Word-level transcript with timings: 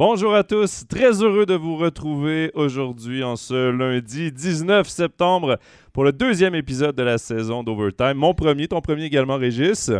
Bonjour 0.00 0.34
à 0.34 0.44
tous, 0.44 0.86
très 0.88 1.22
heureux 1.22 1.44
de 1.44 1.52
vous 1.52 1.76
retrouver 1.76 2.50
aujourd'hui 2.54 3.22
en 3.22 3.36
ce 3.36 3.68
lundi 3.70 4.32
19 4.32 4.88
septembre 4.88 5.58
pour 5.92 6.04
le 6.04 6.12
deuxième 6.12 6.54
épisode 6.54 6.96
de 6.96 7.02
la 7.02 7.18
saison 7.18 7.62
d'Overtime. 7.62 8.14
Mon 8.14 8.32
premier, 8.32 8.66
ton 8.66 8.80
premier 8.80 9.04
également, 9.04 9.36
Régis. 9.36 9.90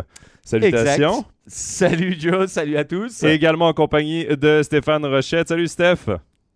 Salutations. 0.43 1.19
Exact. 1.19 1.27
Salut 1.45 2.15
Joe, 2.19 2.49
salut 2.49 2.77
à 2.77 2.83
tous. 2.83 3.21
Et 3.21 3.33
également 3.33 3.67
en 3.67 3.73
compagnie 3.73 4.25
de 4.25 4.63
Stéphane 4.63 5.05
Rochette. 5.05 5.49
Salut 5.49 5.67
Steph. 5.67 6.09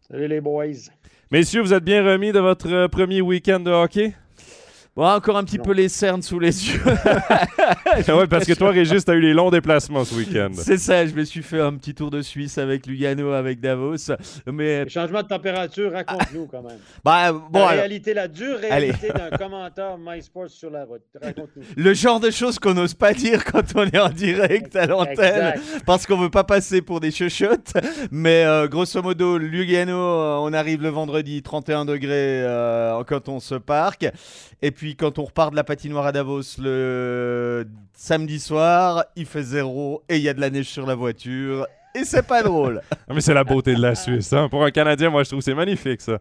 Salut 0.09 0.27
les 0.27 0.41
boys. 0.41 0.89
Messieurs, 1.29 1.61
vous 1.61 1.75
êtes 1.75 1.83
bien 1.83 2.03
remis 2.03 2.31
de 2.31 2.39
votre 2.39 2.87
premier 2.87 3.21
week-end 3.21 3.59
de 3.59 3.69
hockey? 3.69 4.15
Bon, 4.95 5.05
encore 5.05 5.35
un 5.35 5.43
petit 5.43 5.57
Non. 5.57 5.63
peu 5.65 5.73
les 5.73 5.89
cernes 5.89 6.21
sous 6.21 6.39
les 6.39 6.69
yeux. 6.69 6.81
oui, 8.07 8.27
parce 8.29 8.45
que 8.45 8.53
toi, 8.53 8.71
Régis, 8.71 9.03
tu 9.03 9.11
as 9.11 9.15
eu 9.15 9.19
les 9.19 9.33
longs 9.33 9.49
déplacements 9.51 10.05
ce 10.05 10.15
week-end. 10.15 10.51
C'est 10.53 10.77
ça, 10.77 11.05
je 11.05 11.13
me 11.13 11.25
suis 11.25 11.43
fait 11.43 11.59
un 11.59 11.73
petit 11.75 11.93
tour 11.93 12.09
de 12.09 12.21
Suisse 12.21 12.57
avec 12.57 12.85
Lugano, 12.87 13.33
avec 13.33 13.59
Davos. 13.59 13.97
Mais 14.49 14.85
Le 14.85 14.89
changement 14.89 15.21
de 15.21 15.27
température, 15.27 15.91
raconte-nous 15.91 16.45
quand 16.47 16.61
même. 16.61 16.77
bah, 17.03 17.33
bon, 17.33 17.41
la 17.59 17.59
alors, 17.65 17.69
réalité, 17.79 18.13
la 18.13 18.29
dure 18.29 18.57
réalité 18.57 19.09
d'un 19.09 19.35
commentaire 19.37 19.97
MySports 19.97 20.47
sur 20.49 20.69
la 20.69 20.85
route. 20.85 21.01
Raconte-nous. 21.21 21.63
le 21.75 21.93
genre 21.93 22.21
de 22.21 22.31
choses 22.31 22.57
qu'on 22.57 22.73
n'ose 22.75 22.93
pas 22.93 23.11
dire 23.13 23.43
quand 23.43 23.63
on 23.75 23.83
est 23.85 23.99
en 23.99 24.07
direct 24.09 24.77
à 24.77 24.85
l'antenne. 24.85 25.55
Exact. 25.55 25.83
parce 25.85 26.05
qu'on 26.07 26.17
veut 26.17 26.29
pas 26.29 26.45
passer 26.45 26.81
pour 26.81 27.01
des 27.01 27.11
chuchotes. 27.11 27.73
Mais 28.11 28.45
euh, 28.45 28.69
grosso 28.69 29.01
modo, 29.01 29.37
Lugano, 29.37 29.91
euh, 29.93 30.37
on 30.41 30.53
arrive 30.53 30.81
le 30.81 30.89
vendredi 30.89 31.41
31 31.41 31.83
degrés 31.83 32.13
euh, 32.45 33.03
quand 33.05 33.27
on 33.27 33.41
se 33.41 33.55
parque. 33.55 34.07
Et 34.61 34.71
puis 34.71 34.84
quand 34.93 35.17
on 35.17 35.23
repart 35.23 35.49
de 35.51 35.55
la 35.55 35.63
patinoire 35.63 36.05
à 36.05 36.11
Davos 36.11 36.59
le 36.59 37.65
samedi 37.93 38.39
soir, 38.39 39.05
il 39.15 39.25
fait 39.25 39.41
zéro 39.43 40.03
et 40.09 40.17
il 40.17 40.21
y 40.21 40.29
a 40.29 40.33
de 40.33 40.41
la 40.41 40.49
neige 40.51 40.67
sur 40.67 40.85
la 40.85 40.93
voiture. 40.93 41.65
Et 41.97 42.03
c'est 42.03 42.27
pas 42.27 42.43
drôle. 42.43 42.81
Ah, 43.07 43.13
mais 43.13 43.21
c'est 43.21 43.35
la 43.35 43.43
beauté 43.43 43.75
de 43.75 43.81
la 43.81 43.93
Suisse. 43.93 44.33
hein. 44.33 44.49
Pour 44.49 44.65
un 44.65 44.71
Canadien, 44.71 45.11
moi, 45.11 45.21
je 45.23 45.29
trouve 45.29 45.39
que 45.39 45.45
c'est 45.45 45.53
magnifique, 45.53 46.01
ça. 46.01 46.17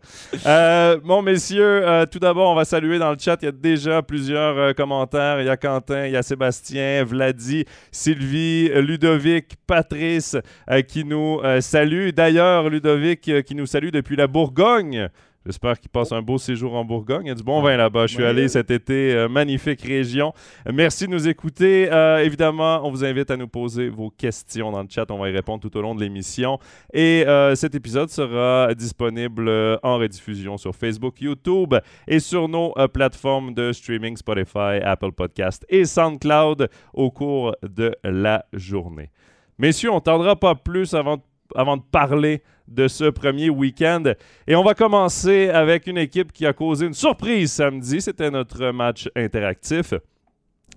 Euh, 0.47 1.01
bon, 1.03 1.23
messieurs, 1.23 1.81
euh, 1.89 2.05
tout 2.05 2.19
d'abord, 2.19 2.51
on 2.51 2.55
va 2.55 2.67
saluer 2.67 2.99
dans 2.99 3.11
le 3.11 3.17
chat. 3.19 3.39
Il 3.41 3.47
y 3.47 3.49
a 3.49 3.53
déjà 3.53 4.03
plusieurs 4.03 4.59
euh, 4.59 4.73
commentaires. 4.75 5.41
Il 5.41 5.47
y 5.47 5.49
a 5.49 5.57
Quentin, 5.57 6.05
il 6.07 6.13
y 6.13 6.17
a 6.17 6.23
Sébastien, 6.23 7.03
Vladi, 7.05 7.65
Sylvie, 7.91 8.69
Ludovic, 8.69 9.55
Patrice 9.67 10.37
euh, 10.71 10.83
qui 10.83 11.05
nous 11.07 11.41
euh, 11.43 11.63
saluent. 11.63 12.13
D'ailleurs, 12.13 12.69
Ludovic 12.69 13.27
euh, 13.31 13.41
qui 13.41 13.55
nous 13.55 13.67
salue 13.67 13.89
depuis 13.89 14.15
la 14.17 14.27
Bourgogne. 14.27 15.09
J'espère 15.47 15.79
qu'il 15.79 15.91
passe 15.91 16.11
un 16.13 16.23
beau 16.23 16.39
séjour 16.39 16.75
en 16.75 16.87
Bourgogne. 16.87 17.27
Il 17.27 17.29
y 17.29 17.33
a 17.33 17.35
du 17.35 17.43
bon 17.43 17.61
vin 17.61 17.77
là-bas. 17.77 18.07
Je 18.07 18.15
suis 18.15 18.25
allé 18.25 18.49
cet 18.49 18.71
été. 18.71 19.15
euh, 19.15 19.29
magnifique 19.29 19.83
région. 19.83 20.33
Merci 20.73 21.07
de 21.07 21.11
nous 21.11 21.29
écouter. 21.29 21.93
Euh, 21.93 22.25
évidemment, 22.25 22.81
on 22.83 22.91
vous 22.91 23.05
invite 23.05 23.31
à 23.31 23.37
nous 23.37 23.47
poser 23.47 23.91
vos 23.91 24.09
questions 24.09 24.71
dans 24.71 24.81
le 24.83 24.89
chat. 24.89 25.11
On 25.11 25.19
va 25.19 25.29
y 25.29 25.33
répondre 25.33 25.61
tout 25.61 25.77
au 25.77 25.83
long 25.83 25.95
de 25.95 26.01
l'émission. 26.01 26.59
Et 26.95 27.25
euh, 27.27 27.55
cet 27.57 27.75
épisode 27.75 28.09
sera 28.09 28.75
disponible 28.75 29.51
en 29.83 29.99
rediffusion 29.99 30.57
sur 30.57 30.75
Facebook, 30.75 31.21
YouTube 31.21 31.75
et 32.09 32.21
sur 32.21 32.49
nos 32.49 32.73
plateformes 32.93 33.53
de 33.53 33.73
streaming 33.73 34.17
Spotify, 34.17 34.81
Apple 34.83 35.13
Podcast 35.13 35.67
et 35.69 35.85
SoundCloud 35.85 36.69
au 36.95 37.11
cours 37.11 37.55
de 37.63 37.95
la 38.03 38.47
journée. 38.55 39.11
Messieurs, 39.59 39.91
on 39.91 39.97
ne 39.97 40.01
tardera 40.01 40.37
pas 40.37 40.55
plus 40.55 40.95
avant, 40.95 41.19
avant 41.55 41.77
de 41.77 41.83
parler 41.83 42.43
de 42.69 42.89
ce 42.89 43.05
premier 43.05 43.51
week-end. 43.51 44.03
Et 44.47 44.57
on 44.57 44.63
va 44.63 44.75
commencer 44.75 45.49
avec 45.49 45.87
une 45.87 45.99
équipe 45.99 46.33
qui 46.33 46.47
a 46.47 46.53
causé 46.53 46.87
une 46.87 46.95
surprise 46.95 47.53
samedi. 47.53 48.01
C'était 48.01 48.31
notre 48.31 48.71
match 48.71 49.09
interactif, 49.15 49.95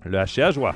le 0.06 0.24
HCA 0.26 0.52
Joie. 0.52 0.76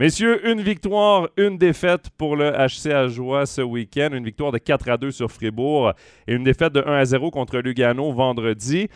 Messieurs, 0.00 0.48
une 0.50 0.62
victoire, 0.62 1.28
une 1.36 1.58
défaite 1.58 2.08
pour 2.16 2.34
le 2.34 2.52
HC 2.52 2.90
Ajoie 2.90 3.44
ce 3.44 3.60
week-end. 3.60 4.08
Une 4.14 4.24
victoire 4.24 4.50
de 4.50 4.56
4 4.56 4.88
à 4.88 4.96
2 4.96 5.10
sur 5.10 5.30
Fribourg 5.30 5.92
et 6.26 6.32
une 6.32 6.42
défaite 6.42 6.72
de 6.72 6.80
1 6.80 6.90
à 6.90 7.04
0 7.04 7.30
contre 7.30 7.58
Lugano 7.58 8.10
vendredi. 8.10 8.88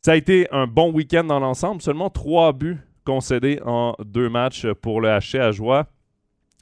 Ça 0.00 0.12
a 0.12 0.16
été 0.16 0.48
un 0.52 0.66
bon 0.66 0.90
week-end 0.90 1.24
dans 1.24 1.38
l'ensemble. 1.38 1.82
Seulement 1.82 2.08
trois 2.08 2.54
buts 2.54 2.78
concédés 3.04 3.60
en 3.66 3.94
deux 4.02 4.30
matchs 4.30 4.66
pour 4.80 5.02
le 5.02 5.10
HC 5.18 5.34
Ajoie. 5.34 5.86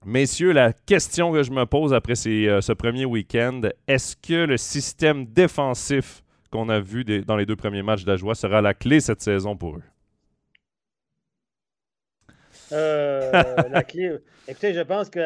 Messieurs, 0.07 0.53
la 0.53 0.73
question 0.73 1.33
que 1.33 1.43
je 1.43 1.51
me 1.51 1.65
pose 1.65 1.95
après 1.95 2.15
ces, 2.15 2.47
euh, 2.47 2.61
ce 2.61 2.73
premier 2.73 3.05
week-end, 3.05 3.63
est-ce 3.89 4.17
que 4.17 4.45
le 4.45 4.57
système 4.57 5.25
défensif 5.27 6.23
qu'on 6.51 6.69
a 6.69 6.79
vu 6.81 7.05
des- 7.05 7.23
dans 7.23 7.37
les 7.37 7.47
deux 7.47 7.57
premiers 7.57 7.83
matchs 7.83 8.05
d'Ajoie 8.05 8.35
sera 8.35 8.61
la 8.61 8.75
clé 8.75 9.01
cette 9.01 9.23
saison 9.23 9.57
pour 9.57 9.77
eux? 9.77 9.83
Euh, 12.73 13.31
la 13.71 13.83
clé. 13.83 14.19
Écoutez, 14.47 14.75
je 14.75 14.81
pense 14.83 15.09
que 15.09 15.21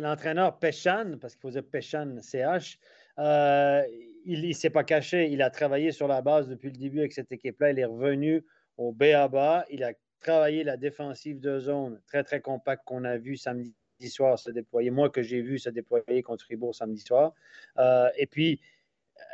l'entraîneur 0.00 0.58
Péchan, 0.58 1.16
parce 1.20 1.34
qu'il 1.34 1.42
faisait 1.50 1.62
Péchan 1.62 2.16
CH, 2.20 2.78
euh, 3.18 3.82
il 4.24 4.46
ne 4.46 4.52
s'est 4.52 4.70
pas 4.70 4.84
caché. 4.84 5.28
Il 5.30 5.42
a 5.42 5.50
travaillé 5.50 5.90
sur 5.92 6.06
la 6.06 6.22
base 6.22 6.48
depuis 6.48 6.70
le 6.70 6.76
début 6.76 7.00
avec 7.00 7.12
cette 7.12 7.32
équipe-là. 7.32 7.72
Il 7.72 7.78
est 7.78 7.84
revenu 7.84 8.44
au 8.76 8.92
BABA. 8.92 9.64
Il 9.70 9.82
a 9.82 9.92
travaillé 10.20 10.64
la 10.64 10.76
défensive 10.76 11.40
de 11.40 11.58
zone 11.58 12.00
très, 12.06 12.22
très 12.24 12.40
compacte 12.40 12.84
qu'on 12.84 13.04
a 13.04 13.16
vu 13.16 13.36
samedi 13.36 13.74
soir 14.08 14.38
se 14.38 14.50
déployer. 14.50 14.90
Moi, 14.90 15.10
que 15.10 15.22
j'ai 15.22 15.42
vu 15.42 15.58
se 15.58 15.70
déployer 15.70 16.22
contre 16.22 16.44
Fribourg 16.44 16.74
samedi 16.74 17.00
soir. 17.00 17.34
Euh, 17.78 18.08
et 18.16 18.26
puis, 18.26 18.60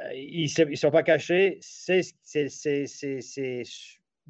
euh, 0.02 0.14
ils 0.14 0.50
ne 0.68 0.74
sont 0.74 0.90
pas 0.90 1.02
cachés. 1.02 1.60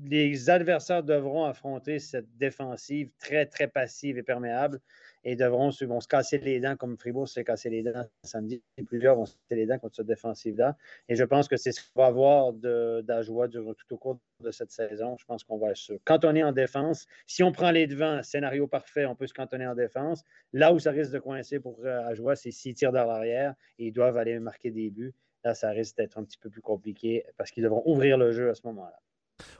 Les 0.04 0.50
adversaires 0.50 1.02
devront 1.02 1.44
affronter 1.44 1.98
cette 1.98 2.36
défensive 2.36 3.10
très, 3.18 3.46
très 3.46 3.66
passive 3.66 4.18
et 4.18 4.22
perméable 4.22 4.80
et 5.26 5.34
devront 5.34 5.72
se, 5.72 5.84
vont 5.84 6.00
se 6.00 6.06
casser 6.06 6.38
les 6.38 6.60
dents 6.60 6.76
comme 6.76 6.96
Fribourg 6.96 7.28
s'est 7.28 7.42
cassé 7.42 7.68
les 7.68 7.82
dents 7.82 8.06
samedi. 8.22 8.62
Plusieurs 8.86 9.16
vont 9.16 9.26
se 9.26 9.34
casser 9.34 9.60
les 9.60 9.66
dents 9.66 9.78
contre 9.78 9.96
cette 9.96 10.06
défensive-là. 10.06 10.76
Et 11.08 11.16
je 11.16 11.24
pense 11.24 11.48
que 11.48 11.56
c'est 11.56 11.72
ce 11.72 11.80
qu'on 11.82 12.02
va 12.02 12.06
avoir 12.06 12.52
d'Ajoie 12.52 13.48
tout 13.48 13.74
au 13.90 13.96
cours 13.98 14.20
de 14.40 14.52
cette 14.52 14.70
saison. 14.70 15.16
Je 15.18 15.24
pense 15.24 15.42
qu'on 15.42 15.58
va 15.58 15.70
être 15.70 15.76
sûr. 15.76 15.98
Quand 16.04 16.24
on 16.24 16.34
est 16.36 16.44
en 16.44 16.52
défense, 16.52 17.06
si 17.26 17.42
on 17.42 17.50
prend 17.50 17.72
les 17.72 17.88
devants, 17.88 18.22
scénario 18.22 18.68
parfait, 18.68 19.04
on 19.04 19.16
peut 19.16 19.26
se 19.26 19.34
cantonner 19.34 19.66
en 19.66 19.74
défense. 19.74 20.22
Là 20.52 20.72
où 20.72 20.78
ça 20.78 20.92
risque 20.92 21.10
de 21.10 21.18
coincer 21.18 21.58
pour 21.58 21.84
euh, 21.84 22.06
Ajoie, 22.06 22.36
c'est 22.36 22.52
s'ils 22.52 22.74
tirent 22.74 22.92
dans 22.92 23.04
l'arrière 23.04 23.54
et 23.80 23.88
ils 23.88 23.92
doivent 23.92 24.18
aller 24.18 24.38
marquer 24.38 24.70
des 24.70 24.90
buts. 24.90 25.12
Là, 25.42 25.54
ça 25.54 25.70
risque 25.70 25.96
d'être 25.96 26.18
un 26.18 26.24
petit 26.24 26.38
peu 26.38 26.50
plus 26.50 26.62
compliqué 26.62 27.24
parce 27.36 27.50
qu'ils 27.50 27.64
devront 27.64 27.82
ouvrir 27.84 28.16
le 28.16 28.30
jeu 28.30 28.48
à 28.48 28.54
ce 28.54 28.64
moment-là. 28.68 29.00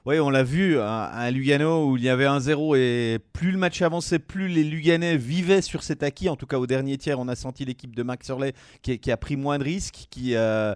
Oui, 0.04 0.20
on 0.20 0.30
l'a 0.30 0.44
vu 0.44 0.78
à, 0.78 1.30
Lugano 1.30 1.90
où 1.90 1.96
il 1.96 2.04
y 2.04 2.08
avait 2.08 2.26
un 2.26 2.38
0 2.38 2.76
et 2.76 3.18
plus 3.32 3.50
le 3.50 3.58
match 3.58 3.82
avançait, 3.82 4.18
plus 4.18 4.48
les 4.48 4.62
Luganais 4.62 5.16
vivaient 5.16 5.62
sur 5.62 5.82
cet 5.82 6.02
acquis. 6.02 6.28
En 6.28 6.36
tout 6.36 6.46
cas, 6.46 6.58
au 6.58 6.66
dernier 6.66 6.96
tiers, 6.96 7.18
on 7.18 7.28
a 7.28 7.34
senti 7.34 7.64
l'équipe 7.64 7.94
de 7.94 8.02
Max 8.02 8.28
Hurley 8.28 8.52
qui, 8.82 9.10
a 9.10 9.16
pris 9.16 9.36
moins 9.36 9.58
de 9.58 9.64
risques, 9.64 10.06
qui 10.10 10.36
euh, 10.36 10.74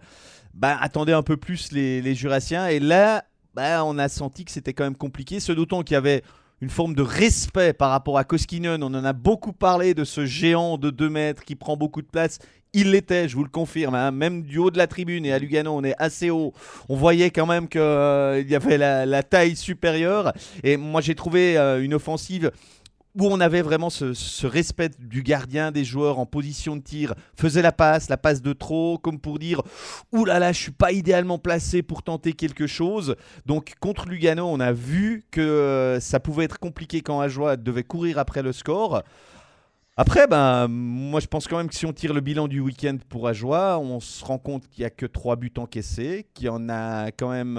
bah, 0.52 0.76
attendait 0.80 1.12
un 1.12 1.22
peu 1.22 1.36
plus 1.36 1.70
les, 1.70 2.02
les 2.02 2.14
Jurassiens. 2.14 2.66
Et 2.66 2.80
là, 2.80 3.24
bah, 3.54 3.84
on 3.84 3.98
a 3.98 4.08
senti 4.08 4.44
que 4.44 4.50
c'était 4.50 4.72
quand 4.72 4.84
même 4.84 4.96
compliqué, 4.96 5.38
ce 5.38 5.52
d'autant 5.52 5.82
qu'il 5.82 5.94
y 5.94 5.96
avait 5.96 6.22
une 6.60 6.70
forme 6.70 6.94
de 6.94 7.02
respect 7.02 7.72
par 7.72 7.90
rapport 7.90 8.18
à 8.18 8.24
Koskinen. 8.24 8.82
On 8.82 8.94
en 8.94 9.04
a 9.04 9.12
beaucoup 9.12 9.52
parlé 9.52 9.94
de 9.94 10.04
ce 10.04 10.26
géant 10.26 10.76
de 10.76 10.90
2 10.90 11.08
mètres 11.08 11.44
qui 11.44 11.56
prend 11.56 11.76
beaucoup 11.76 12.02
de 12.02 12.06
place. 12.06 12.38
Il 12.72 12.92
l'était, 12.92 13.28
je 13.28 13.36
vous 13.36 13.42
le 13.44 13.50
confirme. 13.50 13.94
hein. 13.94 14.10
Même 14.10 14.42
du 14.42 14.58
haut 14.58 14.70
de 14.70 14.78
la 14.78 14.86
tribune 14.86 15.26
et 15.26 15.32
à 15.32 15.38
Lugano, 15.38 15.72
on 15.72 15.82
est 15.82 15.94
assez 15.98 16.30
haut. 16.30 16.52
On 16.88 16.96
voyait 16.96 17.30
quand 17.30 17.46
même 17.46 17.68
qu'il 17.68 17.80
y 17.80 18.54
avait 18.54 18.78
la, 18.78 19.22
taille 19.22 19.56
supérieure. 19.56 20.32
Et 20.62 20.76
moi, 20.76 21.00
j'ai 21.00 21.14
trouvé 21.14 21.58
euh, 21.58 21.82
une 21.82 21.94
offensive 21.94 22.50
où 23.18 23.26
on 23.26 23.40
avait 23.40 23.62
vraiment 23.62 23.90
ce, 23.90 24.46
respect 24.46 24.90
du 24.98 25.22
gardien, 25.22 25.72
des 25.72 25.84
joueurs 25.84 26.18
en 26.18 26.26
position 26.26 26.76
de 26.76 26.80
tir, 26.80 27.14
faisait 27.34 27.62
la 27.62 27.72
passe, 27.72 28.08
la 28.08 28.16
passe 28.16 28.40
de 28.40 28.52
trop, 28.52 28.98
comme 28.98 29.18
pour 29.18 29.38
dire 29.38 29.62
Ouh 30.12 30.24
là 30.24 30.38
là, 30.38 30.52
je 30.52 30.60
suis 30.60 30.72
pas 30.72 30.92
idéalement 30.92 31.38
placé 31.38 31.82
pour 31.82 32.02
tenter 32.02 32.32
quelque 32.34 32.66
chose. 32.66 33.16
Donc 33.46 33.74
contre 33.80 34.08
Lugano, 34.08 34.46
on 34.46 34.60
a 34.60 34.72
vu 34.72 35.24
que 35.30 35.40
euh, 35.40 36.00
ça 36.00 36.20
pouvait 36.20 36.44
être 36.44 36.58
compliqué 36.58 37.00
quand 37.00 37.20
Ajoie 37.20 37.56
devait 37.56 37.82
courir 37.82 38.18
après 38.18 38.42
le 38.42 38.52
score. 38.52 39.02
Après, 39.96 40.26
ben, 40.26 40.66
moi 40.68 41.20
je 41.20 41.26
pense 41.26 41.46
quand 41.46 41.58
même 41.58 41.68
que 41.68 41.74
si 41.74 41.84
on 41.84 41.92
tire 41.92 42.14
le 42.14 42.20
bilan 42.20 42.48
du 42.48 42.60
week-end 42.60 42.96
pour 43.08 43.28
Ajoie, 43.28 43.78
on 43.78 44.00
se 44.00 44.24
rend 44.24 44.38
compte 44.38 44.66
qu'il 44.68 44.82
n'y 44.82 44.86
a 44.86 44.90
que 44.90 45.04
3 45.04 45.36
buts 45.36 45.52
encaissés, 45.58 46.26
qu'il 46.32 46.46
y 46.46 46.48
en 46.48 46.68
a 46.70 47.10
quand 47.10 47.28
même 47.30 47.56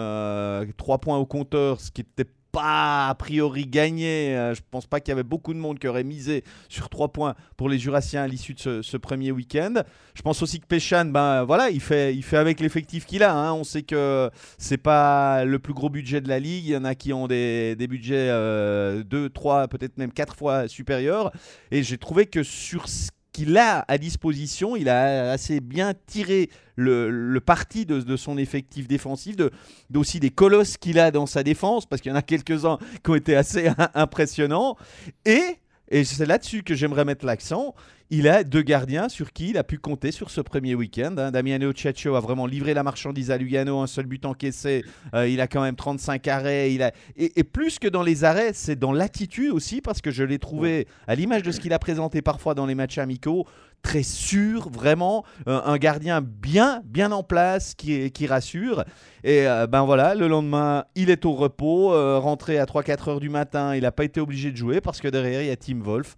3 0.75 0.97
points 0.97 1.17
au 1.17 1.25
compteur, 1.27 1.79
ce 1.79 1.91
qui 1.91 2.01
n'était 2.01 2.31
pas 2.51 3.09
a 3.09 3.15
priori 3.15 3.65
gagné. 3.65 4.35
Euh, 4.35 4.53
je 4.53 4.61
pense 4.69 4.85
pas 4.85 4.99
qu'il 4.99 5.11
y 5.11 5.13
avait 5.13 5.23
beaucoup 5.23 5.53
de 5.53 5.59
monde 5.59 5.79
qui 5.79 5.87
aurait 5.87 6.03
misé 6.03 6.43
sur 6.69 6.89
3 6.89 7.09
points 7.09 7.35
pour 7.57 7.69
les 7.69 7.79
Jurassiens 7.79 8.23
à 8.23 8.27
l'issue 8.27 8.53
de 8.53 8.81
ce, 8.81 8.97
premier 8.97 9.31
week-end. 9.31 9.83
Je 10.13 10.21
pense 10.21 10.41
aussi 10.41 10.59
que 10.59 10.65
Péchan, 10.65 11.05
ben 11.05 11.43
voilà, 11.43 11.69
il 11.69 11.81
fait, 11.81 12.13
il 12.15 12.23
fait 12.23 12.37
avec 12.37 12.59
l'effectif 12.59 13.05
qu'il 13.05 13.23
a. 13.23 13.33
hein. 13.35 13.53
On 13.53 13.63
sait 13.63 13.83
que 13.83 14.29
c'est 14.57 14.77
pas 14.77 15.45
le 15.45 15.59
plus 15.59 15.73
gros 15.73 15.89
budget 15.89 16.21
de 16.21 16.29
la 16.29 16.39
ligue. 16.39 16.65
Il 16.65 16.71
y 16.71 16.77
en 16.77 16.85
a 16.85 16.95
qui 16.95 17.13
ont 17.13 17.27
des, 17.27 17.75
des 17.75 17.87
budgets 17.87 18.29
2, 18.29 19.29
3, 19.33 19.67
peut-être 19.67 19.97
même 19.97 20.11
4 20.11 20.35
fois 20.35 20.67
supérieurs. 20.67 21.31
Et 21.71 21.83
j'ai 21.83 21.97
trouvé 21.97 22.25
que 22.25 22.43
sur 22.43 22.87
ce 22.87 23.09
qu'il 23.31 23.57
a 23.57 23.85
à 23.87 23.97
disposition, 23.97 24.75
il 24.75 24.89
a 24.89 25.31
assez 25.31 25.59
bien 25.59 25.93
tiré 26.05 26.49
le, 26.75 27.39
parti 27.39 27.85
de, 27.85 28.15
son 28.15 28.37
effectif 28.37 28.87
défensif, 28.87 29.35
de, 29.35 29.51
d'aussi 29.89 30.19
des 30.19 30.31
colosses 30.31 30.77
qu'il 30.77 30.99
a 30.99 31.11
dans 31.11 31.25
sa 31.25 31.43
défense, 31.43 31.85
parce 31.85 32.01
qu'il 32.01 32.11
y 32.11 32.13
en 32.13 32.17
a 32.17 32.21
quelques-uns 32.21 32.77
qui 33.03 33.11
ont 33.11 33.15
été 33.15 33.35
assez 33.35 33.69
impressionnants. 33.93 34.77
Et 35.25 35.57
c'est 36.03 36.25
là-dessus 36.25 36.63
que 36.63 36.75
j'aimerais 36.75 37.05
mettre 37.05 37.25
l'accent. 37.25 37.75
Il 38.13 38.27
a 38.27 38.43
deux 38.43 38.61
gardiens 38.61 39.07
sur 39.07 39.31
qui 39.31 39.51
il 39.51 39.57
a 39.57 39.63
pu 39.63 39.77
compter 39.77 40.11
sur 40.11 40.31
ce 40.31 40.41
premier 40.41 40.75
week-end. 40.75 41.15
Hein. 41.17 41.31
Damiano 41.31 41.71
Ciaccio 41.71 42.15
a 42.15 42.19
vraiment 42.19 42.45
livré 42.45 42.73
la 42.73 42.83
marchandise 42.83 43.31
à 43.31 43.37
Lugano, 43.37 43.79
un 43.79 43.87
seul 43.87 44.05
but 44.05 44.25
encaissé. 44.25 44.83
Euh, 45.13 45.29
il 45.29 45.39
a 45.39 45.47
quand 45.47 45.61
même 45.61 45.77
35 45.77 46.27
arrêts. 46.27 46.73
Il 46.73 46.83
a... 46.83 46.91
et, 47.15 47.43
plus 47.45 47.79
que 47.79 47.87
dans 47.87 48.03
les 48.03 48.25
arrêts, 48.25 48.51
c'est 48.53 48.77
dans 48.77 48.91
l'attitude 48.91 49.51
aussi, 49.51 49.79
parce 49.79 50.01
que 50.01 50.11
je 50.11 50.25
l'ai 50.25 50.39
trouvé, 50.39 50.87
à 51.07 51.15
l'image 51.15 51.41
de 51.43 51.53
ce 51.53 51.61
qu'il 51.61 51.71
a 51.71 51.79
présenté 51.79 52.21
parfois 52.21 52.53
dans 52.53 52.65
les 52.65 52.75
matchs 52.75 52.97
amicaux, 52.97 53.47
très 53.81 54.03
sûr, 54.03 54.69
vraiment 54.69 55.23
euh, 55.47 55.59
un 55.65 55.77
gardien 55.77 56.21
bien, 56.21 56.81
bien 56.85 57.11
en 57.11 57.23
place 57.23 57.73
qui, 57.75 58.11
qui 58.11 58.27
rassure. 58.27 58.83
Et 59.23 59.47
euh, 59.47 59.67
ben 59.67 59.83
voilà, 59.83 60.15
le 60.15 60.27
lendemain, 60.27 60.85
il 60.95 61.09
est 61.09 61.25
au 61.25 61.33
repos, 61.33 61.93
euh, 61.93 62.19
rentré 62.19 62.59
à 62.59 62.65
3-4 62.65 63.09
heures 63.09 63.19
du 63.19 63.29
matin, 63.29 63.75
il 63.75 63.81
n'a 63.81 63.91
pas 63.91 64.03
été 64.03 64.19
obligé 64.19 64.51
de 64.51 64.57
jouer 64.57 64.81
parce 64.81 64.99
que 64.99 65.07
derrière, 65.07 65.41
il 65.41 65.47
y 65.47 65.51
a 65.51 65.55
Tim 65.55 65.79
Wolf 65.79 66.15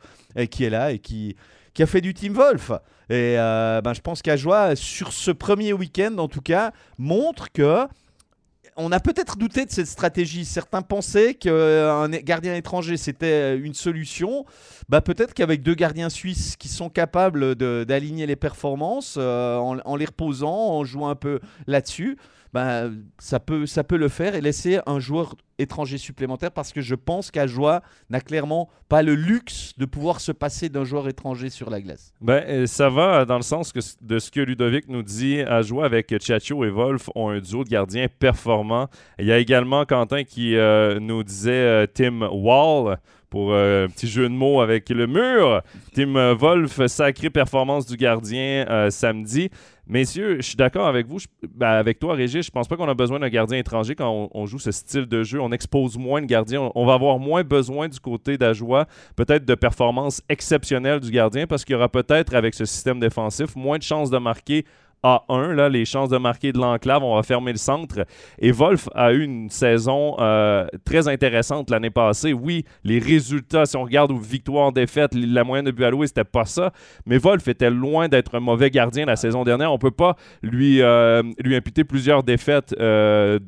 qui 0.50 0.64
est 0.64 0.72
là 0.72 0.92
et 0.92 1.00
qui, 1.00 1.36
qui 1.74 1.84
a 1.84 1.86
fait 1.86 2.02
du 2.02 2.14
Team 2.14 2.34
Wolf. 2.34 2.72
Et 3.10 3.36
ben, 3.36 3.94
je 3.94 4.02
pense 4.02 4.22
qu'Ajoie, 4.22 4.76
sur 4.76 5.12
ce 5.12 5.32
premier 5.32 5.74
week-end 5.74 6.18
en 6.18 6.28
tout 6.28 6.42
cas, 6.42 6.72
montre 6.98 7.52
que 7.52 7.88
on 8.78 8.92
a 8.92 9.00
peut-être 9.00 9.38
douté 9.38 9.66
de 9.66 9.72
cette 9.72 9.88
stratégie. 9.88 10.46
Certains 10.46 10.82
pensaient 10.82 11.34
qu'un 11.34 12.10
gardien 12.10 12.56
étranger, 12.56 12.98
c'était 12.98 13.58
une 13.58 13.74
solution. 13.74 14.46
Bah, 14.90 15.02
peut-être 15.02 15.34
qu'avec 15.34 15.62
deux 15.62 15.76
gardiens 15.76 16.10
suisses 16.10 16.56
qui 16.56 16.68
sont 16.68 16.90
capables 16.90 17.56
d'aligner 17.56 18.26
les 18.26 18.36
performances 18.36 19.16
euh, 19.18 19.58
en, 19.58 19.96
les 19.96 20.06
reposant, 20.06 20.54
en 20.54 20.84
jouant 20.84 21.10
un 21.10 21.16
peu 21.16 21.40
là-dessus, 21.68 22.18
bah, 22.54 22.84
ça, 23.18 23.40
peut, 23.40 23.66
ça 23.66 23.84
peut 23.84 23.98
le 23.98 24.10
faire 24.10 24.36
et 24.36 24.42
laisser 24.42 24.80
un 24.86 25.00
joueur 25.00 25.36
étranger 25.58 25.98
supplémentaire 25.98 26.52
parce 26.52 26.72
que 26.72 26.82
je 26.82 26.94
pense 26.94 27.32
qu'Ajoie 27.32 27.82
n'a 28.12 28.22
clairement 28.22 28.70
pas 28.90 29.02
le 29.02 29.16
luxe 29.16 29.74
de 29.78 29.86
pouvoir 29.86 30.20
se 30.20 30.32
passer 30.32 30.70
d'un 30.70 30.84
joueur 30.84 31.08
étranger 31.08 31.50
sur 31.50 31.72
la 31.72 31.82
glace. 31.82 32.14
Ben, 32.22 32.44
euh, 32.48 32.68
ça 32.68 32.90
va 32.90 33.26
dans 33.26 33.38
le 33.38 33.44
sens 33.44 33.74
de 34.02 34.20
ce 34.20 34.30
que 34.30 34.40
Ludovic 34.40 34.88
nous 34.88 35.02
dit. 35.02 35.42
Ajoie 35.42 35.86
avec 35.86 36.14
Chacho 36.22 36.64
et 36.64 36.70
Wolf 36.70 37.10
ont 37.16 37.30
un 37.30 37.40
duo 37.40 37.64
de 37.64 37.70
gardiens 37.70 38.08
performants. 38.08 38.88
Il 39.18 39.26
y 39.26 39.32
a 39.32 39.40
également 39.40 39.86
Quentin 39.86 40.24
qui 40.24 40.56
euh, 40.56 41.00
nous 41.00 41.24
disait 41.24 41.88
Tim 41.88 42.28
Wall 42.32 43.00
pour 43.32 43.56
un 43.56 43.88
petit 43.88 44.08
jeu 44.08 44.30
de 44.30 44.34
mots 44.34 44.62
avec 44.62 44.90
le 44.90 45.08
mur. 45.08 45.64
Tim 45.96 46.36
Wolf, 46.36 46.86
sacrée 46.86 47.32
performance 47.32 47.88
du 47.88 47.98
gardien 47.98 48.92
samedi. 48.92 49.50
Messieurs, 49.86 50.38
je 50.38 50.42
suis 50.44 50.56
d'accord 50.56 50.88
avec 50.88 51.08
vous, 51.08 51.18
ben, 51.56 51.68
avec 51.68 52.00
toi, 52.00 52.16
Régis. 52.16 52.46
Je 52.46 52.52
pense 52.52 52.70
pas 52.70 52.78
qu'on 52.78 52.88
a 52.88 52.94
besoin 52.94 53.20
d'un 53.20 53.28
gardien 53.28 53.58
étranger 53.58 53.96
quand 53.96 54.30
on, 54.34 54.46
joue 54.46 54.58
ce 54.58 54.72
style 54.72 55.06
de 55.08 55.24
jeu. 55.24 55.42
On 55.42 55.52
expose 55.52 55.98
moins 55.98 56.22
de 56.22 56.26
gardiens. 56.26 56.72
On, 56.74 56.86
va 56.86 56.94
avoir 56.94 57.20
moins 57.20 57.44
besoin 57.44 57.90
du 57.90 58.00
côté 58.00 58.38
d'Ajoie, 58.38 58.88
peut-être 59.18 59.44
de 59.44 59.56
performances 59.56 60.22
exceptionnelles 60.30 61.02
du 61.02 61.12
gardien, 61.12 61.48
parce 61.48 61.66
qu'il 61.66 61.74
y 61.74 61.76
aura 61.76 61.90
peut-être, 61.90 62.34
avec 62.34 62.54
ce 62.54 62.64
système 62.64 63.02
défensif, 63.02 63.58
moins 63.58 63.78
de 63.78 63.84
chances 63.84 64.10
de 64.10 64.18
marquer 64.18 64.66
a1, 65.04 65.52
là, 65.52 65.70
les 65.70 65.86
chances 65.86 66.10
de 66.10 66.18
marquer 66.18 66.52
de 66.52 66.58
l'enclave, 66.58 67.04
on 67.04 67.16
va 67.16 67.24
fermer 67.24 67.52
le 67.52 67.58
centre. 67.58 68.06
Et 68.40 68.52
Wolf 68.52 68.90
a 68.96 69.14
eu 69.14 69.24
une 69.24 69.50
saison 69.50 70.16
euh, 70.20 70.66
très 70.86 71.08
intéressante 71.08 71.70
l'année 71.70 71.90
passée. 71.90 72.34
Oui, 72.34 72.66
les 72.84 73.00
résultats, 73.00 73.66
si 73.66 73.76
on 73.76 73.84
regarde 73.84 74.12
aux 74.12 74.18
victoires, 74.18 74.72
défaites, 74.72 75.14
la 75.14 75.44
moyenne 75.44 75.66
de 75.66 75.72
but 75.72 75.84
alloués, 75.84 76.08
c'était 76.08 76.24
pas 76.24 76.46
ça. 76.46 76.72
Mais 77.06 77.18
Wolf 77.18 77.48
était 77.48 77.70
loin 77.70 78.08
d'être 78.08 78.36
un 78.36 78.40
mauvais 78.40 78.70
gardien 78.70 79.06
la 79.06 79.16
saison 79.16 79.44
dernière. 79.44 79.72
On 79.72 79.78
peut 79.78 79.92
pas 79.92 80.16
lui, 80.42 80.82
euh, 80.82 81.22
lui 81.40 81.56
imputer 81.56 81.84
plusieurs 81.84 82.24
défaites 82.24 82.74
euh, 82.80 83.40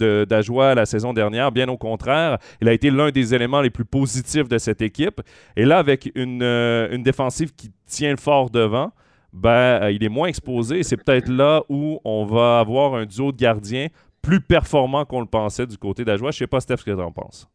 la 0.76 0.86
saison 0.86 1.14
dernière. 1.14 1.52
Bien 1.52 1.68
au 1.70 1.78
contraire, 1.78 2.38
il 2.62 2.68
a 2.68 2.74
été 2.74 2.92
l'un 2.92 3.12
des 3.12 3.34
éléments 3.34 3.62
les 3.62 3.70
plus 3.70 3.86
positifs 3.86 4.48
de 4.48 4.58
cette 4.58 4.82
équipe. 4.82 5.22
Et 5.56 5.66
là, 5.66 5.78
avec 5.78 6.12
une, 6.16 6.44
une 6.44 7.04
défensive 7.04 7.54
qui 7.54 7.72
tient 7.88 8.16
fort 8.18 8.50
devant, 8.50 8.92
ben, 9.36 9.84
euh, 9.84 9.92
il 9.92 10.04
est 10.04 10.10
moins 10.10 10.28
exposé. 10.28 10.84
C'est 10.84 10.98
peut-être 10.98 11.28
là 11.28 11.64
où 11.68 12.00
on 12.06 12.26
va 12.26 12.60
avoir 12.60 12.96
un 12.96 13.06
duo 13.06 13.32
de 13.32 13.38
gardiens 13.38 13.88
plus 14.22 14.40
performant 14.40 15.06
qu'on 15.06 15.20
le 15.20 15.28
pensait 15.28 15.68
du 15.68 15.78
côté 15.78 16.06
d'Ajoie. 16.06 16.32
Je 16.32 16.38
ne 16.38 16.40
sais 16.40 16.48
pas, 16.48 16.62
Steph, 16.62 16.78
ce 16.78 16.86
que 16.86 16.92
tu 16.92 17.02
en 17.02 17.12
penses. 17.12 17.48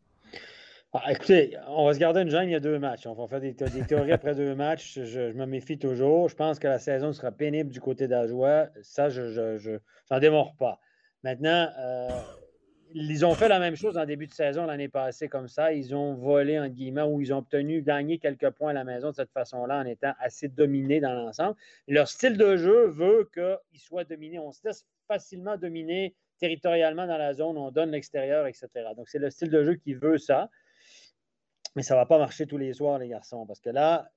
Ah, 0.93 1.13
écoutez, 1.13 1.57
on 1.69 1.87
va 1.87 1.95
se 1.95 1.99
garder 1.99 2.21
une 2.21 2.31
gêne, 2.31 2.49
il 2.49 2.53
y 2.53 2.57
a 2.57 2.61
deux 2.61 2.79
matchs. 2.79 3.07
On 3.07 3.15
va 3.15 3.27
faire 3.29 3.41
des, 3.41 3.55
théories 3.55 4.13
après 4.13 4.35
deux 4.35 4.55
matchs. 4.55 4.99
Je, 5.05 5.33
me 5.33 5.47
méfie 5.47 5.79
toujours. 5.79 6.29
Je 6.29 6.35
pense 6.35 6.59
que 6.59 6.69
la 6.69 6.79
saison 6.79 7.13
sera 7.13 7.31
pénible 7.31 7.71
du 7.71 7.81
côté 7.81 8.09
d'Ajoie. 8.09 8.67
Ça, 8.83 9.09
je 9.09 9.79
n'en 10.11 10.19
démords 10.19 10.55
pas. 10.57 10.81
Maintenant, 11.23 11.69
euh, 11.79 12.09
ils 12.93 13.25
ont 13.25 13.35
fait 13.35 13.49
la 13.49 13.59
même 13.59 13.77
chose 13.77 13.97
en 13.97 14.05
début 14.05 14.27
de 14.27 14.33
saison 14.33 14.67
l'année 14.67 14.89
passée 14.89 15.29
comme 15.29 15.49
ça. 15.49 15.73
Ils 15.73 15.95
ont 15.95 16.15
volé, 16.15 16.59
en 16.59 16.69
guillemets, 16.69 17.03
ou 17.03 17.21
ils 17.21 17.33
ont 17.33 17.39
obtenu, 17.39 17.83
gagné 17.83 18.19
quelques 18.19 18.51
points 18.51 18.71
à 18.71 18.75
la 18.75 18.85
maison 18.85 19.11
de 19.11 19.15
cette 19.15 19.33
façon-là 19.33 19.81
en 19.81 19.87
étant 19.87 20.13
assez 20.19 20.49
dominés 20.49 21.01
dans 21.01 21.13
l'ensemble. 21.13 21.57
Leur 21.89 22.09
style 22.09 22.37
de 22.37 22.57
jeu 22.57 22.89
veut 22.89 23.31
qu'ils 23.33 23.81
soient 23.81 24.05
dominés. 24.05 24.39
On 24.39 24.53
se 24.53 24.61
laisse 24.65 24.87
facilement 25.07 25.57
dominer 25.57 26.15
territorialement 26.39 27.07
dans 27.07 27.19
la 27.19 27.35
zone, 27.35 27.59
on 27.59 27.71
donne 27.71 27.91
l'extérieur, 27.91 28.47
etc. 28.47 28.69
Donc, 28.97 29.09
c'est 29.09 29.19
le 29.19 29.31
style 29.31 29.51
de 29.51 29.63
jeu 29.63 29.75
qui 29.75 29.95
veut 29.95 30.19
ça. 30.19 30.49
Mais 31.77 31.83
ça 31.83 31.95
ne 31.95 32.01
va 32.01 32.07
pas 32.07 32.19
marcher 32.19 32.47
tous 32.47 32.59
les 32.59 32.73
soirs, 32.73 32.99
les 32.99 33.09
garçons, 33.09 33.47
parce 33.47 33.61
que 33.61 33.71
là, 33.71 34.11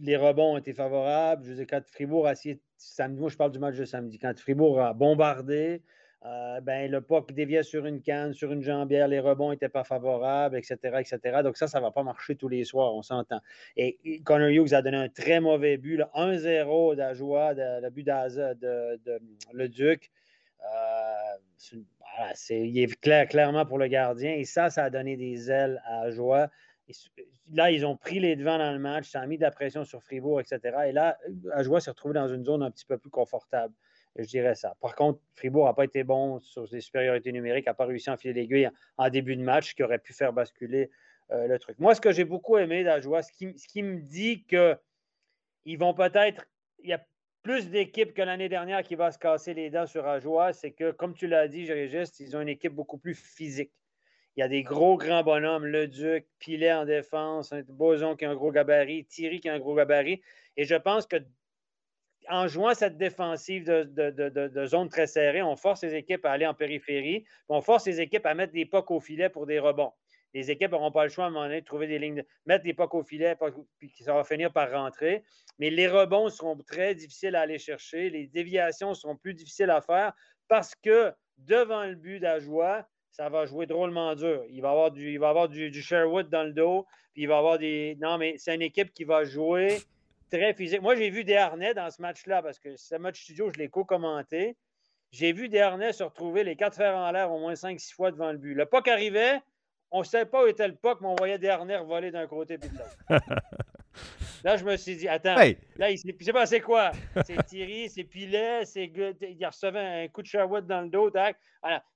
les 0.00 0.16
rebonds 0.16 0.54
ont 0.54 0.56
été 0.56 0.72
favorables. 0.72 1.44
Je 1.44 1.50
veux 1.50 1.56
dire, 1.56 1.66
quand 1.68 1.86
Fribourg 1.86 2.26
a 2.26 2.32
essayé, 2.32 2.60
samedi, 2.76 3.20
moi 3.20 3.28
je 3.28 3.36
parle 3.36 3.52
du 3.52 3.58
match 3.58 3.76
de 3.76 3.84
samedi, 3.84 4.18
quand 4.18 4.36
Fribourg 4.38 4.80
a 4.80 4.92
bombardé, 4.92 5.82
euh, 6.24 6.60
ben, 6.60 6.90
le 6.90 7.00
puck 7.00 7.32
déviait 7.32 7.62
sur 7.62 7.86
une 7.86 8.02
canne, 8.02 8.32
sur 8.32 8.52
une 8.52 8.62
jambière, 8.62 9.06
les 9.06 9.20
rebonds 9.20 9.50
n'étaient 9.50 9.68
pas 9.68 9.84
favorables, 9.84 10.56
etc., 10.56 10.76
etc. 10.98 11.42
Donc 11.44 11.56
ça, 11.56 11.68
ça 11.68 11.78
ne 11.78 11.84
va 11.84 11.92
pas 11.92 12.02
marcher 12.02 12.34
tous 12.34 12.48
les 12.48 12.64
soirs, 12.64 12.92
on 12.92 13.02
s'entend. 13.02 13.40
Et 13.76 14.20
Connor 14.24 14.48
Hughes 14.48 14.74
a 14.74 14.82
donné 14.82 14.96
un 14.96 15.08
très 15.08 15.40
mauvais 15.40 15.76
but, 15.76 16.00
1-0 16.14 16.96
d'Ajoie, 16.96 17.52
le 17.54 17.88
but 17.90 18.04
de, 18.04 19.20
Le 19.52 19.68
Duc. 19.68 20.10
Euh, 20.64 21.36
il 22.50 22.78
est 22.78 23.00
clair, 23.00 23.28
clairement 23.28 23.64
pour 23.64 23.78
le 23.78 23.86
gardien. 23.86 24.34
Et 24.34 24.44
ça, 24.44 24.70
ça 24.70 24.84
a 24.84 24.90
donné 24.90 25.16
des 25.16 25.52
ailes 25.52 25.80
à 25.86 26.00
Ajoie. 26.00 26.48
là, 27.52 27.70
ils 27.70 27.86
ont 27.86 27.96
pris 27.96 28.18
les 28.18 28.34
devants 28.34 28.58
dans 28.58 28.72
le 28.72 28.80
match, 28.80 29.08
ça 29.08 29.20
a 29.20 29.26
mis 29.26 29.36
de 29.36 29.42
la 29.42 29.52
pression 29.52 29.84
sur 29.84 30.02
Fribourg, 30.02 30.40
etc. 30.40 30.60
Et 30.88 30.92
là, 30.92 31.16
Ajoie 31.52 31.80
s'est 31.80 31.90
retrouvé 31.90 32.14
dans 32.14 32.26
une 32.26 32.44
zone 32.44 32.64
un 32.64 32.72
petit 32.72 32.86
peu 32.86 32.98
plus 32.98 33.10
confortable. 33.10 33.72
Je 34.16 34.26
dirais 34.26 34.54
ça. 34.54 34.74
Par 34.80 34.94
contre, 34.94 35.20
Fribourg 35.34 35.66
n'a 35.66 35.74
pas 35.74 35.84
été 35.84 36.02
bon 36.04 36.40
sur 36.40 36.68
ses 36.68 36.80
supériorités 36.80 37.32
numériques, 37.32 37.66
n'a 37.66 37.74
pas 37.74 37.86
réussi 37.86 38.10
à 38.10 38.14
enfiler 38.14 38.34
l'aiguille 38.34 38.68
en 38.96 39.08
début 39.10 39.36
de 39.36 39.42
match, 39.42 39.74
qui 39.74 39.82
aurait 39.82 39.98
pu 39.98 40.12
faire 40.12 40.32
basculer 40.32 40.90
euh, 41.30 41.46
le 41.46 41.58
truc. 41.58 41.78
Moi, 41.78 41.94
ce 41.94 42.00
que 42.00 42.10
j'ai 42.10 42.24
beaucoup 42.24 42.56
aimé 42.58 42.84
d'Ajoie, 42.84 43.22
ce 43.22 43.32
qui, 43.32 43.56
ce 43.58 43.68
qui 43.68 43.82
me 43.82 44.00
dit 44.00 44.44
qu'ils 44.44 45.78
vont 45.78 45.94
peut-être. 45.94 46.46
Il 46.80 46.88
y 46.88 46.92
a 46.92 47.04
plus 47.42 47.70
d'équipes 47.70 48.14
que 48.14 48.22
l'année 48.22 48.48
dernière 48.48 48.82
qui 48.82 48.94
va 48.94 49.12
se 49.12 49.18
casser 49.18 49.54
les 49.54 49.70
dents 49.70 49.86
sur 49.86 50.06
Ajoie, 50.06 50.52
c'est 50.52 50.70
que, 50.72 50.90
comme 50.90 51.14
tu 51.14 51.26
l'as 51.26 51.48
dit, 51.48 51.70
Régis, 51.70 52.18
ils 52.20 52.36
ont 52.36 52.40
une 52.40 52.48
équipe 52.48 52.74
beaucoup 52.74 52.98
plus 52.98 53.14
physique. 53.14 53.72
Il 54.36 54.40
y 54.40 54.42
a 54.42 54.48
des 54.48 54.62
gros 54.62 54.96
grands 54.96 55.24
bonhommes, 55.24 55.66
Le 55.66 55.88
Duc, 55.88 56.26
Pilet 56.38 56.72
en 56.72 56.84
défense, 56.84 57.52
Boson 57.68 58.14
qui 58.16 58.24
a 58.24 58.30
un 58.30 58.36
gros 58.36 58.52
gabarit, 58.52 59.04
Thierry 59.04 59.40
qui 59.40 59.48
a 59.48 59.54
un 59.54 59.58
gros 59.58 59.74
gabarit. 59.74 60.22
Et 60.56 60.64
je 60.64 60.76
pense 60.76 61.06
que 61.06 61.16
en 62.30 62.48
jouant 62.48 62.74
cette 62.74 62.96
défensive 62.96 63.64
de, 63.64 64.66
zone 64.66 64.88
très 64.88 65.06
serrée, 65.06 65.42
on 65.42 65.56
force 65.56 65.82
les 65.82 65.94
équipes 65.94 66.24
à 66.24 66.32
aller 66.32 66.46
en 66.46 66.54
périphérie, 66.54 67.24
on 67.48 67.60
force 67.60 67.86
les 67.86 68.00
équipes 68.00 68.26
à 68.26 68.34
mettre 68.34 68.52
des 68.52 68.66
pocs 68.66 68.90
au 68.90 69.00
filet 69.00 69.28
pour 69.28 69.46
des 69.46 69.58
rebonds. 69.58 69.92
Les 70.34 70.50
équipes 70.50 70.72
n'auront 70.72 70.92
pas 70.92 71.04
le 71.04 71.10
choix 71.10 71.24
à 71.24 71.28
un 71.28 71.30
moment 71.30 71.46
donné 71.46 71.62
de 71.62 71.66
trouver 71.66 71.86
des 71.86 71.98
lignes, 71.98 72.22
mettre 72.44 72.64
des 72.64 72.74
pocs 72.74 72.94
au 72.94 73.02
filet, 73.02 73.34
puis 73.78 73.90
ça 74.00 74.12
va 74.12 74.24
finir 74.24 74.52
par 74.52 74.70
rentrer. 74.70 75.24
Mais 75.58 75.70
les 75.70 75.88
rebonds 75.88 76.28
seront 76.28 76.56
très 76.66 76.94
difficiles 76.94 77.34
à 77.34 77.40
aller 77.40 77.58
chercher, 77.58 78.10
les 78.10 78.26
déviations 78.26 78.92
seront 78.94 79.16
plus 79.16 79.34
difficiles 79.34 79.70
à 79.70 79.80
faire 79.80 80.12
parce 80.48 80.74
que 80.74 81.12
devant 81.38 81.84
le 81.84 81.94
but 81.94 82.20
d'Ajoie, 82.20 82.86
ça 83.10 83.28
va 83.28 83.46
jouer 83.46 83.66
drôlement 83.66 84.14
dur. 84.14 84.44
Il 84.50 84.60
va 84.60 84.70
avoir 84.70 84.90
du, 84.90 85.12
il 85.12 85.18
va 85.18 85.30
avoir 85.30 85.48
du 85.48 85.72
Sherwood 85.82 86.28
dans 86.28 86.44
le 86.44 86.52
dos, 86.52 86.86
puis 87.14 87.22
il 87.22 87.26
va 87.26 87.38
avoir 87.38 87.58
des. 87.58 87.96
Non, 88.00 88.18
mais 88.18 88.34
c'est 88.36 88.54
une 88.54 88.62
équipe 88.62 88.92
qui 88.92 89.04
va 89.04 89.24
jouer 89.24 89.78
très 90.30 90.54
physique. 90.54 90.82
Moi, 90.82 90.94
j'ai 90.96 91.10
vu 91.10 91.24
Desharnais 91.24 91.74
dans 91.74 91.90
ce 91.90 92.00
match-là 92.00 92.42
parce 92.42 92.58
que 92.58 92.76
ce 92.76 92.94
match 92.96 93.22
studio, 93.22 93.50
je 93.54 93.58
l'ai 93.58 93.68
co-commenté. 93.68 94.56
J'ai 95.10 95.32
vu 95.32 95.48
Desharnais 95.48 95.92
se 95.92 96.02
retrouver 96.02 96.44
les 96.44 96.56
quatre 96.56 96.76
fers 96.76 96.94
en 96.96 97.10
l'air 97.10 97.30
au 97.32 97.38
moins 97.38 97.54
5-6 97.54 97.94
fois 97.94 98.10
devant 98.10 98.30
le 98.30 98.38
but. 98.38 98.54
Le 98.54 98.66
puck 98.66 98.88
arrivait, 98.88 99.40
on 99.90 100.00
ne 100.00 100.04
savait 100.04 100.26
pas 100.26 100.44
où 100.44 100.46
était 100.46 100.68
le 100.68 100.74
puck, 100.74 101.00
mais 101.00 101.08
on 101.08 101.16
voyait 101.16 101.38
Desharnais 101.38 101.78
voler 101.78 102.10
d'un 102.10 102.26
côté 102.26 102.54
et 102.54 102.58
de 102.58 102.64
l'autre. 102.66 103.22
Là, 104.44 104.56
je 104.56 104.64
me 104.64 104.76
suis 104.76 104.96
dit, 104.96 105.08
attends, 105.08 105.36
là, 105.76 105.90
il 105.90 105.98
s'est 105.98 106.32
passé 106.32 106.60
quoi? 106.60 106.92
C'est 107.24 107.44
Thierry, 107.46 107.88
c'est 107.88 108.04
Pilet, 108.04 108.64
c'est 108.64 108.84
il 108.84 109.46
recevait 109.46 110.04
un 110.04 110.08
coup 110.08 110.22
de 110.22 110.26
Sherwood 110.26 110.66
dans 110.66 110.82
le 110.82 110.88
dos. 110.88 111.10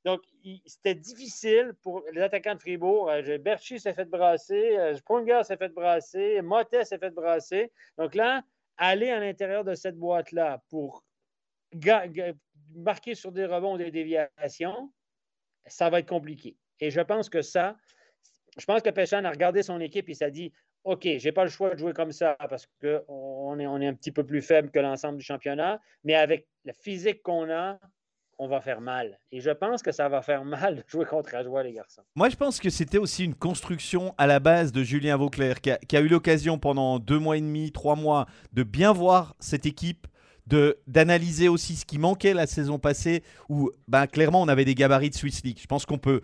Donc, 0.05 0.23
c'était 0.67 0.95
difficile 0.95 1.73
pour 1.83 2.03
les 2.13 2.21
attaquants 2.21 2.55
de 2.55 2.61
Fribourg. 2.61 3.11
Euh, 3.11 3.39
Berchi 3.39 3.79
s'est 3.79 3.95
fait 3.95 4.07
brasser, 4.07 4.77
euh, 4.77 4.97
Sprunger 4.97 5.43
s'est 5.45 5.57
fait 5.57 5.69
brasser, 5.69 6.43
Motet 6.43 6.85
s'est 6.85 6.99
fait 6.99 7.11
brasser. 7.11 7.71
Donc 7.97 8.15
là, 8.15 8.43
aller 8.77 9.11
à 9.11 9.21
l'intérieur 9.21 9.65
de 9.65 9.75
cette 9.75 9.97
boîte-là 9.97 10.63
pour 10.69 11.05
marquer 12.75 13.15
sur 13.15 13.33
des 13.33 13.47
rebonds, 13.47 13.77
des 13.77 13.91
déviations, 13.91 14.93
ça 15.67 15.91
va 15.91 16.01
être 16.01 16.09
compliqué. 16.09 16.57
Et 16.81 16.91
je 16.91 17.01
pense 17.01 17.29
que 17.29 17.43
ça, 17.43 17.77
je 18.59 18.65
pense 18.65 18.83
que 18.83 18.91
Péchan 18.91 19.25
a 19.25 19.31
regardé 19.31 19.63
son 19.63 19.81
équipe 19.81 20.09
et 20.09 20.15
s'est 20.15 20.31
dit 20.31 20.53
OK, 20.85 21.03
je 21.05 21.25
n'ai 21.25 21.33
pas 21.33 21.45
le 21.45 21.51
choix 21.51 21.75
de 21.75 21.79
jouer 21.79 21.93
comme 21.93 22.13
ça 22.13 22.37
parce 22.49 22.67
qu'on 22.81 23.59
est, 23.59 23.67
on 23.67 23.81
est 23.81 23.87
un 23.87 23.95
petit 23.95 24.11
peu 24.11 24.25
plus 24.25 24.43
faible 24.43 24.71
que 24.71 24.81
l'ensemble 24.81 25.19
du 25.19 25.25
championnat, 25.25 25.81
mais 26.05 26.15
avec 26.15 26.49
la 26.65 26.73
physique 26.73 27.23
qu'on 27.23 27.51
a, 27.51 27.79
on 28.39 28.49
va 28.49 28.61
faire 28.61 28.81
mal. 28.81 29.21
Et 29.31 29.41
je 29.41 29.51
pense 29.51 29.83
que 29.83 29.93
ça 29.93 30.09
va 30.09 30.21
faire 30.21 30.45
mal 30.45 30.77
de 30.77 30.85
jouer 30.89 31.05
contre 31.05 31.35
Ajoie, 31.37 31.63
les 31.63 31.73
garçons. 31.73 32.03
Moi, 32.17 32.29
je 32.29 32.37
pense 32.37 32.59
que 32.59 32.71
c'était 32.71 32.99
aussi 32.99 33.25
une 33.25 33.37
construction 33.37 34.15
à 34.19 34.27
la 34.27 34.41
base 34.41 34.73
de 34.73 34.83
Julien 34.83 35.17
Vauclair, 35.17 35.61
qui 35.61 35.71
a, 35.71 36.01
eu 36.01 36.09
l'occasion 36.09 36.59
pendant 36.59 36.99
deux 36.99 37.21
mois 37.21 37.37
et 37.37 37.41
demi, 37.41 37.71
trois 37.71 37.95
mois, 37.95 38.27
de 38.53 38.65
bien 38.65 38.93
voir 38.93 39.37
cette 39.39 39.65
équipe, 39.65 40.09
d'analyser 40.89 41.49
aussi 41.49 41.77
ce 41.77 41.85
qui 41.85 41.99
manquait 41.99 42.35
la 42.35 42.49
saison 42.49 42.81
passée, 42.81 43.23
où 43.49 43.71
ben, 43.87 44.09
clairement 44.09 44.43
on 44.43 44.49
avait 44.49 44.65
des 44.65 44.75
gabarits 44.75 45.11
de 45.11 45.15
Swiss 45.15 45.45
League. 45.45 45.59
Je 45.61 45.67
pense 45.67 45.87
qu'on 45.87 45.99
peut 45.99 46.21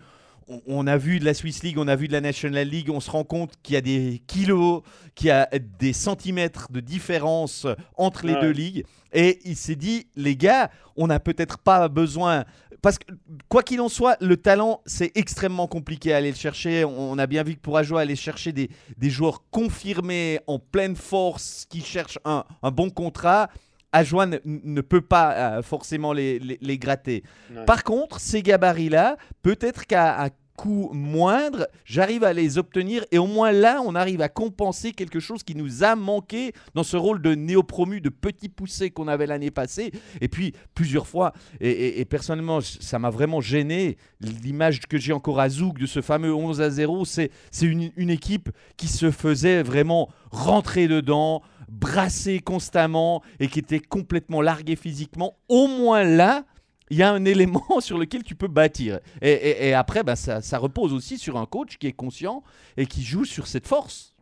on 0.67 0.87
a 0.87 0.97
vu 0.97 1.19
de 1.19 1.25
la 1.25 1.33
Swiss 1.33 1.63
League, 1.63 1.77
on 1.77 1.87
a 1.87 1.95
vu 1.95 2.07
de 2.07 2.13
la 2.13 2.21
National 2.21 2.67
League, 2.67 2.89
on 2.89 2.99
se 2.99 3.11
rend 3.11 3.23
compte 3.23 3.53
qu'il 3.61 3.75
y 3.75 3.77
a 3.77 3.81
des 3.81 4.21
kilos, 4.27 4.81
qu'il 5.15 5.27
y 5.27 5.31
a 5.31 5.47
des 5.79 5.93
centimètres 5.93 6.71
de 6.71 6.79
différence 6.79 7.67
entre 7.97 8.25
les 8.25 8.35
deux 8.35 8.51
ligues. 8.51 8.85
Et 9.13 9.39
il 9.45 9.55
s'est 9.55 9.75
dit, 9.75 10.07
les 10.15 10.35
gars, 10.35 10.69
on 10.95 11.07
n'a 11.07 11.19
peut-être 11.19 11.57
pas 11.57 11.87
besoin. 11.87 12.45
Parce 12.81 12.97
que, 12.97 13.11
quoi 13.49 13.63
qu'il 13.63 13.81
en 13.81 13.89
soit, 13.89 14.17
le 14.21 14.37
talent, 14.37 14.81
c'est 14.85 15.11
extrêmement 15.15 15.67
compliqué 15.67 16.13
à 16.13 16.17
aller 16.17 16.29
le 16.29 16.37
chercher. 16.37 16.85
On 16.85 17.17
a 17.17 17.27
bien 17.27 17.43
vu 17.43 17.55
que 17.55 17.59
pour 17.59 17.77
Ajoa, 17.77 18.01
aller 18.01 18.15
chercher 18.15 18.53
des, 18.53 18.69
joueurs 19.01 19.43
confirmés 19.51 20.39
en 20.47 20.59
pleine 20.59 20.95
force 20.95 21.65
qui 21.69 21.81
cherchent 21.81 22.19
un, 22.23 22.45
bon 22.71 22.89
contrat. 22.89 23.49
Ajoa 23.91 24.25
ne, 24.25 24.81
peut 24.81 25.01
pas 25.01 25.33
euh, 25.33 25.61
forcément 25.61 26.13
les, 26.13 26.77
gratter. 26.77 27.23
Par 27.65 27.83
contre, 27.83 28.19
ces 28.19 28.43
gabarits-là, 28.43 29.17
peut-être 29.41 29.85
qu'à 29.87 30.29
coût 30.59 30.89
moindre, 30.91 31.69
j'arrive 31.85 32.25
à 32.25 32.33
les 32.33 32.57
obtenir 32.57 33.05
et 33.11 33.17
au 33.17 33.27
moins 33.27 33.53
là, 33.53 33.81
on 33.85 33.95
arrive 33.95 34.19
à 34.19 34.27
compenser 34.27 34.91
quelque 34.91 35.21
chose 35.21 35.41
qui 35.41 35.55
nous 35.55 35.85
a 35.85 35.95
manqué 35.95 36.51
dans 36.75 36.83
ce 36.83 36.97
rôle 36.97 37.21
de 37.21 37.33
néo-promu, 37.33 38.01
de 38.01 38.09
petit 38.09 38.49
poussé 38.49 38.91
qu'on 38.91 39.07
avait 39.07 39.25
l'année 39.25 39.51
passée. 39.51 39.91
Et 40.19 40.27
puis, 40.27 40.53
plusieurs 40.75 41.07
fois, 41.07 41.31
et, 41.61 42.03
personnellement, 42.03 42.59
ça 42.59 42.99
m'a 42.99 43.09
vraiment 43.09 43.39
gêné, 43.39 43.95
l'image 44.19 44.81
que 44.81 44.97
j'ai 44.97 45.13
encore 45.13 45.39
à 45.39 45.47
Zouk 45.47 45.79
de 45.79 45.85
ce 45.85 46.01
fameux 46.01 46.33
11 46.33 46.59
à 46.59 46.69
0, 46.69 47.05
c'est 47.05 47.31
une, 47.61 47.91
une 47.95 48.09
équipe 48.09 48.49
qui 48.75 48.89
se 48.89 49.11
faisait 49.11 49.63
vraiment 49.63 50.09
rentrer 50.29 50.89
dedans, 50.89 51.41
brasser 51.71 52.39
constamment 52.39 53.21
et 53.39 53.47
qui 53.47 53.59
était 53.59 53.79
complètement 53.79 54.41
larguée 54.41 54.75
physiquement. 54.75 55.37
Au 55.47 55.67
moins 55.67 56.03
là, 56.03 56.43
il 56.89 56.97
y 56.97 57.03
a 57.03 57.11
un 57.11 57.25
élément 57.25 57.79
sur 57.79 57.97
lequel 57.97 58.23
tu 58.23 58.35
peux 58.35 58.47
bâtir. 58.47 58.99
Et, 59.21 59.73
après, 59.73 60.03
bah, 60.03 60.15
ça, 60.15 60.57
repose 60.57 60.93
aussi 60.93 61.17
sur 61.17 61.37
un 61.37 61.45
coach 61.45 61.77
qui 61.77 61.87
est 61.87 61.93
conscient 61.93 62.43
et 62.77 62.85
qui 62.85 63.03
joue 63.03 63.25
sur 63.25 63.47
cette 63.47 63.67
force. 63.67 64.13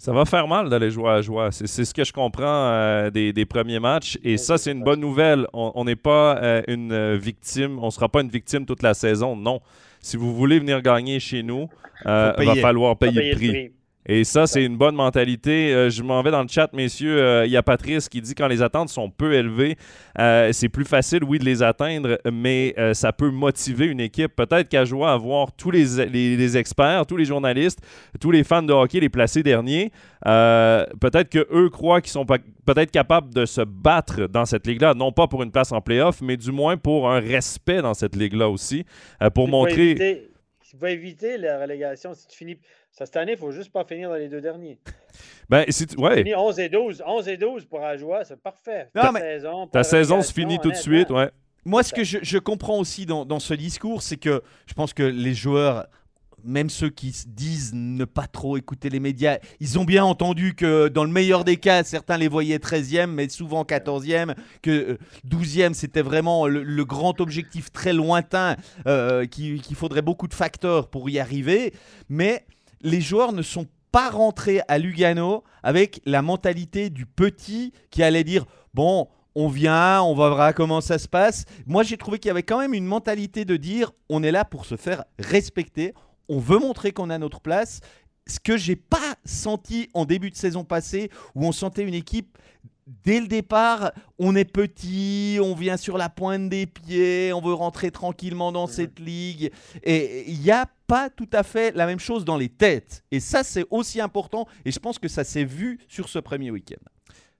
Ça 0.00 0.12
va 0.12 0.24
faire 0.24 0.46
mal 0.46 0.68
d'aller 0.68 0.92
jouer 0.92 1.10
à 1.10 1.22
joie. 1.22 1.50
C'est 1.50 1.84
ce 1.84 1.92
que 1.92 2.04
je 2.04 2.12
comprends 2.12 2.44
euh, 2.46 3.10
des, 3.10 3.46
premiers 3.46 3.80
matchs. 3.80 4.16
Et 4.22 4.36
ça, 4.36 4.56
c'est 4.56 4.70
une 4.70 4.84
bonne 4.84 5.00
nouvelle. 5.00 5.46
On 5.52 5.84
n'est 5.84 5.96
pas 5.96 6.36
euh, 6.36 6.62
une 6.68 7.16
victime. 7.16 7.80
On 7.80 7.86
ne 7.86 7.90
sera 7.90 8.08
pas 8.08 8.20
une 8.20 8.28
victime 8.28 8.64
toute 8.64 8.82
la 8.82 8.94
saison. 8.94 9.34
Non. 9.34 9.60
Si 10.00 10.16
vous 10.16 10.34
voulez 10.36 10.60
venir 10.60 10.82
gagner 10.82 11.18
chez 11.18 11.42
nous, 11.42 11.68
il 12.04 12.10
euh, 12.10 12.32
va 12.32 12.54
falloir 12.56 12.96
payer, 12.96 13.30
le 13.30 13.36
prix. 13.36 13.72
Et 14.10 14.24
ça, 14.24 14.46
c'est 14.46 14.64
une 14.64 14.78
bonne 14.78 14.94
mentalité. 14.94 15.74
Euh, 15.74 15.90
je 15.90 16.02
m'en 16.02 16.22
vais 16.22 16.30
dans 16.30 16.40
le 16.40 16.48
chat, 16.48 16.72
messieurs. 16.72 17.20
Euh, 17.20 17.44
il 17.44 17.52
y 17.52 17.58
a 17.58 17.62
Patrice 17.62 18.08
qui 18.08 18.22
dit 18.22 18.34
quand 18.34 18.48
les 18.48 18.62
attentes 18.62 18.88
sont 18.88 19.10
peu 19.10 19.34
élevées, 19.34 19.76
euh, 20.18 20.48
c'est 20.52 20.70
plus 20.70 20.86
facile, 20.86 21.22
oui, 21.24 21.38
de 21.38 21.44
les 21.44 21.62
atteindre, 21.62 22.18
mais 22.32 22.74
ça 22.94 23.12
peut 23.12 23.30
motiver 23.30 23.86
une 23.86 24.00
équipe. 24.00 24.34
Peut-être 24.34 24.70
qu'à 24.70 24.86
jouer 24.86 25.06
à 25.06 25.16
voir 25.16 25.52
tous 25.52 25.70
les, 25.70 26.06
les, 26.06 26.56
experts, 26.56 27.04
tous 27.04 27.18
les 27.18 27.26
journalistes, 27.26 27.80
tous 28.18 28.30
les 28.30 28.44
fans 28.44 28.62
de 28.62 28.72
hockey 28.72 29.00
les 29.00 29.10
placer 29.10 29.42
derniers, 29.42 29.92
peut-être 30.24 31.28
qu'eux 31.28 31.68
croient 31.68 32.00
qu'ils 32.00 32.12
sont 32.12 32.24
peut-être 32.24 32.90
capables 32.90 33.34
de 33.34 33.44
se 33.44 33.60
battre 33.60 34.26
dans 34.26 34.46
cette 34.46 34.66
ligue-là, 34.66 34.94
non 34.94 35.12
pas 35.12 35.26
pour 35.26 35.42
une 35.42 35.50
place 35.50 35.72
en 35.72 35.82
playoff, 35.82 36.22
mais 36.22 36.36
du 36.38 36.50
moins 36.50 36.78
pour 36.78 37.10
un 37.10 37.20
respect 37.20 37.82
dans 37.82 37.94
cette 37.94 38.16
ligue-là 38.16 38.48
aussi, 38.48 38.84
pour 39.34 39.48
montrer... 39.48 39.90
Éviter, 39.90 40.28
va 40.78 40.90
éviter 40.90 41.38
la 41.38 41.60
relégation 41.60 42.14
si 42.14 42.26
tu 42.26 42.36
finis 42.36 42.58
cette 43.06 43.16
année, 43.16 43.32
il 43.32 43.34
ne 43.36 43.40
faut 43.40 43.52
juste 43.52 43.72
pas 43.72 43.84
finir 43.84 44.08
dans 44.08 44.16
les 44.16 44.28
deux 44.28 44.40
derniers. 44.40 44.78
Ben, 45.48 45.64
c'est 45.68 45.96
ouais. 45.96 46.34
11 46.34 46.58
et 46.60 46.68
12. 46.68 47.02
11 47.06 47.28
et 47.28 47.36
12 47.36 47.64
pour 47.64 47.82
Ajoie, 47.82 48.24
c'est 48.24 48.40
parfait. 48.40 48.90
ta 48.92 49.12
saison, 49.12 49.66
ta 49.66 49.82
saison 49.82 50.22
se 50.22 50.32
finit 50.32 50.58
tout 50.58 50.70
de 50.70 50.76
suite, 50.76 51.10
ouais. 51.10 51.30
Moi, 51.64 51.82
ce 51.82 51.92
que 51.92 52.04
je, 52.04 52.18
je 52.22 52.38
comprends 52.38 52.78
aussi 52.78 53.06
dans, 53.06 53.24
dans 53.24 53.40
ce 53.40 53.54
discours, 53.54 54.02
c'est 54.02 54.16
que 54.16 54.42
je 54.66 54.74
pense 54.74 54.92
que 54.92 55.02
les 55.02 55.34
joueurs 55.34 55.86
même 56.44 56.70
ceux 56.70 56.88
qui 56.88 57.14
disent 57.26 57.72
ne 57.74 58.04
pas 58.04 58.26
trop 58.26 58.56
écouter 58.56 58.90
les 58.90 59.00
médias, 59.00 59.38
ils 59.60 59.78
ont 59.78 59.84
bien 59.84 60.04
entendu 60.04 60.54
que 60.54 60.88
dans 60.88 61.04
le 61.04 61.10
meilleur 61.10 61.44
des 61.44 61.56
cas, 61.56 61.84
certains 61.84 62.16
les 62.16 62.28
voyaient 62.28 62.58
13e, 62.58 63.06
mais 63.06 63.28
souvent 63.28 63.64
14e, 63.64 64.34
que 64.62 64.98
12e, 65.28 65.70
euh, 65.70 65.74
c'était 65.74 66.02
vraiment 66.02 66.46
le, 66.46 66.84
grand 66.84 67.20
objectif 67.20 67.70
très 67.72 67.92
lointain, 67.92 68.56
euh, 68.86 69.26
qu'il 69.26 69.74
faudrait 69.74 70.02
beaucoup 70.02 70.28
de 70.28 70.34
facteurs 70.34 70.88
pour 70.88 71.10
y 71.10 71.18
arriver. 71.18 71.74
Mais 72.08 72.44
les 72.80 73.00
joueurs 73.00 73.32
ne 73.32 73.42
sont 73.42 73.66
pas 73.90 74.10
rentrés 74.10 74.60
à 74.68 74.78
Lugano 74.78 75.44
avec 75.62 76.00
la 76.04 76.22
mentalité 76.22 76.90
du 76.90 77.06
petit 77.06 77.72
qui 77.90 78.02
allait 78.02 78.24
dire 78.24 78.44
bon, 78.74 79.08
on 79.34 79.48
vient, 79.48 80.02
on 80.02 80.14
va 80.14 80.28
voir 80.30 80.54
comment 80.54 80.80
ça 80.80 80.98
se 80.98 81.08
passe. 81.08 81.44
Moi, 81.66 81.82
j'ai 81.82 81.96
trouvé 81.96 82.18
qu'il 82.18 82.28
y 82.28 82.30
avait 82.30 82.42
quand 82.42 82.58
même 82.58 82.74
une 82.74 82.84
mentalité 82.84 83.44
de 83.44 83.56
dire 83.56 83.92
on 84.08 84.22
est 84.22 84.32
là 84.32 84.44
pour 84.44 84.66
se 84.66 84.76
faire 84.76 85.04
respecter, 85.18 85.94
on 86.28 86.38
veut 86.38 86.58
montrer 86.58 86.92
qu'on 86.92 87.10
a 87.10 87.18
notre 87.18 87.40
place. 87.40 87.80
Ce 88.26 88.38
que 88.40 88.56
j'ai 88.58 88.76
pas 88.76 89.14
senti 89.24 89.88
en 89.94 90.04
début 90.04 90.30
de 90.30 90.36
saison 90.36 90.64
passée, 90.64 91.10
où 91.34 91.46
on 91.46 91.52
sentait 91.52 91.82
une 91.82 91.94
équipe 91.94 92.36
dès 93.04 93.20
le 93.20 93.26
départ, 93.26 93.92
on 94.18 94.34
est 94.34 94.44
petit, 94.44 95.38
on 95.42 95.54
vient 95.54 95.76
sur 95.76 95.98
la 95.98 96.08
pointe 96.08 96.48
des 96.48 96.66
pieds, 96.66 97.32
on 97.32 97.40
veut 97.40 97.54
rentrer 97.54 97.90
tranquillement 97.90 98.52
dans 98.52 98.66
cette 98.66 98.98
ligue. 98.98 99.50
Et 99.82 100.30
il 100.30 100.40
n'y 100.40 100.50
a 100.50 100.66
pas 100.88 101.10
tout 101.10 101.28
à 101.32 101.44
fait 101.44 101.76
la 101.76 101.86
même 101.86 102.00
chose 102.00 102.24
dans 102.24 102.36
les 102.36 102.48
têtes. 102.48 103.04
Et 103.12 103.20
ça, 103.20 103.44
c'est 103.44 103.66
aussi 103.70 104.00
important. 104.00 104.48
Et 104.64 104.72
je 104.72 104.78
pense 104.80 104.98
que 104.98 105.06
ça 105.06 105.22
s'est 105.22 105.44
vu 105.44 105.78
sur 105.86 106.08
ce 106.08 106.18
premier 106.18 106.50
week-end. 106.50 106.82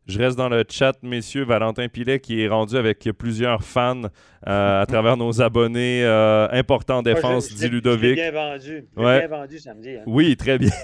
Je 0.07 0.19
reste 0.19 0.39
dans 0.39 0.49
le 0.49 0.65
chat, 0.67 0.95
messieurs. 1.03 1.45
Valentin 1.45 1.87
Pilet 1.89 2.19
qui 2.19 2.41
est 2.43 2.49
rendu 2.49 2.77
avec 2.77 3.07
plusieurs 3.19 3.63
fans 3.63 4.05
euh, 4.47 4.83
à 4.83 4.87
travers 4.87 5.19
nos 5.19 5.43
abonnés. 5.43 6.03
Euh, 6.03 6.49
important 6.51 7.03
défense, 7.03 7.53
dit 7.53 7.69
Ludovic. 7.69 8.15
bien 8.15 8.33
vendu. 8.33 8.87
bien 8.97 9.29
vendu 9.29 9.59
samedi. 9.59 9.91
Hein. 9.91 10.03
Oui, 10.07 10.37
très 10.37 10.59
bien. 10.59 10.71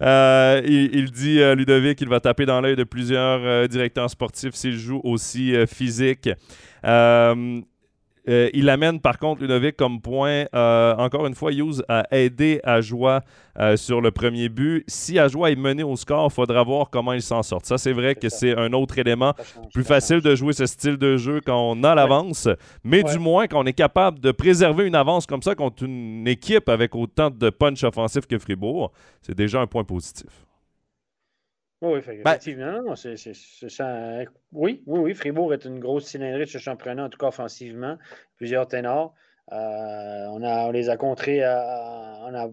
Euh, 0.00 0.60
il, 0.64 1.10
dit, 1.10 1.38
Ludovic, 1.54 1.98
qu'il 1.98 2.08
va 2.08 2.18
taper 2.18 2.46
dans 2.46 2.60
l'œil 2.60 2.76
de 2.76 2.84
plusieurs 2.84 3.68
directeurs 3.68 4.10
sportifs 4.10 4.54
s'il 4.54 4.76
joue 4.76 5.00
aussi 5.04 5.54
physique. 5.66 6.28
Euh, 8.28 8.50
il 8.54 8.68
amène 8.68 9.00
par 9.00 9.18
contre 9.18 9.42
Ludovic 9.42 9.76
comme 9.76 10.00
point. 10.00 10.44
Euh, 10.54 10.94
encore 10.96 11.26
une 11.26 11.34
fois, 11.34 11.52
Hughes 11.52 11.82
a 11.88 12.06
aidé 12.10 12.60
Ajoie 12.62 13.20
euh, 13.58 13.76
sur 13.76 14.00
le 14.00 14.10
premier 14.10 14.48
but. 14.48 14.84
Si 14.86 15.18
Ajoie 15.18 15.50
est 15.50 15.56
mené 15.56 15.82
au 15.82 15.96
score, 15.96 16.28
il 16.30 16.34
faudra 16.34 16.62
voir 16.62 16.90
comment 16.90 17.12
il 17.12 17.22
s'en 17.22 17.42
sort. 17.42 17.60
Ça, 17.64 17.78
c'est 17.78 17.92
vrai 17.92 18.14
que 18.14 18.28
c'est 18.28 18.56
un 18.56 18.72
autre 18.72 18.98
élément. 18.98 19.34
Plus 19.74 19.84
facile 19.84 20.20
de 20.20 20.34
jouer 20.34 20.52
ce 20.52 20.66
style 20.66 20.96
de 20.96 21.16
jeu 21.16 21.40
quand 21.44 21.58
on 21.58 21.82
a 21.84 21.94
l'avance, 21.94 22.48
mais 22.84 23.02
du 23.02 23.18
moins 23.18 23.46
quand 23.46 23.62
on 23.62 23.66
est 23.66 23.72
capable 23.72 24.20
de 24.20 24.30
préserver 24.30 24.86
une 24.86 24.94
avance 24.94 25.26
comme 25.26 25.42
ça 25.42 25.54
contre 25.54 25.84
une 25.84 26.26
équipe 26.28 26.68
avec 26.68 26.94
autant 26.94 27.30
de 27.30 27.50
punch 27.50 27.82
offensif 27.84 28.26
que 28.26 28.38
Fribourg, 28.38 28.92
c'est 29.20 29.34
déjà 29.34 29.60
un 29.60 29.66
point 29.66 29.84
positif. 29.84 30.28
Oui, 31.82 32.00
ben 32.00 32.14
effectivement. 32.22 32.80
oui, 34.52 34.82
oui, 34.86 35.00
oui. 35.00 35.14
Fribourg 35.14 35.52
est 35.52 35.64
une 35.64 35.80
grosse 35.80 36.06
cylindrée 36.06 36.44
de 36.44 36.50
ce 36.50 36.58
championnat, 36.58 37.04
en 37.04 37.08
tout 37.08 37.18
cas 37.18 37.26
offensivement. 37.26 37.98
Plusieurs 38.36 38.68
ténors. 38.68 39.14
Euh, 39.50 40.26
on, 40.30 40.42
a, 40.42 40.68
on 40.68 40.70
les 40.70 40.88
a 40.88 40.96
contrés. 40.96 41.40
on 41.40 42.34
a, 42.34 42.50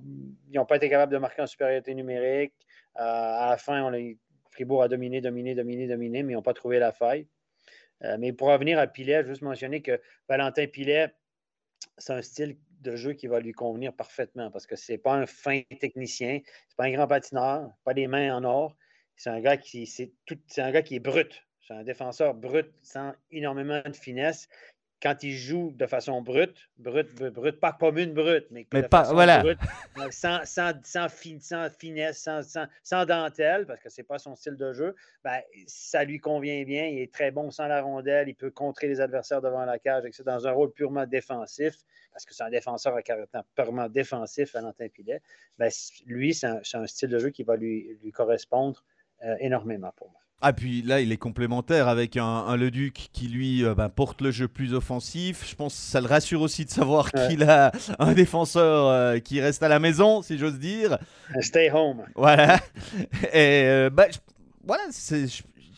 ils 0.50 0.56
n'ont 0.56 0.66
pas 0.66 0.78
été 0.78 0.90
capables 0.90 1.14
de 1.14 1.20
marquer 1.20 1.44
en 1.44 1.48
supériorité 1.48 1.94
numérique. 1.94 2.54
Euh, 2.98 3.02
à 3.02 3.52
la 3.52 3.58
fin, 3.58 3.84
on 3.84 3.92
les, 3.92 4.18
Fribourg 4.50 4.82
a 4.82 4.88
dominé, 4.88 5.22
dominé, 5.22 5.54
dominé, 5.54 5.88
dominé, 5.88 6.24
mais 6.24 6.34
ils 6.34 6.36
n'ont 6.36 6.42
pas 6.42 6.54
trouvé 6.54 6.80
la 6.80 6.92
faille. 6.92 7.28
Euh, 8.04 8.18
mais 8.20 8.34
pour 8.34 8.48
revenir 8.48 8.80
à 8.80 8.88
Pilet, 8.88 9.24
juste 9.26 9.42
mentionner 9.42 9.82
que 9.82 10.02
Valentin 10.28 10.66
Pilet, 10.68 11.14
c'est 11.98 12.14
un 12.14 12.22
style 12.22 12.58
de 12.82 12.96
jeu 12.96 13.14
qui 13.14 13.28
va 13.28 13.40
lui 13.40 13.52
convenir 13.52 13.94
parfaitement 13.94 14.50
parce 14.52 14.66
que 14.66 14.76
ce 14.76 14.94
n'est 14.94 14.98
pas 14.98 15.14
un 15.14 15.26
fin 15.26 15.62
technicien, 15.80 16.40
ce 16.44 16.74
n'est 16.74 16.76
pas 16.78 16.86
un 16.86 16.92
grand 16.92 17.08
patineur, 17.08 17.70
pas 17.84 17.94
des 17.94 18.08
mains 18.08 18.36
en 18.36 18.44
or. 18.44 18.76
C'est 19.20 19.30
un 19.30 19.42
gars 19.42 19.58
qui 19.58 19.86
c'est 19.86 20.14
un 20.62 20.72
gars 20.72 20.82
qui 20.82 20.96
est 20.96 21.02
brut. 21.02 21.46
C'est 21.60 21.74
un 21.74 21.84
défenseur 21.84 22.34
brut 22.34 22.72
sans 22.82 23.14
énormément 23.32 23.82
de 23.86 23.94
finesse. 23.94 24.48
quand 25.04 25.24
il 25.24 25.34
joue 25.34 25.74
de 25.76 25.86
façon 25.86 26.22
brute, 26.22 26.70
brute, 26.78 27.14
brute, 27.16 27.60
pas 27.60 27.74
comme 27.74 27.98
une 27.98 28.14
brute, 28.14 28.48
mais, 28.52 28.66
mais 28.74 28.82
de 28.82 28.88
pas, 28.88 29.04
façon 29.04 29.14
voilà. 29.16 29.40
brute, 29.42 29.60
sans, 30.12 30.46
sans, 30.46 30.74
sans, 30.84 31.08
sans, 31.40 31.70
finesse, 31.70 32.18
sans, 32.18 32.68
sans, 32.84 33.06
dentelle, 33.06 33.66
parce 33.66 33.82
que 33.82 33.90
ce 33.90 34.00
n'est 34.00 34.06
pas 34.06 34.20
son 34.20 34.36
style 34.36 34.56
de 34.56 34.72
jeu, 34.72 34.96
ben, 35.24 35.42
ça 35.68 36.06
lui 36.06 36.20
convient 36.20 36.64
bien. 36.64 36.86
Il 36.88 37.00
est 37.00 37.14
très 37.14 37.32
bon 37.32 37.52
sans 37.52 37.68
la 37.68 37.82
rondelle, 37.82 38.30
il 38.30 38.36
peut 38.36 38.52
contrer 38.52 38.88
les 38.88 39.02
adversaires 39.02 39.42
devant 39.42 39.66
la 39.66 39.80
cage, 39.80 40.06
etc., 40.06 40.24
dans 40.26 40.48
un 40.48 40.52
rôle 40.52 40.72
purement 40.72 41.06
défensif, 41.06 41.76
parce 42.14 42.26
que 42.26 42.34
c'est 42.34 42.44
un 42.44 42.50
défenseur 42.50 42.96
à 42.96 43.02
caractère 43.02 43.44
purement 43.56 43.90
défensif, 43.90 44.54
Valentin 44.54 44.88
Pilet. 44.88 45.22
Ben, 45.58 45.70
lui, 46.06 46.34
c'est 46.34 46.48
un, 46.48 46.88
style 46.88 47.10
de 47.10 47.20
jeu 47.20 47.30
qui 47.30 47.44
va 47.44 47.58
lui, 47.58 47.98
lui 48.02 48.12
correspondre 48.12 48.84
énormément 49.40 49.92
pour 49.98 50.10
moi. 50.12 50.20
Ah, 50.42 50.54
puis 50.54 50.82
là, 50.82 51.02
il 51.02 51.12
est 51.12 51.18
complémentaire 51.18 51.90
avec 51.90 52.16
un, 52.16 52.24
un 52.24 52.56
Leduc 52.56 53.10
qui, 53.12 53.28
lui, 53.28 53.66
euh, 53.66 53.76
ben, 53.76 53.90
porte 53.90 54.22
le 54.22 54.32
jeu 54.32 54.48
plus 54.48 54.74
offensif. 54.74 55.46
Je 55.50 55.54
pense 55.54 55.74
que 55.74 55.82
ça 55.82 56.00
le 56.00 56.08
rassure 56.08 56.42
aussi 56.42 56.64
de 56.64 56.70
savoir 56.70 57.12
qu'il 57.12 57.44
a 57.44 57.74
un 58.00 58.14
défenseur 58.14 58.88
euh, 58.88 59.20
qui 59.20 59.42
reste 59.42 59.64
à 59.64 59.68
la 59.68 59.80
maison, 59.80 60.22
si 60.22 60.38
j'ose 60.38 60.58
dire. 60.58 60.98
Stay 61.42 61.70
home. 61.70 62.04
Voilà. 62.16 62.62
Et 63.34 63.64
euh, 63.66 63.90
ben, 63.90 64.08
voilà, 64.64 64.84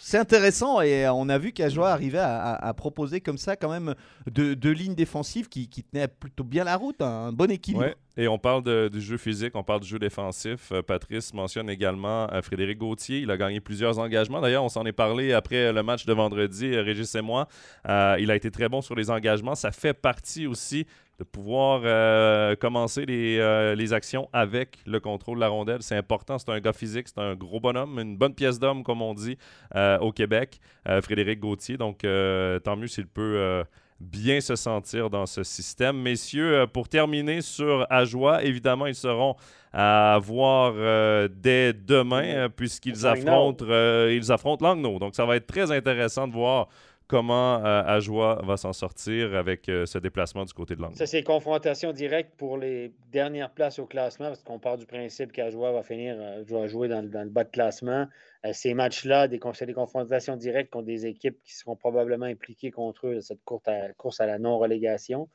c'est 0.04 0.18
intéressant 0.18 0.82
et 0.82 1.08
on 1.08 1.30
a 1.30 1.38
vu 1.38 1.52
qu'Ajoie 1.52 1.92
arrivait 1.92 2.18
à, 2.20 2.74
proposer 2.76 3.22
comme 3.22 3.38
ça 3.38 3.56
quand 3.56 3.70
même 3.70 3.94
deux, 4.26 4.72
lignes 4.72 4.96
défensives 4.96 5.48
qui, 5.48 5.68
tenaient 5.70 6.08
plutôt 6.08 6.44
bien 6.44 6.64
la 6.64 6.76
route, 6.76 7.02
un 7.02 7.32
bon 7.32 7.52
équilibre. 7.52 7.94
Et 8.18 8.28
on 8.28 8.40
parle 8.40 8.90
du 8.90 9.00
jeu 9.00 9.18
physique, 9.18 9.56
on 9.56 9.64
parle 9.64 9.82
du 9.82 9.88
jeu 9.88 10.00
défensif. 10.00 10.72
Euh, 10.72 10.82
Patrice 10.82 11.34
mentionne 11.34 11.70
également 11.70 12.28
euh, 12.34 12.42
Frédéric 12.42 12.80
Gauthier. 12.80 13.20
Il 13.20 13.32
a 13.32 13.38
gagné 13.38 13.62
plusieurs 13.62 14.00
engagements. 14.00 14.42
D'ailleurs, 14.42 14.66
on 14.66 14.70
s'en 14.70 14.86
est 14.86 14.92
parlé 14.92 15.32
après 15.32 15.72
le 15.72 15.82
match 15.82 16.06
de 16.06 16.14
vendredi, 16.14 16.74
euh, 16.74 16.82
Régis 16.82 17.16
et 17.16 17.22
moi. 17.22 17.48
il 17.86 18.30
a 18.30 18.36
été 18.36 18.52
très 18.52 18.68
bon 18.68 18.82
sur 18.82 18.96
les 18.96 19.10
engagements. 19.10 19.56
Ça 19.56 19.72
fait 19.72 19.94
partie 19.94 20.46
aussi 20.46 20.86
de 21.22 21.24
pouvoir 21.24 21.82
euh, 21.86 22.56
commencer 22.56 23.06
les, 23.06 23.38
euh, 23.38 23.76
les, 23.76 23.94
actions 23.94 24.28
avec 24.34 24.80
le 24.88 25.00
contrôle 25.00 25.36
de 25.36 25.42
la 25.42 25.50
rondelle. 25.50 25.84
C'est 25.84 25.96
important. 25.96 26.40
C'est 26.40 26.50
un 26.50 26.60
gars 26.60 26.74
physique, 26.74 27.10
c'est 27.10 27.22
un 27.22 27.36
gros 27.36 27.60
bonhomme, 27.60 28.00
une 28.00 28.18
bonne 28.18 28.34
pièce 28.34 28.58
d'homme, 28.58 28.82
comme 28.84 29.04
on 29.04 29.14
dit 29.14 29.38
euh, 29.76 30.00
au 30.00 30.12
Québec, 30.12 30.60
Frédéric 31.04 31.40
Gauthier. 31.40 31.78
Donc, 31.78 32.00
tant 32.00 32.76
mieux 32.76 32.88
s'il 32.88 33.06
peut 33.06 33.64
bien 34.00 34.42
se 34.42 34.56
sentir 34.56 35.12
dans 35.12 35.28
ce 35.28 35.44
système. 35.44 36.02
Messieurs, 36.02 36.66
pour 36.74 36.90
terminer 36.90 37.42
sur 37.42 37.86
Ajoie, 37.92 38.44
évidemment, 38.44 38.88
ils 38.88 38.96
seront 38.96 39.36
à 39.74 40.18
voir 40.20 40.74
dès 41.30 41.74
demain, 41.74 42.50
puisqu'ils 42.50 43.06
affrontent, 43.06 43.64
ils 44.10 44.32
affrontent 44.32 44.66
Langnau. 44.66 44.98
Donc, 44.98 45.14
ça 45.16 45.26
va 45.26 45.36
être 45.36 45.46
très 45.46 45.72
intéressant 45.72 46.28
de 46.28 46.34
voir 46.34 46.68
comment 47.12 47.58
euh, 47.66 47.84
Ajoie 47.86 48.42
va 48.46 48.56
s'en 48.56 48.72
sortir 48.72 49.36
avec 49.36 49.68
euh, 49.68 49.86
ce 49.86 49.98
déplacement 49.98 50.46
du 50.46 50.54
côté 50.54 50.78
de 50.78 50.82
l'Angle. 50.82 50.96
Ça, 50.96 51.06
c'est 51.06 51.24
confrontation 51.24 51.92
directe 51.92 52.32
pour 52.38 52.58
les 52.58 52.94
dernières 53.12 53.52
places 53.52 53.80
au 53.80 53.86
classement, 53.86 54.28
parce 54.28 54.42
qu'on 54.44 54.60
part 54.60 54.78
du 54.78 54.86
principe 54.86 55.34
qu'Ajoie 55.34 55.74
va 55.74 55.84
finir, 55.84 56.16
euh, 56.18 56.68
jouer 56.70 56.88
dans, 56.88 57.02
le 57.02 57.30
bas 57.30 57.44
de 57.44 57.50
classement. 57.50 58.08
ces 58.54 58.74
matchs-là, 58.74 59.28
c'est 59.54 59.66
des 59.66 59.74
confrontations 59.74 60.38
directes 60.38 60.72
contre 60.72 60.86
des 60.86 61.06
équipes 61.06 61.38
qui 61.44 61.54
seront 61.54 61.76
probablement 61.76 62.28
impliquées 62.28 62.72
contre 62.72 63.08
eux 63.08 63.16
dans 63.16 63.22
cette 63.22 63.44
course 63.44 64.22
à 64.22 64.26
la 64.26 64.40
non-relégation. 64.40 65.28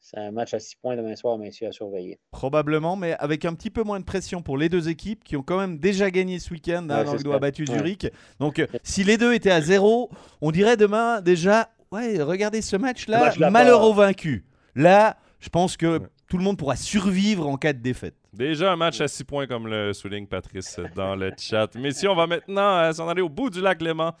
C'est 0.00 0.18
un 0.18 0.30
match 0.30 0.54
à 0.54 0.60
6 0.60 0.76
points 0.76 0.96
demain 0.96 1.16
soir, 1.16 1.36
messieurs, 1.36 1.68
à 1.68 1.72
surveiller. 1.72 2.18
Probablement, 2.30 2.94
mais 2.96 3.14
avec 3.14 3.44
un 3.44 3.54
petit 3.54 3.70
peu 3.70 3.82
moins 3.82 3.98
de 3.98 4.04
pression 4.04 4.40
pour 4.40 4.56
les 4.56 4.68
deux 4.68 4.88
équipes 4.88 5.24
qui 5.24 5.36
ont 5.36 5.42
quand 5.42 5.58
même 5.58 5.78
déjà 5.78 6.10
gagné 6.10 6.38
ce 6.38 6.50
week-end. 6.52 6.86
Hein, 6.90 7.04
ouais, 7.04 7.34
a 7.34 7.38
battu 7.38 7.66
Zurich. 7.66 8.06
Donc, 8.38 8.58
euh, 8.58 8.66
si 8.84 9.02
les 9.02 9.18
deux 9.18 9.34
étaient 9.34 9.50
à 9.50 9.60
zéro, 9.60 10.10
on 10.40 10.52
dirait 10.52 10.76
demain 10.76 11.20
déjà, 11.20 11.70
ouais, 11.90 12.22
regardez 12.22 12.62
ce 12.62 12.76
match-là, 12.76 13.34
malheureux 13.50 13.94
vaincu. 13.94 14.44
Là, 14.76 15.16
je 15.40 15.48
pense 15.48 15.76
que 15.76 16.00
tout 16.28 16.38
le 16.38 16.44
monde 16.44 16.58
pourra 16.58 16.76
survivre 16.76 17.46
en 17.48 17.56
cas 17.56 17.72
de 17.72 17.80
défaite. 17.80 18.14
Déjà 18.32 18.72
un 18.72 18.76
match 18.76 19.00
à 19.00 19.08
6 19.08 19.24
points, 19.24 19.46
comme 19.46 19.66
le 19.66 19.92
souligne 19.92 20.26
Patrice 20.26 20.78
dans 20.94 21.16
le 21.16 21.32
chat. 21.38 21.74
Messieurs, 21.74 22.10
on 22.10 22.16
va 22.16 22.26
maintenant 22.26 22.76
euh, 22.76 22.92
s'en 22.92 23.08
aller 23.08 23.22
au 23.22 23.28
bout 23.28 23.50
du 23.50 23.60
lac 23.60 23.80
Léman 23.80 24.12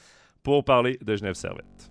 pour 0.42 0.64
parler 0.64 0.98
de 1.02 1.16
Genève 1.16 1.34
Servette. 1.34 1.90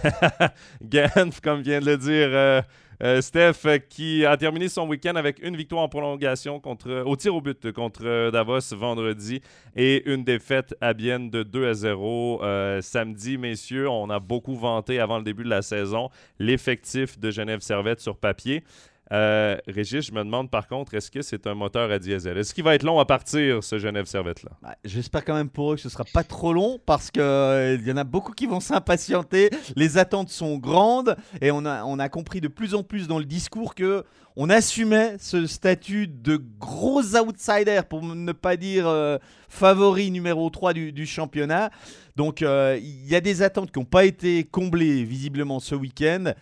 Genf, 0.90 1.40
comme 1.40 1.62
vient 1.62 1.80
de 1.80 1.86
le 1.86 1.96
dire 1.96 2.28
euh, 2.30 2.62
euh, 3.02 3.20
Steph, 3.20 3.80
qui 3.88 4.26
a 4.26 4.36
terminé 4.36 4.68
son 4.68 4.86
week-end 4.86 5.16
avec 5.16 5.38
une 5.42 5.56
victoire 5.56 5.82
en 5.82 5.88
prolongation 5.88 6.60
contre, 6.60 7.02
au 7.06 7.16
tir 7.16 7.34
au 7.34 7.40
but 7.40 7.72
contre 7.72 8.30
Davos 8.30 8.74
vendredi 8.76 9.40
et 9.74 10.10
une 10.10 10.24
défaite 10.24 10.74
à 10.80 10.92
Bienne 10.92 11.30
de 11.30 11.42
2 11.42 11.68
à 11.68 11.74
0 11.74 12.42
euh, 12.42 12.80
samedi. 12.82 13.38
Messieurs, 13.38 13.88
on 13.88 14.10
a 14.10 14.20
beaucoup 14.20 14.54
vanté 14.54 15.00
avant 15.00 15.18
le 15.18 15.24
début 15.24 15.44
de 15.44 15.48
la 15.48 15.62
saison 15.62 16.10
l'effectif 16.38 17.18
de 17.18 17.30
Genève 17.30 17.60
Servette 17.60 18.00
sur 18.00 18.16
papier. 18.16 18.64
Euh, 19.12 19.56
Régis, 19.66 20.06
je 20.06 20.12
me 20.12 20.22
demande 20.22 20.50
par 20.50 20.68
contre, 20.68 20.94
est-ce 20.94 21.10
que 21.10 21.22
c'est 21.22 21.46
un 21.46 21.54
moteur 21.54 21.90
à 21.90 21.98
diesel? 21.98 22.38
Est-ce 22.38 22.54
qu'il 22.54 22.62
va 22.62 22.74
être 22.74 22.84
long 22.84 23.00
à 23.00 23.04
partir, 23.04 23.64
ce 23.64 23.78
Genève 23.78 24.06
Servette-là? 24.06 24.52
Bah, 24.62 24.76
j'espère 24.84 25.24
quand 25.24 25.34
même 25.34 25.50
pour 25.50 25.72
eux 25.72 25.74
que 25.76 25.82
ce 25.82 25.88
ne 25.88 25.92
sera 25.92 26.04
pas 26.04 26.22
trop 26.22 26.52
long 26.52 26.80
parce 26.84 27.10
qu'il 27.10 27.22
euh, 27.22 27.76
y 27.84 27.90
en 27.90 27.96
a 27.96 28.04
beaucoup 28.04 28.32
qui 28.32 28.46
vont 28.46 28.60
s'impatienter. 28.60 29.50
Les 29.74 29.98
attentes 29.98 30.28
sont 30.28 30.58
grandes 30.58 31.16
et 31.40 31.50
on 31.50 31.64
a, 31.64 31.84
on 31.84 31.98
a 31.98 32.08
compris 32.08 32.40
de 32.40 32.48
plus 32.48 32.74
en 32.74 32.84
plus 32.84 33.08
dans 33.08 33.18
le 33.18 33.24
discours 33.24 33.74
que 33.74 34.04
on 34.36 34.48
assumait 34.48 35.16
ce 35.18 35.44
statut 35.46 36.06
de 36.06 36.40
gros 36.60 37.16
outsider, 37.16 37.80
pour 37.88 38.02
ne 38.02 38.32
pas 38.32 38.56
dire 38.56 38.86
euh, 38.86 39.18
favori 39.48 40.12
numéro 40.12 40.48
3 40.48 40.72
du, 40.72 40.92
du 40.92 41.04
championnat. 41.04 41.70
Donc 42.14 42.42
il 42.42 43.06
y 43.06 43.14
a 43.16 43.20
des 43.20 43.42
attentes 43.42 43.72
qui 43.72 43.78
n'ont 43.80 43.84
pas 43.84 44.04
été 44.04 44.44
comblées 44.44 45.02
visiblement 45.04 45.58
ce 45.58 45.74
week-end. 45.74 46.32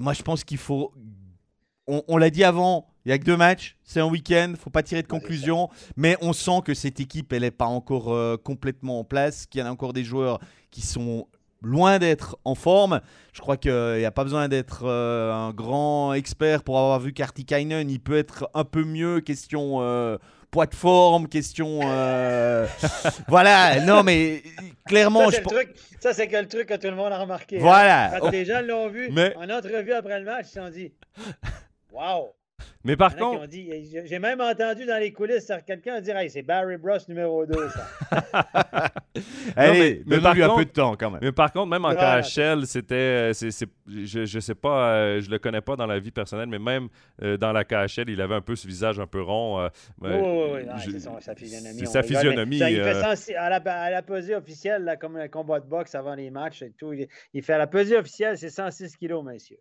Moi 0.00 0.14
je 0.14 0.22
pense 0.22 0.44
qu'il 0.44 0.58
faut 0.58 0.92
on, 1.86 2.16
l'a 2.16 2.30
dit 2.30 2.44
avant, 2.44 2.88
il 3.04 3.08
n'y 3.08 3.12
a 3.12 3.18
que 3.18 3.24
deux 3.24 3.36
matchs, 3.36 3.76
c'est 3.84 4.00
un 4.00 4.06
week-end, 4.06 4.54
faut 4.58 4.70
pas 4.70 4.82
tirer 4.82 5.02
de 5.02 5.06
conclusion, 5.06 5.68
mais 5.96 6.16
on 6.20 6.32
sent 6.32 6.60
que 6.64 6.74
cette 6.74 7.00
équipe, 7.00 7.32
elle 7.32 7.42
n'est 7.42 7.50
pas 7.50 7.66
encore 7.66 8.12
euh, 8.12 8.36
complètement 8.36 9.00
en 9.00 9.04
place, 9.04 9.46
qu'il 9.46 9.60
y 9.60 9.64
a 9.64 9.70
encore 9.70 9.92
des 9.92 10.04
joueurs 10.04 10.40
qui 10.70 10.80
sont 10.80 11.28
loin 11.62 11.98
d'être 11.98 12.36
en 12.44 12.54
forme. 12.54 13.00
Je 13.32 13.40
crois 13.40 13.56
qu'il 13.56 13.72
n'y 13.72 14.04
a 14.04 14.10
pas 14.10 14.24
besoin 14.24 14.48
d'être 14.48 14.82
euh, 14.84 15.32
un 15.32 15.52
grand 15.52 16.12
expert 16.12 16.62
pour 16.62 16.78
avoir 16.78 17.00
vu 17.00 17.12
Kartikainen, 17.12 17.88
il 17.88 18.00
peut 18.00 18.18
être 18.18 18.50
un 18.54 18.64
peu 18.64 18.84
mieux, 18.84 19.20
question 19.20 19.78
euh, 19.80 20.18
poids 20.50 20.66
de 20.66 20.74
forme, 20.74 21.28
question... 21.28 21.80
voilà, 23.28 23.80
non 23.80 24.02
mais 24.02 24.42
clairement... 24.86 25.30
Ça, 25.30 25.40
ça, 26.00 26.12
c'est 26.12 26.26
que 26.26 26.36
le 26.36 26.48
truc 26.48 26.66
que 26.66 26.74
tout 26.74 26.88
le 26.88 26.96
monde 26.96 27.12
a 27.12 27.18
remarqué. 27.18 27.58
Hein. 27.58 27.62
Voilà. 27.62 28.18
Les 28.32 28.44
gens 28.44 28.60
l'ont 28.62 28.88
vu 28.88 29.08
en 29.36 29.48
entrevue 29.48 29.92
après 29.92 30.18
le 30.18 30.24
match, 30.24 30.46
ils 30.48 30.54
se 30.54 30.60
sont 30.60 30.70
dit... 30.70 30.92
Wow! 31.96 32.34
Mais 32.84 32.96
par 32.96 33.16
contre. 33.16 33.46
J'ai 33.50 34.18
même 34.18 34.40
entendu 34.40 34.84
dans 34.86 34.98
les 34.98 35.12
coulisses 35.12 35.50
quelqu'un 35.66 36.00
dire 36.00 36.16
hey, 36.16 36.30
c'est 36.30 36.42
Barry 36.42 36.76
Bruss 36.76 37.08
numéro 37.08 37.44
2, 37.46 37.68
ça. 37.68 38.22
Allez, 39.56 40.02
mais, 40.06 40.18
mais 40.20 40.34
lui 40.34 40.42
un 40.42 40.54
peu 40.54 40.64
de 40.64 40.70
temps 40.70 40.94
quand 40.96 41.10
même. 41.10 41.20
Mais 41.22 41.32
par 41.32 41.52
contre, 41.52 41.68
même 41.68 41.84
en 41.84 41.94
KHL, 41.94 42.66
c'était. 42.66 43.32
je, 43.32 44.36
ne 44.36 44.40
sais 44.40 44.54
pas, 44.54 44.90
euh, 44.90 45.20
je 45.20 45.30
le 45.30 45.38
connais 45.38 45.62
pas 45.62 45.76
dans 45.76 45.86
la 45.86 45.98
vie 45.98 46.10
personnelle, 46.10 46.48
mais 46.48 46.58
même 46.58 46.88
euh, 47.22 47.36
dans 47.36 47.52
la 47.52 47.64
KHL, 47.64 48.08
il 48.08 48.20
avait 48.20 48.34
un 48.34 48.40
peu 48.42 48.56
ce 48.56 48.66
visage 48.66 49.00
un 49.00 49.06
peu 49.06 49.22
rond. 49.22 49.60
Euh, 49.60 49.68
oui, 50.02 50.10
oui, 50.12 50.60
oui. 50.66 50.92
C'est 50.92 51.00
sa 51.00 51.34
physionomie. 51.34 51.78
C'est 51.78 51.86
sa 51.86 52.02
physionomie. 52.02 52.58
il 52.58 52.82
fait 52.82 53.34
à, 53.36 53.48
la, 53.48 53.56
à 53.56 53.90
la 53.90 54.02
pesée 54.02 54.34
officielle, 54.34 54.84
là, 54.84 54.96
comme 54.96 55.16
un 55.16 55.28
combat 55.28 55.60
de 55.60 55.66
boxe 55.66 55.94
avant 55.94 56.14
les 56.14 56.30
matchs 56.30 56.62
et 56.62 56.72
tout. 56.72 56.92
Il, 56.92 57.08
il 57.32 57.42
fait 57.42 57.54
à 57.54 57.58
la 57.58 57.66
pesée 57.66 57.96
officielle, 57.96 58.36
c'est 58.36 58.50
106 58.50 58.96
kilos, 58.96 59.24
messieurs 59.24 59.58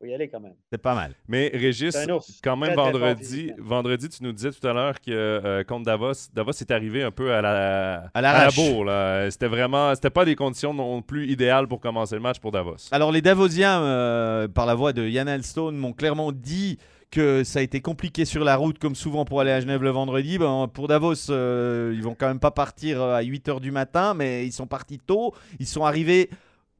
faut 0.00 0.06
y 0.06 0.14
aller 0.14 0.28
quand 0.28 0.40
même. 0.40 0.54
C'est 0.72 0.80
pas 0.80 0.94
mal. 0.94 1.14
Mais 1.28 1.50
Régis, 1.52 1.94
quand 2.42 2.56
même 2.56 2.74
vendredi, 2.74 3.52
vendredi, 3.58 4.08
tu 4.08 4.24
nous 4.24 4.32
disais 4.32 4.50
tout 4.50 4.66
à 4.66 4.72
l'heure 4.72 5.00
que 5.00 5.10
euh, 5.10 5.62
contre 5.64 5.84
Davos, 5.84 6.30
Davos 6.32 6.52
est 6.52 6.70
arrivé 6.70 7.02
un 7.02 7.10
peu 7.10 7.32
à 7.32 7.42
la, 7.42 8.10
à 8.14 8.20
la, 8.20 8.50
bourre. 8.50 8.90
C'était 9.30 9.48
vraiment, 9.48 9.94
c'était 9.94 10.10
pas 10.10 10.24
des 10.24 10.36
conditions 10.36 10.72
non 10.72 11.02
plus 11.02 11.28
idéales 11.30 11.68
pour 11.68 11.80
commencer 11.80 12.14
le 12.14 12.22
match 12.22 12.38
pour 12.38 12.50
Davos. 12.50 12.88
Alors 12.92 13.12
les 13.12 13.20
Davosiens, 13.20 13.82
euh, 13.82 14.48
par 14.48 14.66
la 14.66 14.74
voix 14.74 14.92
de 14.92 15.06
Yann 15.06 15.28
Alstone, 15.28 15.76
m'ont 15.76 15.92
clairement 15.92 16.32
dit 16.32 16.78
que 17.10 17.42
ça 17.44 17.58
a 17.58 17.62
été 17.62 17.80
compliqué 17.80 18.24
sur 18.24 18.44
la 18.44 18.56
route, 18.56 18.78
comme 18.78 18.94
souvent 18.94 19.24
pour 19.24 19.40
aller 19.40 19.50
à 19.50 19.60
Genève 19.60 19.82
le 19.82 19.90
vendredi. 19.90 20.38
Ben, 20.38 20.68
pour 20.72 20.88
Davos, 20.88 21.30
euh, 21.30 21.92
ils 21.94 22.02
vont 22.02 22.14
quand 22.18 22.28
même 22.28 22.38
pas 22.38 22.52
partir 22.52 23.02
à 23.02 23.22
8h 23.22 23.60
du 23.60 23.72
matin, 23.72 24.14
mais 24.14 24.46
ils 24.46 24.52
sont 24.52 24.66
partis 24.66 24.98
tôt. 24.98 25.34
Ils 25.58 25.66
sont 25.66 25.84
arrivés 25.84 26.30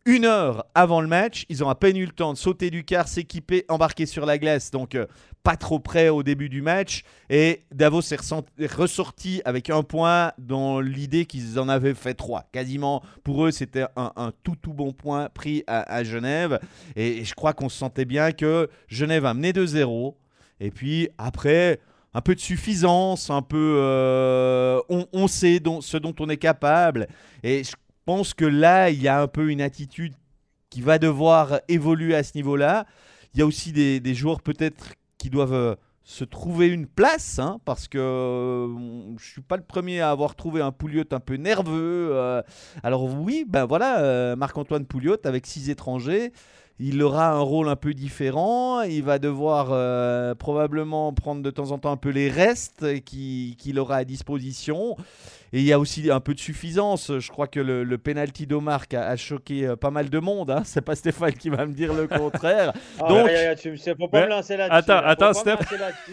une 0.06 0.24
heure 0.24 0.66
avant 0.74 1.00
le 1.00 1.06
match. 1.06 1.44
Ils 1.48 1.62
ont 1.62 1.68
à 1.68 1.74
peine 1.74 1.96
eu 1.96 2.06
le 2.06 2.12
temps 2.12 2.32
de 2.32 2.38
sauter 2.38 2.70
du 2.70 2.84
car, 2.84 3.08
s'équiper, 3.08 3.64
embarquer 3.68 4.06
sur 4.06 4.26
la 4.26 4.38
glace. 4.38 4.70
Donc, 4.70 4.94
euh, 4.94 5.06
pas 5.42 5.56
trop 5.56 5.78
près 5.78 6.08
au 6.08 6.22
début 6.22 6.48
du 6.48 6.62
match. 6.62 7.02
Et 7.28 7.62
Davos 7.72 8.02
est 8.02 8.72
ressorti 8.72 9.42
avec 9.44 9.70
un 9.70 9.82
point 9.82 10.32
dans 10.38 10.80
l'idée 10.80 11.26
qu'ils 11.26 11.58
en 11.58 11.68
avaient 11.68 11.94
fait 11.94 12.14
trois. 12.14 12.44
Quasiment, 12.52 13.02
pour 13.24 13.44
eux, 13.44 13.50
c'était 13.50 13.86
un, 13.96 14.32
tout 14.42 14.56
tout 14.60 14.72
bon 14.72 14.92
point 14.92 15.28
pris 15.32 15.64
à, 15.66 16.02
Genève. 16.04 16.60
Et, 16.96 17.24
je 17.24 17.34
crois 17.34 17.52
qu'on 17.52 17.68
se 17.68 17.78
sentait 17.78 18.04
bien 18.04 18.32
que 18.32 18.68
Genève 18.88 19.24
a 19.24 19.34
mené 19.34 19.52
2-0. 19.52 20.14
Et 20.60 20.70
puis, 20.70 21.08
après 21.18 21.80
un 22.12 22.22
peu 22.22 22.34
de 22.34 22.40
suffisance, 22.40 23.30
un 23.30 23.42
peu. 23.42 23.76
Euh, 23.78 24.80
on, 24.88 25.28
sait 25.28 25.62
ce 25.80 25.96
dont 25.96 26.14
on 26.18 26.28
est 26.28 26.38
capable. 26.38 27.06
Et 27.44 27.62
je 27.62 27.72
pense 28.12 28.34
que 28.34 28.44
là, 28.44 28.90
il 28.90 29.00
y 29.00 29.06
a 29.06 29.22
un 29.22 29.28
peu 29.28 29.52
une 29.52 29.60
attitude 29.60 30.14
qui 30.68 30.80
va 30.82 30.98
devoir 30.98 31.60
évoluer 31.68 32.16
à 32.16 32.24
ce 32.24 32.32
niveau-là. 32.34 32.84
Il 33.32 33.38
y 33.38 33.42
a 33.44 33.46
aussi 33.46 33.70
des, 33.70 34.14
joueurs 34.14 34.40
peut-être 34.40 34.94
qui 35.16 35.30
doivent 35.30 35.54
euh, 35.54 35.76
se 36.02 36.24
trouver 36.24 36.66
une 36.66 36.88
place, 36.88 37.38
hein, 37.38 37.60
parce 37.64 37.86
que 37.86 37.98
euh, 37.98 39.16
je 39.16 39.24
suis 39.30 39.42
pas 39.42 39.56
le 39.56 39.62
premier 39.62 40.00
à 40.00 40.10
avoir 40.10 40.34
trouvé 40.34 40.60
un 40.60 40.72
Pouliot 40.72 41.04
un 41.12 41.20
peu 41.20 41.36
nerveux. 41.36 42.10
euh. 42.12 42.42
alors 42.82 43.04
oui, 43.04 43.44
ben 43.48 43.64
voilà, 43.64 44.00
euh, 44.00 44.34
Marc-Antoine 44.34 44.86
Pouliot 44.86 45.18
avec 45.22 45.46
six 45.46 45.70
étrangers, 45.70 46.32
il 46.82 47.02
aura 47.02 47.28
un 47.28 47.40
rôle 47.40 47.68
un 47.68 47.76
peu 47.76 47.92
différent. 47.94 48.80
Il 48.82 49.02
va 49.02 49.18
devoir 49.18 49.68
euh, 49.70 50.34
probablement 50.34 51.12
prendre 51.12 51.42
de 51.42 51.50
temps 51.50 51.70
en 51.72 51.78
temps 51.78 51.92
un 51.92 51.96
peu 51.98 52.08
les 52.08 52.30
restes 52.30 53.02
qui- 53.04 53.54
qu'il 53.58 53.78
aura 53.78 53.96
à 53.96 54.04
disposition. 54.04 54.96
Et 55.52 55.58
il 55.58 55.64
y 55.64 55.72
a 55.72 55.80
aussi 55.80 56.10
un 56.12 56.20
peu 56.20 56.32
de 56.32 56.38
suffisance. 56.38 57.10
Je 57.18 57.28
crois 57.28 57.48
que 57.48 57.58
le, 57.60 57.82
le 57.82 57.98
penalty 57.98 58.46
d'Omar 58.46 58.84
a, 58.94 58.96
a 58.98 59.16
choqué 59.16 59.66
euh, 59.66 59.76
pas 59.76 59.90
mal 59.90 60.08
de 60.08 60.18
monde. 60.20 60.50
Hein. 60.50 60.62
C'est 60.64 60.80
pas 60.80 60.94
Stéphane 60.94 61.32
qui 61.34 61.50
va 61.50 61.66
me 61.66 61.72
dire 61.74 61.92
le 61.92 62.06
contraire. 62.06 62.72
Ah, 63.02 63.08
Donc- 63.08 63.28
tu 63.60 63.76
faut 63.76 64.08
pas 64.08 64.20
Mais- 64.20 64.24
me 64.26 64.30
lancer 64.30 64.56
là-dessus. 64.56 64.76
attends, 64.76 65.00
là. 65.00 65.08
Attends, 65.08 65.32
Steph. 65.34 65.56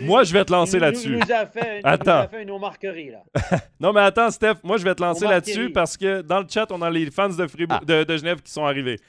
Moi, 0.01 0.23
je 0.23 0.33
vais 0.33 0.43
te 0.43 0.51
lancer 0.51 0.79
là-dessus. 0.79 1.09
Il 1.09 1.25
nous 1.25 1.33
a 1.35 1.45
fait, 1.45 1.81
Attends. 1.83 2.27
a 2.33 2.41
une 2.41 2.59
marquerie, 2.59 3.11
là. 3.11 3.23
Non, 3.79 3.93
mais 3.93 4.01
attends, 4.01 4.31
Steph, 4.31 4.55
moi, 4.63 4.77
je 4.77 4.83
vais 4.83 4.95
te 4.95 5.01
lancer 5.03 5.25
là-dessus 5.27 5.69
parce 5.71 5.95
que 5.97 6.21
dans 6.21 6.39
le 6.39 6.47
chat, 6.49 6.65
on 6.71 6.81
a 6.81 6.89
les 6.89 7.09
fans 7.11 7.29
de, 7.29 7.47
Fribourg, 7.47 7.79
Ah. 7.81 7.85
de, 7.85 8.03
de 8.03 8.17
Genève 8.17 8.41
qui 8.41 8.51
sont 8.51 8.65
arrivés. 8.65 8.99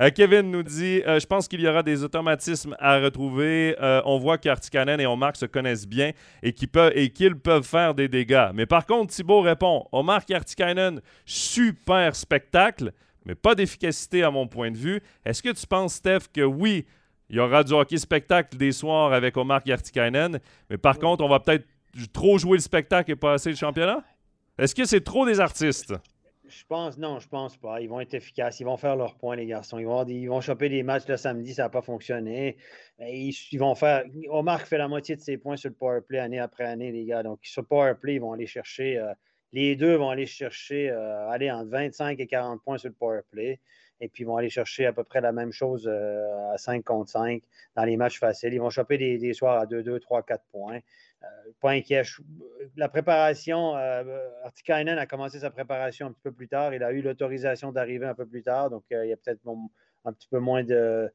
Euh, 0.00 0.10
Kevin 0.10 0.50
nous 0.50 0.62
dit 0.62 1.02
euh, 1.06 1.20
Je 1.20 1.26
pense 1.26 1.46
qu'il 1.46 1.60
y 1.60 1.68
aura 1.68 1.82
des 1.82 2.02
automatismes 2.02 2.74
à 2.78 2.98
retrouver. 2.98 3.76
Euh, 3.80 4.02
on 4.04 4.18
voit 4.18 4.38
qu'Artikanen 4.38 5.00
et 5.00 5.06
Omar 5.06 5.36
se 5.36 5.46
connaissent 5.46 5.86
bien 5.86 6.12
et 6.42 6.52
qu'ils 6.52 6.68
peuvent, 6.68 7.62
faire 7.62 7.94
des 7.94 8.08
dégâts. 8.08 8.48
Mais 8.54 8.66
par 8.66 8.86
contre, 8.86 9.14
Thibaut 9.14 9.40
répond 9.40 9.86
Omar 9.92 10.22
et 10.28 10.34
super 11.24 12.16
spectacle, 12.16 12.92
mais 13.24 13.34
pas 13.34 13.54
d'efficacité 13.54 14.22
à 14.22 14.30
mon 14.30 14.48
point 14.48 14.70
de 14.70 14.76
vue. 14.76 15.00
Est-ce 15.24 15.42
que 15.42 15.50
tu 15.50 15.66
penses, 15.66 15.94
Steph, 15.94 16.28
que 16.34 16.42
oui, 16.42 16.86
il 17.30 17.36
y 17.36 17.40
aura 17.40 17.62
du 17.62 17.72
hockey 17.72 17.96
spectacle 17.96 18.56
des 18.56 18.72
soirs 18.72 19.12
avec 19.12 19.36
Omar 19.36 19.62
et 19.66 20.10
mais 20.70 20.78
par 20.78 20.98
contre, 20.98 21.24
on 21.24 21.28
va 21.28 21.40
peut-être 21.40 21.66
trop 22.12 22.38
jouer 22.38 22.58
le 22.58 22.62
spectacle 22.62 23.12
et 23.12 23.16
pas 23.16 23.34
assez 23.34 23.50
le 23.50 23.56
championnat? 23.56 24.02
Est-ce 24.58 24.74
que 24.74 24.84
c'est 24.84 25.02
trop 25.02 25.24
des 25.24 25.40
artistes? 25.40 25.94
Je 26.46 26.62
pense, 26.68 26.98
non, 26.98 27.20
je 27.20 27.28
pense 27.28 27.56
pas. 27.56 27.80
Ils 27.80 27.88
vont 27.88 28.00
être 28.00 28.14
efficaces. 28.14 28.60
Ils 28.60 28.64
vont 28.64 28.76
faire 28.76 28.96
leurs 28.96 29.16
points, 29.16 29.34
les 29.36 29.46
garçons. 29.46 29.78
Ils 29.78 29.86
vont, 29.86 30.04
ils 30.04 30.26
vont 30.26 30.40
choper 30.40 30.68
des 30.68 30.82
matchs 30.82 31.06
le 31.08 31.16
samedi, 31.16 31.54
ça 31.54 31.64
n'a 31.64 31.68
pas 31.70 31.80
fonctionné. 31.80 32.58
Et 32.98 33.32
Ils, 33.50 33.58
vont 33.58 33.74
faire. 33.74 34.04
Omar 34.28 34.60
fait 34.62 34.78
la 34.78 34.88
moitié 34.88 35.16
de 35.16 35.20
ses 35.20 35.38
points 35.38 35.56
sur 35.56 35.70
le 35.70 35.74
power 35.74 36.00
play 36.06 36.18
année 36.18 36.38
après 36.38 36.64
année, 36.64 36.92
les 36.92 37.04
gars. 37.06 37.22
Donc, 37.22 37.40
sur 37.42 37.62
le 37.62 37.66
power 37.66 37.94
play, 38.00 38.16
ils 38.16 38.20
vont 38.20 38.32
aller 38.32 38.46
chercher. 38.46 38.98
euh, 38.98 39.12
les 39.52 39.76
deux 39.76 39.94
vont 39.94 40.10
aller 40.10 40.26
chercher, 40.26 40.90
euh, 40.90 41.28
aller 41.28 41.50
entre 41.50 41.70
25 41.70 42.18
et 42.18 42.26
40 42.26 42.62
points 42.62 42.76
sur 42.76 42.88
le 42.88 42.94
power 42.94 43.20
play. 43.30 43.60
Et 44.00 44.08
puis, 44.08 44.24
ils 44.24 44.26
vont 44.26 44.36
aller 44.36 44.50
chercher 44.50 44.86
à 44.86 44.92
peu 44.92 45.04
près 45.04 45.20
la 45.20 45.32
même 45.32 45.52
chose 45.52 45.88
euh, 45.90 46.52
à 46.52 46.58
5 46.58 46.84
contre 46.84 47.10
5 47.10 47.42
dans 47.76 47.84
les 47.84 47.96
matchs 47.96 48.18
faciles. 48.18 48.52
Ils 48.52 48.60
vont 48.60 48.70
choper 48.70 48.98
des, 48.98 49.32
soirs 49.32 49.60
à 49.60 49.66
2, 49.66 49.82
2, 49.82 50.00
3, 50.00 50.22
4 50.22 50.44
points. 50.50 50.80
Euh, 51.24 51.52
pas 51.60 51.70
inquiet. 51.70 52.02
La 52.76 52.88
préparation, 52.88 53.76
euh, 53.76 54.28
Artikainen 54.44 54.98
a 54.98 55.06
commencé 55.06 55.38
sa 55.38 55.50
préparation 55.50 56.06
un 56.06 56.12
petit 56.12 56.22
peu 56.22 56.32
plus 56.32 56.48
tard. 56.48 56.74
Il 56.74 56.82
a 56.82 56.92
eu 56.92 57.02
l'autorisation 57.02 57.72
d'arriver 57.72 58.06
un 58.06 58.14
peu 58.14 58.26
plus 58.26 58.42
tard. 58.42 58.70
Donc, 58.70 58.84
euh, 58.92 59.06
il 59.06 59.10
y 59.10 59.12
a 59.12 59.16
peut-être 59.16 59.40
un 60.04 60.12
petit 60.12 60.28
peu 60.28 60.38
moins 60.38 60.64
de. 60.64 61.10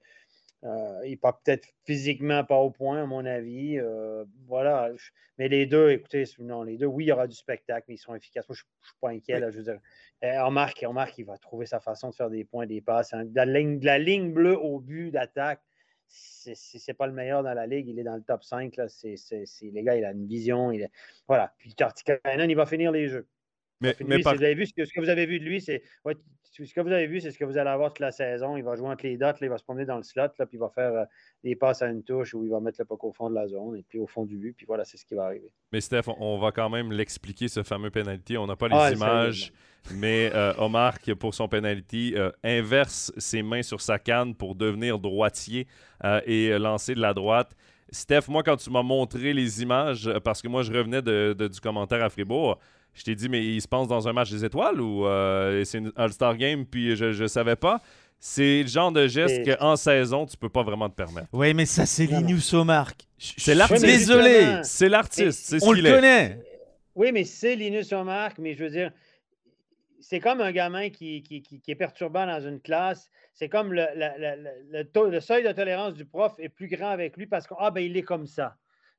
Euh, 0.66 1.00
il 1.06 1.12
n'est 1.12 1.18
pas 1.18 1.34
peut-être 1.34 1.68
physiquement 1.86 2.44
pas 2.44 2.58
au 2.58 2.70
point, 2.70 3.04
à 3.04 3.06
mon 3.06 3.26
avis. 3.26 3.80
Euh, 3.80 4.26
voilà. 4.48 4.92
Mais 5.38 5.48
les 5.48 5.66
deux, 5.66 5.92
écoutez, 5.92 6.26
non, 6.40 6.64
les 6.64 6.78
deux, 6.78 6.86
oui, 6.86 7.06
il 7.06 7.08
y 7.08 7.12
aura 7.12 7.28
du 7.28 7.36
spectacle, 7.36 7.86
mais 7.88 7.96
ils 7.96 7.98
seront 7.98 8.16
efficaces. 8.16 8.48
Moi, 8.50 8.56
je 8.56 8.64
ne 8.64 8.86
suis 8.88 8.98
pas 9.00 9.10
inquiet. 9.10 9.40
Là, 9.40 9.52
je 9.52 9.58
veux 9.58 9.64
dire, 9.64 9.80
euh, 10.26 10.38
on 10.46 10.52
marque, 10.52 10.84
on 10.88 10.92
marque, 10.94 11.18
il 11.18 11.24
va 11.26 11.38
trouver 11.38 11.66
sa 11.66 11.80
façon 11.80 12.10
de 12.10 12.16
faire 12.16 12.30
des 12.30 12.44
points, 12.44 12.66
des 12.66 12.82
passes. 12.82 13.14
hein. 13.14 13.24
De 13.24 13.36
la, 13.36 13.46
ligne, 13.46 13.80
de 13.80 13.86
la 13.86 14.00
ligne 14.00 14.34
bleue 14.34 14.58
au 14.60 14.80
but 14.80 15.12
d'attaque, 15.12 15.62
c'est 16.08 16.56
c'est 16.56 16.94
pas 16.96 17.06
le 17.08 17.14
meilleur 17.14 17.44
dans 17.44 17.54
la 17.54 17.68
ligue. 17.68 17.88
Il 17.88 18.00
est 18.00 18.04
dans 18.04 18.16
le 18.16 18.24
top 18.24 18.44
5. 18.44 18.76
Là. 18.76 18.88
Les 19.04 19.84
gars, 19.84 19.96
il 19.96 20.04
a 20.04 20.12
une 20.12 20.26
vision. 20.28 20.72
Il 20.72 20.82
est- 20.82 20.92
Voilà. 21.28 21.54
Puis 21.58 21.74
il 21.78 22.56
va 22.56 22.66
finir 22.66 22.92
les 22.92 23.08
jeux. 23.08 23.28
Mais, 23.82 23.94
Puis 23.94 24.06
mais 24.06 24.18
lui, 24.18 24.24
par- 24.24 24.34
c'est- 24.34 24.38
vous 24.40 24.44
avez 24.44 24.56
vu, 24.56 24.66
ce, 24.66 24.74
que, 24.74 24.84
ce 24.86 24.94
que 24.94 25.00
vous 25.00 25.10
avez 25.10 25.26
vu 25.26 25.40
de 25.40 25.46
lui, 25.46 25.62
c'est 25.62 25.82
ouais, 26.04 26.16
ce 26.52 26.74
que 26.74 26.82
vous 26.82 26.92
avez 26.92 27.08
vu, 27.08 27.22
c'est 27.22 27.32
ce 27.32 27.38
que 27.38 27.46
vous 27.46 27.58
allez 27.58 27.70
avoir 27.70 27.92
toute 27.92 28.00
la 28.00 28.12
saison. 28.12 28.58
Il 28.58 28.64
va 28.64 28.76
jouer 28.76 28.90
entre 28.90 29.06
les 29.06 29.16
dots, 29.16 29.26
là, 29.28 29.36
il 29.42 29.50
va 29.50 29.58
se 29.58 29.64
promener 29.64 29.86
dans 29.86 29.96
le 29.96 30.04
slot, 30.04 30.24
là, 30.38 30.46
puis 30.46 30.58
il 30.58 30.60
va 30.60 30.68
faire 30.70 30.94
euh, 30.94 31.06
des 31.46 31.56
passes 31.56 31.82
à 31.82 31.88
une 31.88 32.04
touche 32.04 32.34
où 32.34 32.44
il 32.44 32.50
va 32.50 32.60
mettre 32.60 32.76
le 32.80 32.86
puck 32.86 33.02
au 33.06 33.14
fond 33.14 33.30
de 33.30 33.36
la 33.36 33.48
zone 33.48 33.78
et 33.78 33.84
puis 33.88 33.98
au 34.00 34.08
fond 34.08 34.26
du 34.26 34.36
but. 34.36 34.54
Puis 34.58 34.66
voilà, 34.66 34.84
c'est 34.84 34.98
ce 34.98 35.06
qui 35.06 35.16
va 35.16 35.26
arriver. 35.26 35.50
mais 35.72 35.80
Steph, 35.80 36.04
on, 36.08 36.16
on 36.20 36.38
va 36.40 36.52
quand 36.52 36.70
même 36.70 36.92
l'expliquer, 36.92 37.48
ce 37.48 37.64
fameux 37.64 37.90
penalty. 37.92 38.36
On 38.38 38.48
n'a 38.48 38.58
pas 38.58 38.68
les 38.68 38.76
Ah, 38.78 38.92
images, 38.92 39.54
mais 39.96 40.30
euh, 40.36 40.54
Omar, 40.58 41.00
qui, 41.00 41.16
pour 41.16 41.34
son 41.34 41.48
penalty, 41.48 42.14
euh, 42.18 42.32
inverse 42.44 43.14
ses 43.18 43.42
mains 43.42 43.62
sur 43.64 43.80
sa 43.80 43.98
canne 43.98 44.36
pour 44.36 44.56
devenir 44.56 45.00
droitier 45.00 45.68
et 46.26 46.58
lancer 46.60 46.96
de 46.96 47.00
la 47.00 47.14
droite. 47.14 47.56
Steph, 47.92 48.28
moi, 48.28 48.44
quand 48.44 48.58
tu 48.58 48.70
m'as 48.70 48.84
montré 48.84 49.34
les 49.34 49.64
images, 49.64 50.10
parce 50.24 50.42
que 50.42 50.48
moi, 50.50 50.62
je 50.64 50.72
revenais 50.72 51.02
de- 51.02 51.34
de- 51.38 51.48
du 51.48 51.60
commentaire 51.60 52.04
à 52.04 52.10
Fribourg, 52.10 52.60
je 53.00 53.06
t'ai 53.06 53.16
dit, 53.16 53.30
mais 53.30 53.44
il 53.46 53.62
se 53.62 53.68
passe 53.68 53.88
dans 53.88 54.08
un 54.08 54.14
match 54.14 54.30
des 54.30 54.44
étoiles 54.46 54.80
ou 54.82 55.06
euh, 55.08 55.64
c'est 55.64 55.78
une 55.80 55.92
All-Star 55.96 56.36
Game, 56.38 56.66
puis 56.66 56.96
je 56.96 57.06
ne 57.22 57.28
savais 57.28 57.56
pas. 57.56 57.82
C'est 58.20 58.64
le 58.64 58.68
genre 58.68 58.92
de 58.92 59.08
geste 59.08 59.48
Et- 59.48 59.56
qu'en 59.56 59.78
saison, 59.78 60.26
tu 60.26 60.36
peux 60.36 60.50
pas 60.50 60.64
vraiment 60.64 60.90
te 60.90 60.96
permettre. 60.96 61.28
Oui, 61.32 61.54
mais 61.54 61.66
ça, 61.66 61.86
c'est. 61.86 62.06
Linus 62.06 62.54
Omar. 62.54 62.92
Je- 63.18 63.28
je 63.28 63.34
C'est 63.38 63.52
suis 63.52 63.56
l'artiste. 63.56 63.86
Désolé. 63.86 64.46
C'est 64.64 64.90
l'artiste, 64.90 65.40
c'est 65.46 65.60
ce 65.60 65.66
On 65.66 65.72
le 65.72 65.78
qu'il 65.78 65.88
est. 65.88 65.92
connaît. 65.96 66.40
Oui, 66.96 67.12
mais 67.14 67.24
c'est 67.24 67.56
Linus 67.56 67.94
Omark, 67.94 68.38
mais 68.40 68.54
je 68.56 68.64
veux 68.66 68.70
dire, 68.70 68.92
c'est 70.02 70.20
comme 70.20 70.42
un 70.42 70.52
gamin 70.52 70.90
qui, 70.90 71.24
qui- 71.24 71.42
qui- 71.42 71.62
qui 71.62 71.72
est 71.72 71.76
perturbant 71.76 72.26
dans 72.26 72.42
une 72.46 72.60
classe. 72.60 73.10
C'est 73.34 73.48
comme 73.48 73.72
le, 73.72 73.86
la- 73.96 74.18
la- 74.18 74.36
la- 74.36 74.52
le 74.70 74.84
taux- 74.84 75.10
le 75.10 75.22
seuil 75.22 75.44
de 75.44 75.52
tolérance 75.54 75.94
du 75.94 76.04
prof 76.04 76.34
est 76.40 76.50
plus 76.50 76.68
grand 76.68 76.90
avec 76.90 77.16
lui 77.16 77.26
parce 77.26 77.48
que, 77.48 77.54
ah, 77.58 77.72
ben, 77.72 77.82
il 77.82 77.96
est 77.96 78.02
comme 78.04 78.28
ça. 78.28 78.56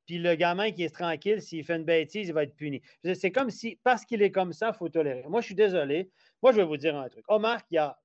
Puis 0.06 0.18
le 0.18 0.34
gamin 0.34 0.72
qui 0.72 0.82
est 0.84 0.94
tranquille, 0.94 1.40
s'il 1.40 1.64
fait 1.64 1.76
une 1.76 1.84
bêtise, 1.84 2.28
il 2.28 2.32
va 2.32 2.42
être 2.42 2.56
puni. 2.56 2.82
C'est 3.14 3.30
comme 3.30 3.50
si, 3.50 3.76
parce 3.82 4.04
qu'il 4.04 4.22
est 4.22 4.32
comme 4.32 4.52
ça, 4.52 4.70
il 4.74 4.76
faut 4.76 4.88
tolérer. 4.88 5.24
Moi, 5.28 5.40
je 5.40 5.46
suis 5.46 5.54
désolé. 5.54 6.10
Moi, 6.42 6.52
je 6.52 6.56
vais 6.56 6.64
vous 6.64 6.76
dire 6.76 6.96
un 6.96 7.08
truc. 7.08 7.24
Omar, 7.28 7.60
il 7.70 7.76
y 7.76 7.78
a 7.78 7.98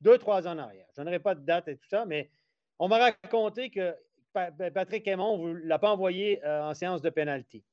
deux, 0.00 0.18
trois 0.18 0.46
ans 0.48 0.52
en 0.52 0.58
arrière, 0.58 0.86
je 0.96 1.02
n'aurai 1.02 1.20
pas 1.20 1.34
de 1.34 1.44
date 1.44 1.68
et 1.68 1.76
tout 1.76 1.86
ça, 1.88 2.04
mais 2.04 2.30
on 2.78 2.88
m'a 2.88 2.98
raconté 2.98 3.70
que 3.70 3.96
Pa- 4.32 4.50
Pa- 4.50 4.70
Patrick 4.70 5.06
Aymon 5.06 5.38
ne 5.46 5.52
l'a 5.54 5.78
pas 5.78 5.92
envoyé 5.92 6.44
euh, 6.44 6.62
en 6.64 6.74
séance 6.74 7.00
de 7.00 7.08
pénalty. 7.10 7.64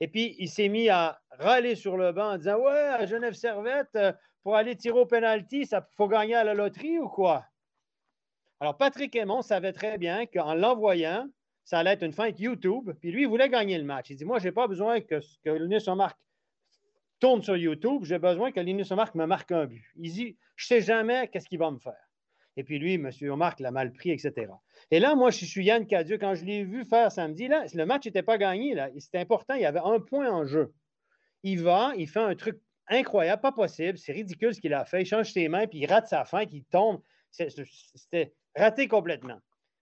Et 0.00 0.08
puis, 0.08 0.34
il 0.38 0.48
s'est 0.48 0.68
mis 0.68 0.88
à 0.88 1.20
râler 1.30 1.76
sur 1.76 1.96
le 1.96 2.12
banc 2.12 2.32
en 2.32 2.36
disant 2.38 2.58
Ouais, 2.58 2.72
à 2.72 3.06
Genève 3.06 3.34
Servette, 3.34 3.94
euh, 3.94 4.12
pour 4.42 4.56
aller 4.56 4.76
tirer 4.76 4.98
au 4.98 5.06
pénalty, 5.06 5.60
il 5.60 5.80
faut 5.96 6.08
gagner 6.08 6.34
à 6.34 6.44
la 6.44 6.54
loterie 6.54 6.98
ou 6.98 7.08
quoi? 7.08 7.46
Alors, 8.60 8.76
Patrick 8.76 9.14
Aymon 9.14 9.42
savait 9.42 9.72
très 9.72 9.96
bien 9.96 10.26
qu'en 10.26 10.54
l'envoyant, 10.54 11.28
ça 11.66 11.80
allait 11.80 11.90
être 11.90 12.04
une 12.04 12.12
feinte 12.12 12.38
YouTube. 12.38 12.92
Puis 13.00 13.10
lui, 13.10 13.22
il 13.22 13.28
voulait 13.28 13.48
gagner 13.48 13.76
le 13.76 13.84
match. 13.84 14.08
Il 14.08 14.16
dit 14.16 14.24
Moi, 14.24 14.38
je 14.38 14.44
n'ai 14.44 14.52
pas 14.52 14.68
besoin 14.68 15.00
que, 15.00 15.20
Linus 15.44 15.88
Omark 15.88 16.16
tourne 17.18 17.42
sur 17.42 17.56
YouTube. 17.56 18.04
J'ai 18.04 18.20
besoin 18.20 18.52
que 18.52 18.60
Linus 18.60 18.92
Omark 18.92 19.14
me 19.16 19.26
marque 19.26 19.50
un 19.50 19.66
but. 19.66 19.84
Il 19.96 20.12
dit 20.12 20.38
Je 20.54 20.64
ne 20.64 20.80
sais 20.80 20.86
jamais 20.86 21.28
qu'est-ce 21.28 21.48
qu'il 21.48 21.58
va 21.58 21.72
me 21.72 21.78
faire. 21.78 22.08
Et 22.56 22.62
puis 22.62 22.78
lui, 22.78 22.94
M. 22.94 23.10
Omark 23.30 23.58
l'a 23.58 23.72
mal 23.72 23.92
pris, 23.92 24.12
etc. 24.12 24.46
Et 24.92 25.00
là, 25.00 25.16
moi, 25.16 25.30
je 25.30 25.44
suis 25.44 25.64
Yann 25.64 25.86
Cadieux. 25.88 26.18
Quand 26.18 26.36
je 26.36 26.44
l'ai 26.44 26.62
vu 26.62 26.84
faire 26.84 27.10
samedi, 27.10 27.48
là, 27.48 27.64
le 27.74 27.84
match 27.84 28.06
n'était 28.06 28.22
pas 28.22 28.38
gagné. 28.38 28.76
C'était 28.98 29.18
important. 29.18 29.54
Il 29.54 29.62
y 29.62 29.66
avait 29.66 29.82
un 29.82 29.98
point 29.98 30.30
en 30.30 30.46
jeu. 30.46 30.72
Il 31.42 31.62
va, 31.62 31.92
il 31.96 32.08
fait 32.08 32.20
un 32.20 32.34
truc 32.36 32.60
incroyable, 32.86 33.42
pas 33.42 33.52
possible. 33.52 33.98
C'est 33.98 34.12
ridicule 34.12 34.54
ce 34.54 34.60
qu'il 34.60 34.72
a 34.72 34.84
fait. 34.84 35.02
Il 35.02 35.06
change 35.06 35.32
ses 35.32 35.48
mains, 35.48 35.66
puis 35.66 35.80
il 35.80 35.86
rate 35.86 36.06
sa 36.06 36.24
feinte, 36.24 36.48
il 36.52 36.64
tombe. 36.64 37.02
C'était 37.32 38.32
raté 38.54 38.86
complètement. 38.86 39.38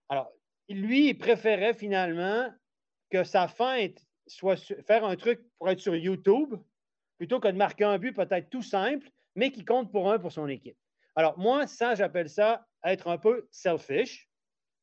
Alors, 0.09 0.33
lui, 0.69 1.09
il 1.09 1.19
préférait 1.19 1.75
finalement 1.75 2.53
que 3.11 3.25
sa 3.25 3.49
feinte 3.49 3.99
soit 4.27 4.57
faire 4.87 5.05
un 5.05 5.17
truc 5.17 5.41
pour 5.59 5.69
être 5.69 5.81
sur 5.81 5.95
YouTube 5.95 6.55
plutôt 7.19 7.41
que 7.41 7.49
de 7.49 7.57
marquer 7.57 7.85
un 7.85 7.99
but 7.99 8.13
peut-être 8.13 8.51
tout 8.51 8.63
simple, 8.63 9.09
mais 9.35 9.53
qui 9.53 9.65
compte 9.65 9.93
pour 9.93 10.11
un 10.11 10.19
pour 10.19 10.33
son 10.33 10.49
équipe. 10.49 10.77
Alors, 11.17 11.39
moi, 11.39 11.67
ça, 11.67 11.95
j'appelle 11.95 12.29
ça 12.29 12.67
être 12.85 13.09
un 13.09 13.19
peu 13.19 13.47
selfish. 13.51 14.29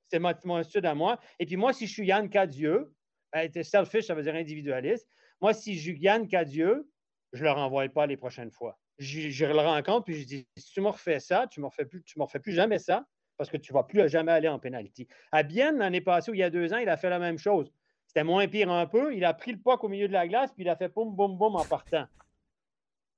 C'est 0.10 0.20
mon, 0.20 0.56
attitude 0.56 0.86
à 0.86 0.96
moi. 0.96 1.20
Et 1.39 1.46
puis, 1.46 1.56
moi, 1.56 1.74
si 1.74 1.88
je 1.88 1.94
suis 1.94 2.08
Yann 2.08 2.30
Cadieux, 2.30 2.94
être 3.34 3.63
selfish, 3.63 4.06
ça 4.06 4.13
veut 4.13 4.24
dire 4.24 4.36
individualiste. 4.36 5.08
Moi, 5.39 5.54
si 5.54 5.76
je 5.76 5.91
suis 5.91 6.00
Yann 6.00 6.28
Cadieux, 6.28 6.89
je 7.34 7.39
ne 7.39 7.46
le 7.46 7.52
renvoie 7.52 7.88
pas 7.89 8.08
les 8.08 8.17
prochaines 8.17 8.52
fois. 8.52 8.78
Je, 8.98 9.46
le 9.46 9.58
rencontre, 9.58 10.06
puis 10.06 10.22
je 10.22 10.28
dis 10.28 10.48
si 10.58 10.74
tu 10.74 10.82
me 10.82 10.89
refais 10.89 11.20
ça, 11.20 11.48
tu 11.48 11.60
ne 11.60 11.65
me 11.65 11.70
me 11.70 12.24
refais 12.24 12.39
plus 12.39 12.54
jamais 12.54 12.78
ça, 12.78 13.06
parce 13.41 13.49
que 13.49 13.58
tu 13.58 13.73
ne 13.73 13.77
vas 13.80 13.82
plus 13.82 14.08
jamais 14.08 14.32
aller 14.32 14.47
en 14.47 14.60
pénalty. 14.60 15.08
À 15.32 15.41
Bienne, 15.41 15.80
l'année 15.80 15.99
passée, 15.99 16.30
il 16.32 16.38
y 16.38 16.43
a 16.43 16.51
deux 16.51 16.71
ans, 16.75 16.77
il 16.77 16.88
a 16.89 16.95
fait 16.95 17.10
la 17.10 17.17
même 17.17 17.39
chose. 17.39 17.73
C'était 18.06 18.23
moins 18.23 18.47
pire 18.47 18.69
un 18.69 18.86
peu. 18.86 19.15
Il 19.15 19.25
a 19.25 19.34
pris 19.34 19.51
le 19.51 19.58
puck 19.58 19.84
au 19.84 19.88
milieu 19.88 20.08
de 20.08 20.13
la 20.13 20.27
glace, 20.27 20.51
puis 20.54 20.63
il 20.63 20.69
a 20.69 20.75
fait 20.75 20.89
boum, 20.89 21.15
boum, 21.15 21.39
boum 21.39 21.56
en 21.56 21.65
partant. 21.65 22.06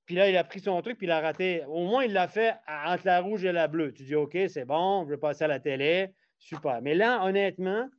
Puis 0.05 0.15
là, 0.15 0.29
il 0.29 0.37
a 0.37 0.45
pris 0.45 0.61
son 0.61 0.81
truc, 0.81 0.97
puis 0.97 1.07
il 1.07 1.11
a 1.11 1.19
raté. 1.19 1.65
Au 1.65 1.83
moins, 1.83 2.05
il 2.05 2.13
l'a 2.13 2.29
fait 2.29 2.55
entre 2.69 3.05
la 3.05 3.19
rouge 3.19 3.43
et 3.43 3.51
la 3.51 3.67
bleue. 3.67 3.91
Tu 3.91 4.03
dis, 4.03 4.15
OK, 4.15 4.37
c'est 4.47 4.63
bon, 4.63 5.03
je 5.03 5.09
vais 5.09 5.17
passer 5.17 5.43
à 5.43 5.47
la 5.47 5.59
télé. 5.59 6.13
Super. 6.39 6.81
Mais 6.81 6.95
là, 6.95 7.25
honnêtement, 7.25 7.89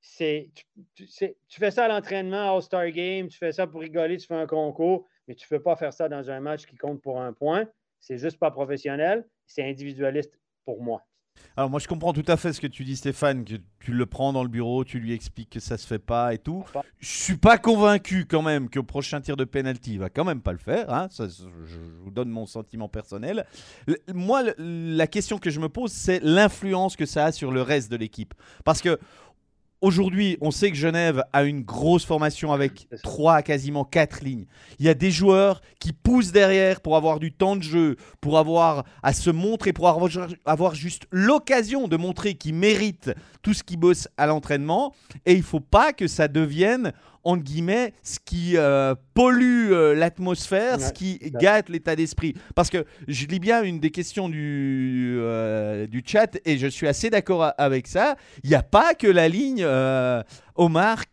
c'est- 0.00 0.48
tu 0.94 1.58
fais 1.58 1.70
ça 1.72 1.86
à 1.86 1.88
l'entraînement, 1.88 2.54
All-Star 2.54 2.88
Game, 2.90 3.26
tu 3.26 3.38
fais 3.38 3.50
ça 3.50 3.66
pour 3.66 3.80
rigoler, 3.80 4.16
tu 4.16 4.28
fais 4.28 4.36
un 4.36 4.46
concours, 4.46 5.08
mais 5.26 5.34
tu 5.34 5.44
ne 5.50 5.56
peux 5.58 5.62
pas 5.64 5.74
faire 5.74 5.92
ça 5.92 6.08
dans 6.08 6.30
un 6.30 6.38
match 6.38 6.66
qui 6.66 6.76
compte 6.76 7.02
pour 7.02 7.20
un 7.20 7.32
point. 7.32 7.68
C'est 7.98 8.18
juste 8.18 8.38
pas 8.38 8.52
professionnel, 8.52 9.26
c'est 9.44 9.64
individualiste 9.64 10.38
pour 10.64 10.80
moi. 10.80 11.04
Alors 11.56 11.68
moi 11.68 11.80
je 11.80 11.86
comprends 11.86 12.12
tout 12.12 12.24
à 12.28 12.36
fait 12.36 12.52
ce 12.52 12.60
que 12.60 12.66
tu 12.66 12.82
dis 12.84 12.96
Stéphane, 12.96 13.44
que 13.44 13.56
tu 13.78 13.92
le 13.92 14.06
prends 14.06 14.32
dans 14.32 14.42
le 14.42 14.48
bureau, 14.48 14.84
tu 14.84 14.98
lui 14.98 15.12
expliques 15.12 15.50
que 15.50 15.60
ça 15.60 15.76
se 15.76 15.86
fait 15.86 15.98
pas 15.98 16.32
et 16.32 16.38
tout. 16.38 16.64
Je 16.98 17.08
suis 17.08 17.36
pas 17.36 17.58
convaincu 17.58 18.24
quand 18.26 18.42
même 18.42 18.70
qu'au 18.70 18.82
prochain 18.82 19.20
tir 19.20 19.36
de 19.36 19.44
penalty 19.44 19.94
il 19.94 19.98
va 19.98 20.08
quand 20.08 20.24
même 20.24 20.40
pas 20.40 20.52
le 20.52 20.58
faire. 20.58 20.92
Hein. 20.92 21.08
Ça, 21.10 21.26
je, 21.28 21.78
vous 22.02 22.10
donne 22.10 22.30
mon 22.30 22.46
sentiment 22.46 22.88
personnel. 22.88 23.46
moi 24.14 24.42
la 24.56 25.06
question 25.06 25.38
que 25.38 25.50
je 25.50 25.60
me 25.60 25.68
pose 25.68 25.92
c'est 25.92 26.20
l'influence 26.22 26.96
que 26.96 27.06
ça 27.06 27.26
a 27.26 27.32
sur 27.32 27.50
le 27.50 27.60
reste 27.60 27.90
de 27.90 27.96
l'équipe. 27.96 28.32
Parce 28.64 28.80
que 28.80 28.98
Aujourd'hui, 29.82 30.38
on 30.40 30.52
sait 30.52 30.70
que 30.70 30.76
Genève 30.76 31.24
a 31.32 31.42
une 31.42 31.62
grosse 31.62 32.04
formation 32.04 32.52
avec 32.52 32.86
3 33.02 33.42
quasiment 33.42 33.84
4 33.84 34.22
lignes. 34.22 34.46
Il 34.78 34.86
y 34.86 34.88
a 34.88 34.94
des 34.94 35.10
joueurs 35.10 35.60
qui 35.80 35.92
poussent 35.92 36.30
derrière 36.30 36.80
pour 36.80 36.96
avoir 36.96 37.18
du 37.18 37.32
temps 37.32 37.56
de 37.56 37.64
jeu, 37.64 37.96
pour 38.20 38.38
avoir 38.38 38.84
à 39.02 39.12
se 39.12 39.30
montrer, 39.30 39.72
pour 39.72 39.88
avoir, 39.88 40.74
juste 40.76 41.08
l'occasion 41.10 41.88
de 41.88 41.96
montrer 41.96 42.34
qu'ils 42.34 42.54
méritent 42.54 43.10
tout 43.42 43.54
ce 43.54 43.64
qu'ils 43.64 43.80
bossent 43.80 44.06
à 44.16 44.26
l'entraînement. 44.26 44.94
Et 45.26 45.32
il 45.32 45.38
ne 45.38 45.42
faut 45.42 45.58
pas 45.58 45.92
que 45.92 46.06
ça 46.06 46.28
devienne 46.28 46.92
entre 47.24 47.42
guillemets, 47.42 47.92
ce 48.02 48.18
qui 48.24 48.56
euh, 48.56 48.94
pollue 49.14 49.72
euh, 49.72 49.94
l'atmosphère, 49.94 50.80
ce 50.80 50.92
qui 50.92 51.18
gâte 51.40 51.68
l'état 51.68 51.96
d'esprit. 51.96 52.34
Parce 52.54 52.70
que 52.70 52.84
je 53.08 53.26
lis 53.26 53.38
bien 53.38 53.62
une 53.62 53.80
des 53.80 53.90
questions 53.90 54.28
du, 54.28 55.16
euh, 55.18 55.86
du 55.86 56.02
chat 56.04 56.38
et 56.44 56.58
je 56.58 56.66
suis 56.66 56.88
assez 56.88 57.10
d'accord 57.10 57.52
avec 57.58 57.86
ça. 57.86 58.16
Il 58.42 58.50
n'y 58.50 58.56
a 58.56 58.62
pas 58.62 58.94
que 58.94 59.06
la 59.06 59.28
ligne 59.28 59.64
Omar, 60.54 61.04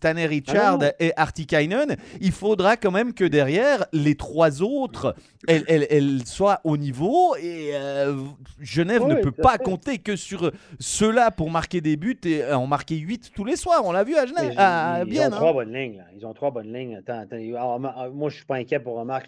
Tanner 0.00 0.26
Richard 0.26 0.78
ah 0.82 0.90
et 0.98 1.12
Artikainen, 1.16 1.96
il 2.20 2.32
faudra 2.32 2.76
quand 2.76 2.90
même 2.90 3.14
que 3.14 3.24
derrière, 3.24 3.84
les 3.92 4.14
trois 4.14 4.62
autres, 4.62 5.14
elles, 5.46 6.26
soient 6.26 6.60
au 6.64 6.76
niveau. 6.76 7.36
Et 7.36 7.70
euh, 7.74 8.16
Genève 8.60 9.06
ne 9.06 9.16
peut 9.16 9.32
pas 9.32 9.58
compter 9.58 9.98
que 9.98 10.16
sur 10.16 10.50
ceux-là 10.78 11.30
pour 11.30 11.50
marquer 11.50 11.80
des 11.80 11.96
buts 11.96 12.18
et 12.24 12.44
en 12.52 12.66
marquer 12.66 12.96
8 12.96 13.32
tous 13.34 13.44
les 13.44 13.56
soirs. 13.56 13.82
On 13.84 13.92
l'a 13.92 14.04
vu 14.04 14.16
à 14.16 14.26
Genève. 14.26 14.54
Ah, 14.56 15.02
ils, 15.06 15.20
ont 15.20 15.30
trois 15.30 15.50
hein. 15.50 15.52
bonnes 15.52 15.72
lignes. 15.72 16.04
Ils 16.16 16.26
ont 16.26 16.34
trois 16.34 16.50
bonnes 16.50 16.72
lignes. 16.72 16.96
Attends, 16.96 17.78
moi, 17.78 18.10
je 18.10 18.24
ne 18.24 18.30
suis 18.30 18.44
pas 18.44 18.56
inquiet 18.56 18.80
pour 18.80 18.96
Omar. 18.96 19.22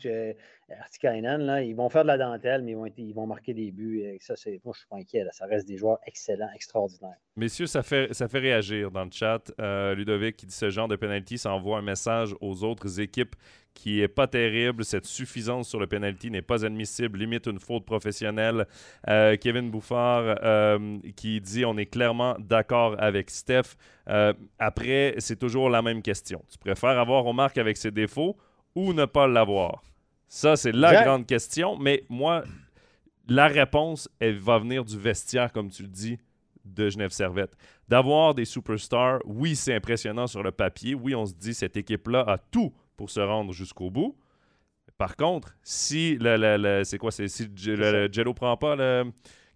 Artikainen, 0.80 1.42
là, 1.42 1.62
ils 1.62 1.74
vont 1.74 1.88
faire 1.88 2.02
de 2.02 2.08
la 2.08 2.18
dentelle, 2.18 2.62
mais 2.62 2.76
ils 2.98 3.14
vont, 3.14 3.26
marquer 3.26 3.54
des 3.54 3.70
buts. 3.70 4.04
Ça, 4.20 4.34
moi, 4.64 4.72
je 4.74 4.80
suis 4.80 4.88
pas 4.88 4.96
inquiet. 4.96 5.26
Ça 5.32 5.46
reste 5.46 5.66
des 5.66 5.76
joueurs 5.76 5.98
excellents, 6.06 6.48
extraordinaires. 6.54 7.16
Messieurs, 7.37 7.66
ça 7.66 7.82
fait, 7.82 8.10
réagir 8.32 8.90
dans 8.90 9.04
le 9.04 9.10
chat. 9.10 9.52
Euh, 9.60 9.94
Ludovic 9.94 10.37
qui 10.37 10.46
dit 10.46 10.54
ce 10.54 10.70
genre 10.70 10.88
de 10.88 10.96
penalty, 10.96 11.38
ça 11.38 11.52
envoie 11.52 11.78
un 11.78 11.82
message 11.82 12.34
aux 12.40 12.64
autres 12.64 13.00
équipes 13.00 13.34
qui 13.74 14.00
est 14.00 14.08
pas 14.08 14.26
terrible. 14.26 14.84
Cette 14.84 15.06
suffisance 15.06 15.68
sur 15.68 15.80
le 15.80 15.87
penalty 15.87 16.30
n'est 16.30 16.42
pas 16.42 16.64
admissible, 16.64 17.18
limite 17.18 17.46
une 17.46 17.58
faute 17.58 17.84
professionnelle. 17.84 18.66
Euh, 19.08 19.37
Kevin 19.37 19.70
Bouffard 19.70 20.37
euh, 20.42 20.98
qui 21.16 21.40
dit 21.40 21.64
on 21.64 21.76
est 21.76 21.87
clairement 21.87 22.37
d'accord 22.38 22.94
avec 22.98 23.30
Steph. 23.30 23.76
après, 24.58 25.14
c'est 25.18 25.38
toujours 25.38 25.70
la 25.70 25.82
même 25.82 26.02
question. 26.02 26.42
Tu 26.50 26.58
préfères 26.58 26.98
avoir 26.98 27.26
Omar 27.26 27.50
avec 27.56 27.76
ses 27.76 27.90
défauts 27.90 28.37
ou 28.74 28.92
ne 28.92 29.04
pas 29.04 29.26
l'avoir? 29.26 29.82
Ça, 30.35 30.57
c'est 30.57 30.73
la 30.73 31.05
grande 31.05 31.27
question. 31.27 31.79
Mais 31.79 32.03
moi, 32.09 32.42
la 33.29 33.47
réponse, 33.47 34.09
elle 34.18 34.37
va 34.37 34.59
venir 34.59 34.85
du 34.85 34.99
vestiaire, 34.99 35.53
comme 35.53 35.70
tu 35.70 35.85
le 35.85 35.88
dis, 35.88 36.18
de 36.64 36.88
Genève 36.88 37.12
Servette. 37.12 37.57
D'avoir 37.87 38.35
des 38.35 38.44
superstars, 38.44 39.20
oui, 39.27 39.55
c'est 39.55 39.73
impressionnant 39.73 40.27
sur 40.27 40.42
le 40.42 40.51
papier. 40.51 40.97
Oui, 40.97 41.14
on 41.14 41.25
se 41.25 41.35
dit 41.35 41.55
cette 41.55 41.77
équipe-là 41.77 42.25
a 42.27 42.37
tout 42.37 42.75
pour 42.97 43.11
se 43.11 43.20
rendre 43.20 43.53
jusqu'au 43.53 43.92
bout. 43.92 44.18
Par 44.99 45.14
contre, 45.14 45.55
si 45.62 46.18
le, 46.20 46.83
c'est 46.83 46.99
quoi, 46.99 47.12
c'est 47.12 47.29
si 47.29 47.49
le, 47.64 48.09
Jello 48.11 48.35
prend 48.35 48.57
pas 48.57 48.75
le 48.75 49.05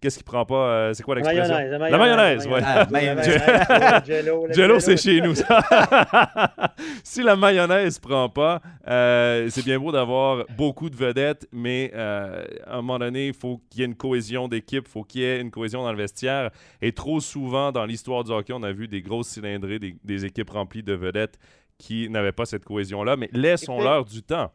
Qu'est-ce 0.01 0.15
qu'il 0.17 0.25
prend 0.25 0.45
pas 0.45 0.69
euh, 0.69 0.93
C'est 0.93 1.03
quoi 1.03 1.15
l'expression? 1.15 1.53
La 1.53 1.97
mayonnaise, 1.97 2.47
ouais. 2.47 2.61
Ah, 2.63 2.87
Jello, 4.05 4.79
c'est 4.79 4.95
chez 4.95 5.19
nous. 5.19 5.33
si 7.03 7.21
la 7.21 7.35
mayonnaise 7.35 7.99
prend 7.99 8.29
pas, 8.29 8.61
euh, 8.87 9.47
c'est 9.49 9.65
bien 9.65 9.77
beau 9.77 9.91
d'avoir 9.91 10.45
beaucoup 10.55 10.89
de 10.89 10.95
vedettes, 10.95 11.47
mais 11.51 11.91
euh, 11.93 12.45
à 12.65 12.75
un 12.75 12.77
moment 12.77 12.99
donné, 12.99 13.27
il 13.27 13.33
faut 13.33 13.61
qu'il 13.69 13.81
y 13.81 13.83
ait 13.83 13.87
une 13.87 13.95
cohésion 13.95 14.47
d'équipe, 14.47 14.85
il 14.87 14.91
faut 14.91 15.03
qu'il 15.03 15.21
y 15.21 15.25
ait 15.25 15.41
une 15.41 15.51
cohésion 15.51 15.83
dans 15.83 15.91
le 15.91 15.97
vestiaire. 15.97 16.51
Et 16.81 16.93
trop 16.93 17.19
souvent, 17.19 17.73
dans 17.73 17.85
l'histoire 17.85 18.23
du 18.23 18.31
hockey, 18.31 18.53
on 18.53 18.63
a 18.63 18.71
vu 18.71 18.87
des 18.87 19.01
grosses 19.01 19.27
cylindrées, 19.27 19.79
des, 19.79 19.97
des 20.01 20.23
équipes 20.23 20.51
remplies 20.51 20.83
de 20.83 20.93
vedettes 20.93 21.37
qui 21.77 22.09
n'avaient 22.09 22.31
pas 22.31 22.45
cette 22.45 22.63
cohésion-là. 22.63 23.17
Mais 23.17 23.29
laissons-leur 23.33 24.05
du 24.05 24.23
temps. 24.23 24.51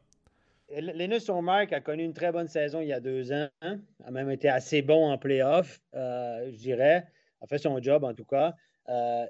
Linus 0.81 1.29
Mark 1.29 1.73
a 1.73 1.81
connu 1.81 2.05
une 2.05 2.15
très 2.15 2.33
bonne 2.33 2.49
saison 2.49 2.81
il 2.81 2.89
y 2.89 2.93
a 2.93 3.01
deux 3.01 3.33
ans. 3.33 3.49
A 3.61 4.11
même 4.11 4.31
été 4.31 4.49
assez 4.49 4.83
bon 4.83 5.11
en 5.11 5.19
playoff, 5.19 5.81
euh, 5.95 6.51
je 6.51 6.57
dirais. 6.57 7.07
A 7.41 7.47
fait 7.47 7.59
son 7.59 7.81
job 7.81 8.05
en 8.05 8.15
tout 8.15 8.25
cas. 8.25 8.55
Euh, 8.89 9.27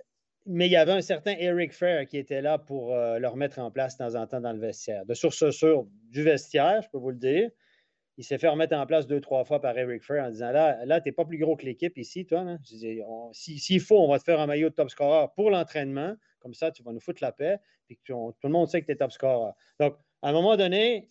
mais 0.47 0.67
il 0.67 0.73
y 0.73 0.77
avait 0.77 0.93
un 0.93 1.01
certain 1.01 1.35
Eric 1.39 1.73
Fair 1.73 2.07
qui 2.07 2.19
était 2.19 2.43
là 2.43 2.59
pour 2.59 2.95
euh, 2.95 3.19
le 3.19 3.29
remettre 3.29 3.59
en 3.59 3.71
place 3.71 3.97
de 3.97 4.05
temps 4.05 4.15
en 4.15 4.27
temps 4.27 4.41
dans 4.41 4.53
le 4.53 4.59
vestiaire. 4.59 5.07
De 5.07 5.15
source 5.15 5.51
sûre 5.51 5.87
du 6.11 6.23
vestiaire, 6.23 6.83
je 6.83 6.89
peux 6.91 6.99
vous 6.99 7.11
le 7.11 7.17
dire. 7.17 7.51
Il 8.17 8.25
s'est 8.25 8.39
fait 8.39 8.49
remettre 8.49 8.77
en 8.77 8.87
place 8.87 9.07
deux, 9.07 9.21
trois 9.21 9.45
fois 9.45 9.61
par 9.61 9.77
Eric 9.77 10.05
Fair 10.05 10.25
en 10.25 10.31
disant 10.31 10.53
Là, 10.53 10.85
là 10.85 11.01
tu 11.01 11.09
n'es 11.09 11.13
pas 11.13 11.25
plus 11.25 11.39
gros 11.39 11.57
que 11.57 11.65
l'équipe 11.65 11.97
ici, 11.99 12.27
toi. 12.27 12.45
S'il 13.33 13.81
faut, 13.81 13.99
on 13.99 14.09
va 14.09 14.19
te 14.19 14.25
faire 14.25 14.41
un 14.41 14.47
maillot 14.47 14.71
de 14.71 14.75
top 14.75 14.91
scorer 14.91 15.27
pour 15.35 15.51
l'entraînement. 15.51 16.15
Comme 16.39 16.55
ça, 16.55 16.71
tu 16.71 16.83
vas 16.83 16.93
nous 16.93 17.01
foutre 17.01 17.23
la 17.23 17.33
paix. 17.33 17.59
Puis 17.87 17.99
tout 18.05 18.35
le 18.43 18.51
monde 18.51 18.69
sait 18.69 18.81
que 18.81 18.87
tu 18.87 18.93
es 18.93 18.97
top 18.97 19.13
scorer. 19.13 19.53
Donc, 19.81 19.97
à 20.23 20.29
un 20.29 20.33
moment 20.33 20.57
donné, 20.57 21.11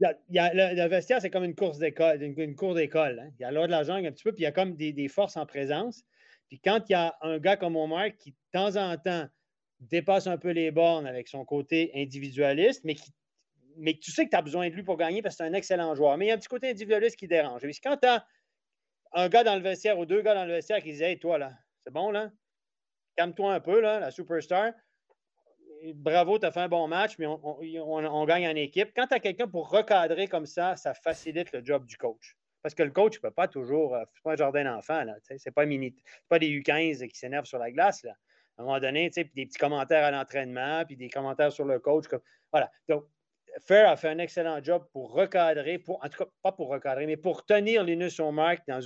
le, 0.00 0.88
vestiaire, 0.88 1.20
c'est 1.20 1.30
comme 1.30 1.44
une 1.44 1.54
course 1.54 1.78
d'école, 1.78 2.22
une, 2.22 2.56
cour 2.56 2.74
d'école. 2.74 3.20
Hein. 3.20 3.30
Il 3.38 3.42
y 3.42 3.44
a 3.44 3.50
l'ordre 3.50 3.68
de 3.68 3.72
la 3.72 3.84
jungle 3.84 4.06
un 4.06 4.12
petit 4.12 4.24
peu, 4.24 4.32
puis 4.32 4.42
il 4.42 4.44
y 4.44 4.48
a 4.48 4.52
comme 4.52 4.76
des, 4.76 5.08
forces 5.08 5.36
en 5.36 5.46
présence. 5.46 6.02
Puis 6.48 6.60
quand 6.60 6.88
il 6.88 6.92
y 6.92 6.94
a 6.94 7.16
un 7.22 7.38
gars 7.38 7.56
comme 7.56 7.76
Omar 7.76 8.08
qui, 8.18 8.32
de 8.32 8.36
temps 8.52 8.76
en 8.76 8.96
temps, 8.96 9.26
dépasse 9.80 10.26
un 10.26 10.38
peu 10.38 10.50
les 10.50 10.70
bornes 10.70 11.06
avec 11.06 11.28
son 11.28 11.44
côté 11.44 11.90
individualiste, 11.94 12.84
mais, 12.84 12.94
mais 13.76 13.94
tu 13.94 14.10
sais 14.10 14.26
que 14.26 14.30
tu 14.30 14.36
as 14.36 14.42
besoin 14.42 14.68
de 14.68 14.74
lui 14.74 14.82
pour 14.82 14.96
gagner 14.96 15.22
parce 15.22 15.36
que 15.36 15.44
c'est 15.44 15.48
un 15.48 15.54
excellent 15.54 15.94
joueur. 15.94 16.16
Mais 16.18 16.26
il 16.26 16.28
y 16.28 16.30
a 16.30 16.34
un 16.34 16.38
petit 16.38 16.48
côté 16.48 16.70
individualiste 16.70 17.16
qui 17.16 17.26
dérange. 17.26 17.64
Et 17.64 17.72
quand 17.82 17.96
tu 17.96 18.06
as 18.06 18.24
un 19.14 19.28
gars 19.28 19.44
dans 19.44 19.56
le 19.56 19.62
vestiaire 19.62 19.98
ou 19.98 20.06
deux 20.06 20.22
gars 20.22 20.34
dans 20.34 20.44
le 20.44 20.52
vestiaire 20.52 20.82
qui 20.82 20.92
disent 20.92 21.02
Hey, 21.02 21.18
toi, 21.18 21.38
là, 21.38 21.52
c'est 21.84 21.92
bon, 21.92 22.10
là, 22.10 22.30
calme-toi 23.16 23.54
un 23.54 23.60
peu, 23.60 23.80
là, 23.80 23.98
la 23.98 24.10
superstar 24.10 24.72
bravo, 25.94 26.38
tu 26.38 26.46
as 26.46 26.52
fait 26.52 26.60
un 26.60 26.68
bon 26.68 26.86
match, 26.86 27.18
mais 27.18 27.26
on, 27.26 28.24
gagne 28.24 28.46
en 28.46 28.54
équipe. 28.56 28.92
Quand 28.94 29.06
tu 29.06 29.14
as 29.14 29.20
quelqu'un 29.20 29.48
pour 29.48 29.70
recadrer 29.70 30.28
comme 30.28 30.46
ça, 30.46 30.76
ça 30.76 30.94
facilite 30.94 31.52
le 31.52 31.64
job 31.64 31.84
du 31.86 31.96
coach. 31.96 32.36
Parce 32.62 32.74
que 32.74 32.82
le 32.82 32.90
coach 32.90 33.16
ne 33.16 33.20
peut 33.20 33.32
pas 33.32 33.48
toujours. 33.48 33.94
Euh, 33.94 34.04
c'est 34.14 34.22
pas 34.22 34.32
un 34.32 34.36
jardin 34.36 34.64
d'enfant. 34.64 35.04
Ce 35.28 35.32
n'est 35.32 35.52
pas, 35.52 35.64
pas 36.28 36.38
des 36.38 36.48
U15 36.48 37.08
qui 37.08 37.18
s'énervent 37.18 37.46
sur 37.46 37.58
la 37.58 37.72
glace. 37.72 38.04
Là. 38.04 38.12
À 38.56 38.62
un 38.62 38.64
moment 38.64 38.78
donné, 38.78 39.10
des 39.10 39.24
petits 39.24 39.58
commentaires 39.58 40.04
à 40.04 40.10
l'entraînement, 40.10 40.84
puis 40.84 40.96
des 40.96 41.08
commentaires 41.08 41.50
sur 41.50 41.64
le 41.64 41.80
coach. 41.80 42.06
Comme, 42.06 42.20
voilà. 42.52 42.70
Donc, 42.88 43.06
Fair 43.66 43.88
a 43.88 43.96
fait 43.96 44.08
un 44.08 44.18
excellent 44.18 44.62
job 44.62 44.86
pour 44.92 45.12
recadrer, 45.12 45.78
pour, 45.78 46.02
en 46.04 46.08
tout 46.08 46.24
cas, 46.24 46.30
pas 46.42 46.52
pour 46.52 46.68
recadrer, 46.68 47.06
mais 47.06 47.16
pour 47.16 47.44
tenir 47.44 47.82
Linus 47.82 48.20
Mark 48.20 48.62
dans, 48.66 48.80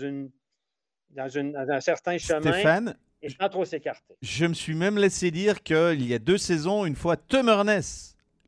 dans, 1.10 1.28
une, 1.28 1.52
dans 1.52 1.70
un 1.70 1.80
certain 1.80 2.18
chemin. 2.18 2.94
Et 3.22 3.28
sans 3.30 3.48
trop 3.48 3.64
s'écarter. 3.64 4.14
Je 4.22 4.46
me 4.46 4.54
suis 4.54 4.74
même 4.74 4.98
laissé 4.98 5.30
dire 5.30 5.62
qu'il 5.62 6.06
y 6.06 6.14
a 6.14 6.18
deux 6.18 6.38
saisons, 6.38 6.84
une 6.84 6.96
fois, 6.96 7.16
Tom 7.16 7.48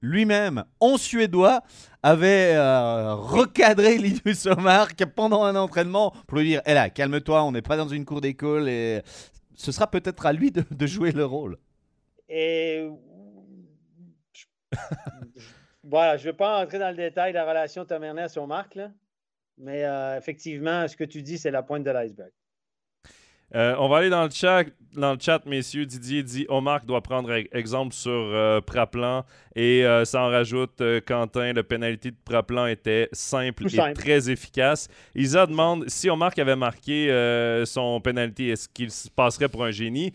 lui-même, 0.01 0.65
en 0.81 0.97
suédois, 0.97 1.63
avait 2.03 2.55
euh, 2.55 3.15
recadré 3.15 3.99
Linus 3.99 4.47
Omar 4.47 4.89
pendant 5.15 5.43
un 5.45 5.57
entraînement 5.57 6.13
pour 6.27 6.39
lui 6.39 6.49
dire 6.49 6.61
Hé 6.61 6.71
eh 6.71 6.75
là, 6.75 6.91
calme-toi, 6.91 7.43
on 7.43 7.53
n'est 7.53 7.63
pas 7.63 7.77
dans 7.77 7.89
une 7.89 8.05
cour 8.05 8.21
d'école 8.21 8.69
et 8.69 9.03
ce 9.55 9.73
sera 9.73 9.91
peut-être 9.91 10.25
à 10.27 10.33
lui 10.33 10.53
de, 10.53 10.87
jouer 10.87 11.13
le 11.13 11.25
rôle. 11.25 11.59
Et. 12.29 12.89
voilà, 15.83 16.17
je 16.17 16.27
ne 16.27 16.31
vais 16.31 16.37
pas 16.37 16.63
entrer 16.63 16.79
dans 16.79 16.91
le 16.91 16.97
détail 16.97 17.33
de 17.33 17.39
la 17.39 17.49
relation 17.49 17.85
Tom 17.85 18.05
Ernest-Omar, 18.05 18.69
mais 19.57 19.85
euh, 19.85 20.17
effectivement, 20.17 20.87
ce 20.87 20.97
que 20.97 21.05
tu 21.05 21.23
dis, 21.23 21.39
c'est 21.39 21.51
la 21.51 21.63
pointe 21.63 21.83
de 21.83 21.91
l'iceberg. 21.91 22.31
Euh, 23.55 23.75
on 23.79 23.89
va 23.89 23.99
aller 23.99 24.11
dans 24.11 24.25
le 24.25 24.31
chat, 24.31 24.65
dans 24.95 25.13
le 25.13 25.19
chat, 25.19 25.45
messieurs. 25.47 25.87
Didier 25.87 26.23
dit 26.23 26.45
Omar 26.49 26.85
doit 26.85 27.01
prendre 27.01 27.33
exemple 27.53 27.95
sur 27.95 28.11
euh, 28.11 28.61
Praplan 28.61 29.25
et 29.57 29.87
euh, 29.87 30.05
ça 30.05 30.23
en 30.23 30.29
rajoute 30.29 30.83
Quentin. 31.07 31.53
Le 31.55 31.63
pénalité 31.63 32.11
de 32.11 32.17
Praplan 32.25 32.67
était 32.67 33.09
simple 33.13 33.67
et 33.67 33.93
très 33.95 34.31
efficace. 34.31 34.89
Isa 35.15 35.47
demande 35.47 35.89
si 35.89 36.11
Omar 36.11 36.33
avait 36.37 36.57
marqué 36.57 37.09
son 37.65 38.01
pénalité, 38.01 38.49
est-ce 38.49 38.69
qu'il 38.69 38.91
se 38.91 39.09
passerait 39.09 39.49
pour 39.49 39.65
un 39.65 39.71
génie? 39.71 40.13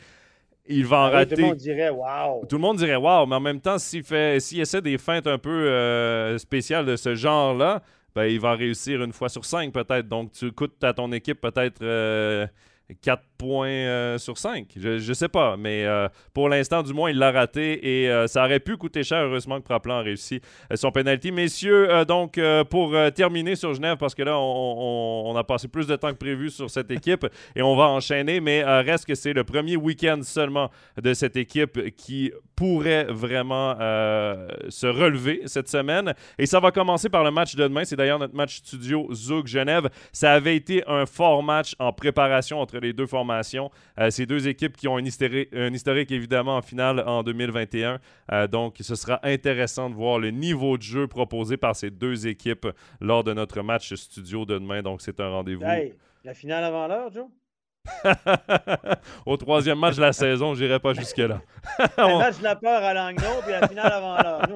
Il 0.66 0.86
va 0.86 1.00
en 1.00 1.10
rater. 1.10 1.36
Tout 1.36 1.42
le 1.42 1.48
monde 1.48 1.58
dirait 1.58 1.90
wow. 1.90 2.46
Tout 2.48 2.56
le 2.56 2.62
monde 2.62 2.78
dirait 2.78 2.96
wow, 2.96 3.26
mais 3.26 3.36
en 3.36 3.42
même 3.42 3.60
temps, 3.60 3.78
s'il 3.78 4.04
fait, 4.04 4.40
s'il 4.40 4.62
essaie 4.62 4.82
des 4.82 4.98
feintes 4.98 5.28
un 5.28 5.38
peu 5.38 6.38
spéciales 6.38 6.86
de 6.86 6.96
ce 6.96 7.16
genre-là, 7.16 7.82
ben, 8.16 8.26
il 8.26 8.40
va 8.40 8.54
réussir 8.54 9.04
une 9.04 9.12
fois 9.12 9.28
sur 9.28 9.44
cinq 9.44 9.74
peut-être. 9.74 10.08
Donc, 10.08 10.32
tu 10.32 10.52
coûtes 10.52 10.82
à 10.84 10.94
ton 10.94 11.12
équipe 11.12 11.42
peut-être 11.42 11.84
4 12.90 13.22
points 13.44 13.68
euh, 13.68 14.18
sur 14.18 14.38
5. 14.38 14.68
Je 14.78 15.08
ne 15.08 15.14
sais 15.14 15.28
pas, 15.28 15.58
mais 15.58 15.84
euh, 15.86 16.08
pour 16.34 16.48
l'instant, 16.48 16.82
du 16.82 16.94
moins, 16.94 17.10
il 17.10 17.18
l'a 17.18 17.32
raté 17.32 18.04
et 18.04 18.10
euh, 18.10 18.28
ça 18.28 18.46
aurait 18.46 18.62
pu 18.62 18.78
coûter 18.78 19.04
cher. 19.04 19.26
Heureusement 19.26 19.60
que 19.60 19.66
Praplan 19.66 19.98
a 19.98 20.02
réussi 20.02 20.40
son 20.76 20.92
penalty. 20.92 21.32
Messieurs, 21.32 22.06
donc, 22.06 22.40
pour 22.70 22.96
terminer 23.16 23.56
sur 23.56 23.74
Genève, 23.74 23.98
parce 23.98 24.16
que 24.16 24.24
là, 24.24 24.38
on, 24.38 25.34
a 25.36 25.44
passé 25.44 25.68
plus 25.68 25.88
de 25.88 25.96
temps 25.96 26.12
que 26.12 26.18
prévu 26.18 26.50
sur 26.50 26.70
cette 26.70 26.92
équipe 26.92 27.26
et 27.56 27.62
on 27.62 27.76
va 27.76 27.86
enchaîner, 27.90 28.40
mais 28.40 28.64
reste 28.82 29.06
que 29.06 29.16
c'est 29.16 29.34
le 29.34 29.44
premier 29.44 29.76
week-end 29.76 30.20
seulement 30.24 30.70
de 31.02 31.14
cette 31.14 31.36
équipe 31.36 31.96
qui 31.96 32.32
pourrait 32.56 33.06
vraiment 33.10 33.76
se 34.70 34.88
relever 34.88 35.42
cette 35.46 35.70
semaine. 35.70 36.14
Et 36.38 36.46
ça 36.46 36.60
va 36.60 36.72
commencer 36.72 37.10
par 37.10 37.24
le 37.24 37.32
match 37.32 37.56
de 37.56 37.64
demain. 37.64 37.84
C'est 37.84 37.96
d'ailleurs 37.96 38.20
notre 38.20 38.36
match 38.36 38.58
studio 38.58 39.10
Zouk 39.14 39.48
Genève. 39.48 39.90
Ça 40.12 40.34
avait 40.34 40.56
été 40.56 40.84
un 40.88 41.06
fort 41.06 41.44
match 41.44 41.76
en 41.80 41.92
préparation 41.92 42.60
entre 42.60 42.78
les 42.78 42.94
deux 42.94 43.08
formations. 43.08 43.33
Euh, 44.00 44.10
ces 44.10 44.26
deux 44.26 44.48
équipes 44.48 44.76
qui 44.76 44.88
ont 44.88 44.98
un 44.98 45.04
historique, 45.04 46.12
évidemment 46.12 46.58
en 46.58 46.62
finale 46.62 47.04
en 47.08 47.24
2021. 47.24 48.00
Euh, 48.32 48.48
donc, 48.48 48.78
ce 48.80 48.96
sera 48.96 49.20
intéressant 49.24 49.90
de 49.90 49.96
voir 49.96 50.20
le 50.20 50.32
niveau 50.32 50.78
de 50.78 50.84
jeu 50.84 51.08
proposé 51.08 51.58
par 51.58 51.76
ces 51.76 51.90
deux 51.90 52.28
équipes 52.28 52.68
lors 53.00 53.24
de 53.24 53.34
notre 53.34 53.62
match 53.62 53.94
studio 53.94 54.46
de 54.46 54.58
demain. 54.58 54.82
Donc, 54.82 55.02
c'est 55.02 55.20
un 55.20 55.30
rendez-vous. 55.30 55.66
la 56.24 56.34
finale 56.34 56.64
avant 56.64 56.88
l'heure, 56.88 57.12
Joe? 57.12 57.28
Au 59.26 59.36
troisième 59.38 59.78
match 59.78 59.96
de 59.96 60.02
la 60.02 60.14
saison, 60.14 60.54
je 60.54 60.64
n'irai 60.64 60.80
pas 60.80 60.94
jusque-là. 60.94 61.42
le 61.98 62.18
match 62.18 62.38
de 62.38 62.44
la 62.44 62.56
peur 62.56 62.82
à 62.84 62.94
Langnau, 62.94 63.42
puis 63.44 63.52
la 63.52 63.68
finale 63.68 63.92
avant 63.92 64.18
l'heure. 64.18 64.42
Nous, 64.50 64.56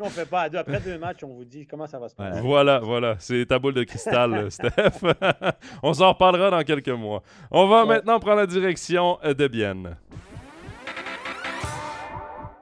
on 0.00 0.04
ne 0.04 0.10
fait 0.10 0.24
pas. 0.26 0.42
Après 0.42 0.80
deux 0.80 0.98
matchs, 0.98 1.24
on 1.24 1.28
vous 1.28 1.44
dit 1.44 1.66
comment 1.66 1.86
ça 1.86 1.98
va 1.98 2.08
se 2.08 2.14
passer. 2.14 2.40
Voilà, 2.40 2.78
voilà. 2.78 3.16
C'est 3.18 3.46
ta 3.46 3.58
boule 3.58 3.74
de 3.74 3.84
cristal, 3.84 4.50
Steph. 4.50 4.70
on 5.82 5.92
s'en 5.92 6.10
reparlera 6.10 6.50
dans 6.50 6.62
quelques 6.62 6.88
mois. 6.88 7.22
On 7.50 7.66
va 7.66 7.84
maintenant 7.84 8.18
prendre 8.18 8.38
la 8.38 8.46
direction 8.46 9.18
de 9.22 9.46
Bienne. 9.48 9.96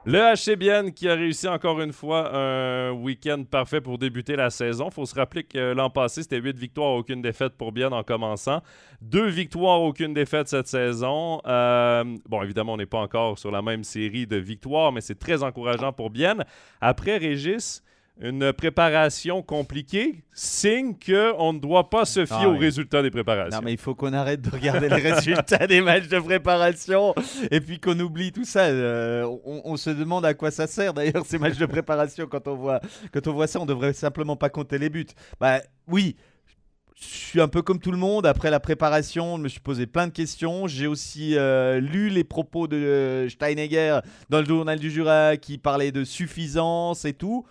Le 0.05 0.19
HC 0.19 0.57
Bienne 0.57 0.91
qui 0.91 1.07
a 1.07 1.13
réussi 1.15 1.47
encore 1.47 1.79
une 1.79 1.93
fois 1.93 2.35
un 2.35 2.91
week-end 2.91 3.41
parfait 3.49 3.79
pour 3.79 3.97
débuter 3.97 4.35
la 4.35 4.49
saison. 4.49 4.89
Il 4.89 4.93
faut 4.93 5.05
se 5.05 5.15
rappeler 5.15 5.43
que 5.45 5.71
l'an 5.71 5.89
passé, 5.89 6.23
c'était 6.23 6.41
8 6.41 6.57
victoires, 6.57 6.91
aucune 6.91 7.21
défaite 7.21 7.53
pour 7.53 7.71
Bienne 7.71 7.93
en 7.93 8.03
commençant. 8.03 8.61
Deux 9.01 9.27
victoires, 9.27 9.81
aucune 9.81 10.13
défaite 10.13 10.49
cette 10.49 10.67
saison. 10.67 11.39
Euh, 11.47 12.03
bon, 12.27 12.43
évidemment, 12.43 12.73
on 12.73 12.77
n'est 12.77 12.85
pas 12.85 12.99
encore 12.99 13.39
sur 13.39 13.49
la 13.49 13.61
même 13.61 13.85
série 13.85 14.27
de 14.27 14.35
victoires, 14.35 14.91
mais 14.91 14.99
c'est 14.99 15.17
très 15.17 15.41
encourageant 15.41 15.93
pour 15.93 16.09
Bienne. 16.09 16.43
Après, 16.81 17.15
Régis, 17.15 17.81
une 18.21 18.53
préparation 18.53 19.41
compliquée, 19.41 20.23
signe 20.33 20.93
qu'on 20.93 21.53
ne 21.53 21.59
doit 21.59 21.89
pas 21.89 22.05
se 22.05 22.25
fier 22.25 22.45
aux 22.45 22.57
résultats 22.57 23.01
des 23.01 23.09
préparations. 23.09 23.57
Non, 23.57 23.65
mais 23.65 23.73
il 23.73 23.79
faut 23.79 23.95
qu'on 23.95 24.13
arrête 24.13 24.41
de 24.41 24.49
regarder 24.49 24.87
les 24.87 24.95
résultats 25.11 25.65
des 25.65 25.81
matchs 25.81 26.07
de 26.07 26.19
préparation 26.19 27.15
et 27.49 27.59
puis 27.59 27.79
qu'on 27.79 27.99
oublie 27.99 28.31
tout 28.31 28.45
ça. 28.45 28.65
Euh, 28.65 29.27
on, 29.45 29.75
se 29.77 29.89
demande 29.89 30.25
à 30.25 30.33
quoi 30.33 30.51
ça 30.51 30.67
sert 30.67 30.93
d'ailleurs 30.93 31.25
ces 31.25 31.39
matchs 31.39 31.57
de 31.57 31.65
préparation 31.65 32.27
quand 32.27 32.47
on 32.47 32.55
voit, 32.55 32.81
quand 33.11 33.27
on 33.27 33.33
voit 33.33 33.47
ça. 33.47 33.59
On 33.59 33.65
devrait 33.65 33.93
simplement 33.93 34.35
pas 34.35 34.49
compter 34.49 34.77
les 34.77 34.89
buts. 34.89 35.07
Bah 35.39 35.59
oui, 35.87 36.15
je 36.95 37.05
suis 37.05 37.41
un 37.41 37.47
peu 37.47 37.61
comme 37.61 37.79
tout 37.79 37.91
le 37.91 37.97
monde. 37.97 38.25
Après 38.25 38.51
la 38.51 38.59
préparation, 38.59 39.37
je 39.37 39.41
me 39.41 39.47
suis 39.47 39.59
posé 39.59 39.87
plein 39.87 40.07
de 40.07 40.11
questions. 40.11 40.67
J'ai 40.67 40.87
aussi 40.87 41.35
euh, 41.35 41.79
lu 41.79 42.09
les 42.09 42.23
propos 42.23 42.67
de 42.67 42.77
euh, 42.77 43.29
Steinegger 43.29 43.99
dans 44.29 44.39
le 44.39 44.45
journal 44.45 44.79
du 44.79 44.91
Jura 44.91 45.37
qui 45.37 45.57
parlait 45.57 45.91
de 45.91 46.03
suffisance 46.03 47.05
et 47.05 47.13
tout. 47.13 47.45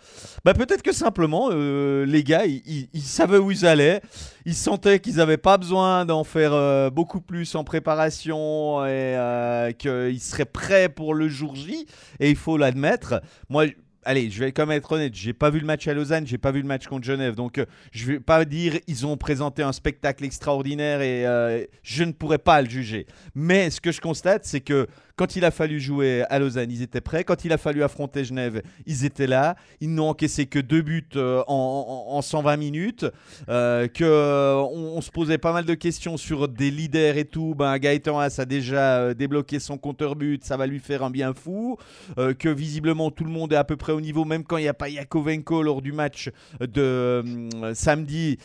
Bah, 0.44 0.54
Peut-être 0.54 0.82
que 0.82 0.92
simplement, 0.92 1.48
euh, 1.50 2.06
les 2.06 2.22
gars, 2.22 2.44
ils, 2.46 2.88
savaient 3.02 3.38
où 3.38 3.50
ils 3.50 3.66
allaient. 3.66 4.00
Ils 4.46 4.54
sentaient 4.54 5.00
qu'ils 5.00 5.16
n'avaient 5.16 5.36
pas 5.36 5.58
besoin 5.58 6.04
d'en 6.04 6.24
faire 6.24 6.90
beaucoup 6.90 7.20
plus 7.20 7.54
en 7.54 7.64
préparation 7.64 8.84
et 8.86 9.74
qu'ils 9.78 10.20
seraient 10.20 10.44
prêts 10.44 10.88
pour 10.88 11.14
le 11.14 11.28
jour 11.28 11.56
J. 11.56 11.86
Et 12.20 12.30
il 12.30 12.36
faut 12.36 12.56
l'admettre. 12.56 13.22
Moi, 13.48 13.66
allez, 14.04 14.30
je 14.30 14.40
vais 14.40 14.52
quand 14.52 14.66
même 14.66 14.78
être 14.78 14.92
honnête, 14.92 15.14
j'ai 15.14 15.32
pas 15.32 15.50
vu 15.50 15.60
le 15.60 15.66
match 15.66 15.86
à 15.88 15.94
Lausanne, 15.94 16.26
j'ai 16.26 16.38
pas 16.38 16.50
vu 16.50 16.60
le 16.60 16.66
match 16.66 16.86
contre 16.86 17.04
Genève, 17.04 17.34
donc 17.34 17.58
euh, 17.58 17.66
je 17.92 18.06
vais 18.06 18.20
pas 18.20 18.44
dire 18.44 18.78
ils 18.86 19.06
ont 19.06 19.16
présenté 19.16 19.62
un 19.62 19.72
spectacle 19.72 20.24
extraordinaire 20.24 21.00
et 21.00 21.26
euh, 21.26 21.64
je 21.82 22.04
ne 22.04 22.12
pourrais 22.12 22.38
pas 22.38 22.60
le 22.62 22.68
juger. 22.68 23.06
Mais 23.34 23.70
ce 23.70 23.80
que 23.80 23.92
je 23.92 24.00
constate, 24.00 24.44
c'est 24.44 24.60
que 24.60 24.86
quand 25.16 25.36
il 25.36 25.44
a 25.44 25.50
fallu 25.50 25.80
jouer 25.80 26.24
à 26.30 26.38
Lausanne, 26.38 26.70
ils 26.70 26.82
étaient 26.82 27.00
prêts. 27.00 27.24
Quand 27.24 27.44
il 27.44 27.52
a 27.52 27.58
fallu 27.58 27.82
affronter 27.82 28.24
Genève, 28.24 28.62
ils 28.86 29.04
étaient 29.04 29.26
là. 29.26 29.56
Ils 29.80 29.92
n'ont 29.94 30.08
encaissé 30.08 30.46
que 30.46 30.58
deux 30.58 30.82
buts 30.82 31.08
euh, 31.16 31.42
en, 31.46 32.20
120 32.22 32.56
minutes. 32.56 33.06
Euh, 33.48 33.88
que, 33.88 34.04
euh, 34.04 34.56
on, 34.56 35.00
se 35.00 35.10
posait 35.10 35.38
pas 35.38 35.52
mal 35.52 35.64
de 35.64 35.74
questions 35.74 36.16
sur 36.16 36.48
des 36.48 36.70
leaders 36.70 37.16
et 37.16 37.24
tout. 37.24 37.54
Ben, 37.56 37.76
Gaëtan 37.78 38.18
Haas 38.18 38.36
a 38.38 38.44
déjà 38.44 39.14
débloqué 39.14 39.58
son 39.58 39.78
compteur 39.78 40.16
but. 40.16 40.44
Ça 40.44 40.56
va 40.56 40.66
lui 40.66 40.78
faire 40.78 41.02
un 41.02 41.10
bien 41.10 41.34
fou. 41.34 41.76
que 42.16 42.48
visiblement, 42.48 43.10
tout 43.10 43.24
le 43.24 43.30
monde 43.30 43.52
est 43.52 43.56
à 43.56 43.64
peu 43.64 43.76
près 43.76 43.92
au 43.92 44.00
niveau, 44.00 44.24
même 44.24 44.44
quand 44.44 44.56
il 44.56 44.62
n'y 44.62 44.68
a 44.68 44.74
pas 44.74 44.88
Yakovenko 44.88 45.62
lors 45.62 45.82
du 45.82 45.92
match 45.92 46.30
de 46.60 47.48
samedi, 47.74 48.38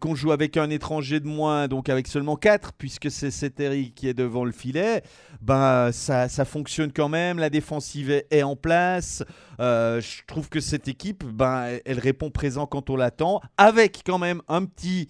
qu'on 0.00 0.14
joue 0.14 0.32
avec 0.32 0.56
un 0.56 0.70
étranger 0.70 1.20
de 1.20 1.26
moins, 1.26 1.68
donc 1.68 1.88
avec 1.88 2.08
seulement 2.08 2.36
4, 2.36 2.72
puisque 2.72 3.10
c'est 3.10 3.30
Seteri 3.30 3.92
qui 3.92 4.08
est 4.08 4.14
devant 4.14 4.44
le 4.44 4.52
filet. 4.52 5.02
Ben, 5.40 5.90
ça, 6.28 6.44
fonctionne 6.44 6.92
quand 6.92 7.08
même, 7.08 7.38
la 7.38 7.50
défensive 7.50 8.10
est, 8.10 8.42
en 8.42 8.56
place. 8.56 9.22
Euh, 9.60 10.00
je 10.00 10.22
trouve 10.26 10.48
que 10.48 10.60
cette 10.60 10.88
équipe, 10.88 11.24
ben, 11.24 11.78
elle 11.84 11.98
répond 11.98 12.30
présent 12.30 12.66
quand 12.66 12.90
on 12.90 12.96
l'attend, 12.96 13.40
avec 13.56 14.02
quand 14.04 14.18
même 14.18 14.42
un 14.48 14.64
petit, 14.64 15.08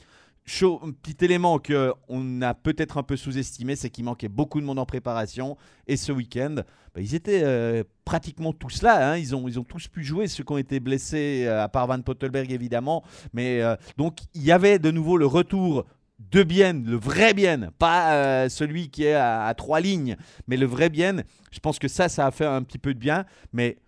un 0.62 0.90
petit 0.90 1.24
élément 1.24 1.58
qu'on 1.58 2.42
a 2.42 2.54
peut-être 2.54 2.98
un 2.98 3.02
peu 3.02 3.16
sous-estimé, 3.16 3.76
c'est 3.76 3.90
qu'il 3.90 4.04
manquait 4.04 4.28
beaucoup 4.28 4.60
de 4.60 4.66
monde 4.66 4.78
en 4.78 4.86
préparation. 4.86 5.56
Et 5.86 5.96
ce 5.96 6.12
week-end, 6.12 6.56
ben, 6.94 7.00
ils 7.00 7.14
étaient 7.14 7.42
euh, 7.44 7.82
pratiquement 8.04 8.52
tous 8.52 8.82
là. 8.82 9.12
Hein. 9.12 9.16
Ils, 9.16 9.34
ont, 9.34 9.48
ils 9.48 9.58
ont 9.58 9.64
tous 9.64 9.88
pu 9.88 10.04
jouer, 10.04 10.26
ceux 10.26 10.44
qui 10.44 10.52
ont 10.52 10.58
été 10.58 10.80
blessés, 10.80 11.44
euh, 11.46 11.62
à 11.62 11.68
part 11.68 11.86
Van 11.86 12.00
Pottelberg 12.00 12.50
évidemment. 12.52 13.04
Mais 13.32 13.62
donc, 13.96 14.18
il 14.34 14.42
y 14.42 14.52
avait 14.52 14.78
de 14.78 14.90
nouveau 14.90 15.16
le 15.16 15.26
retour 15.26 15.86
de 16.20 16.42
Bienne, 16.42 16.84
le 16.86 16.96
vrai 16.96 17.34
Bienne, 17.34 17.70
pas 17.78 18.12
euh, 18.12 18.48
celui 18.48 18.90
qui 18.90 19.04
est 19.04 19.14
à, 19.14 19.52
trois 19.56 19.80
lignes, 19.80 20.16
mais 20.46 20.56
le 20.56 20.66
vrai 20.66 20.90
Bienne. 20.90 21.24
Je 21.50 21.58
pense 21.60 21.78
que 21.78 21.88
ça, 21.88 22.08
ça 22.08 22.26
a 22.26 22.30
fait 22.30 22.46
un 22.46 22.62
petit 22.62 22.78
peu 22.78 22.94
de 22.94 22.98
bien. 22.98 23.24
Mais 23.52 23.78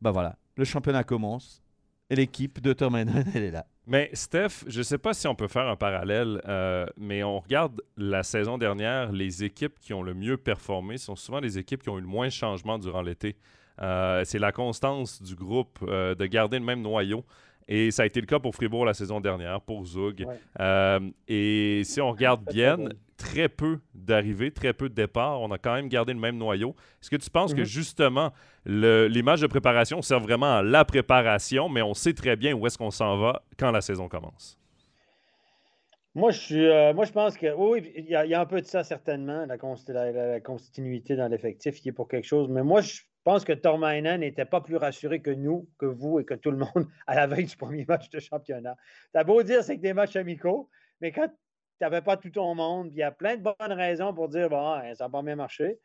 bah 0.00 0.10
voilà, 0.10 0.36
le 0.56 0.64
championnat 0.64 1.04
commence 1.04 1.62
et 2.10 2.16
l'équipe 2.16 2.60
de 2.60 2.72
Tormanen, 2.72 3.24
elle 3.34 3.44
est 3.44 3.50
là. 3.50 3.66
Mais 3.86 4.10
Steph, 4.12 4.64
je 4.66 4.78
ne 4.78 4.82
sais 4.84 4.98
pas 4.98 5.12
si 5.12 5.26
on 5.26 5.34
peut 5.34 5.48
faire 5.48 5.66
un 5.66 5.76
parallèle, 5.76 6.40
euh, 6.48 6.86
mais 6.96 7.22
on 7.24 7.40
regarde 7.40 7.82
la 7.96 8.22
saison 8.22 8.56
dernière, 8.56 9.10
les 9.10 9.44
équipes 9.44 9.78
qui 9.80 9.92
ont 9.92 10.02
le 10.02 10.14
mieux 10.14 10.36
performé 10.36 10.98
sont 10.98 11.16
souvent 11.16 11.40
les 11.40 11.58
équipes 11.58 11.82
qui 11.82 11.88
ont 11.88 11.98
eu 11.98 12.02
le 12.02 12.06
moins 12.06 12.26
de 12.26 12.32
changements 12.32 12.78
durant 12.78 13.02
l'été. 13.02 13.36
Euh, 13.80 14.22
c'est 14.24 14.38
la 14.38 14.52
constance 14.52 15.20
du 15.20 15.34
groupe 15.34 15.84
de 15.88 16.26
garder 16.26 16.58
le 16.58 16.64
même 16.64 16.80
noyau. 16.80 17.24
Et 17.68 17.90
ça 17.90 18.02
a 18.02 18.06
été 18.06 18.20
le 18.20 18.26
cas 18.26 18.38
pour 18.38 18.54
Fribourg 18.54 18.84
la 18.84 18.94
saison 18.94 19.20
dernière, 19.20 19.60
pour 19.60 19.84
Zug. 19.86 20.26
Euh, 20.60 21.00
et 21.28 21.82
si 21.84 22.00
on 22.00 22.10
regarde 22.10 22.44
bien, 22.52 22.76
très 23.22 23.48
peu 23.48 23.78
d'arrivées, 23.94 24.50
très 24.50 24.72
peu 24.72 24.88
de 24.88 24.94
départs. 24.94 25.40
On 25.40 25.50
a 25.52 25.58
quand 25.58 25.74
même 25.74 25.88
gardé 25.88 26.12
le 26.12 26.18
même 26.18 26.36
noyau. 26.36 26.74
Est-ce 27.00 27.10
que 27.10 27.16
tu 27.16 27.30
penses 27.30 27.54
que 27.54 27.60
mhm. 27.60 27.66
justement, 27.66 28.32
l'image 28.66 29.40
de 29.40 29.46
préparation 29.46 30.02
sert 30.02 30.20
vraiment 30.20 30.56
à 30.56 30.62
la 30.62 30.84
préparation, 30.84 31.68
mais 31.68 31.82
on 31.82 31.94
sait 31.94 32.14
très 32.14 32.36
bien 32.36 32.52
où 32.54 32.66
est-ce 32.66 32.78
qu'on 32.78 32.90
s'en 32.90 33.16
va 33.18 33.42
quand 33.56 33.70
la 33.70 33.80
saison 33.80 34.08
commence? 34.08 34.58
Moi, 36.14 36.30
je, 36.30 36.38
suis, 36.40 36.66
euh, 36.66 36.92
moi, 36.92 37.06
je 37.06 37.12
pense 37.12 37.38
que 37.38 37.54
oui, 37.54 37.90
il 37.96 38.04
y, 38.04 38.14
a 38.14 38.40
un 38.40 38.44
peu 38.44 38.60
de 38.60 38.66
ça 38.66 38.84
certainement, 38.84 39.46
la, 39.46 40.12
la 40.12 40.40
continuité 40.40 41.16
dans 41.16 41.26
l'effectif 41.26 41.80
qui 41.80 41.88
est 41.88 41.92
pour 41.92 42.06
quelque 42.06 42.26
chose. 42.26 42.48
Mais 42.50 42.62
moi, 42.62 42.82
je 42.82 42.92
je 42.92 43.11
pense 43.24 43.44
que 43.44 43.52
Tormainen 43.52 44.20
n'était 44.20 44.44
pas 44.44 44.60
plus 44.60 44.76
rassuré 44.76 45.20
que 45.20 45.30
nous, 45.30 45.68
que 45.78 45.86
vous 45.86 46.20
et 46.20 46.24
que 46.24 46.34
tout 46.34 46.50
le 46.50 46.58
monde 46.58 46.88
à 47.06 47.14
la 47.14 47.26
veille 47.26 47.46
du 47.46 47.56
premier 47.56 47.84
match 47.86 48.10
de 48.10 48.20
championnat. 48.20 48.76
T'as 49.12 49.24
beau 49.24 49.42
dire 49.42 49.62
c'est 49.62 49.76
que 49.76 49.82
des 49.82 49.94
matchs 49.94 50.16
amicaux, 50.16 50.68
mais 51.00 51.12
quand 51.12 51.28
tu 51.28 51.34
n'avais 51.80 52.02
pas 52.02 52.16
tout 52.16 52.30
ton 52.30 52.54
monde, 52.54 52.88
il 52.92 52.98
y 52.98 53.02
a 53.02 53.10
plein 53.10 53.36
de 53.36 53.42
bonnes 53.42 53.54
raisons 53.72 54.12
pour 54.14 54.28
dire 54.28 54.48
bon, 54.48 54.74
hein, 54.74 54.94
ça 54.94 55.04
n'a 55.04 55.10
pas 55.10 55.22
bien 55.22 55.36
marché. 55.36 55.78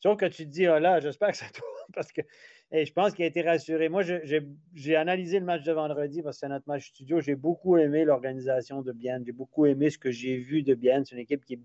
Sauf 0.00 0.18
que 0.18 0.26
tu 0.26 0.44
te 0.44 0.50
dis, 0.50 0.68
oh 0.68 0.78
là, 0.78 1.00
j'espère 1.00 1.30
que 1.30 1.36
ça 1.36 1.46
tourne 1.46 1.68
parce 1.94 2.12
que 2.12 2.20
je 2.72 2.92
pense 2.92 3.14
qu'il 3.14 3.24
a 3.24 3.28
été 3.28 3.42
rassuré. 3.42 3.88
Moi, 3.88 4.02
j'ai 4.02 4.96
analysé 4.96 5.38
le 5.38 5.46
match 5.46 5.62
de 5.62 5.72
vendredi 5.72 6.22
parce 6.22 6.36
que 6.36 6.40
c'est 6.40 6.48
notre 6.48 6.68
match 6.68 6.88
studio. 6.88 7.20
J'ai 7.20 7.36
beaucoup 7.36 7.76
aimé 7.78 8.04
l'organisation 8.04 8.82
de 8.82 8.92
Bienne. 8.92 9.22
J'ai 9.24 9.32
beaucoup 9.32 9.64
aimé 9.66 9.90
ce 9.90 9.98
que 9.98 10.10
j'ai 10.10 10.36
vu 10.36 10.62
de 10.62 10.74
Bienne. 10.74 11.04
C'est 11.04 11.14
une 11.14 11.20
équipe 11.20 11.44
qui 11.44 11.54
est 11.54 11.60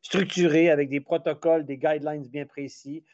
structurée 0.00 0.70
avec 0.70 0.88
des 0.88 1.00
protocoles, 1.00 1.66
des 1.66 1.76
guidelines 1.76 2.26
bien 2.28 2.46
précis 2.46 3.04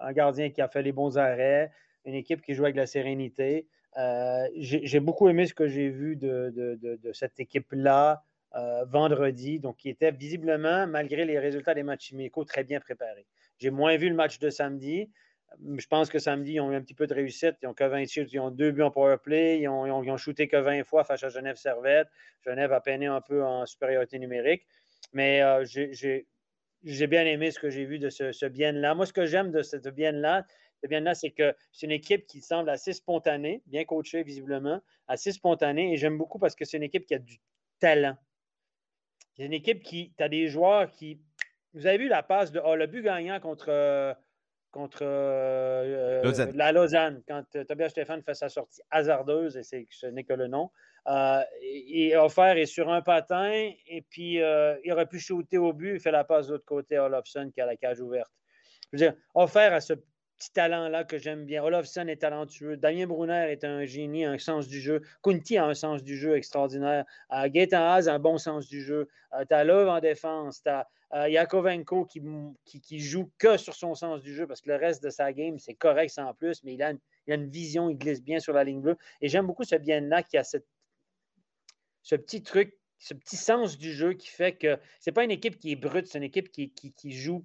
un 0.00 0.12
gardien 0.12 0.50
qui 0.50 0.60
a 0.60 0.68
fait 0.68 0.82
les 0.82 0.92
bons 0.92 1.18
arrêts, 1.18 1.70
une 2.04 2.14
équipe 2.14 2.42
qui 2.42 2.54
joue 2.54 2.64
avec 2.64 2.76
la 2.76 2.86
sérénité. 2.86 3.66
Euh, 3.98 4.48
j'ai 4.56 5.00
beaucoup 5.00 5.28
aimé 5.28 5.46
ce 5.46 5.54
que 5.54 5.66
j'ai 5.66 5.88
vu 5.88 6.16
de, 6.16 6.98
cette 7.12 7.38
équipe-là 7.40 8.22
euh, 8.56 8.84
vendredi, 8.86 9.60
donc 9.60 9.76
qui 9.76 9.88
était 9.88 10.10
visiblement, 10.10 10.86
malgré 10.86 11.24
les 11.24 11.38
résultats 11.38 11.74
des 11.74 11.82
matchs 11.82 12.06
chimiques, 12.06 12.34
très 12.46 12.64
bien 12.64 12.80
préparé. 12.80 13.26
J'ai 13.58 13.70
moins 13.70 13.96
vu 13.96 14.08
le 14.08 14.14
match 14.14 14.38
de 14.38 14.50
samedi. 14.50 15.10
Je 15.76 15.86
pense 15.88 16.08
que 16.08 16.18
samedi, 16.18 16.54
ils 16.54 16.60
ont 16.60 16.70
eu 16.70 16.76
un 16.76 16.80
petit 16.80 16.94
peu 16.94 17.06
de 17.06 17.14
réussite. 17.14 17.56
Ils 17.62 17.66
ont 17.66 17.74
que 17.74 17.84
20 17.84 18.04
ils 18.16 18.38
ont 18.38 18.50
deux 18.50 18.70
buts 18.70 18.82
en 18.82 18.90
power 18.90 19.16
play, 19.22 19.60
ils 19.60 19.68
ont, 19.68 20.02
ils 20.02 20.10
ont, 20.10 20.16
shooté 20.16 20.46
que 20.46 20.56
20 20.56 20.84
fois 20.84 21.04
face 21.04 21.24
à 21.24 21.28
Genève 21.28 21.56
Servette. 21.56 22.08
Genève 22.44 22.72
a 22.72 22.80
peiné 22.80 23.06
un 23.06 23.20
peu 23.20 23.44
en 23.44 23.66
supériorité 23.66 24.18
numérique. 24.18 24.64
Mais 25.12 25.42
euh, 25.42 25.64
j'ai 25.64 26.26
j'ai 26.84 27.06
bien 27.06 27.24
aimé 27.24 27.50
ce 27.50 27.58
que 27.58 27.70
j'ai 27.70 27.84
vu 27.84 27.98
de 27.98 28.10
ce, 28.10 28.32
ce 28.32 28.46
bien-là. 28.46 28.94
Moi, 28.94 29.06
ce 29.06 29.12
que 29.12 29.26
j'aime 29.26 29.50
de 29.50 29.62
cette 29.62 29.88
bien-là, 29.88 30.44
bien-là, 30.88 31.14
c'est 31.14 31.30
que 31.30 31.54
c'est 31.72 31.86
une 31.86 31.92
équipe 31.92 32.26
qui 32.26 32.40
semble 32.40 32.70
assez 32.70 32.92
spontanée, 32.92 33.62
bien 33.66 33.84
coachée 33.84 34.22
visiblement, 34.22 34.80
assez 35.08 35.32
spontanée. 35.32 35.92
Et 35.92 35.96
j'aime 35.96 36.16
beaucoup 36.16 36.38
parce 36.38 36.54
que 36.54 36.64
c'est 36.64 36.76
une 36.76 36.82
équipe 36.82 37.06
qui 37.06 37.14
a 37.14 37.18
du 37.18 37.40
talent. 37.78 38.16
C'est 39.36 39.44
une 39.44 39.52
équipe 39.52 39.82
qui, 39.82 40.12
tu 40.16 40.22
as 40.22 40.28
des 40.28 40.48
joueurs 40.48 40.90
qui. 40.90 41.20
Vous 41.74 41.86
avez 41.86 41.98
vu 41.98 42.08
la 42.08 42.22
passe 42.22 42.52
de. 42.52 42.60
Oh, 42.64 42.74
le 42.74 42.86
but 42.86 43.02
gagnant 43.02 43.38
contre, 43.40 44.16
contre 44.70 45.00
euh, 45.02 46.52
la 46.54 46.72
Lausanne, 46.72 47.22
quand 47.28 47.44
Tobias 47.66 47.90
Stéphane 47.90 48.22
fait 48.22 48.34
sa 48.34 48.48
sortie 48.48 48.82
hasardeuse, 48.90 49.56
et 49.56 49.86
ce 49.90 50.06
n'est 50.06 50.24
que 50.24 50.32
le 50.32 50.48
nom. 50.48 50.70
Euh, 51.10 51.42
offert 52.18 52.56
est 52.56 52.66
sur 52.66 52.88
un 52.88 53.02
patin, 53.02 53.50
et 53.88 54.02
puis 54.10 54.40
euh, 54.40 54.76
il 54.84 54.92
aurait 54.92 55.06
pu 55.06 55.18
shooter 55.18 55.58
au 55.58 55.72
but, 55.72 55.94
il 55.94 56.00
fait 56.00 56.12
la 56.12 56.22
passe 56.22 56.46
de 56.46 56.52
l'autre 56.52 56.64
côté 56.64 56.96
à 56.96 57.06
Olofsson 57.06 57.50
qui 57.52 57.60
a 57.60 57.66
la 57.66 57.76
cage 57.76 58.00
ouverte. 58.00 58.30
Je 58.92 58.98
veux 58.98 59.10
dire, 59.10 59.20
offert 59.34 59.72
à 59.72 59.80
ce 59.80 59.94
petit 59.94 60.52
talent-là 60.52 61.04
que 61.04 61.18
j'aime 61.18 61.44
bien. 61.44 61.64
Olofsson 61.64 62.06
est 62.06 62.22
talentueux. 62.22 62.76
Damien 62.76 63.06
Brunner 63.06 63.50
est 63.50 63.64
un 63.64 63.84
génie, 63.84 64.24
un 64.24 64.38
sens 64.38 64.68
du 64.68 64.80
jeu. 64.80 65.02
Kunti 65.22 65.58
a 65.58 65.66
un 65.66 65.74
sens 65.74 66.02
du 66.02 66.16
jeu 66.16 66.36
extraordinaire. 66.36 67.04
Uh, 67.30 67.48
Gaetan 67.50 67.82
a 67.82 68.10
un 68.10 68.18
bon 68.18 68.38
sens 68.38 68.66
du 68.66 68.80
jeu. 68.80 69.08
Uh, 69.32 69.44
tu 69.46 69.54
as 69.54 69.64
Love 69.64 69.88
en 69.88 70.00
défense. 70.00 70.62
Tu 70.62 70.70
as 70.70 70.88
uh, 71.12 71.30
Yakovenko 71.30 72.06
qui, 72.06 72.22
qui, 72.64 73.00
joue 73.00 73.30
que 73.36 73.58
sur 73.58 73.74
son 73.74 73.94
sens 73.94 74.22
du 74.22 74.34
jeu 74.34 74.46
parce 74.46 74.60
que 74.60 74.70
le 74.70 74.76
reste 74.76 75.02
de 75.02 75.10
sa 75.10 75.32
game, 75.32 75.58
c'est 75.58 75.74
correct 75.74 76.10
sans 76.10 76.32
plus, 76.32 76.64
mais 76.64 76.74
il 76.74 76.82
a, 76.82 76.92
il 77.26 77.32
a, 77.32 77.36
une, 77.36 77.50
vision, 77.50 77.90
il 77.90 77.98
glisse 77.98 78.22
bien 78.22 78.40
sur 78.40 78.54
la 78.54 78.64
ligne 78.64 78.80
bleue. 78.80 78.96
Et 79.20 79.28
j'aime 79.28 79.46
beaucoup 79.46 79.64
ce 79.64 79.76
bien-là 79.76 80.22
qui 80.22 80.38
a 80.38 80.44
cette, 80.44 80.66
ce 82.02 82.14
petit 82.16 82.42
truc, 82.42 82.74
ce 82.98 83.14
petit 83.14 83.36
sens 83.36 83.78
du 83.78 83.92
jeu 83.92 84.12
qui 84.12 84.28
fait 84.28 84.52
que 84.52 84.78
c'est 85.00 85.12
pas 85.12 85.24
une 85.24 85.30
équipe 85.30 85.58
qui 85.58 85.72
est 85.72 85.76
brute, 85.76 86.06
c'est 86.06 86.18
une 86.18 86.24
équipe 86.24 86.50
qui, 86.50 87.12
joue 87.12 87.44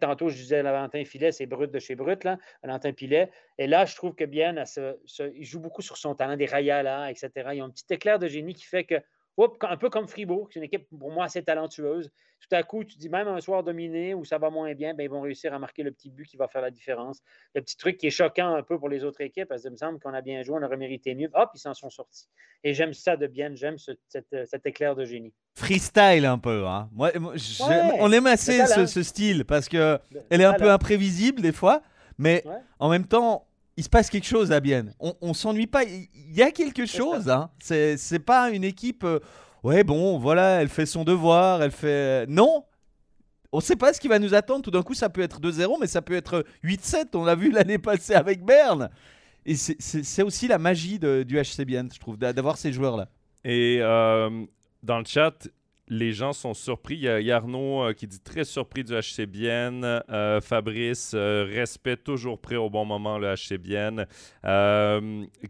tantôt, 0.00 0.28
je 0.28 0.36
disais 0.36 0.62
Valentin 0.62 1.04
Filet, 1.04 1.32
c'est 1.32 1.46
brut 1.46 1.70
de 1.70 1.78
chez 1.78 1.94
brut, 1.94 2.22
là, 2.24 2.38
Valentin 2.62 2.92
Pilet. 2.92 3.30
Et 3.56 3.66
là, 3.66 3.86
je 3.86 3.96
trouve 3.96 4.14
que 4.14 4.24
bien, 4.24 4.54
il 5.34 5.44
joue 5.44 5.60
beaucoup 5.60 5.82
sur 5.82 5.96
son 5.96 6.14
talent 6.14 6.36
des 6.36 6.46
là, 6.46 7.10
etc. 7.10 7.30
Ils 7.54 7.62
ont 7.62 7.66
un 7.66 7.70
petit 7.70 7.86
éclair 7.90 8.18
de 8.18 8.28
génie 8.28 8.54
qui 8.54 8.64
fait 8.64 8.84
que 8.84 8.96
un 9.62 9.76
peu 9.76 9.90
comme 9.90 10.08
Fribourg, 10.08 10.48
c'est 10.50 10.58
une 10.58 10.64
équipe 10.64 10.88
pour 10.98 11.12
moi 11.12 11.24
assez 11.24 11.42
talentueuse. 11.42 12.10
Tout 12.40 12.54
à 12.54 12.62
coup, 12.62 12.84
tu 12.84 12.98
dis 12.98 13.08
même 13.08 13.26
un 13.26 13.40
soir 13.40 13.64
dominé 13.64 14.14
où 14.14 14.24
ça 14.24 14.38
va 14.38 14.48
moins 14.48 14.72
bien, 14.74 14.94
ben, 14.94 15.02
ils 15.02 15.10
vont 15.10 15.20
réussir 15.20 15.52
à 15.52 15.58
marquer 15.58 15.82
le 15.82 15.90
petit 15.90 16.10
but 16.10 16.24
qui 16.24 16.36
va 16.36 16.46
faire 16.46 16.62
la 16.62 16.70
différence. 16.70 17.20
Le 17.54 17.60
petit 17.60 17.76
truc 17.76 17.98
qui 17.98 18.06
est 18.06 18.10
choquant 18.10 18.54
un 18.54 18.62
peu 18.62 18.78
pour 18.78 18.88
les 18.88 19.04
autres 19.04 19.20
équipes, 19.20 19.48
parce 19.48 19.62
que 19.62 19.68
me 19.68 19.76
semble 19.76 19.98
qu'on 19.98 20.14
a 20.14 20.20
bien 20.20 20.42
joué, 20.42 20.56
on 20.60 20.64
aurait 20.64 20.76
mérité 20.76 21.14
mieux. 21.14 21.30
Hop, 21.34 21.50
ils 21.54 21.58
s'en 21.58 21.74
sont 21.74 21.90
sortis. 21.90 22.28
Et 22.62 22.74
j'aime 22.74 22.92
ça 22.92 23.16
de 23.16 23.26
bien, 23.26 23.54
j'aime 23.54 23.76
cet, 23.78 24.66
éclair 24.66 24.94
de 24.94 25.04
génie. 25.04 25.32
Freestyle 25.54 26.26
un 26.26 26.38
peu. 26.38 26.66
Hein. 26.66 26.88
Moi, 26.92 27.10
on 27.98 28.12
aime 28.12 28.26
assez 28.26 28.64
ce, 28.66 29.02
style 29.02 29.44
parce 29.44 29.68
qu'elle 29.68 30.00
est 30.30 30.44
un 30.44 30.54
peu 30.54 30.70
imprévisible 30.70 31.42
des 31.42 31.52
fois, 31.52 31.82
mais 32.18 32.44
en 32.78 32.88
même 32.88 33.06
temps, 33.06 33.47
il 33.78 33.84
se 33.84 33.88
passe 33.88 34.10
quelque 34.10 34.26
chose 34.26 34.50
à 34.50 34.58
Bienne. 34.58 34.92
On, 34.98 35.14
on 35.20 35.32
s'ennuie 35.32 35.68
pas. 35.68 35.84
Il 35.84 36.34
y 36.34 36.42
a 36.42 36.50
quelque 36.50 36.84
chose. 36.84 37.30
Hein. 37.30 37.48
C'est 37.60 38.18
pas 38.18 38.50
une 38.50 38.64
équipe. 38.64 39.04
Euh, 39.04 39.20
ouais, 39.62 39.84
bon, 39.84 40.18
voilà, 40.18 40.60
elle 40.60 40.68
fait 40.68 40.84
son 40.84 41.04
devoir. 41.04 41.62
Elle 41.62 41.70
fait. 41.70 42.26
Non. 42.26 42.64
On 43.52 43.60
sait 43.60 43.76
pas 43.76 43.92
ce 43.92 44.00
qui 44.00 44.08
va 44.08 44.18
nous 44.18 44.34
attendre. 44.34 44.62
Tout 44.62 44.72
d'un 44.72 44.82
coup, 44.82 44.94
ça 44.94 45.08
peut 45.08 45.20
être 45.20 45.40
2-0, 45.40 45.76
mais 45.80 45.86
ça 45.86 46.02
peut 46.02 46.16
être 46.16 46.44
8-7. 46.64 47.10
On 47.14 47.24
l'a 47.24 47.36
vu 47.36 47.52
l'année 47.52 47.78
passée 47.78 48.14
avec 48.14 48.44
Berne. 48.44 48.90
Et 49.46 49.54
c'est 49.54 50.22
aussi 50.22 50.48
la 50.48 50.58
magie 50.58 50.98
du 50.98 51.40
HC 51.40 51.62
Bienne, 51.64 51.88
je 51.94 52.00
trouve, 52.00 52.18
d'avoir 52.18 52.58
ces 52.58 52.72
joueurs-là. 52.72 53.08
Et 53.44 53.78
euh, 53.80 54.44
dans 54.82 54.98
le 54.98 55.04
chat, 55.04 55.48
les 55.88 56.12
gens 56.12 56.32
sont 56.32 56.54
surpris. 56.54 56.96
Il 56.96 57.02
y 57.02 57.32
a, 57.32 57.36
Arnaud 57.36 57.82
euh, 57.82 57.92
qui 57.92 58.06
dit 58.06 58.20
très 58.20 58.44
surpris 58.44 58.84
du 58.84 58.92
HCBN. 58.92 59.84
Euh, 59.84 60.40
Fabrice, 60.40 61.12
euh, 61.14 61.44
respect 61.48 61.96
toujours 61.96 62.40
prêt 62.40 62.56
au 62.56 62.70
bon 62.70 62.84
moment, 62.84 63.18
le 63.18 63.34
HCBN. 63.34 64.06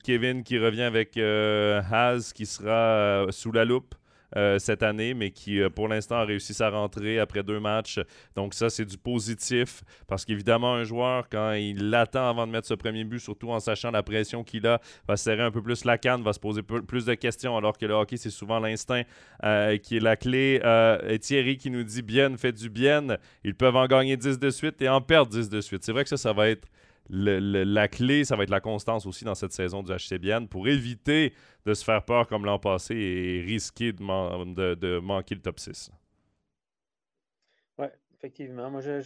Kevin 0.05 0.43
qui 0.43 0.59
revient 0.59 0.83
avec 0.83 1.17
Haz 1.17 2.33
qui 2.33 2.47
sera 2.47 3.27
sous 3.31 3.53
la 3.53 3.65
loupe. 3.65 3.95
Euh, 4.37 4.59
cette 4.59 4.83
année, 4.83 5.15
mais 5.15 5.31
qui 5.31 5.59
euh, 5.59 5.71
pour 5.71 5.89
l'instant 5.89 6.17
a 6.17 6.25
réussi 6.25 6.53
sa 6.53 6.69
rentrée 6.69 7.19
après 7.19 7.43
deux 7.43 7.61
matchs. 7.61 7.99
Donc 8.37 8.53
ça, 8.53 8.69
c'est 8.69 8.85
du 8.85 8.99
positif 8.99 9.83
parce 10.07 10.27
qu'évidemment, 10.27 10.75
un 10.75 10.85
joueur, 10.85 11.31
quand 11.31 11.53
il 11.53 11.89
l'attend 11.89 12.29
avant 12.29 12.47
de 12.47 12.53
mettre 12.53 12.67
ce 12.67 12.75
premier 12.75 13.05
but, 13.05 13.21
surtout 13.21 13.51
en 13.51 13.59
sachant 13.59 13.91
la 13.91 14.03
pression 14.03 14.45
qu'il 14.45 14.67
a, 14.67 14.83
va 15.07 15.17
serrer 15.17 15.43
un 15.43 15.51
peu 15.51 15.63
plus 15.63 15.83
la 15.87 15.97
canne, 15.97 16.23
va 16.23 16.35
se 16.35 16.41
poser 16.41 16.63
plus 16.63 17.07
de 17.07 17.15
questions, 17.15 17.57
alors 17.57 17.79
que 17.79 17.87
le 17.87 17.95
hockey, 17.95 18.19
c'est 18.19 18.29
souvent 18.29 18.59
l'instinct 18.59 19.03
euh, 19.45 19.79
qui 19.79 19.97
est 19.97 20.01
la 20.01 20.17
clé. 20.17 20.61
et 21.09 21.19
Thierry 21.19 21.57
qui 21.57 21.71
nous 21.71 21.83
dit 21.83 22.03
bien, 22.03 22.37
fait 22.37 22.53
du 22.53 22.69
bien. 22.69 23.17
Ils 23.45 23.55
peuvent 23.55 23.77
en 23.77 23.87
gagner 23.87 24.19
10 24.19 24.39
de 24.39 24.51
suite 24.51 24.83
et 24.83 24.91
en 24.91 25.01
perdre 25.01 25.31
10 25.31 25.49
de 25.49 25.63
suite. 25.63 25.85
C'est 25.85 25.93
vrai 25.93 26.03
que 26.03 26.11
ça, 26.11 26.19
ça 26.19 26.35
va 26.35 26.51
être 26.51 26.69
la 27.11 27.89
clé, 27.89 28.25
ça 28.25 28.37
va 28.37 28.43
être 28.43 28.51
la 28.51 28.61
constance 28.61 29.07
aussi 29.07 29.25
dans 29.25 29.35
cette 29.35 29.53
saison 29.53 29.83
du 29.83 29.93
HCBN 29.93 30.47
pour 30.49 30.69
éviter 30.69 31.33
de 31.65 31.75
se 31.75 31.85
faire 31.85 32.05
peur 32.05 32.27
comme 32.27 32.45
l'an 32.45 32.59
passé 32.59 32.95
et 32.95 33.41
risquer 33.41 33.93
de, 33.93 34.99
manquer 34.99 35.35
le 35.35 35.41
top 35.41 35.59
6. 35.59 35.91
Oui, 37.79 37.87
effectivement. 38.17 38.71
Moi, 38.71 38.81
je, 38.81 39.01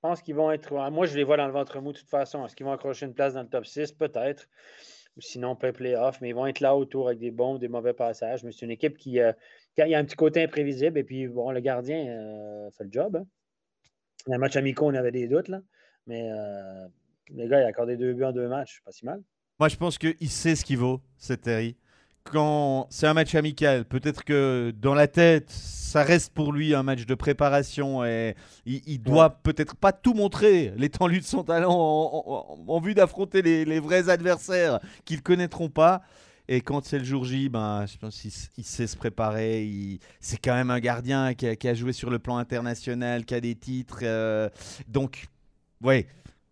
pense 0.00 0.22
qu'ils 0.22 0.34
vont 0.34 0.50
être. 0.50 0.90
Moi, 0.90 1.06
je 1.06 1.16
les 1.16 1.24
vois 1.24 1.36
dans 1.36 1.46
le 1.46 1.52
ventre 1.52 1.80
mou 1.80 1.92
de 1.92 1.98
toute 1.98 2.10
façon. 2.10 2.44
Est-ce 2.44 2.54
qu'ils 2.54 2.66
vont 2.66 2.72
accrocher 2.72 3.06
une 3.06 3.14
place 3.14 3.34
dans 3.34 3.42
le 3.42 3.48
top 3.48 3.66
6 3.66 3.92
Peut-être. 3.92 4.48
Sinon, 5.20 5.56
peut 5.56 5.72
playoff, 5.72 6.20
mais 6.20 6.28
ils 6.28 6.34
vont 6.34 6.46
être 6.46 6.60
là 6.60 6.76
autour 6.76 7.08
avec 7.08 7.18
des 7.18 7.32
bons 7.32 7.54
ou 7.54 7.58
des 7.58 7.66
mauvais 7.66 7.92
passages. 7.92 8.44
Mais 8.44 8.52
c'est 8.52 8.66
une 8.66 8.70
équipe 8.70 8.96
qui, 8.96 9.18
euh, 9.18 9.32
a 9.78 9.82
un 9.82 10.04
petit 10.04 10.14
côté 10.14 10.44
imprévisible. 10.44 10.96
Et 10.98 11.04
puis, 11.04 11.26
bon, 11.26 11.50
le 11.50 11.60
gardien 11.60 12.06
euh, 12.06 12.70
fait 12.70 12.84
le 12.84 12.90
job. 12.92 13.16
Hein. 13.16 13.26
Dans 14.26 14.34
le 14.34 14.38
match 14.38 14.54
amico, 14.56 14.86
on 14.86 14.94
avait 14.94 15.10
des 15.10 15.26
doutes. 15.26 15.48
Là. 15.48 15.60
Mais 16.08 16.30
euh, 16.32 16.88
le 17.30 17.46
gars, 17.46 17.60
il 17.60 17.64
a 17.64 17.68
accordé 17.68 17.96
deux 17.96 18.14
buts 18.14 18.24
en 18.24 18.32
deux 18.32 18.48
matchs, 18.48 18.80
pas 18.84 18.90
si 18.90 19.04
mal. 19.04 19.22
Moi, 19.60 19.68
je 19.68 19.76
pense 19.76 19.98
qu'il 19.98 20.30
sait 20.30 20.56
ce 20.56 20.64
qu'il 20.64 20.78
vaut, 20.78 21.00
c'est 21.18 21.42
Terry. 21.42 21.76
Quand 22.24 22.86
c'est 22.90 23.06
un 23.06 23.14
match 23.14 23.34
amical, 23.34 23.84
peut-être 23.84 24.24
que 24.24 24.72
dans 24.76 24.94
la 24.94 25.06
tête, 25.06 25.50
ça 25.50 26.02
reste 26.02 26.32
pour 26.32 26.52
lui 26.52 26.74
un 26.74 26.82
match 26.82 27.06
de 27.06 27.14
préparation 27.14 28.04
et 28.04 28.34
il, 28.66 28.98
doit 28.98 29.30
peut-être 29.42 29.74
pas 29.76 29.92
tout 29.92 30.12
montrer, 30.12 30.72
l'étendue 30.76 31.20
de 31.20 31.24
son 31.24 31.42
talent 31.42 31.72
en, 31.72 32.80
vue 32.80 32.94
d'affronter 32.94 33.40
les, 33.40 33.80
vrais 33.80 34.10
adversaires 34.10 34.80
qu'ils 35.04 35.22
connaîtront 35.22 35.70
pas. 35.70 36.02
Et 36.46 36.60
quand 36.60 36.84
c'est 36.84 36.98
le 36.98 37.04
jour 37.04 37.24
J, 37.24 37.48
ben, 37.48 37.84
je 37.86 37.96
pense 37.98 38.20
qu'il 38.20 38.64
sait 38.64 38.86
se 38.86 38.96
préparer. 38.96 39.98
C'est 40.20 40.38
quand 40.38 40.54
même 40.54 40.70
un 40.70 40.80
gardien 40.80 41.34
qui 41.34 41.68
a, 41.68 41.74
joué 41.74 41.92
sur 41.92 42.10
le 42.10 42.18
plan 42.18 42.36
international, 42.36 43.24
qui 43.24 43.34
a 43.34 43.40
des 43.40 43.54
titres. 43.54 44.00
Euh, 44.02 44.48
donc, 44.86 45.28
ouais, 45.82 46.06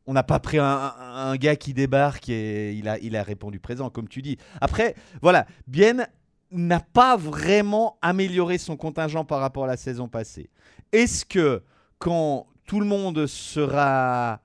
on 0.07 0.13
n'a 0.13 0.23
pas 0.23 0.39
pris 0.39 0.59
un, 0.59 1.37
gars 1.37 1.57
qui 1.57 1.75
débarque 1.75 2.29
et 2.29 2.73
il 2.73 2.89
a, 2.89 2.99
il 2.99 3.17
a 3.17 3.23
répondu 3.23 3.59
présent, 3.59 3.91
comme 3.91 4.09
tu 4.09 4.23
dis. 4.23 4.39
Après, 4.61 4.95
voilà, 5.21 5.47
Bien 5.67 6.07
n'a 6.53 6.81
pas 6.81 7.17
vraiment 7.17 7.99
amélioré 8.03 8.59
son 8.59 8.77
contingent 8.77 9.25
par 9.25 9.41
rapport 9.41 9.65
à 9.65 9.67
la 9.67 9.77
saison 9.77 10.09
passée. 10.09 10.49
Est-ce 10.93 11.25
que 11.25 11.63
quand 11.99 12.47
tout 12.67 12.79
le 12.81 12.87
monde 12.87 13.27
sera 13.27 14.41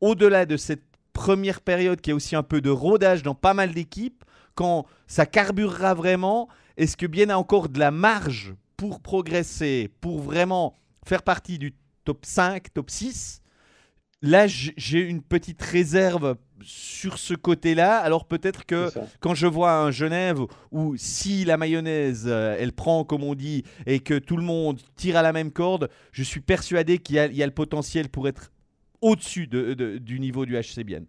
au-delà 0.00 0.46
de 0.46 0.56
cette 0.56 0.82
première 1.12 1.60
période 1.60 2.00
qui 2.00 2.10
est 2.10 2.14
aussi 2.14 2.34
un 2.34 2.42
peu 2.42 2.60
de 2.60 2.70
rodage 2.70 3.22
dans 3.22 3.34
pas 3.34 3.54
mal 3.54 3.72
d'équipes, 3.72 4.24
quand 4.54 4.86
ça 5.06 5.26
carburera 5.26 5.94
vraiment, 5.94 6.48
est-ce 6.76 6.96
que 6.96 7.06
Bien 7.06 7.28
a 7.28 7.36
encore 7.36 7.68
de 7.68 7.78
la 7.78 7.90
marge 7.90 8.54
pour 8.76 9.00
progresser, 9.00 9.90
pour 10.00 10.20
vraiment 10.20 10.74
faire 11.06 11.22
partie 11.22 11.58
du 11.58 11.74
top 12.04 12.24
5, 12.24 12.72
top 12.72 12.90
6 12.90 13.42
Là, 14.22 14.46
j'ai 14.46 15.00
une 15.00 15.22
petite 15.22 15.60
réserve 15.60 16.36
sur 16.62 17.18
ce 17.18 17.34
côté-là. 17.34 17.98
Alors 17.98 18.24
peut-être 18.26 18.64
que 18.64 18.90
quand 19.20 19.34
je 19.34 19.46
vois 19.46 19.74
un 19.76 19.90
Genève 19.90 20.40
où 20.70 20.94
si 20.96 21.44
la 21.44 21.56
mayonnaise, 21.56 22.24
euh, 22.26 22.56
elle 22.58 22.72
prend 22.72 23.04
comme 23.04 23.22
on 23.22 23.34
dit, 23.34 23.64
et 23.86 24.00
que 24.00 24.18
tout 24.18 24.36
le 24.36 24.42
monde 24.42 24.80
tire 24.96 25.16
à 25.16 25.22
la 25.22 25.32
même 25.32 25.50
corde, 25.50 25.90
je 26.12 26.22
suis 26.22 26.40
persuadé 26.40 26.98
qu'il 26.98 27.16
y, 27.16 27.42
a 27.42 27.46
le 27.46 27.52
potentiel 27.52 28.08
pour 28.08 28.28
être 28.28 28.52
au-dessus 29.00 29.46
du 29.46 30.20
niveau 30.20 30.46
du 30.46 30.56
HCBN. 30.56 31.04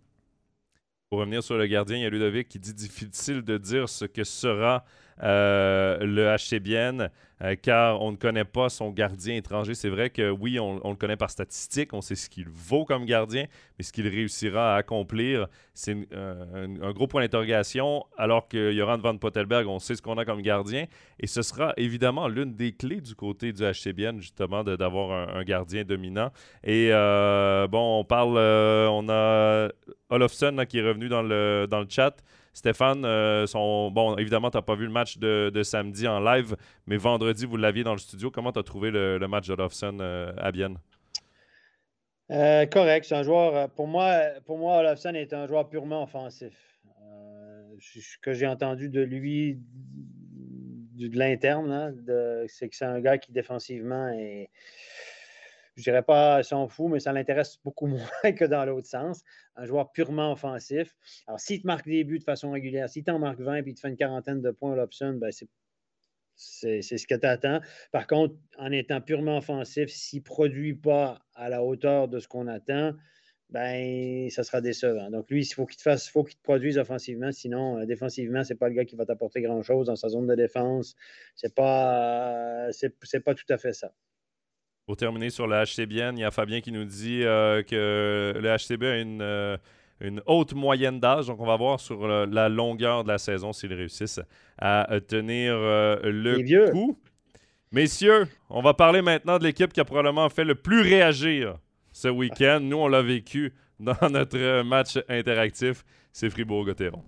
Pour 1.09 1.19
revenir 1.19 1.43
sur 1.43 1.57
le 1.57 1.67
gardien, 1.67 1.97
il 1.97 2.01
y 2.01 2.05
a 2.05 2.09
Ludovic 2.09 2.49
qui 2.49 2.59
dit 2.59 2.73
difficile 2.73 3.41
de 3.41 3.57
dire 3.57 3.87
ce 3.87 4.05
que 4.05 4.23
sera 4.23 4.83
euh, 5.23 5.97
le 6.01 6.35
HCBN, 6.35 7.09
euh, 7.41 7.55
car 7.61 8.01
on 8.01 8.11
ne 8.11 8.17
connaît 8.17 8.43
pas 8.43 8.67
son 8.67 8.91
gardien 8.91 9.35
étranger. 9.35 9.73
C'est 9.73 9.89
vrai 9.89 10.09
que 10.09 10.29
oui, 10.29 10.59
on, 10.59 10.89
le 10.89 10.95
connaît 10.95 11.15
par 11.15 11.29
statistique, 11.29 11.93
on 11.93 12.01
sait 12.01 12.15
ce 12.15 12.29
qu'il 12.29 12.49
vaut 12.49 12.83
comme 12.83 13.05
gardien, 13.05 13.45
mais 13.77 13.85
ce 13.85 13.93
qu'il 13.93 14.07
réussira 14.09 14.75
à 14.75 14.77
accomplir, 14.77 15.47
c'est 15.73 15.95
euh, 16.13 16.67
un, 16.81 16.91
gros 16.91 17.07
point 17.07 17.21
d'interrogation, 17.21 18.03
alors 18.17 18.49
que 18.49 18.73
Joran 18.73 18.97
van 18.97 19.17
Pottelberg, 19.17 19.67
on 19.67 19.79
sait 19.79 19.95
ce 19.95 20.01
qu'on 20.01 20.17
a 20.17 20.25
comme 20.25 20.41
gardien, 20.41 20.85
et 21.19 21.27
ce 21.27 21.41
sera 21.41 21.73
évidemment 21.77 22.27
l'une 22.27 22.53
des 22.53 22.73
clés 22.73 22.99
du 22.99 23.15
côté 23.15 23.53
du 23.53 23.63
HCBN, 23.63 24.19
justement, 24.19 24.65
d'avoir 24.65 25.37
un, 25.37 25.43
gardien 25.43 25.83
dominant. 25.85 26.31
Et 26.63 26.89
bon, 26.91 27.99
on 27.99 28.03
parle, 28.03 28.37
on 28.37 29.07
a 29.09 29.69
Olofsson 30.09 30.65
qui 30.67 30.79
est 30.79 30.85
revenu 30.85 31.07
dans 31.07 31.21
le, 31.21 31.67
dans 31.69 31.79
le 31.79 31.87
chat. 31.89 32.21
Stéphane, 32.55 33.01
bon, 33.01 34.15
évidemment, 34.15 34.49
tu 34.49 34.57
n'as 34.57 34.61
pas 34.61 34.75
vu 34.75 34.85
le 34.85 34.91
match 34.91 35.17
de, 35.17 35.61
samedi 35.61 36.07
en 36.07 36.21
live, 36.21 36.55
mais 36.87 36.95
vendredi, 36.95 37.45
vous 37.45 37.57
l'aviez 37.57 37.83
dans 37.83 37.91
le 37.91 37.99
studio. 37.99 38.31
Comment 38.31 38.53
tu 38.53 38.59
as 38.59 38.63
trouvé 38.63 38.91
le, 38.91 39.19
match 39.27 39.47
d'Olofsson 39.47 39.99
à 40.37 40.51
Bienne? 40.53 40.77
correct, 42.29 43.05
c'est 43.05 43.15
un 43.15 43.23
joueur. 43.23 43.69
Pour 43.71 43.87
moi, 43.87 44.15
pour 44.45 44.57
moi, 44.57 44.79
Olofsson 44.79 45.13
est 45.15 45.33
un 45.33 45.47
joueur 45.47 45.67
purement 45.67 46.03
offensif. 46.03 46.53
ce 47.77 48.17
que 48.21 48.31
j'ai 48.31 48.47
entendu 48.47 48.87
de 48.87 49.01
lui, 49.01 49.59
de, 50.93 51.17
l'interne, 51.17 51.71
hein, 51.71 51.93
c'est 52.47 52.69
que 52.69 52.75
c'est 52.75 52.85
un 52.85 53.01
gars 53.01 53.17
qui 53.17 53.33
défensivement 53.33 54.07
est 54.09 54.49
je 55.75 55.83
dirais 55.83 56.03
pas 56.03 56.41
s'en 56.43 56.67
fout, 56.67 56.89
mais 56.91 56.99
ça 56.99 57.11
l'intéresse 57.11 57.59
beaucoup 57.63 57.87
moins 57.87 58.31
que 58.31 58.45
dans 58.45 58.65
l'autre 58.65 58.87
sens. 58.87 59.23
Un 59.55 59.65
joueur 59.65 59.91
purement 59.91 60.31
offensif. 60.31 60.95
Alors, 61.27 61.39
s'il 61.39 61.61
te 61.61 61.67
marque 61.67 61.85
des 61.85 62.03
buts 62.03 62.19
de 62.19 62.23
façon 62.23 62.51
régulière, 62.51 62.89
s'il 62.89 63.03
t'en 63.03 63.19
marque 63.19 63.39
20 63.39 63.57
et 63.57 63.63
il 63.65 63.75
te 63.75 63.79
fait 63.79 63.89
une 63.89 63.97
quarantaine 63.97 64.41
de 64.41 64.51
points 64.51 64.73
à 64.73 64.75
l'option, 64.75 65.13
ben 65.13 65.31
c'est 65.31 65.49
c'est 66.37 66.81
ce 66.81 67.07
que 67.07 67.15
tu 67.15 67.25
attends. 67.25 67.61
Par 67.93 68.07
contre, 68.07 68.35
en 68.57 68.71
étant 68.71 68.99
purement 68.99 69.37
offensif, 69.37 69.89
s'il 69.89 70.19
ne 70.19 70.23
produit 70.25 70.73
pas 70.75 71.21
à 71.33 71.47
la 71.47 71.63
hauteur 71.63 72.09
de 72.09 72.19
ce 72.19 72.27
qu'on 72.27 72.47
attend, 72.47 72.93
ben, 73.49 74.29
ça 74.29 74.43
sera 74.43 74.59
décevant. 74.59 75.09
Donc, 75.11 75.29
lui, 75.29 75.41
il 75.41 75.53
faut 75.53 75.65
qu'il 75.65 75.77
te 75.77 75.83
fasse, 75.83 76.09
faut 76.09 76.23
qu'il 76.23 76.37
te 76.37 76.41
produise 76.41 76.77
offensivement. 76.77 77.31
Sinon, 77.31 77.77
euh, 77.77 77.85
défensivement, 77.85 78.43
ce 78.43 78.53
n'est 78.53 78.57
pas 78.57 78.69
le 78.69 78.75
gars 78.75 78.85
qui 78.85 78.95
va 78.95 79.05
t'apporter 79.05 79.41
grand-chose 79.41 79.87
dans 79.87 79.95
sa 79.95 80.09
zone 80.09 80.27
de 80.27 80.35
défense. 80.35 80.95
Ce 81.35 81.47
n'est 81.47 81.53
pas, 81.53 82.67
c'est 82.71 83.19
pas 83.21 83.35
tout 83.35 83.45
à 83.49 83.57
fait 83.57 83.73
ça. 83.73 83.93
Pour 84.85 84.97
terminer 84.97 85.31
sur 85.31 85.47
le 85.47 85.63
HCBN, 85.63 86.15
il 86.15 86.21
y 86.21 86.23
a 86.23 86.29
Fabien 86.29 86.61
qui 86.61 86.71
nous 86.71 86.85
dit 86.85 87.23
euh, 87.23 87.63
que 87.63 88.35
le 88.39 88.55
HCB 88.55 88.83
a 88.83 88.97
une, 88.99 89.21
euh, 89.21 89.57
une 89.99 90.21
haute 90.27 90.53
moyenne 90.53 90.99
d'âge. 90.99 91.25
Donc, 91.25 91.39
on 91.39 91.45
va 91.45 91.55
voir 91.55 91.79
sur 91.79 92.07
la 92.07 92.49
longueur 92.49 93.03
de 93.03 93.07
la 93.07 93.17
saison 93.17 93.51
s'ils 93.51 93.73
réussissent 93.73 94.21
à 94.59 94.87
tenir 95.07 95.53
euh, 95.55 95.97
le 96.03 96.69
coup. 96.71 96.99
Messieurs, 97.71 98.27
on 98.47 98.61
va 98.61 98.75
parler 98.75 99.01
maintenant 99.01 99.39
de 99.39 99.43
l'équipe 99.43 99.73
qui 99.73 99.79
a 99.79 99.85
probablement 99.85 100.29
fait 100.29 100.43
le 100.43 100.53
plus 100.53 100.81
réagir 100.81 101.57
ce 101.91 102.07
week-end. 102.07 102.59
Nous, 102.61 102.77
on 102.77 102.87
l'a 102.87 103.01
vécu 103.01 103.53
dans 103.79 104.09
notre 104.09 104.61
match 104.61 104.99
interactif. 105.09 105.83
C'est 106.13 106.29
Fribourg-Gotteron. 106.29 107.03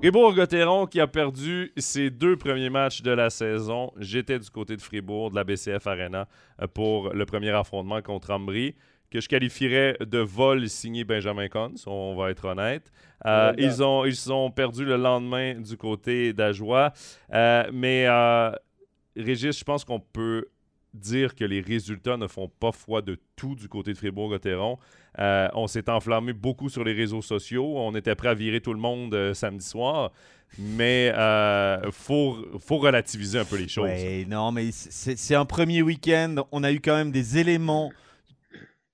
Fribourg-Gotteron 0.00 0.86
qui 0.86 0.98
a 0.98 1.06
perdu 1.06 1.74
ses 1.76 2.08
deux 2.08 2.34
premiers 2.34 2.70
matchs 2.70 3.02
de 3.02 3.10
la 3.10 3.28
saison. 3.28 3.92
J'étais 3.98 4.38
du 4.38 4.48
côté 4.48 4.74
de 4.74 4.80
Fribourg, 4.80 5.28
de 5.28 5.36
la 5.36 5.44
BCF 5.44 5.86
Arena, 5.86 6.26
euh, 6.62 6.66
pour 6.66 7.10
le 7.10 7.26
premier 7.26 7.50
affrontement 7.50 8.00
contre 8.00 8.30
Ambry, 8.30 8.74
que 9.10 9.20
je 9.20 9.28
qualifierais 9.28 9.98
de 10.00 10.16
vol 10.16 10.70
signé 10.70 11.04
Benjamin 11.04 11.48
Cons, 11.48 11.74
on 11.86 12.14
va 12.16 12.30
être 12.30 12.46
honnête. 12.46 12.90
Euh, 13.26 13.52
ils, 13.58 13.82
ont, 13.82 14.06
ils 14.06 14.32
ont 14.32 14.50
perdu 14.50 14.86
le 14.86 14.96
lendemain 14.96 15.60
du 15.60 15.76
côté 15.76 16.32
d'Ajoie. 16.32 16.94
Euh, 17.34 17.64
mais 17.70 18.06
Régis, 19.16 19.58
je 19.58 19.64
pense 19.64 19.84
qu'on 19.84 20.00
peut 20.00 20.46
dire 20.94 21.34
que 21.34 21.44
les 21.44 21.60
résultats 21.60 22.16
ne 22.16 22.26
font 22.26 22.48
pas 22.48 22.72
foi 22.72 23.02
de 23.02 23.18
tout 23.36 23.54
du 23.54 23.68
côté 23.68 23.92
de 23.92 23.98
Fribourg-Gotteron. 23.98 24.78
Euh, 25.18 25.48
on 25.54 25.66
s'est 25.66 25.90
enflammé 25.90 26.32
beaucoup 26.32 26.68
sur 26.68 26.84
les 26.84 26.92
réseaux 26.92 27.22
sociaux. 27.22 27.74
On 27.76 27.94
était 27.94 28.14
prêt 28.14 28.28
à 28.28 28.34
virer 28.34 28.60
tout 28.60 28.72
le 28.72 28.78
monde 28.78 29.14
euh, 29.14 29.34
samedi 29.34 29.66
soir. 29.66 30.12
Mais 30.58 31.06
il 31.06 31.14
euh, 31.14 31.92
faut, 31.92 32.36
faut, 32.58 32.78
relativiser 32.78 33.38
un 33.38 33.44
peu 33.44 33.56
les 33.56 33.68
choses. 33.68 33.88
non, 34.26 34.50
mais 34.50 34.70
c'est 34.72 35.34
un 35.34 35.44
premier 35.44 35.82
week-end. 35.82 36.36
On 36.50 36.64
a 36.64 36.72
eu 36.72 36.80
quand 36.80 36.96
même 36.96 37.12
des 37.12 37.38
éléments 37.38 37.92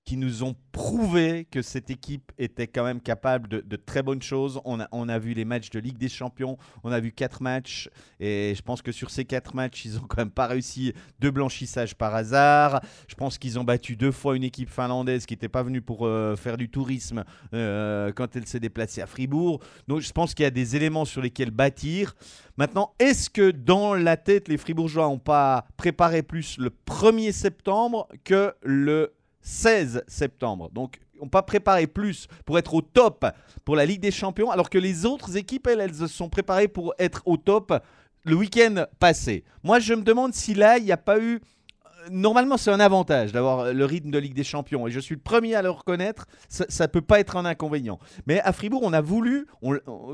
qui 0.07 0.15
nous 0.15 0.41
ont 0.41 0.55
prouvé 0.71 1.45
que 1.51 1.61
cette 1.61 1.89
équipe 1.89 2.31
était 2.37 2.67
quand 2.67 2.85
même 2.85 3.01
capable 3.01 3.49
de, 3.49 3.75
très 3.75 4.01
bonnes 4.01 4.21
choses. 4.21 4.61
On 4.63 4.79
a, 4.79 4.87
on 4.93 5.09
a, 5.09 5.19
vu 5.19 5.33
les 5.33 5.43
matchs 5.43 5.69
de 5.69 5.79
Ligue 5.79 5.97
des 5.97 6.07
Champions, 6.07 6.57
on 6.85 6.93
a 6.93 7.01
vu 7.01 7.11
quatre 7.11 7.41
matchs, 7.41 7.89
et 8.21 8.53
je 8.55 8.61
pense 8.61 8.81
que 8.81 8.93
sur 8.93 9.09
ces 9.09 9.25
quatre 9.25 9.53
matchs, 9.53 9.83
ils 9.83 9.97
ont 9.97 10.05
quand 10.07 10.19
même 10.19 10.31
pas 10.31 10.47
réussi 10.47 10.93
de 11.19 11.29
blanchissage 11.29 11.93
par 11.93 12.15
hasard. 12.15 12.79
Je 13.09 13.15
pense 13.15 13.37
qu'ils 13.37 13.59
ont 13.59 13.65
battu 13.65 13.97
deux 13.97 14.13
fois 14.13 14.37
une 14.37 14.45
équipe 14.45 14.69
finlandaise 14.69 15.25
qui 15.25 15.33
n'était 15.33 15.49
pas 15.49 15.61
venue 15.61 15.81
pour 15.81 16.05
euh, 16.05 16.37
faire 16.37 16.55
du 16.55 16.69
tourisme 16.69 17.25
euh, 17.53 18.13
quand 18.13 18.37
elle 18.37 18.47
s'est 18.47 18.61
déplacée 18.61 19.01
à 19.01 19.07
Fribourg. 19.07 19.59
Donc 19.89 19.99
je 19.99 20.11
pense 20.13 20.33
qu'il 20.33 20.43
y 20.43 20.47
a 20.47 20.51
des 20.51 20.77
éléments 20.77 21.03
sur 21.03 21.21
lesquels 21.21 21.51
bâtir. 21.51 22.15
Maintenant, 22.55 22.93
est-ce 22.97 23.29
que 23.29 23.51
dans 23.51 23.93
la 23.93 24.15
tête, 24.15 24.47
les 24.47 24.57
Fribourgeois 24.57 25.07
n'ont 25.07 25.19
pas 25.19 25.67
préparé 25.75 26.23
plus 26.23 26.57
le 26.57 26.71
1er 26.87 27.33
septembre 27.33 28.07
que 28.23 28.53
le 28.63 29.16
16 29.47 30.03
septembre. 30.07 30.69
Donc, 30.71 30.99
on 31.21 31.25
n'a 31.25 31.29
pas 31.29 31.41
préparé 31.41 31.87
plus 31.87 32.27
pour 32.45 32.59
être 32.59 32.73
au 32.73 32.81
top 32.81 33.25
pour 33.63 33.77
la 33.77 33.85
Ligue 33.85 34.01
des 34.01 34.11
Champions, 34.11 34.51
alors 34.51 34.69
que 34.69 34.77
les 34.77 35.05
autres 35.05 35.37
équipes, 35.37 35.67
elles, 35.67 35.79
elles 35.79 35.95
se 35.95 36.07
sont 36.07 36.29
préparées 36.29 36.67
pour 36.67 36.93
être 36.99 37.21
au 37.25 37.37
top 37.37 37.73
le 38.25 38.35
week-end 38.35 38.85
passé. 38.99 39.45
Moi, 39.63 39.79
je 39.79 39.93
me 39.93 40.01
demande 40.01 40.33
si 40.33 40.53
là, 40.53 40.77
il 40.77 40.83
n'y 40.83 40.91
a 40.91 40.97
pas 40.97 41.19
eu... 41.19 41.39
Normalement, 42.11 42.57
c'est 42.57 42.71
un 42.71 42.79
avantage 42.79 43.31
d'avoir 43.31 43.73
le 43.73 43.85
rythme 43.85 44.11
de 44.11 44.17
Ligue 44.17 44.33
des 44.33 44.43
Champions, 44.43 44.85
et 44.85 44.91
je 44.91 44.99
suis 44.99 45.15
le 45.15 45.21
premier 45.21 45.55
à 45.55 45.61
le 45.61 45.69
reconnaître, 45.69 46.25
ça 46.49 46.83
ne 46.83 46.91
peut 46.91 47.01
pas 47.01 47.19
être 47.19 47.37
un 47.37 47.45
inconvénient. 47.45 47.99
Mais 48.27 48.41
à 48.41 48.51
Fribourg, 48.51 48.81
on 48.83 48.93
a 48.93 49.01
voulu, 49.01 49.47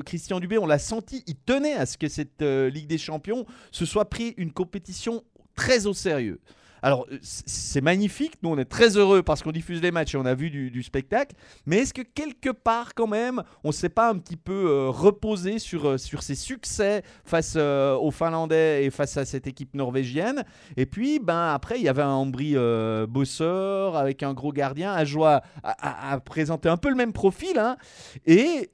Christian 0.06 0.40
Dubé, 0.40 0.60
on 0.60 0.68
l'a 0.68 0.80
senti, 0.80 1.24
il 1.28 1.36
tenait 1.36 1.74
à 1.74 1.88
ce 1.88 1.98
que 1.98 2.08
cette 2.08 2.42
euh, 2.42 2.70
Ligue 2.70 2.88
des 2.88 2.98
Champions 2.98 3.46
se 3.72 3.86
soit 3.86 4.10
pris 4.10 4.34
une 4.38 4.52
compétition 4.52 5.24
très 5.56 5.86
au 5.86 5.94
sérieux. 5.94 6.40
Alors, 6.84 7.08
euh, 7.10 7.18
c'est 7.22 7.80
magnifique. 7.80 8.34
Nous, 8.44 8.50
on 8.50 8.58
est 8.58 8.66
très 8.66 8.98
heureux 8.98 9.24
parce 9.24 9.42
qu'on 9.42 9.54
diffuse 9.54 9.82
les 9.82 9.92
matchs 9.92 10.16
et 10.16 10.18
on 10.18 10.26
a 10.26 10.36
vu 10.36 10.50
du, 10.50 10.84
spectacle. 10.84 11.34
Mais 11.66 11.78
est-ce 11.78 11.94
que 11.94 12.02
quelque 12.02 12.50
part, 12.50 12.94
quand 12.94 13.08
même, 13.08 13.42
on 13.64 13.70
ne 13.70 13.74
s'est 13.74 13.88
pas 13.88 14.10
un 14.10 14.18
petit 14.18 14.36
peu 14.36 14.68
euh, 14.68 14.90
reposé 14.90 15.60
sur, 15.60 15.88
euh, 15.88 15.98
sur 15.98 16.22
ses 16.22 16.36
succès 16.36 17.02
face 17.24 17.56
aux 17.56 18.12
Finlandais 18.12 18.84
et 18.84 18.90
face 18.90 19.16
à 19.16 19.24
cette 19.24 19.48
équipe 19.48 19.74
norvégienne? 19.76 20.44
Et 20.76 20.86
puis, 20.86 21.20
ben, 21.20 21.54
après, 21.54 21.80
il 21.80 21.84
y 21.84 21.90
avait 21.90 22.02
un 22.02 22.10
Ambry 22.10 22.56
bosseur 23.08 23.96
avec 23.96 24.22
un 24.22 24.34
gros 24.34 24.52
gardien. 24.52 24.92
à 24.92 25.06
joie 25.06 25.42
à, 25.64 26.20
présenter 26.20 26.68
un 26.68 26.78
peu 26.78 26.90
le 26.90 26.96
même 26.96 27.14
profil. 27.14 27.58
Hein. 27.58 27.78
et 28.26 28.70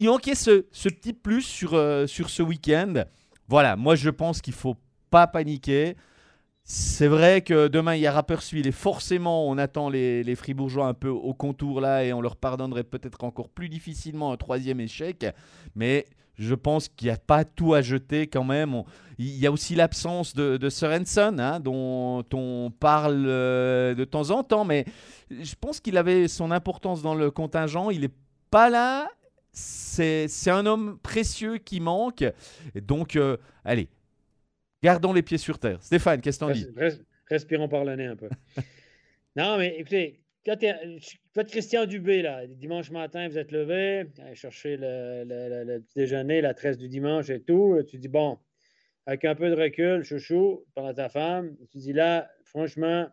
il 0.00 0.08
manquait 0.08 0.34
ce, 0.34 0.66
ce 0.72 0.88
petit 0.88 1.12
plus 1.12 1.42
sur, 1.42 1.70
sur 2.08 2.30
ce 2.30 2.42
week-end. 2.42 3.04
Voilà, 3.46 3.76
moi 3.76 3.94
je 3.94 4.10
pense 4.10 4.40
qu'il 4.40 4.54
faut 4.54 4.76
pas 5.10 5.28
paniquer. 5.28 5.94
C'est 6.64 7.08
vrai 7.08 7.42
que 7.42 7.68
demain 7.68 7.96
il 7.96 8.02
y 8.02 8.06
a 8.06 8.12
Rapperswil 8.12 8.66
et 8.66 8.72
forcément 8.72 9.48
on 9.48 9.58
attend 9.58 9.90
les, 9.90 10.22
les, 10.22 10.36
Fribourgeois 10.36 10.86
un 10.86 10.94
peu 10.94 11.08
au 11.08 11.34
contour 11.34 11.80
là 11.80 12.04
et 12.04 12.12
on 12.12 12.20
leur 12.20 12.36
pardonnerait 12.36 12.84
peut-être 12.84 13.24
encore 13.24 13.48
plus 13.48 13.68
difficilement 13.68 14.32
un 14.32 14.36
troisième 14.36 14.80
échec. 14.80 15.26
Mais 15.74 16.06
je 16.38 16.54
pense 16.54 16.88
qu'il 16.88 17.06
n'y 17.06 17.14
a 17.14 17.18
pas 17.18 17.44
tout 17.44 17.74
à 17.74 17.82
jeter 17.82 18.26
quand 18.26 18.44
même. 18.44 18.82
il 19.18 19.36
y 19.36 19.46
a 19.46 19.52
aussi 19.52 19.74
l'absence 19.74 20.34
de, 20.34 20.56
de 20.56 20.68
Sorensen 20.68 21.38
hein, 21.40 21.60
dont 21.60 22.24
on 22.32 22.72
parle 22.78 23.24
euh, 23.26 23.94
de 23.94 24.04
temps 24.04 24.30
en 24.30 24.42
temps, 24.42 24.64
mais 24.64 24.84
je 25.30 25.54
pense 25.60 25.80
qu'il 25.80 25.96
avait 25.96 26.28
son 26.28 26.50
importance 26.50 27.02
dans 27.02 27.14
le 27.14 27.30
contingent. 27.30 27.90
Il 27.90 28.00
n'est 28.00 28.14
pas 28.50 28.70
là. 28.70 29.08
C'est 29.52 30.28
un 30.48 30.64
homme 30.64 30.98
précieux 31.02 31.58
qui 31.58 31.80
manque. 31.80 32.24
donc, 32.74 33.16
euh, 33.16 33.36
allez, 33.64 33.88
Gardons 34.82 35.12
les 35.12 35.22
pieds 35.22 35.38
sur 35.38 35.58
terre. 35.58 35.82
Stéphane, 35.82 36.20
qu'est-ce 36.20 36.38
que 36.38 36.44
t'en 36.44 36.50
dis? 36.50 36.66
respirons 37.30 37.68
par 37.68 37.84
le 37.84 37.96
nez 37.96 38.06
un 38.06 38.16
peu. 38.16 38.28
non, 39.36 39.56
mais 39.56 39.76
écoutez, 39.78 40.22
quand 40.44 41.46
Christian 41.48 41.86
Dubé, 41.86 42.22
là, 42.22 42.46
dimanche 42.46 42.90
matin, 42.90 43.28
vous 43.28 43.38
êtes 43.38 43.52
levé, 43.52 44.06
allez 44.18 44.34
chercher 44.34 44.76
le, 44.76 45.24
le, 45.24 45.84
déjeuner, 45.94 46.40
la 46.40 46.52
tresse 46.52 46.76
du 46.76 46.88
dimanche 46.88 47.30
et 47.30 47.40
tout. 47.40 47.80
Tu 47.88 47.98
dis, 47.98 48.08
bon, 48.08 48.38
avec 49.06 49.24
un 49.24 49.34
peu 49.34 49.48
de 49.48 49.54
recul, 49.54 50.02
chouchou, 50.02 50.64
par 50.74 50.92
ta 50.94 51.08
femme, 51.08 51.56
tu 51.70 51.78
dis 51.78 51.92
là, 51.92 52.28
franchement, 52.44 53.08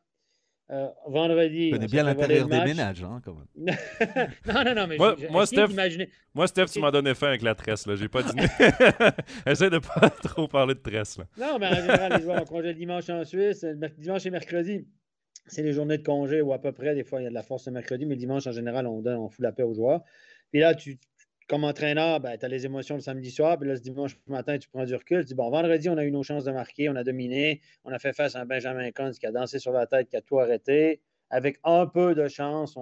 euh, 0.71 0.87
vendredi. 1.07 1.69
Tu 1.69 1.71
connais 1.71 1.87
bien 1.87 2.03
l'intérieur 2.03 2.47
des 2.47 2.59
ménages, 2.59 3.03
hein, 3.03 3.21
quand 3.25 3.33
même. 3.33 3.75
non, 4.45 4.63
non, 4.63 4.75
non, 4.75 4.87
mais 4.87 4.97
moi, 4.97 5.15
moi 5.31 5.45
Steph, 5.47 5.69
moi, 6.33 6.47
Steph, 6.47 6.67
tu 6.67 6.79
m'as 6.79 6.91
donné 6.91 7.15
faim 7.15 7.29
avec 7.29 7.41
la 7.41 7.55
tresse, 7.55 7.87
là. 7.87 7.95
J'ai 7.95 8.07
pas 8.07 8.21
dîné. 8.21 8.43
Essaye 9.47 9.71
de 9.71 9.79
pas 9.79 10.09
trop 10.09 10.47
parler 10.47 10.75
de 10.75 10.79
tresse, 10.79 11.17
là. 11.17 11.25
Non, 11.37 11.57
mais 11.59 11.67
en 11.67 11.75
général, 11.75 12.13
les 12.15 12.21
joueurs 12.21 12.41
ont 12.41 12.45
congé 12.45 12.67
le 12.67 12.73
dimanche 12.75 13.09
en 13.09 13.25
Suisse. 13.25 13.65
Dimanche 13.97 14.27
et 14.27 14.29
mercredi, 14.29 14.87
c'est 15.47 15.63
les 15.63 15.73
journées 15.73 15.97
de 15.97 16.03
congé 16.03 16.41
ou 16.41 16.53
à 16.53 16.59
peu 16.59 16.71
près. 16.71 16.93
Des 16.93 17.03
fois, 17.03 17.19
il 17.19 17.23
y 17.23 17.27
a 17.27 17.29
de 17.29 17.35
la 17.35 17.43
force 17.43 17.65
le 17.65 17.71
mercredi, 17.73 18.05
mais 18.05 18.13
le 18.13 18.19
dimanche, 18.19 18.45
en 18.45 18.51
général, 18.51 18.85
on, 18.85 19.01
donne, 19.01 19.17
on 19.17 19.29
fout 19.29 19.41
la 19.41 19.51
paix 19.51 19.63
aux 19.63 19.73
joueurs. 19.73 20.03
Puis 20.51 20.59
là, 20.61 20.75
tu, 20.75 20.99
comme 21.49 21.63
entraîneur, 21.63 22.19
ben, 22.19 22.37
tu 22.37 22.45
as 22.45 22.47
les 22.47 22.67
émotions 22.67 22.93
le 22.93 23.01
samedi 23.01 23.31
soir, 23.31 23.57
puis 23.57 23.67
là, 23.67 23.75
ce 23.75 23.81
dimanche 23.81 24.15
matin, 24.27 24.59
tu 24.59 24.69
prends 24.69 24.85
du 24.85 24.93
recul. 24.93 25.21
Tu 25.21 25.29
dis, 25.29 25.33
bon, 25.33 25.49
vendredi, 25.49 25.89
on 25.89 25.97
a 25.97 26.05
eu 26.05 26.11
nos 26.11 26.21
chances 26.21 26.43
de 26.43 26.51
marquer, 26.51 26.89
on 26.89 26.95
a 26.95 27.03
dominé, 27.03 27.61
on 27.83 27.91
a 27.91 27.97
fait 27.97 28.13
face 28.13 28.35
à 28.35 28.41
un 28.41 28.45
Benjamin 28.45 28.91
Cons 28.91 29.13
qui 29.19 29.25
a 29.25 29.31
dansé 29.31 29.57
sur 29.57 29.71
la 29.71 29.87
tête, 29.87 30.09
qui 30.09 30.15
a 30.15 30.21
tout 30.21 30.39
arrêté. 30.39 31.01
Avec 31.31 31.59
un 31.63 31.87
peu 31.87 32.13
de 32.13 32.27
chance, 32.27 32.77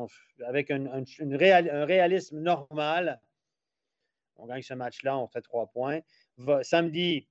avec 0.45 0.69
un, 0.69 0.85
réalisme 1.85 2.39
normal, 2.39 3.21
on 4.35 4.45
gagne 4.47 4.61
ce 4.61 4.73
match-là, 4.73 5.17
on 5.17 5.27
fait 5.27 5.41
trois 5.41 5.67
points. 5.67 5.99
samedi, 6.61 7.25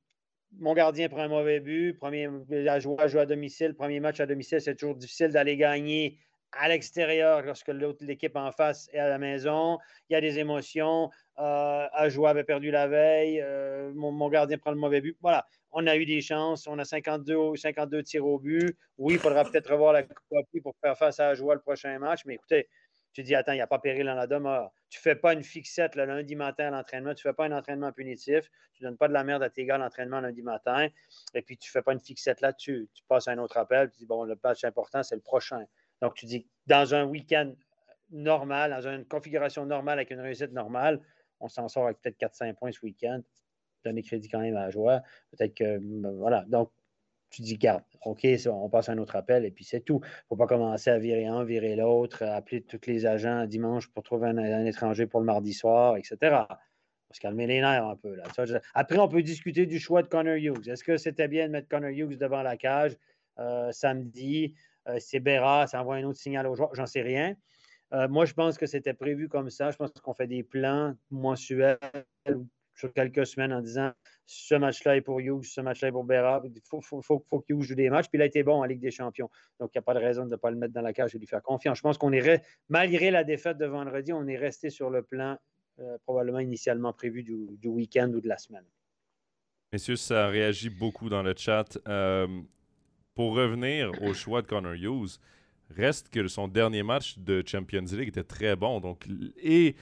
mon 0.58 0.72
gardien 0.72 1.08
prend 1.10 1.20
un 1.20 1.28
mauvais 1.28 1.60
but. 1.60 1.94
Premier, 1.94 2.30
la 2.48 2.80
joie 2.80 3.06
joue 3.08 3.18
à 3.18 3.26
domicile. 3.26 3.74
Premier 3.74 4.00
match 4.00 4.20
à 4.20 4.26
domicile, 4.26 4.60
c'est 4.60 4.74
toujours 4.74 4.96
difficile 4.96 5.28
d'aller 5.28 5.58
gagner 5.58 6.18
à 6.52 6.68
l'extérieur, 6.68 7.42
lorsque 7.42 7.68
l'autre 7.68 8.04
l'équipe 8.04 8.36
en 8.36 8.52
face 8.52 8.88
est 8.92 8.98
à 8.98 9.08
la 9.08 9.18
maison, 9.18 9.78
il 10.08 10.14
y 10.14 10.16
a 10.16 10.20
des 10.20 10.38
émotions. 10.38 11.10
Euh, 11.38 11.86
Ajoie 11.92 12.30
avait 12.30 12.44
perdu 12.44 12.70
la 12.70 12.88
veille, 12.88 13.42
euh, 13.42 13.92
mon, 13.94 14.28
gardien 14.30 14.56
prend 14.56 14.70
le 14.70 14.78
mauvais 14.78 15.02
but. 15.02 15.16
Voilà, 15.20 15.46
on 15.70 15.86
a 15.86 15.96
eu 15.96 16.06
des 16.06 16.22
chances, 16.22 16.66
on 16.66 16.78
a 16.78 16.84
52, 16.84 17.56
52 17.56 18.02
tirs 18.02 18.26
au 18.26 18.38
but. 18.38 18.76
Oui, 18.96 19.14
il 19.14 19.20
faudra 19.20 19.44
peut-être 19.44 19.70
revoir 19.70 19.92
la 19.92 20.02
copie 20.02 20.60
pour 20.62 20.74
faire 20.80 20.96
face 20.96 21.20
à 21.20 21.28
Ajoie 21.28 21.54
le 21.54 21.60
prochain 21.60 21.98
match, 21.98 22.22
mais 22.24 22.34
écoutez, 22.34 22.68
tu 23.12 23.22
dis, 23.22 23.34
attends, 23.34 23.52
il 23.52 23.56
n'y 23.56 23.62
a 23.62 23.66
pas 23.66 23.78
péril 23.78 24.06
dans 24.06 24.14
la 24.14 24.26
demeure. 24.26 24.72
Tu 24.88 24.98
ne 24.98 25.02
fais 25.02 25.14
pas 25.14 25.34
une 25.34 25.42
fixette 25.42 25.94
le 25.94 26.06
lundi 26.06 26.36
matin 26.36 26.68
à 26.68 26.70
l'entraînement, 26.70 27.14
tu 27.14 27.26
ne 27.26 27.32
fais 27.32 27.36
pas 27.36 27.46
un 27.46 27.52
entraînement 27.52 27.92
punitif, 27.92 28.50
tu 28.72 28.82
ne 28.82 28.88
donnes 28.88 28.98
pas 28.98 29.08
de 29.08 29.12
la 29.12 29.24
merde 29.24 29.42
à 29.42 29.50
tes 29.50 29.64
gars 29.66 29.74
à 29.74 29.78
l'entraînement 29.78 30.20
lundi 30.20 30.42
matin, 30.42 30.88
et 31.34 31.42
puis 31.42 31.58
tu 31.58 31.68
ne 31.68 31.72
fais 31.72 31.82
pas 31.82 31.92
une 31.92 32.00
fixette 32.00 32.40
là-dessus. 32.40 32.88
Tu 32.94 33.02
passes 33.08 33.28
à 33.28 33.32
un 33.32 33.38
autre 33.38 33.58
appel, 33.58 33.90
tu 33.90 33.98
dis, 33.98 34.06
bon, 34.06 34.24
le 34.24 34.38
match 34.42 34.64
important, 34.64 35.02
c'est 35.02 35.14
le 35.14 35.20
prochain. 35.20 35.64
Donc, 36.00 36.14
tu 36.14 36.24
dis, 36.26 36.46
dans 36.66 36.94
un 36.94 37.04
week-end 37.04 37.54
normal, 38.10 38.70
dans 38.70 38.88
une 38.88 39.04
configuration 39.04 39.66
normale 39.66 39.98
avec 39.98 40.10
une 40.10 40.20
réussite 40.20 40.52
normale, 40.52 41.00
on 41.40 41.48
s'en 41.48 41.68
sort 41.68 41.84
avec 41.84 42.00
peut-être 42.00 42.18
4-5 42.18 42.54
points 42.54 42.72
ce 42.72 42.80
week-end. 42.82 43.20
Donner 43.84 44.02
crédit 44.02 44.28
quand 44.28 44.40
même 44.40 44.56
à 44.56 44.64
la 44.64 44.70
joie. 44.70 45.02
Peut-être 45.30 45.54
que, 45.54 45.80
voilà. 46.18 46.44
Donc, 46.48 46.70
tu 47.30 47.42
dis, 47.42 47.56
garde, 47.58 47.82
OK, 48.04 48.26
on 48.46 48.68
passe 48.68 48.88
à 48.88 48.92
un 48.92 48.98
autre 48.98 49.16
appel 49.16 49.44
et 49.44 49.50
puis 49.50 49.64
c'est 49.64 49.80
tout. 49.80 50.00
Il 50.02 50.06
ne 50.06 50.26
faut 50.28 50.36
pas 50.36 50.46
commencer 50.46 50.90
à 50.90 50.98
virer 50.98 51.26
un, 51.26 51.44
virer 51.44 51.76
l'autre, 51.76 52.22
appeler 52.22 52.62
tous 52.62 52.80
les 52.86 53.06
agents 53.06 53.46
dimanche 53.46 53.88
pour 53.88 54.02
trouver 54.02 54.28
un, 54.28 54.64
étranger 54.64 55.06
pour 55.06 55.20
le 55.20 55.26
mardi 55.26 55.52
soir, 55.52 55.96
etc. 55.96 56.16
On 57.10 57.14
se 57.14 57.20
calmer 57.20 57.46
les 57.46 57.60
nerfs 57.60 57.86
un 57.86 57.96
peu. 57.96 58.14
Là. 58.14 58.24
Après, 58.74 58.98
on 58.98 59.08
peut 59.08 59.22
discuter 59.22 59.66
du 59.66 59.78
choix 59.78 60.02
de 60.02 60.08
Connor 60.08 60.36
Hughes. 60.36 60.68
Est-ce 60.68 60.84
que 60.84 60.96
c'était 60.96 61.28
bien 61.28 61.46
de 61.46 61.52
mettre 61.52 61.68
Connor 61.68 61.90
Hughes 61.90 62.16
devant 62.16 62.42
la 62.42 62.56
cage 62.56 62.96
euh, 63.38 63.70
samedi? 63.72 64.54
Euh, 64.88 64.96
c'est 65.00 65.20
Béra, 65.20 65.66
ça 65.66 65.80
envoie 65.80 65.96
un 65.96 66.04
autre 66.04 66.18
signal 66.18 66.46
aux 66.46 66.54
joueurs, 66.54 66.74
j'en 66.74 66.86
sais 66.86 67.02
rien. 67.02 67.34
Euh, 67.92 68.08
moi, 68.08 68.24
je 68.24 68.34
pense 68.34 68.58
que 68.58 68.66
c'était 68.66 68.94
prévu 68.94 69.28
comme 69.28 69.50
ça. 69.50 69.70
Je 69.70 69.76
pense 69.76 69.92
qu'on 69.92 70.14
fait 70.14 70.26
des 70.26 70.42
plans 70.42 70.94
mensuels 71.10 71.78
sur 72.74 72.92
quelques 72.92 73.26
semaines 73.26 73.52
en 73.52 73.60
disant 73.60 73.92
ce 74.26 74.54
match-là 74.54 74.96
est 74.96 75.00
pour 75.00 75.20
Hughes, 75.20 75.44
ce 75.44 75.60
match-là 75.60 75.88
est 75.88 75.92
pour 75.92 76.04
Béra. 76.04 76.42
Il 76.44 76.60
faut, 76.64 76.80
faut, 76.80 77.20
que 77.20 77.52
Hughes 77.52 77.62
joue 77.62 77.74
des 77.74 77.88
matchs. 77.88 78.08
Puis 78.08 78.18
il 78.18 78.22
a 78.22 78.26
été 78.26 78.42
bon 78.42 78.60
en 78.60 78.64
Ligue 78.64 78.80
des 78.80 78.90
Champions. 78.90 79.30
Donc, 79.60 79.70
il 79.74 79.78
n'y 79.78 79.80
a 79.80 79.82
pas 79.82 79.94
de 79.94 80.00
raison 80.00 80.24
de 80.24 80.30
ne 80.30 80.36
pas 80.36 80.50
le 80.50 80.56
mettre 80.56 80.74
dans 80.74 80.82
la 80.82 80.92
cage 80.92 81.14
et 81.14 81.18
lui 81.18 81.26
faire 81.26 81.42
confiance. 81.42 81.78
Je 81.78 81.82
pense 81.82 81.96
qu'on 81.96 82.12
est, 82.12 82.42
malgré 82.68 83.10
la 83.10 83.24
défaite 83.24 83.58
de 83.58 83.66
vendredi, 83.66 84.12
on 84.12 84.26
est 84.26 84.36
resté 84.36 84.68
sur 84.70 84.90
le 84.90 85.02
plan 85.02 85.38
euh, 85.78 85.96
probablement 86.04 86.40
initialement 86.40 86.92
prévu 86.92 87.22
du, 87.22 87.68
week-end 87.68 88.10
ou 88.14 88.20
de 88.20 88.28
la 88.28 88.38
semaine. 88.38 88.64
Messieurs, 89.72 89.96
ça 89.96 90.28
réagit 90.28 90.70
beaucoup 90.70 91.08
dans 91.08 91.22
le 91.22 91.34
chat. 91.36 91.78
Euh, 91.86 92.26
pour 93.14 93.34
revenir 93.34 93.90
au 94.02 94.12
choix 94.12 94.42
de 94.42 94.46
Connor 94.46 94.74
Hughes, 94.74 95.18
reste 95.70 96.08
que 96.10 96.26
son 96.28 96.48
dernier 96.48 96.82
match 96.82 97.18
de 97.18 97.42
Champions 97.46 97.84
League 97.92 98.08
était 98.08 98.24
très 98.24 98.56
bon. 98.56 98.80
Donc, 98.80 99.06
et 99.42 99.76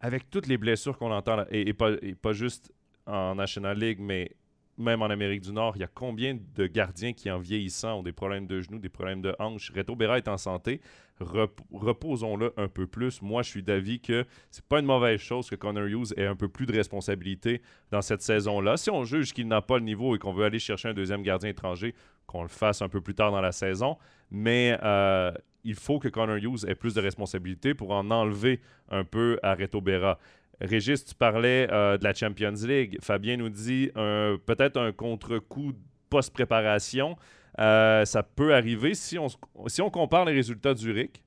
avec 0.00 0.30
toutes 0.30 0.46
les 0.46 0.58
blessures 0.58 0.98
qu'on 0.98 1.10
entend, 1.10 1.44
et, 1.50 1.72
pas, 1.72 1.92
pas 2.20 2.32
juste 2.32 2.72
en 3.06 3.34
National 3.34 3.78
League, 3.78 3.98
mais 4.00 4.32
même 4.78 5.02
en 5.02 5.06
Amérique 5.06 5.42
du 5.42 5.52
Nord, 5.52 5.76
il 5.76 5.80
y 5.80 5.84
a 5.84 5.90
combien 5.92 6.36
de 6.54 6.66
gardiens 6.66 7.12
qui, 7.12 7.30
en 7.30 7.38
vieillissant, 7.38 8.00
ont 8.00 8.02
des 8.02 8.12
problèmes 8.12 8.46
de 8.46 8.60
genoux, 8.60 8.78
des 8.78 8.88
problèmes 8.88 9.22
de 9.22 9.34
hanches? 9.38 9.72
Reto 9.74 9.96
Berra 9.96 10.18
est 10.18 10.28
en 10.28 10.36
santé. 10.36 10.80
Reposons-le 11.18 12.52
un 12.58 12.68
peu 12.68 12.86
plus. 12.86 13.22
Moi, 13.22 13.42
je 13.42 13.48
suis 13.48 13.62
d'avis 13.62 14.00
que 14.00 14.26
c'est 14.50 14.64
pas 14.66 14.80
une 14.80 14.86
mauvaise 14.86 15.18
chose 15.18 15.48
que 15.48 15.54
Connor 15.54 15.86
Hughes 15.86 16.12
ait 16.18 16.26
un 16.26 16.36
peu 16.36 16.48
plus 16.48 16.66
de 16.66 16.74
responsabilité 16.74 17.62
dans 17.90 18.02
cette 18.02 18.20
saison-là. 18.20 18.76
Si 18.76 18.90
on 18.90 19.04
juge 19.04 19.32
qu'il 19.32 19.48
n'a 19.48 19.62
pas 19.62 19.78
le 19.78 19.84
niveau 19.84 20.14
et 20.14 20.18
qu'on 20.18 20.34
veut 20.34 20.44
aller 20.44 20.58
chercher 20.58 20.88
un 20.88 20.94
deuxième 20.94 21.22
gardien 21.22 21.48
étranger, 21.48 21.94
qu'on 22.26 22.42
le 22.42 22.48
fasse 22.48 22.82
un 22.82 22.88
peu 22.88 23.00
plus 23.00 23.14
tard 23.14 23.30
dans 23.30 23.40
la 23.40 23.52
saison. 23.52 23.96
Mais 24.30 24.78
euh, 24.82 25.32
il 25.64 25.74
faut 25.74 25.98
que 25.98 26.08
Connor 26.08 26.36
Hughes 26.36 26.68
ait 26.68 26.74
plus 26.74 26.94
de 26.94 27.00
responsabilités 27.00 27.74
pour 27.74 27.90
en 27.92 28.10
enlever 28.10 28.60
un 28.90 29.04
peu 29.04 29.38
à 29.42 29.54
Reto 29.54 29.80
Berra. 29.80 30.18
Régis, 30.60 31.04
tu 31.04 31.14
parlais 31.14 31.68
euh, 31.70 31.98
de 31.98 32.04
la 32.04 32.14
Champions 32.14 32.54
League. 32.66 32.98
Fabien 33.02 33.36
nous 33.36 33.50
dit 33.50 33.90
peut-être 33.94 34.78
un 34.78 34.92
contre-coup 34.92 35.72
post-préparation. 36.08 37.16
Euh, 37.58 38.04
ça 38.04 38.22
peut 38.22 38.54
arriver 38.54 38.94
si 38.94 39.18
on, 39.18 39.28
si 39.66 39.80
on 39.80 39.90
compare 39.90 40.24
les 40.24 40.34
résultats 40.34 40.74
d'Uric. 40.74 41.22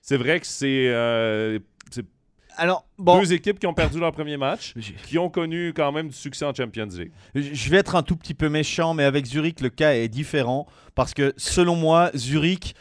C'est 0.00 0.16
vrai 0.16 0.40
que 0.40 0.46
c'est 0.46 0.92
alors, 2.56 2.86
bon, 2.98 3.20
deux 3.20 3.32
équipes 3.32 3.58
qui 3.58 3.66
ont 3.66 3.74
perdu 3.74 3.98
leur 3.98 4.12
premier 4.12 4.36
match, 4.36 4.74
qui 5.06 5.18
ont 5.18 5.28
connu 5.28 5.72
quand 5.74 5.92
même 5.92 6.08
du 6.08 6.14
succès 6.14 6.44
en 6.44 6.54
Champions 6.54 6.88
League. 6.90 7.12
Je 7.34 7.70
vais 7.70 7.76
être 7.78 7.94
un 7.94 8.02
tout 8.02 8.16
petit 8.16 8.34
peu 8.34 8.48
méchant, 8.48 8.94
mais 8.94 9.04
avec 9.04 9.26
Zurich, 9.26 9.60
le 9.60 9.70
cas 9.70 9.94
est 9.94 10.08
différent. 10.08 10.66
Parce 10.94 11.14
que 11.14 11.34
selon 11.36 11.76
moi, 11.76 12.10
Zurich 12.14 12.74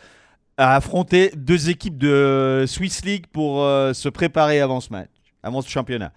a 0.57 0.76
affronté 0.76 1.32
deux 1.36 1.69
équipes 1.69 1.97
de 1.97 2.63
Swiss 2.67 3.03
League 3.03 3.26
pour 3.32 3.63
euh, 3.63 3.93
se 3.93 4.07
préparer 4.07 4.61
avant 4.61 4.80
ce 4.80 4.91
match, 4.91 5.09
avant 5.43 5.61
ce 5.61 5.69
championnat. 5.69 6.13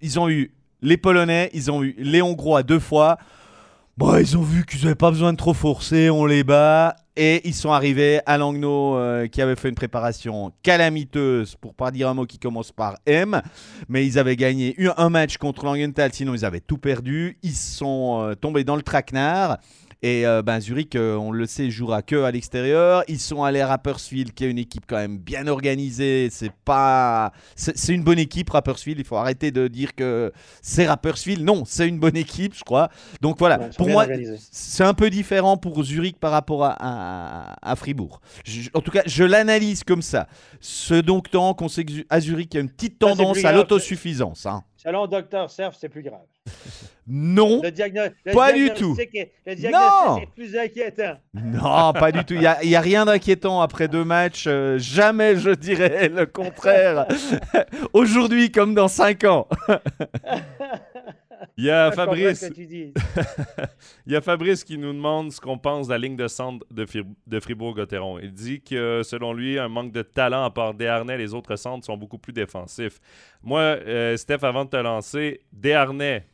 Ils 0.00 0.20
ont 0.20 0.28
eu 0.28 0.52
les 0.82 0.96
Polonais, 0.96 1.50
ils 1.54 1.70
ont 1.70 1.82
eu 1.82 1.94
les 1.98 2.22
Hongrois 2.22 2.62
deux 2.62 2.78
fois. 2.78 3.18
Bon, 3.96 4.16
ils 4.16 4.36
ont 4.36 4.42
vu 4.42 4.64
qu'ils 4.64 4.82
n'avaient 4.82 4.94
pas 4.94 5.10
besoin 5.10 5.32
de 5.32 5.38
trop 5.38 5.54
forcer, 5.54 6.10
on 6.10 6.24
les 6.24 6.44
bat. 6.44 6.96
Et 7.20 7.40
ils 7.48 7.54
sont 7.54 7.72
arrivés 7.72 8.20
à 8.26 8.38
Langnau, 8.38 8.96
euh, 8.96 9.26
qui 9.26 9.42
avait 9.42 9.56
fait 9.56 9.68
une 9.68 9.74
préparation 9.74 10.52
calamiteuse, 10.62 11.56
pour 11.56 11.74
pas 11.74 11.90
dire 11.90 12.08
un 12.08 12.14
mot 12.14 12.26
qui 12.26 12.38
commence 12.38 12.70
par 12.70 12.96
M. 13.06 13.42
Mais 13.88 14.06
ils 14.06 14.20
avaient 14.20 14.36
gagné 14.36 14.76
un 14.96 15.10
match 15.10 15.36
contre 15.36 15.64
Langenthal, 15.64 16.12
sinon 16.12 16.32
ils 16.34 16.44
avaient 16.44 16.60
tout 16.60 16.78
perdu. 16.78 17.36
Ils 17.42 17.56
sont 17.56 18.20
euh, 18.20 18.34
tombés 18.36 18.62
dans 18.62 18.76
le 18.76 18.82
traquenard. 18.82 19.58
Et 20.00 20.24
euh, 20.26 20.42
ben, 20.42 20.60
Zurich, 20.60 20.94
euh, 20.94 21.16
on 21.16 21.32
le 21.32 21.46
sait, 21.46 21.70
jouera 21.70 22.02
que 22.02 22.22
à 22.22 22.30
l'extérieur. 22.30 23.02
Ils 23.08 23.18
sont 23.18 23.42
allés 23.42 23.60
à 23.60 23.66
Rapperswil, 23.66 24.32
qui 24.32 24.44
est 24.44 24.50
une 24.50 24.58
équipe 24.58 24.84
quand 24.86 24.96
même 24.96 25.18
bien 25.18 25.48
organisée. 25.48 26.28
C'est 26.30 26.52
pas, 26.64 27.32
c'est 27.56 27.92
une 27.92 28.04
bonne 28.04 28.20
équipe 28.20 28.50
Rapperswil. 28.50 28.96
Il 28.98 29.04
faut 29.04 29.16
arrêter 29.16 29.50
de 29.50 29.66
dire 29.66 29.96
que 29.96 30.32
c'est 30.62 30.86
Rapperswil. 30.86 31.44
Non, 31.44 31.64
c'est 31.64 31.88
une 31.88 31.98
bonne 31.98 32.16
équipe, 32.16 32.54
je 32.54 32.62
crois. 32.62 32.90
Donc 33.22 33.38
voilà, 33.38 33.58
pour 33.76 33.88
moi, 33.88 34.06
c'est 34.38 34.84
un 34.84 34.94
peu 34.94 35.10
différent 35.10 35.56
pour 35.56 35.82
Zurich 35.82 36.18
par 36.18 36.30
rapport 36.30 36.64
à, 36.64 37.56
à, 37.60 37.76
Fribourg. 37.76 38.20
en 38.74 38.80
tout 38.80 38.92
cas, 38.92 39.02
je 39.06 39.24
l'analyse 39.24 39.82
comme 39.82 40.02
ça. 40.02 40.28
Ce 40.60 40.94
donc 40.94 41.30
temps 41.30 41.54
qu'on 41.54 41.68
sait 41.68 41.84
qu'à 41.84 42.20
Zurich, 42.20 42.54
il 42.54 42.56
y 42.56 42.58
a 42.58 42.62
une 42.62 42.70
petite 42.70 43.00
tendance 43.00 43.44
à 43.44 43.52
l'autosuffisance. 43.52 44.46
Hein. 44.46 44.62
Selon 44.76 45.08
Docteur 45.08 45.50
Cerf, 45.50 45.74
c'est 45.76 45.88
plus 45.88 46.02
grave. 46.02 46.20
Non, 47.10 47.62
pas 48.34 48.52
du 48.52 48.70
tout. 48.74 48.94
le 48.94 49.54
diagnostic 49.54 50.22
est 50.22 50.34
plus 50.34 50.56
inquiétant. 50.56 51.14
Non, 51.32 51.94
pas 51.94 52.12
du 52.12 52.22
tout. 52.24 52.34
Il 52.34 52.68
n'y 52.68 52.76
a, 52.76 52.80
rien 52.80 53.06
d'inquiétant 53.06 53.62
après 53.62 53.88
deux 53.88 54.04
matchs. 54.04 54.44
Euh, 54.46 54.78
jamais 54.78 55.36
je 55.36 55.50
dirais 55.50 56.10
le 56.10 56.26
contraire. 56.26 57.06
Aujourd'hui 57.94 58.52
comme 58.52 58.74
dans 58.74 58.88
cinq 58.88 59.24
ans. 59.24 59.48
Il 61.56 61.64
y 61.64 61.70
a 61.70 61.90
Fabrice. 61.92 62.44
Il 64.06 64.12
y 64.12 64.16
a 64.16 64.20
Fabrice 64.20 64.62
qui 64.62 64.76
nous 64.76 64.92
demande 64.92 65.32
ce 65.32 65.40
qu'on 65.40 65.58
pense 65.58 65.86
de 65.86 65.92
la 65.92 65.98
ligne 65.98 66.16
de 66.16 66.28
centre 66.28 66.66
de, 66.70 66.86
de 67.26 67.40
Fribourg-Gotteron. 67.40 68.18
Il 68.18 68.32
dit 68.32 68.60
que 68.60 69.02
selon 69.02 69.32
lui, 69.32 69.58
un 69.58 69.68
manque 69.68 69.92
de 69.92 70.02
talent 70.02 70.44
à 70.44 70.50
part 70.50 70.74
Desharnais, 70.74 71.16
les 71.16 71.34
autres 71.34 71.56
centres 71.56 71.86
sont 71.86 71.96
beaucoup 71.96 72.18
plus 72.18 72.32
défensifs. 72.32 73.00
Moi, 73.42 73.60
euh, 73.60 74.16
Steph, 74.16 74.42
avant 74.42 74.64
de 74.64 74.70
te 74.70 74.76
lancer, 74.76 75.40
Desharnais, 75.52 76.26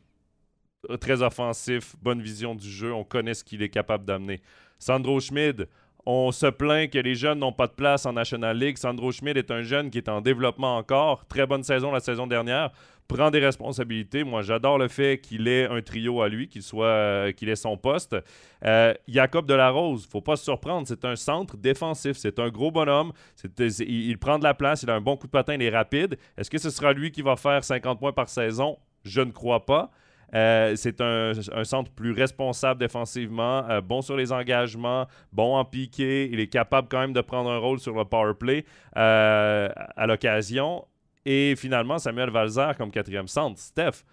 très 1.00 1.22
offensif, 1.22 1.94
bonne 2.02 2.20
vision 2.20 2.54
du 2.54 2.68
jeu, 2.68 2.92
on 2.92 3.04
connaît 3.04 3.34
ce 3.34 3.44
qu'il 3.44 3.62
est 3.62 3.68
capable 3.68 4.04
d'amener. 4.04 4.40
Sandro 4.78 5.20
Schmid, 5.20 5.68
on 6.06 6.32
se 6.32 6.46
plaint 6.46 6.90
que 6.90 6.98
les 6.98 7.14
jeunes 7.14 7.38
n'ont 7.38 7.52
pas 7.52 7.66
de 7.66 7.72
place 7.72 8.04
en 8.04 8.12
National 8.12 8.58
League. 8.58 8.76
Sandro 8.76 9.10
Schmid 9.10 9.36
est 9.36 9.50
un 9.50 9.62
jeune 9.62 9.90
qui 9.90 9.98
est 9.98 10.08
en 10.08 10.20
développement 10.20 10.76
encore. 10.76 11.24
Très 11.26 11.46
bonne 11.46 11.62
saison 11.62 11.90
la 11.92 12.00
saison 12.00 12.26
dernière 12.26 12.70
prend 13.08 13.30
des 13.30 13.38
responsabilités. 13.38 14.24
Moi, 14.24 14.42
j'adore 14.42 14.78
le 14.78 14.88
fait 14.88 15.18
qu'il 15.18 15.48
ait 15.48 15.66
un 15.66 15.82
trio 15.82 16.22
à 16.22 16.28
lui, 16.28 16.48
qu'il 16.48 16.62
soit, 16.62 16.86
euh, 16.86 17.32
qu'il 17.32 17.48
ait 17.48 17.56
son 17.56 17.76
poste. 17.76 18.16
Euh, 18.64 18.94
Jacob 19.06 19.46
Delarose, 19.46 20.06
faut 20.06 20.20
pas 20.20 20.36
se 20.36 20.44
surprendre, 20.44 20.86
c'est 20.86 21.04
un 21.04 21.16
centre 21.16 21.56
défensif, 21.56 22.16
c'est 22.16 22.38
un 22.38 22.48
gros 22.48 22.70
bonhomme, 22.70 23.12
il, 23.58 24.18
prend 24.18 24.38
de 24.38 24.44
la 24.44 24.54
place, 24.54 24.82
il 24.82 24.90
a 24.90 24.94
un 24.94 25.00
bon 25.00 25.16
coup 25.16 25.26
de 25.26 25.32
patin, 25.32 25.54
il 25.54 25.62
est 25.62 25.70
rapide. 25.70 26.16
Est-ce 26.36 26.50
que 26.50 26.58
ce 26.58 26.70
sera 26.70 26.92
lui 26.92 27.10
qui 27.10 27.22
va 27.22 27.36
faire 27.36 27.62
50 27.62 27.98
points 27.98 28.12
par 28.12 28.28
saison? 28.28 28.78
Je 29.04 29.20
ne 29.20 29.30
crois 29.30 29.66
pas. 29.66 29.90
Euh, 30.34 30.74
c'est 30.76 31.00
un, 31.00 31.32
centre 31.64 31.90
plus 31.92 32.12
responsable 32.12 32.80
défensivement, 32.80 33.64
bon 33.82 34.02
sur 34.02 34.16
les 34.16 34.32
engagements, 34.32 35.06
bon 35.32 35.56
en 35.56 35.64
piqué. 35.64 36.28
Il 36.32 36.40
est 36.40 36.48
capable 36.48 36.88
quand 36.88 37.00
même 37.00 37.12
de 37.12 37.20
prendre 37.20 37.50
un 37.50 37.58
rôle 37.58 37.78
sur 37.78 37.94
le 37.94 38.04
power 38.04 38.34
play 38.34 38.64
à 38.94 40.06
l'occasion. 40.06 40.84
Et 41.26 41.54
finalement, 41.56 41.98
Samuel 41.98 42.30
Valzer 42.30 42.76
comme 42.76 42.90
quatrième 42.90 43.28
centre. 43.28 43.58
Steph, 43.58 44.04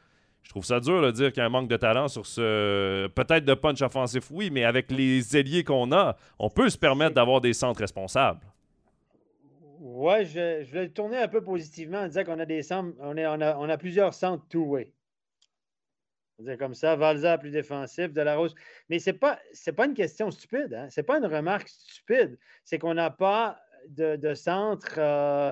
je 0.44 0.50
trouve 0.50 0.66
ça 0.66 0.80
dur 0.80 1.02
de 1.02 1.12
dire 1.12 1.32
qu'il 1.32 1.42
y 1.42 1.44
a 1.44 1.46
un 1.46 1.50
manque 1.50 1.70
de 1.70 1.78
talent 1.78 2.08
sur 2.08 2.26
ce. 2.26 3.08
Peut-être 3.08 3.46
de 3.46 3.54
punch 3.54 3.82
offensif, 3.82 4.30
oui, 4.32 4.50
mais 4.52 4.64
avec 4.64 4.92
les 4.92 5.38
ailiers 5.38 5.64
qu'on 5.64 5.92
a, 5.92 6.16
on 6.40 6.50
peut 6.50 6.70
se 6.70 6.78
permettre 6.78 7.16
d'avoir 7.16 7.42
des 7.42 7.54
centres 7.54 7.80
responsables. 7.80 8.46
Ouais, 9.80 10.26
je, 10.26 10.64
vais 10.72 10.90
tourner 10.90 11.18
un 11.18 11.28
peu 11.28 11.42
positivement 11.42 12.00
en 12.00 12.08
disant 12.08 12.24
qu'on 12.24 12.40
a 12.40 12.46
des 12.46 12.62
centres, 12.62 12.96
on, 13.00 13.18
a, 13.18 13.78
plusieurs 13.78 14.14
centres 14.14 14.44
two-way. 14.48 14.92
Dire 16.42 16.58
comme 16.58 16.74
ça, 16.74 16.96
Valza 16.96 17.38
plus 17.38 17.52
défensif, 17.52 18.12
Delarose. 18.14 18.56
Mais 18.90 19.00
ce 19.00 19.10
n'est 19.10 19.18
pas, 19.18 19.40
pas 19.76 19.86
une 19.86 19.94
question 19.94 20.32
stupide, 20.32 20.74
hein? 20.74 20.90
ce 20.90 21.00
n'est 21.00 21.06
pas 21.06 21.18
une 21.18 21.26
remarque 21.26 21.70
stupide. 21.70 22.38
C'est 22.64 22.80
qu'on 22.80 22.94
n'a 22.94 23.10
pas 23.10 23.60
de, 23.88 24.34
centre 24.34 24.96
euh, 24.98 25.52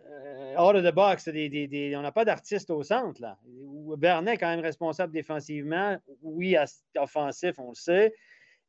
euh, 0.00 0.56
out 0.56 0.76
of 0.76 0.84
the 0.84 0.94
box. 0.94 1.28
on 1.28 2.02
n'a 2.02 2.12
pas 2.12 2.24
d'artiste 2.24 2.70
au 2.70 2.82
centre. 2.82 3.20
Là. 3.20 3.38
Bernet 3.96 4.34
est 4.34 4.38
quand 4.38 4.50
même 4.50 4.60
responsable 4.60 5.12
défensivement. 5.12 5.98
Oui, 6.22 6.56
offensif, 6.96 7.58
on 7.58 7.70
le 7.70 7.74
sait. 7.74 8.14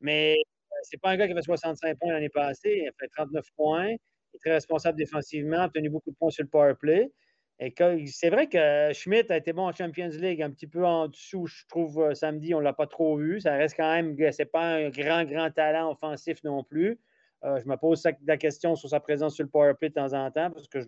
Mais 0.01 0.35
c'est 0.83 0.99
pas 0.99 1.09
un 1.11 1.17
gars 1.17 1.27
qui 1.27 1.33
a 1.33 1.35
fait 1.35 1.41
65 1.41 1.97
points 1.99 2.13
l'année 2.13 2.29
passée. 2.29 2.81
Il 2.83 2.87
a 2.87 2.91
fait 2.99 3.07
39 3.09 3.45
points. 3.55 3.89
Il 3.89 3.93
est 4.35 4.39
très 4.39 4.51
responsable 4.51 4.97
défensivement, 4.97 5.59
a 5.59 5.65
obtenu 5.65 5.89
beaucoup 5.89 6.11
de 6.11 6.15
points 6.15 6.29
sur 6.29 6.43
le 6.43 6.49
power 6.49 6.73
play. 6.79 7.11
C'est 7.59 8.29
vrai 8.29 8.47
que 8.47 8.91
Schmidt 8.93 9.31
a 9.31 9.37
été 9.37 9.53
bon 9.53 9.67
en 9.67 9.73
Champions 9.73 10.09
League, 10.09 10.41
un 10.41 10.51
petit 10.51 10.67
peu 10.67 10.85
en 10.85 11.07
dessous, 11.07 11.47
je 11.47 11.65
trouve, 11.67 12.01
euh, 12.01 12.13
samedi, 12.13 12.53
on 12.53 12.59
ne 12.59 12.63
l'a 12.63 12.73
pas 12.73 12.87
trop 12.87 13.15
vu. 13.15 13.39
Ça 13.39 13.53
reste 13.53 13.77
quand 13.77 13.93
même, 13.93 14.15
c'est 14.31 14.45
pas 14.45 14.75
un 14.75 14.89
grand, 14.89 15.23
grand 15.23 15.49
talent 15.51 15.89
offensif 15.89 16.43
non 16.43 16.63
plus. 16.63 16.99
Euh, 17.45 17.59
je 17.61 17.67
me 17.67 17.77
pose 17.77 18.05
la 18.25 18.37
question 18.37 18.75
sur 18.75 18.89
sa 18.89 18.99
présence 18.99 19.35
sur 19.35 19.43
le 19.43 19.49
power 19.49 19.73
play 19.79 19.89
de 19.89 19.93
temps 19.93 20.13
en 20.13 20.29
temps, 20.31 20.51
parce 20.51 20.67
que 20.67 20.79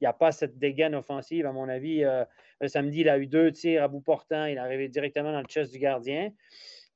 n'y 0.00 0.06
a 0.06 0.12
pas 0.12 0.32
cette 0.32 0.58
dégaine 0.58 0.94
offensive, 0.94 1.46
à 1.46 1.52
mon 1.52 1.68
avis. 1.68 2.04
Euh, 2.04 2.24
le 2.60 2.68
samedi, 2.68 3.00
il 3.00 3.08
a 3.08 3.18
eu 3.18 3.26
deux 3.26 3.50
tirs 3.50 3.84
à 3.84 3.88
bout 3.88 4.00
portant. 4.00 4.44
Il 4.44 4.56
est 4.56 4.58
arrivé 4.58 4.88
directement 4.88 5.32
dans 5.32 5.40
le 5.40 5.46
chest 5.46 5.72
du 5.72 5.78
gardien, 5.78 6.30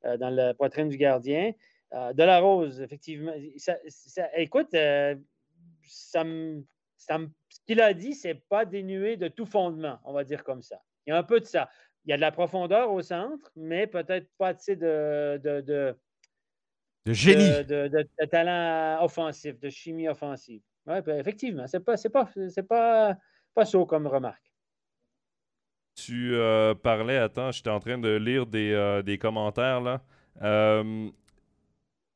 dans 0.05 0.31
la 0.31 0.53
poitrine 0.55 0.89
du 0.89 0.99
gardien. 0.99 1.53
de 1.93 2.23
la 2.23 2.39
Rose, 2.41 2.83
effectivement. 2.83 3.33
écoute, 4.37 4.77
ça 5.83 6.25
me 6.25 6.63
ce 7.07 7.46
qu'il 7.67 7.81
a 7.81 7.93
dit, 7.93 8.15
c'est 8.15 8.35
pas 8.49 8.65
dénué 8.65 9.17
de 9.17 9.29
tout 9.29 9.47
fondement, 9.47 9.99
on 10.05 10.13
va 10.13 10.25
dire 10.25 10.45
comme 10.45 10.63
ça. 10.63 10.81
Il 11.07 11.11
y 11.11 11.13
a 11.13 11.19
un 11.19 11.23
peu 11.23 11.41
de 11.41 11.45
ça. 11.45 11.69
Il 12.05 12.11
y 12.11 12.13
a 12.13 12.17
de 12.17 12.21
la 12.21 12.33
profondeur 12.33 12.93
au 12.93 13.03
centre, 13.03 13.51
mais 13.57 13.87
peut-être 13.87 14.29
pas 14.39 14.49
assez 14.49 14.77
de, 14.77 15.41
de, 15.43 15.61
de, 15.61 15.97
de 17.05 17.13
génie. 17.13 17.65
De, 17.65 18.27
talent 18.31 19.05
offensif, 19.05 19.59
de 19.59 19.69
chimie 19.69 20.09
offensive. 20.09 20.63
Oui, 20.87 21.01
ben, 21.03 21.19
effectivement, 21.19 21.67
c'est 21.67 21.81
pas, 21.81 21.97
c'est 21.97 22.11
pas, 22.11 22.29
c'est 22.49 22.63
pas, 22.67 23.17
pas 23.55 23.65
saut 23.65 23.87
comme 23.87 24.07
remarque. 24.07 24.53
Tu 25.97 26.35
euh, 26.35 26.75
parlais, 26.75 27.17
attends, 27.17 27.51
j'étais 27.51 27.71
en 27.71 27.81
train 27.81 27.99
de 27.99 28.15
lire 28.17 28.47
des, 28.47 28.73
euh, 28.73 29.03
des 29.03 29.19
commentaires 29.19 29.81
là. 29.81 30.03
Euh, 30.43 31.11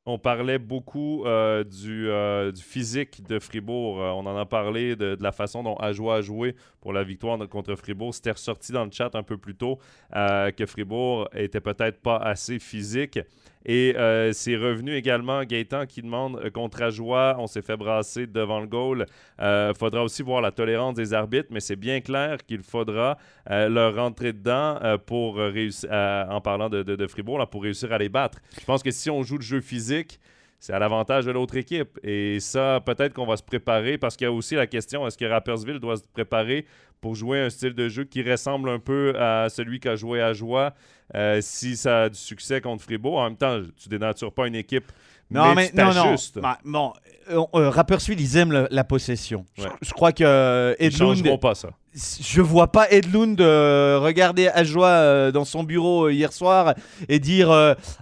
on 0.06 0.18
parlait 0.18 0.58
beaucoup 0.58 1.24
euh, 1.26 1.62
euh, 1.86 2.52
du, 2.52 2.62
physique 2.62 3.22
de 3.26 3.38
Fribourg. 3.38 4.00
Euh, 4.00 4.10
on 4.10 4.26
en 4.26 4.36
a 4.36 4.46
parlé 4.46 4.96
de, 4.96 5.16
la 5.20 5.32
façon 5.32 5.62
dont 5.62 5.76
Ajoie 5.76 6.16
a 6.16 6.20
joué 6.22 6.56
pour 6.80 6.92
la 6.92 7.04
victoire 7.04 7.38
contre 7.48 7.74
Fribourg. 7.74 8.14
C'était 8.14 8.32
ressorti 8.32 8.72
dans 8.72 8.84
le 8.84 8.90
chat 8.90 9.14
un 9.14 9.22
peu 9.22 9.36
plus 9.36 9.54
tôt 9.54 9.78
que 10.12 10.66
Fribourg 10.66 11.28
était 11.34 11.60
peut-être 11.60 12.00
pas 12.00 12.16
assez 12.16 12.58
physique. 12.58 13.18
Et 13.66 13.94
euh, 13.96 14.32
c'est 14.32 14.56
revenu 14.56 14.94
également 14.94 15.44
Gaëtan 15.44 15.84
qui 15.86 16.00
demande 16.00 16.40
euh, 16.42 16.50
contre 16.50 16.82
Ajoie, 16.82 17.36
on 17.38 17.46
s'est 17.46 17.60
fait 17.60 17.76
brasser 17.76 18.26
devant 18.26 18.60
le 18.60 18.66
goal. 18.66 19.06
Il 19.38 19.44
euh, 19.44 19.74
faudra 19.74 20.02
aussi 20.02 20.22
voir 20.22 20.40
la 20.40 20.50
tolérance 20.50 20.94
des 20.94 21.12
arbitres, 21.12 21.48
mais 21.50 21.60
c'est 21.60 21.76
bien 21.76 22.00
clair 22.00 22.38
qu'il 22.46 22.62
faudra 22.62 23.18
leur 23.46 23.96
rentrer 23.96 24.32
dedans 24.32 24.78
pour 25.06 25.36
réussir, 25.36 25.90
en 25.90 26.40
parlant 26.40 26.68
de, 26.68 27.06
Fribourg, 27.06 27.38
là, 27.38 27.46
pour 27.46 27.62
réussir 27.62 27.92
à 27.92 27.98
les 27.98 28.08
battre. 28.08 28.38
Je 28.58 28.64
pense 28.64 28.82
que 28.82 28.90
si 28.90 29.10
on 29.10 29.22
joue 29.22 29.36
le 29.36 29.42
jeu 29.42 29.60
physique, 29.60 30.20
c'est 30.60 30.74
à 30.74 30.78
l'avantage 30.78 31.24
de 31.24 31.30
l'autre 31.30 31.56
équipe. 31.56 31.98
Et 32.04 32.38
ça, 32.38 32.80
peut-être 32.84 33.14
qu'on 33.14 33.26
va 33.26 33.38
se 33.38 33.42
préparer 33.42 33.96
parce 33.96 34.16
qu'il 34.16 34.26
y 34.26 34.28
a 34.28 34.32
aussi 34.32 34.54
la 34.54 34.66
question 34.66 35.06
est-ce 35.06 35.16
que 35.16 35.24
Rappersville 35.24 35.80
doit 35.80 35.96
se 35.96 36.02
préparer 36.12 36.66
pour 37.00 37.14
jouer 37.14 37.40
un 37.40 37.48
style 37.48 37.74
de 37.74 37.88
jeu 37.88 38.04
qui 38.04 38.22
ressemble 38.22 38.68
un 38.68 38.78
peu 38.78 39.14
à 39.18 39.48
celui 39.48 39.80
qu'a 39.80 39.96
joué 39.96 40.20
à 40.20 40.34
Joie 40.34 40.74
euh, 41.14 41.40
si 41.40 41.76
ça 41.76 42.02
a 42.02 42.08
du 42.10 42.18
succès 42.18 42.60
contre 42.60 42.84
Fribourg? 42.84 43.18
En 43.18 43.24
même 43.24 43.36
temps, 43.38 43.62
tu 43.74 43.88
dénatures 43.88 44.32
pas 44.32 44.46
une 44.46 44.54
équipe. 44.54 44.92
Non, 45.30 45.54
mais, 45.54 45.70
non, 45.72 45.94
non. 45.94 46.16
Bah, 46.36 46.58
bon, 46.64 46.92
euh, 47.30 47.42
euh, 47.54 47.70
Rapperswil, 47.70 48.20
ils 48.20 48.36
aiment 48.36 48.66
la, 48.70 48.84
possession. 48.84 49.46
Je, 49.56 49.92
crois 49.92 50.12
que 50.12 50.76
Edlund. 50.78 51.40
pas 51.40 51.54
ça. 51.54 51.70
Je 51.94 52.40
vois 52.40 52.70
pas 52.70 52.88
Edlund 52.90 53.40
regarder 53.40 54.48
Ajoie 54.48 55.32
dans 55.32 55.44
son 55.44 55.64
bureau 55.64 56.08
hier 56.08 56.32
soir 56.32 56.74
et 57.08 57.18
dire 57.18 57.50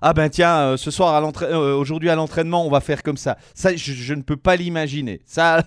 Ah 0.02 0.12
ben 0.12 0.28
tiens, 0.28 0.76
ce 0.76 0.90
soir, 0.90 1.14
à 1.14 1.56
aujourd'hui 1.74 2.10
à 2.10 2.14
l'entraînement, 2.14 2.66
on 2.66 2.70
va 2.70 2.80
faire 2.80 3.02
comme 3.02 3.16
ça. 3.16 3.38
Ça, 3.54 3.74
je, 3.74 4.14
ne 4.14 4.22
peux 4.22 4.36
pas 4.36 4.56
l'imaginer. 4.56 5.22
Ça, 5.24 5.62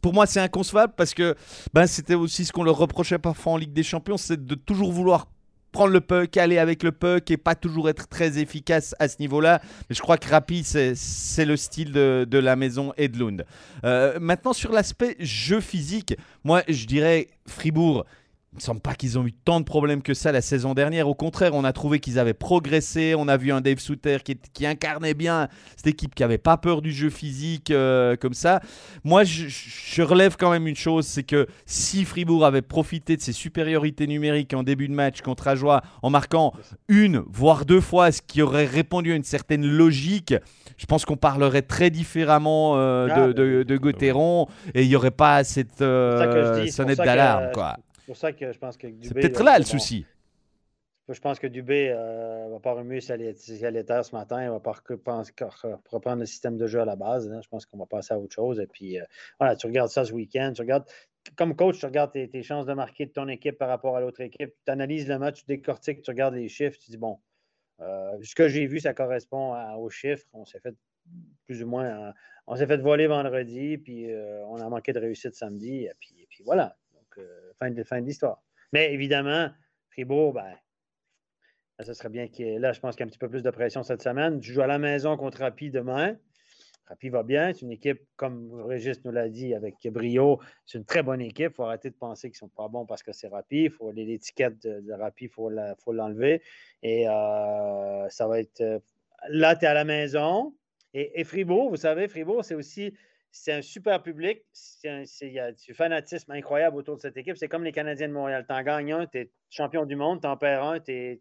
pour 0.00 0.12
moi, 0.12 0.26
c'est 0.26 0.40
inconcevable 0.40 0.92
parce 0.96 1.14
que 1.14 1.34
ben, 1.72 1.86
c'était 1.86 2.14
aussi 2.14 2.44
ce 2.44 2.52
qu'on 2.52 2.64
leur 2.64 2.76
reprochait 2.76 3.18
parfois 3.18 3.54
en 3.54 3.56
Ligue 3.56 3.72
des 3.72 3.82
Champions 3.82 4.18
c'est 4.18 4.44
de 4.44 4.54
toujours 4.54 4.92
vouloir 4.92 5.26
prendre 5.74 5.92
le 5.92 6.00
puck, 6.00 6.36
aller 6.36 6.58
avec 6.58 6.84
le 6.84 6.92
puck 6.92 7.30
et 7.32 7.36
pas 7.36 7.56
toujours 7.56 7.88
être 7.88 8.06
très 8.06 8.38
efficace 8.38 8.94
à 9.00 9.08
ce 9.08 9.16
niveau-là. 9.18 9.60
Mais 9.90 9.96
je 9.96 10.00
crois 10.00 10.16
que 10.16 10.30
Rappi, 10.30 10.62
c'est 10.62 11.44
le 11.44 11.56
style 11.56 11.90
de, 11.90 12.38
la 12.38 12.54
maison 12.54 12.92
Edlund. 12.96 13.44
Euh, 13.84 14.18
maintenant, 14.20 14.52
sur 14.52 14.70
l'aspect 14.72 15.16
jeu 15.18 15.60
physique, 15.60 16.16
moi, 16.44 16.62
je 16.68 16.86
dirais 16.86 17.26
Fribourg 17.46 18.06
il 18.54 18.58
ne 18.58 18.62
semble 18.62 18.80
pas 18.80 18.94
qu'ils 18.94 19.18
ont 19.18 19.26
eu 19.26 19.32
tant 19.32 19.58
de 19.58 19.64
problèmes 19.64 20.00
que 20.00 20.14
ça 20.14 20.30
la 20.30 20.40
saison 20.40 20.74
dernière. 20.74 21.08
Au 21.08 21.14
contraire, 21.14 21.54
on 21.54 21.64
a 21.64 21.72
trouvé 21.72 21.98
qu'ils 21.98 22.20
avaient 22.20 22.34
progressé. 22.34 23.16
On 23.18 23.26
a 23.26 23.36
vu 23.36 23.50
un 23.50 23.60
Dave 23.60 23.80
Souter 23.80 24.18
qui, 24.22 24.64
incarnait 24.64 25.14
bien 25.14 25.48
cette 25.76 25.88
équipe 25.88 26.14
qui 26.14 26.22
n'avait 26.22 26.38
pas 26.38 26.56
peur 26.56 26.80
du 26.80 26.92
jeu 26.92 27.10
physique 27.10 27.72
euh, 27.72 28.14
comme 28.14 28.32
ça. 28.32 28.60
Moi, 29.02 29.24
je, 29.24 30.02
relève 30.02 30.36
quand 30.36 30.50
même 30.50 30.68
une 30.68 30.76
chose 30.76 31.04
c'est 31.06 31.24
que 31.24 31.48
si 31.66 32.04
Fribourg 32.04 32.46
avait 32.46 32.62
profité 32.62 33.16
de 33.16 33.22
ses 33.22 33.32
supériorités 33.32 34.06
numériques 34.06 34.54
en 34.54 34.62
début 34.62 34.86
de 34.86 34.94
match 34.94 35.20
contre 35.20 35.48
Ajoie 35.48 35.82
en 36.02 36.10
marquant 36.10 36.52
une, 36.86 37.24
voire 37.26 37.64
deux 37.64 37.80
fois, 37.80 38.12
ce 38.12 38.22
qui 38.22 38.40
aurait 38.40 38.66
répondu 38.66 39.12
à 39.12 39.16
une 39.16 39.24
certaine 39.24 39.66
logique, 39.66 40.34
je 40.76 40.86
pense 40.86 41.04
qu'on 41.04 41.16
parlerait 41.16 41.62
très 41.62 41.90
différemment 41.90 42.76
euh, 42.76 43.08
ah, 43.10 43.26
de, 43.32 43.64
de, 43.64 43.76
Gauthieron 43.76 44.46
et 44.74 44.82
il 44.84 44.88
n'y 44.88 44.96
aurait 44.96 45.10
pas 45.10 45.42
cette 45.42 45.82
euh, 45.82 46.66
sonnette 46.68 46.98
d'alarme. 46.98 47.50
quoi. 47.52 47.76
C'est 48.04 48.08
pour 48.08 48.16
ça 48.18 48.34
que 48.34 48.52
je 48.52 48.58
pense 48.58 48.76
que 48.76 48.86
Dubé. 48.86 49.08
C'est 49.08 49.14
peut-être 49.14 49.42
là 49.42 49.58
le 49.58 49.64
souci. 49.64 50.04
Je 51.08 51.18
pense 51.20 51.38
que 51.38 51.46
Dubé 51.46 51.88
euh, 51.90 52.50
va 52.50 52.60
pas 52.60 52.74
remuer 52.74 53.00
sa 53.00 53.16
lettre 53.16 53.40
ce 53.40 54.14
matin. 54.14 54.44
Il 54.44 54.50
va 54.50 54.60
pas 54.60 54.74
reprendre 55.90 56.20
le 56.20 56.26
système 56.26 56.58
de 56.58 56.66
jeu 56.66 56.80
à 56.80 56.84
la 56.84 56.96
base. 56.96 57.32
Hein. 57.32 57.40
Je 57.42 57.48
pense 57.48 57.64
qu'on 57.64 57.78
va 57.78 57.86
passer 57.86 58.12
à 58.12 58.18
autre 58.18 58.34
chose. 58.34 58.60
Et 58.60 58.66
puis, 58.66 59.00
euh, 59.00 59.04
voilà, 59.40 59.56
tu 59.56 59.66
regardes 59.66 59.88
ça 59.88 60.04
ce 60.04 60.12
week-end. 60.12 60.52
Tu 60.54 60.60
regardes, 60.60 60.84
comme 61.34 61.56
coach, 61.56 61.78
tu 61.78 61.86
regardes 61.86 62.12
tes, 62.12 62.42
chances 62.42 62.66
de 62.66 62.74
marquer 62.74 63.06
de 63.06 63.12
ton 63.12 63.26
équipe 63.28 63.56
par 63.56 63.70
rapport 63.70 63.96
à 63.96 64.02
l'autre 64.02 64.20
équipe. 64.20 64.52
Tu 64.66 64.70
analyses 64.70 65.08
le 65.08 65.18
match, 65.18 65.40
tu 65.40 65.46
décortiques, 65.46 66.02
tu 66.02 66.10
regardes 66.10 66.34
les 66.34 66.50
chiffres. 66.50 66.76
Tu 66.78 66.90
dis, 66.90 66.98
bon, 66.98 67.18
euh, 67.80 68.18
ce 68.22 68.34
que 68.34 68.48
j'ai 68.48 68.66
vu, 68.66 68.80
ça 68.80 68.92
correspond 68.92 69.54
aux 69.78 69.88
chiffres. 69.88 70.26
On 70.34 70.44
s'est 70.44 70.60
fait 70.60 70.74
plus 71.46 71.62
ou 71.62 71.68
moins, 71.68 72.12
on 72.46 72.54
s'est 72.54 72.66
fait 72.66 72.82
voler 72.82 73.06
vendredi, 73.06 73.78
puis 73.78 74.10
on 74.48 74.56
a 74.56 74.68
manqué 74.68 74.92
de 74.92 75.00
réussite 75.00 75.34
samedi. 75.34 75.84
Et 75.84 75.92
puis, 75.98 76.14
et 76.18 76.26
puis 76.28 76.44
voilà 76.44 76.76
de, 77.70 77.82
fin 77.82 78.00
de 78.00 78.06
l'histoire. 78.06 78.42
Mais 78.72 78.92
évidemment, 78.92 79.50
Fribourg, 79.90 80.32
ben, 80.34 80.54
ça 81.80 81.94
serait 81.94 82.08
bien 82.08 82.28
qu'il 82.28 82.58
là, 82.58 82.72
je 82.72 82.80
pense 82.80 82.94
qu'il 82.94 83.00
y 83.00 83.04
a 83.04 83.06
un 83.06 83.10
petit 83.10 83.18
peu 83.18 83.28
plus 83.28 83.42
de 83.42 83.50
pression 83.50 83.82
cette 83.82 84.02
semaine. 84.02 84.40
Tu 84.40 84.52
joues 84.52 84.62
à 84.62 84.66
la 84.66 84.78
maison 84.78 85.16
contre 85.16 85.40
Rapi 85.40 85.70
demain. 85.70 86.16
Rapi 86.86 87.08
va 87.08 87.22
bien. 87.22 87.52
C'est 87.52 87.62
une 87.62 87.72
équipe, 87.72 88.00
comme 88.16 88.52
Régis 88.62 89.04
nous 89.04 89.10
l'a 89.10 89.28
dit 89.28 89.54
avec 89.54 89.76
brio, 89.86 90.40
c'est 90.66 90.78
une 90.78 90.84
très 90.84 91.02
bonne 91.02 91.20
équipe. 91.20 91.52
Il 91.52 91.54
faut 91.54 91.64
arrêter 91.64 91.90
de 91.90 91.96
penser 91.96 92.28
qu'ils 92.28 92.36
ne 92.36 92.48
sont 92.48 92.48
pas 92.48 92.68
bons 92.68 92.84
parce 92.86 93.02
que 93.02 93.12
c'est 93.12 93.28
Rapi. 93.28 93.70
faut 93.70 93.90
l'étiquette 93.90 94.62
de, 94.62 94.80
de 94.80 94.92
Rapi, 94.92 95.24
il 95.24 95.30
faut 95.30 95.50
l'enlever. 95.92 96.42
Et 96.82 97.08
euh, 97.08 98.08
ça 98.10 98.28
va 98.28 98.40
être. 98.40 98.60
Euh, 98.60 98.78
là, 99.28 99.56
tu 99.56 99.64
es 99.64 99.68
à 99.68 99.74
la 99.74 99.84
maison. 99.84 100.54
Et, 100.92 101.20
et 101.20 101.24
Fribourg, 101.24 101.70
vous 101.70 101.76
savez, 101.76 102.06
Fribourg, 102.06 102.44
c'est 102.44 102.54
aussi 102.54 102.94
c'est 103.34 103.52
un 103.52 103.62
super 103.62 104.00
public. 104.00 104.42
Il 104.84 105.06
y 105.22 105.40
a 105.40 105.50
du 105.50 105.74
fanatisme 105.74 106.30
incroyable 106.30 106.76
autour 106.76 106.96
de 106.96 107.02
cette 107.02 107.16
équipe. 107.16 107.36
C'est 107.36 107.48
comme 107.48 107.64
les 107.64 107.72
Canadiens 107.72 108.06
de 108.06 108.12
Montréal. 108.12 108.46
Tu 108.48 108.54
en 108.54 108.62
gagnes 108.62 108.92
un, 108.92 109.06
tu 109.06 109.18
es 109.18 109.32
champion 109.50 109.84
du 109.86 109.96
monde, 109.96 110.20
tu 110.20 110.28
en 110.28 110.36
perds 110.36 110.62
un, 110.62 110.78
il 110.88 111.18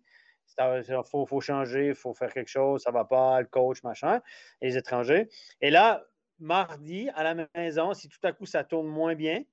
faut, 1.09 1.25
faut, 1.25 1.41
changer, 1.41 1.87
il 1.87 1.95
faut 1.95 2.13
faire 2.13 2.31
quelque 2.31 2.49
chose, 2.49 2.83
ça 2.83 2.91
ne 2.91 2.93
va 2.93 3.05
pas, 3.05 3.41
le 3.41 3.47
coach, 3.47 3.81
machin, 3.81 4.21
les 4.61 4.77
étrangers. 4.77 5.27
Et 5.59 5.71
là, 5.71 6.05
mardi, 6.37 7.09
à 7.15 7.23
la 7.23 7.47
maison, 7.55 7.95
si 7.95 8.07
tout 8.09 8.19
à 8.21 8.31
coup 8.31 8.45
ça 8.45 8.63
tourne 8.63 8.87
moins 8.87 9.15
bien 9.15 9.43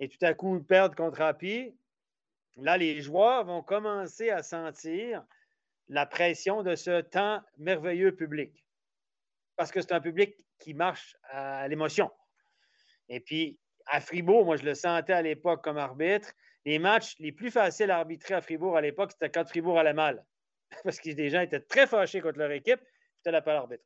et 0.00 0.08
tout 0.08 0.24
à 0.24 0.32
coup 0.32 0.56
ils 0.56 0.64
perdent 0.64 0.94
contre 0.94 1.18
Rapi, 1.18 1.76
là, 2.56 2.78
les 2.78 3.02
joueurs 3.02 3.44
vont 3.44 3.62
commencer 3.62 4.30
à 4.30 4.42
sentir 4.42 5.22
la 5.88 6.06
pression 6.06 6.62
de 6.62 6.74
ce 6.74 7.02
temps 7.02 7.42
merveilleux 7.58 8.14
public. 8.16 8.64
Parce 9.58 9.72
que 9.72 9.80
c'est 9.80 9.92
un 9.92 10.00
public 10.00 10.36
qui 10.60 10.72
marche 10.72 11.16
à 11.24 11.66
l'émotion. 11.66 12.12
Et 13.08 13.18
puis, 13.18 13.58
à 13.86 14.00
Fribourg, 14.00 14.44
moi, 14.44 14.56
je 14.56 14.64
le 14.64 14.74
sentais 14.74 15.12
à 15.12 15.20
l'époque 15.20 15.64
comme 15.64 15.78
arbitre. 15.78 16.32
Les 16.64 16.78
matchs 16.78 17.16
les 17.18 17.32
plus 17.32 17.50
faciles 17.50 17.90
à 17.90 17.98
arbitrer 17.98 18.34
à 18.34 18.40
Fribourg 18.40 18.76
à 18.76 18.80
l'époque, 18.80 19.10
c'était 19.10 19.30
quand 19.30 19.48
Fribourg 19.48 19.76
allait 19.76 19.94
mal. 19.94 20.24
Parce 20.84 21.00
que 21.00 21.10
les 21.10 21.28
gens 21.28 21.40
étaient 21.40 21.60
très 21.60 21.88
fâchés 21.88 22.20
contre 22.20 22.38
leur 22.38 22.52
équipe. 22.52 22.80
C'était 23.16 23.32
l'appel 23.32 23.56
arbitre. 23.56 23.82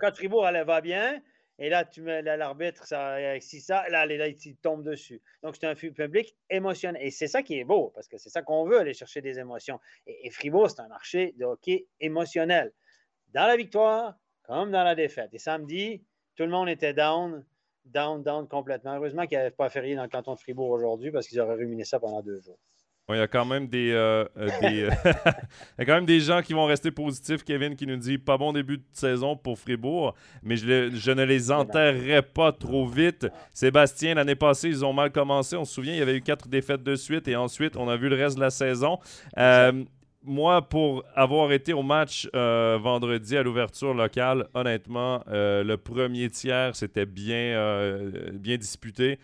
Quand, 0.00 0.14
Fribourg 0.14 0.46
allait 0.46 0.64
va 0.64 0.80
bien, 0.80 1.20
et 1.58 1.68
là, 1.68 1.84
tu 1.84 2.00
mets 2.00 2.22
l'arbitre, 2.22 2.86
ça, 2.86 3.18
si 3.40 3.60
ça, 3.60 3.86
là, 3.90 4.06
là, 4.06 4.28
il 4.28 4.56
tombe 4.56 4.82
dessus. 4.82 5.20
Donc, 5.42 5.56
c'est 5.60 5.66
un 5.66 5.74
public 5.74 6.34
émotionnel. 6.48 7.02
Et 7.04 7.10
c'est 7.10 7.28
ça 7.28 7.42
qui 7.42 7.58
est 7.58 7.64
beau, 7.64 7.90
parce 7.94 8.08
que 8.08 8.16
c'est 8.16 8.30
ça 8.30 8.40
qu'on 8.40 8.64
veut, 8.64 8.78
aller 8.78 8.94
chercher 8.94 9.20
des 9.20 9.38
émotions. 9.38 9.78
Et, 10.06 10.28
et 10.28 10.30
Fribourg, 10.30 10.70
c'est 10.70 10.80
un 10.80 10.88
marché 10.88 11.34
de 11.36 11.44
hockey 11.44 11.86
émotionnel. 12.00 12.72
Dans 13.34 13.46
la 13.46 13.56
victoire, 13.56 14.14
comme 14.44 14.70
dans 14.70 14.84
la 14.84 14.94
défaite. 14.94 15.30
Et 15.32 15.38
samedi, 15.38 16.02
tout 16.36 16.44
le 16.44 16.50
monde 16.50 16.68
était 16.68 16.94
down, 16.94 17.44
down, 17.84 18.22
down 18.22 18.46
complètement. 18.46 18.94
Heureusement 18.94 19.26
qu'il 19.26 19.36
n'y 19.36 19.42
avait 19.42 19.50
pas 19.50 19.68
férié 19.68 19.96
dans 19.96 20.04
le 20.04 20.08
canton 20.08 20.34
de 20.34 20.38
Fribourg 20.38 20.70
aujourd'hui 20.70 21.10
parce 21.10 21.26
qu'ils 21.26 21.40
auraient 21.40 21.56
ruminé 21.56 21.84
ça 21.84 21.98
pendant 21.98 22.22
deux 22.22 22.40
jours. 22.40 22.58
Il 23.10 23.16
y 23.16 23.20
a 23.20 23.28
quand 23.28 23.44
même 23.44 23.68
des, 23.68 23.90
euh, 23.92 24.24
euh, 24.38 24.48
euh, 24.48 24.50
il 24.62 24.78
y 24.78 25.82
a 25.82 25.84
quand 25.84 25.94
même 25.94 26.06
des 26.06 26.20
gens 26.20 26.40
qui 26.40 26.54
vont 26.54 26.64
rester 26.64 26.90
positifs. 26.90 27.44
Kevin 27.44 27.76
qui 27.76 27.86
nous 27.86 27.98
dit 27.98 28.16
pas 28.16 28.38
bon 28.38 28.54
début 28.54 28.78
de 28.78 28.84
saison 28.92 29.36
pour 29.36 29.58
Fribourg, 29.58 30.14
mais 30.42 30.56
je, 30.56 30.90
je 30.90 31.10
ne 31.10 31.22
les 31.22 31.52
enterrerai 31.52 32.22
pas 32.22 32.52
trop 32.52 32.86
vite. 32.86 33.26
Sébastien, 33.52 34.14
l'année 34.14 34.36
passée, 34.36 34.68
ils 34.68 34.86
ont 34.86 34.94
mal 34.94 35.12
commencé. 35.12 35.54
On 35.54 35.66
se 35.66 35.74
souvient, 35.74 35.92
il 35.92 35.98
y 35.98 36.02
avait 36.02 36.16
eu 36.16 36.22
quatre 36.22 36.48
défaites 36.48 36.82
de 36.82 36.96
suite 36.96 37.28
et 37.28 37.36
ensuite, 37.36 37.76
on 37.76 37.90
a 37.90 37.96
vu 37.98 38.08
le 38.08 38.16
reste 38.16 38.36
de 38.36 38.40
la 38.40 38.50
saison. 38.50 38.98
Moi, 40.24 40.62
pour 40.62 41.04
avoir 41.14 41.52
été 41.52 41.72
au 41.72 41.82
match 41.82 42.28
vendredi 42.32 43.36
à 43.36 43.42
l'ouverture 43.42 43.94
locale, 43.94 44.48
honnêtement, 44.54 45.22
le 45.26 45.76
premier 45.76 46.30
tiers, 46.30 46.74
c'était 46.76 47.06
bien, 47.06 47.98
bien 48.32 48.56
disputé. 48.56 49.18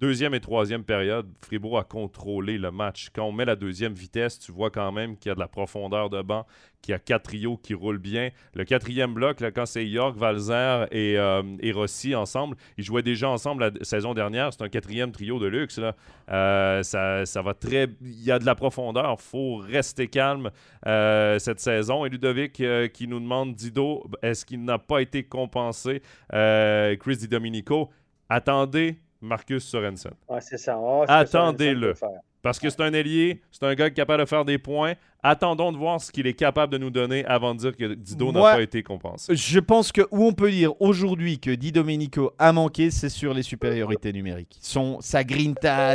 Deuxième 0.00 0.34
et 0.34 0.40
troisième 0.40 0.82
période, 0.82 1.26
Fribourg 1.40 1.78
a 1.78 1.84
contrôlé 1.84 2.58
le 2.58 2.72
match. 2.72 3.10
Quand 3.14 3.26
on 3.26 3.32
met 3.32 3.44
la 3.44 3.54
deuxième 3.54 3.94
vitesse, 3.94 4.40
tu 4.40 4.50
vois 4.50 4.70
quand 4.70 4.90
même 4.90 5.16
qu'il 5.16 5.28
y 5.28 5.32
a 5.32 5.36
de 5.36 5.40
la 5.40 5.46
profondeur 5.46 6.10
de 6.10 6.20
banc, 6.20 6.46
qu'il 6.82 6.92
y 6.92 6.94
a 6.96 6.98
quatre 6.98 7.22
trios 7.22 7.56
qui 7.58 7.74
roulent 7.74 7.98
bien. 7.98 8.30
Le 8.54 8.64
quatrième 8.64 9.14
bloc, 9.14 9.38
quand 9.54 9.66
c'est 9.66 9.86
York, 9.86 10.16
Valzer 10.16 10.88
et, 10.90 11.16
euh, 11.16 11.42
et, 11.60 11.70
Rossi 11.70 12.16
ensemble, 12.16 12.56
ils 12.76 12.82
jouaient 12.82 13.04
déjà 13.04 13.28
ensemble 13.28 13.62
la 13.62 13.84
saison 13.84 14.14
dernière. 14.14 14.52
C'est 14.52 14.62
un 14.62 14.68
quatrième 14.68 15.12
trio 15.12 15.38
de 15.38 15.46
luxe. 15.46 15.80
Euh, 16.28 16.82
ça, 16.82 17.24
ça, 17.24 17.42
va 17.42 17.54
très. 17.54 17.86
Il 18.02 18.24
y 18.24 18.32
a 18.32 18.40
de 18.40 18.46
la 18.46 18.56
profondeur. 18.56 19.16
Il 19.16 19.22
faut 19.22 19.56
rester 19.58 20.08
calme 20.08 20.50
euh, 20.86 21.38
cette 21.38 21.60
saison. 21.60 22.04
Et 22.04 22.08
Ludovic 22.08 22.60
qui 22.92 23.06
nous 23.06 23.20
demande 23.20 23.54
Dido, 23.54 24.04
est-ce 24.22 24.44
qu'il 24.44 24.64
n'a 24.64 24.78
pas 24.78 25.02
été 25.02 25.22
compensé? 25.22 26.02
Chris 26.30 27.16
Di 27.16 27.28
Domenico 27.28 27.90
Attendez 28.28 28.98
Marcus 29.24 29.64
Sorensen. 29.64 30.12
c'est 30.40 30.58
ça. 30.58 30.78
Attendez-le. 31.08 31.94
Parce 32.42 32.58
que 32.58 32.68
c'est 32.68 32.82
un 32.82 32.92
ailier, 32.92 33.40
c'est 33.50 33.64
un 33.64 33.74
gars 33.74 33.88
qui 33.88 33.92
est 33.92 34.02
capable 34.02 34.22
de 34.22 34.28
faire 34.28 34.44
des 34.44 34.58
points. 34.58 34.94
Attendons 35.22 35.72
de 35.72 35.78
voir 35.78 35.98
ce 35.98 36.12
qu'il 36.12 36.26
est 36.26 36.34
capable 36.34 36.70
de 36.70 36.76
nous 36.76 36.90
donner 36.90 37.24
avant 37.24 37.54
de 37.54 37.60
dire 37.60 37.74
que 37.74 37.94
Dido 37.94 38.32
n'a 38.32 38.40
pas 38.40 38.60
été 38.62 38.82
compensé. 38.82 39.34
Je 39.34 39.58
pense 39.60 39.92
que 39.92 40.02
où 40.10 40.24
on 40.26 40.34
peut 40.34 40.50
dire 40.50 40.78
aujourd'hui 40.82 41.38
que 41.38 41.50
Di 41.50 41.72
Domenico 41.72 42.32
a 42.38 42.52
manqué, 42.52 42.90
c'est 42.90 43.08
sur 43.08 43.32
les 43.32 43.42
supériorités 43.42 44.12
numériques. 44.12 44.58
Son, 44.60 45.00
sa 45.00 45.24
grinta, 45.24 45.94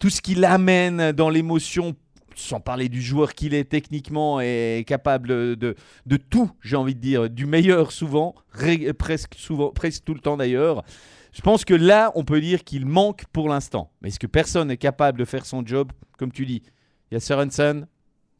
tout 0.00 0.10
ce 0.10 0.20
qu'il 0.20 0.44
amène 0.44 1.12
dans 1.12 1.30
l'émotion 1.30 1.94
sans 2.34 2.60
parler 2.60 2.88
du 2.88 3.00
joueur 3.00 3.32
qu'il 3.34 3.54
est 3.54 3.64
techniquement 3.70 4.40
et 4.40 4.84
capable 4.86 5.28
de, 5.56 5.76
de 6.06 6.16
tout, 6.16 6.50
j'ai 6.60 6.76
envie 6.76 6.96
de 6.96 7.00
dire, 7.00 7.30
du 7.30 7.46
meilleur 7.46 7.92
souvent, 7.92 8.34
presque 8.98 9.34
souvent, 9.36 9.70
presque 9.70 10.04
tout 10.04 10.14
le 10.14 10.20
temps 10.20 10.36
d'ailleurs. 10.36 10.84
Je 11.36 11.42
pense 11.42 11.66
que 11.66 11.74
là, 11.74 12.12
on 12.14 12.24
peut 12.24 12.40
dire 12.40 12.64
qu'il 12.64 12.86
manque 12.86 13.26
pour 13.26 13.50
l'instant. 13.50 13.90
Mais 14.00 14.08
est-ce 14.08 14.18
que 14.18 14.26
personne 14.26 14.68
n'est 14.68 14.78
capable 14.78 15.18
de 15.18 15.26
faire 15.26 15.44
son 15.44 15.66
job? 15.66 15.92
Comme 16.16 16.32
tu 16.32 16.46
dis, 16.46 16.62
il 17.10 17.14
y 17.14 17.16
a. 17.18 17.74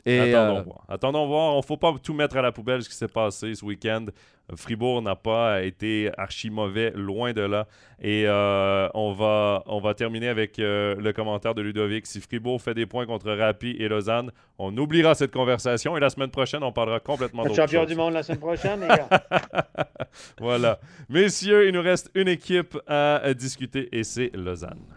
Et 0.07 0.21
Attendons 0.21 0.59
euh, 0.59 0.63
voir. 0.63 0.85
Attendons 0.89 1.27
voir. 1.27 1.55
On 1.55 1.59
ne 1.59 1.63
faut 1.63 1.77
pas 1.77 1.93
tout 2.01 2.15
mettre 2.15 2.37
à 2.37 2.43
la 2.43 2.53
poubelle 2.53 2.83
ce 2.83 2.89
qui 2.89 2.95
s'est 2.95 3.09
passé 3.09 3.55
ce 3.55 3.65
week-end. 3.65 4.07
Fribourg 4.55 5.03
n'a 5.03 5.17
pas 5.17 5.65
été 5.65 6.13
archi 6.17 6.51
mauvais, 6.51 6.93
loin 6.95 7.33
de 7.33 7.41
là. 7.41 7.67
Et 8.01 8.25
euh, 8.27 8.89
on, 8.95 9.13
va, 9.13 9.65
on 9.67 9.81
va 9.81 9.95
terminer 9.95 10.29
avec 10.29 10.61
euh, 10.61 10.95
le 10.95 11.13
commentaire 11.13 11.57
de 11.57 11.63
Ludovic. 11.63 12.07
Si 12.07 12.21
Fribourg 12.21 12.63
fait 12.63 12.75
des 12.75 12.87
points 12.87 13.07
contre 13.07 13.33
Rapi 13.33 13.77
et 13.81 13.89
Lausanne, 13.89 14.31
on 14.61 14.77
oubliera 14.79 15.17
cette 15.17 15.33
conversation 15.33 15.97
et 15.97 16.01
la 16.01 16.11
semaine 16.11 16.31
prochaine, 16.31 16.63
on 16.63 16.71
parlera 16.71 17.01
complètement 17.01 17.43
d'autre 17.43 17.57
chose. 17.57 17.65
champion 17.65 17.85
du 17.85 17.97
monde 17.97 18.13
la 18.15 18.23
semaine 18.23 18.39
prochaine, 18.39 18.83
les 18.83 18.87
gars. 18.87 19.09
voilà. 20.39 20.79
Messieurs, 21.09 21.67
il 21.67 21.75
nous 21.75 21.83
reste 21.83 22.13
une 22.15 22.29
équipe 22.29 22.79
à 22.87 23.35
discuter 23.35 23.89
et 23.91 24.05
c'est 24.05 24.31
Lausanne. 24.33 24.96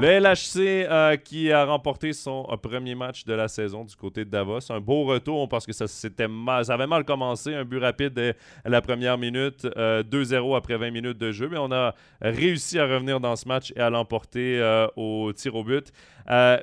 Le 0.00 0.06
LHC 0.06 0.86
euh, 0.88 1.16
qui 1.16 1.50
a 1.50 1.64
remporté 1.64 2.12
son 2.12 2.46
euh, 2.52 2.56
premier 2.56 2.94
match 2.94 3.24
de 3.24 3.32
la 3.32 3.48
saison 3.48 3.84
du 3.84 3.96
côté 3.96 4.24
de 4.24 4.30
Davos. 4.30 4.70
Un 4.70 4.78
beau 4.78 5.02
retour 5.02 5.48
parce 5.48 5.66
que 5.66 5.72
ça, 5.72 5.86
mal, 6.28 6.64
ça 6.64 6.74
avait 6.74 6.86
mal 6.86 7.04
commencé. 7.04 7.52
Un 7.52 7.64
but 7.64 7.80
rapide 7.80 8.36
la 8.64 8.80
première 8.80 9.18
minute, 9.18 9.64
2-0 9.64 9.74
euh, 9.76 10.54
après 10.54 10.76
20 10.76 10.92
minutes 10.92 11.18
de 11.18 11.32
jeu. 11.32 11.48
Mais 11.50 11.58
on 11.58 11.72
a 11.72 11.96
réussi 12.20 12.78
à 12.78 12.86
revenir 12.86 13.18
dans 13.18 13.34
ce 13.34 13.48
match 13.48 13.72
et 13.74 13.80
à 13.80 13.90
l'emporter 13.90 14.62
au 14.94 15.32
tir 15.32 15.56
au 15.56 15.64
but. 15.64 15.90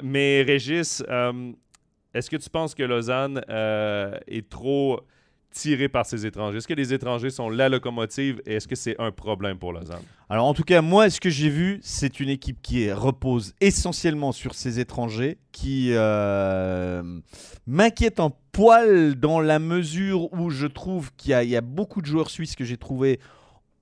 mais 0.02 0.42
Régis, 0.44 1.04
est-ce 2.14 2.30
que 2.30 2.38
tu 2.38 2.50
penses 2.50 2.74
que 2.74 2.84
Lausanne 2.84 3.42
est 3.50 4.50
trop 4.50 5.02
tiré 5.52 5.90
par 5.90 6.06
ces 6.06 6.26
étrangers? 6.26 6.58
Est-ce 6.58 6.68
que 6.68 6.74
les 6.74 6.94
étrangers 6.94 7.30
sont 7.30 7.50
la 7.50 7.70
locomotive 7.70 8.42
et 8.46 8.56
est-ce 8.56 8.68
que 8.68 8.76
c'est 8.76 9.00
un 9.00 9.12
problème 9.12 9.58
pour 9.58 9.74
Lausanne? 9.74 10.04
Alors 10.30 10.46
en 10.46 10.54
tout 10.54 10.64
cas, 10.64 10.82
moi, 10.82 11.10
ce 11.10 11.20
que 11.20 11.30
j'ai 11.30 11.50
vu, 11.50 11.80
c'est 11.84 12.20
une 12.20 12.30
équipe 12.30 12.62
qui 12.62 12.92
repose 12.92 13.54
essentiellement 13.62 14.32
sur 14.32 14.56
ses 14.56 14.80
étrangers, 14.80 15.38
qui 15.52 15.90
euh, 15.92 17.04
m'inquiète 17.68 18.20
en 18.20 18.38
poil 18.52 19.16
dans 19.16 19.40
la 19.40 19.60
mesure 19.60 20.32
où 20.34 20.50
je 20.50 20.68
trouve 20.68 21.12
qu'il 21.16 21.32
y, 21.32 21.56
a 21.56 21.62
beaucoup 21.62 22.02
de 22.02 22.08
joueurs 22.08 22.30
suisses 22.30 22.56
que 22.56 22.64
j'ai 22.64 22.78
trouvés 22.78 23.20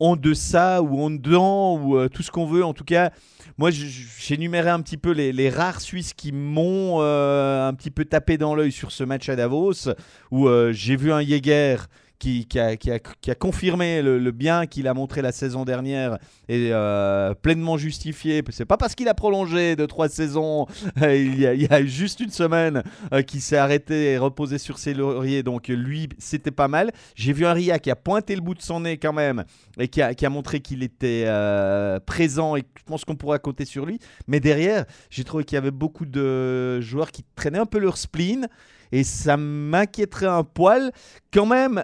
en 0.04 0.18
deçà 0.18 0.82
ou 0.82 1.02
en 1.02 1.10
dedans 1.10 1.78
ou 1.78 1.98
euh, 1.98 2.10
tout 2.10 2.24
ce 2.24 2.30
qu'on 2.32 2.46
veut. 2.46 2.66
En 2.66 2.74
tout 2.74 2.84
cas, 2.84 3.12
moi, 3.58 3.72
j'ai 3.72 4.36
énuméré 4.36 4.70
un 4.70 4.82
petit 4.82 4.98
peu 4.98 5.12
les, 5.12 5.50
rares 5.50 5.80
Suisses 5.80 6.14
qui 6.14 6.34
m'ont 6.34 6.98
euh, 7.00 7.68
un 7.68 7.74
petit 7.74 7.90
peu 7.90 8.04
tapé 8.04 8.38
dans 8.38 8.54
l'œil 8.54 8.74
sur 8.74 8.92
ce 8.92 9.06
match 9.06 9.30
à 9.30 9.38
Davos, 9.38 9.90
où 10.30 10.48
euh, 10.50 10.74
j'ai 10.74 10.98
vu 10.98 11.14
un 11.14 11.22
Jäger 11.22 11.78
qui, 12.20 12.48
a, 12.60 13.36
confirmé 13.36 14.02
le, 14.02 14.32
bien 14.32 14.66
qu'il 14.66 14.88
a 14.88 14.94
montré 14.94 15.22
la 15.22 15.32
saison 15.32 15.66
dernière 15.66 16.18
et 16.48 16.70
euh, 16.72 17.34
pleinement 17.34 17.78
justifié. 17.78 18.44
C'est 18.50 18.66
pas 18.66 18.78
parce 18.78 18.96
qu'il 18.96 19.08
a 19.08 19.14
prolongé 19.14 19.76
de 19.76 19.86
trois 19.86 20.10
saisons, 20.10 20.68
il, 21.02 21.40
y 21.40 21.68
a, 21.68 21.86
juste 21.86 22.20
une 22.22 22.30
semaine 22.30 22.84
euh, 23.14 23.22
qu'il 23.22 23.42
s'est 23.42 23.58
arrêté 23.58 24.12
et 24.12 24.18
reposé 24.18 24.58
sur 24.58 24.78
ses 24.78 24.94
lauriers. 24.94 25.44
Donc 25.44 25.68
lui, 25.68 26.10
c'était 26.18 26.52
pas 26.52 26.68
mal. 26.68 26.92
J'ai 27.16 27.34
vu 27.34 27.46
un 27.46 27.54
Ria 27.54 27.80
qui 27.80 27.92
a 27.92 27.96
pointé 27.96 28.36
le 28.36 28.42
bout 28.42 28.56
de 28.56 28.62
son 28.62 28.82
nez 28.82 28.98
quand 28.98 29.14
même 29.14 29.44
et 29.78 29.88
qui 29.88 30.02
a, 30.02 30.30
montré 30.30 30.62
qu'il 30.62 30.84
était 30.84 31.26
euh, 31.28 32.00
présent 32.00 32.56
et 32.56 32.64
je 32.78 32.84
pense 32.86 33.06
qu'on 33.06 33.16
pourra 33.16 33.40
compter 33.40 33.66
sur 33.66 33.86
lui. 33.86 34.00
Mais 34.28 34.40
derrière, 34.40 34.86
j'ai 35.10 35.24
trouvé 35.24 35.44
qu'il 35.44 35.56
y 35.56 35.60
avait 35.60 35.72
beaucoup 35.72 36.06
de 36.06 36.80
joueurs 36.80 37.12
qui 37.12 37.24
traînaient 37.36 37.60
un 37.60 37.66
peu 37.66 37.80
leur 37.80 37.98
spleen 37.98 38.48
et 38.94 39.04
ça 39.04 39.38
m'inquiéterait 39.38 40.28
un 40.28 40.44
poil. 40.44 40.92
Quand 41.34 41.48
même, 41.48 41.84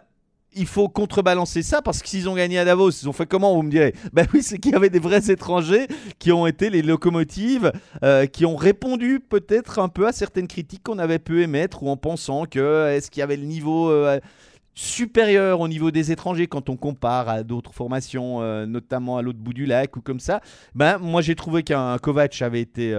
il 0.59 0.67
faut 0.67 0.89
contrebalancer 0.89 1.63
ça 1.63 1.81
parce 1.81 2.01
que 2.01 2.09
s'ils 2.09 2.27
ont 2.27 2.35
gagné 2.35 2.59
à 2.59 2.65
Davos, 2.65 2.91
ils 2.91 3.07
ont 3.07 3.13
fait 3.13 3.25
comment 3.25 3.55
Vous 3.55 3.63
me 3.63 3.71
direz? 3.71 3.93
Ben 4.13 4.27
oui, 4.33 4.43
c'est 4.43 4.57
qu'il 4.57 4.73
y 4.73 4.75
avait 4.75 4.89
des 4.89 4.99
vrais 4.99 5.31
étrangers 5.31 5.87
qui 6.19 6.31
ont 6.31 6.45
été 6.45 6.69
les 6.69 6.81
locomotives, 6.81 7.71
euh, 8.03 8.25
qui 8.25 8.45
ont 8.45 8.57
répondu 8.57 9.21
peut-être 9.21 9.79
un 9.79 9.87
peu 9.87 10.05
à 10.05 10.11
certaines 10.11 10.47
critiques 10.47 10.83
qu'on 10.83 10.99
avait 10.99 11.19
pu 11.19 11.41
émettre 11.41 11.81
ou 11.83 11.89
en 11.89 11.97
pensant 11.97 12.45
que 12.45 12.89
est-ce 12.89 13.09
qu'il 13.09 13.21
y 13.21 13.23
avait 13.23 13.37
le 13.37 13.45
niveau 13.45 13.89
euh, 13.89 14.19
supérieur 14.75 15.61
au 15.61 15.69
niveau 15.69 15.91
des 15.91 16.11
étrangers 16.11 16.47
quand 16.47 16.69
on 16.69 16.75
compare 16.75 17.29
à 17.29 17.43
d'autres 17.43 17.73
formations, 17.73 18.41
euh, 18.41 18.65
notamment 18.65 19.17
à 19.17 19.21
l'autre 19.21 19.39
bout 19.39 19.53
du 19.53 19.65
lac 19.65 19.95
ou 19.95 20.01
comme 20.01 20.19
ça? 20.19 20.41
Ben 20.75 20.97
moi 20.97 21.21
j'ai 21.21 21.35
trouvé 21.35 21.63
qu'un 21.63 21.97
Kovac 21.99 22.41
avait 22.41 22.61
été 22.61 22.93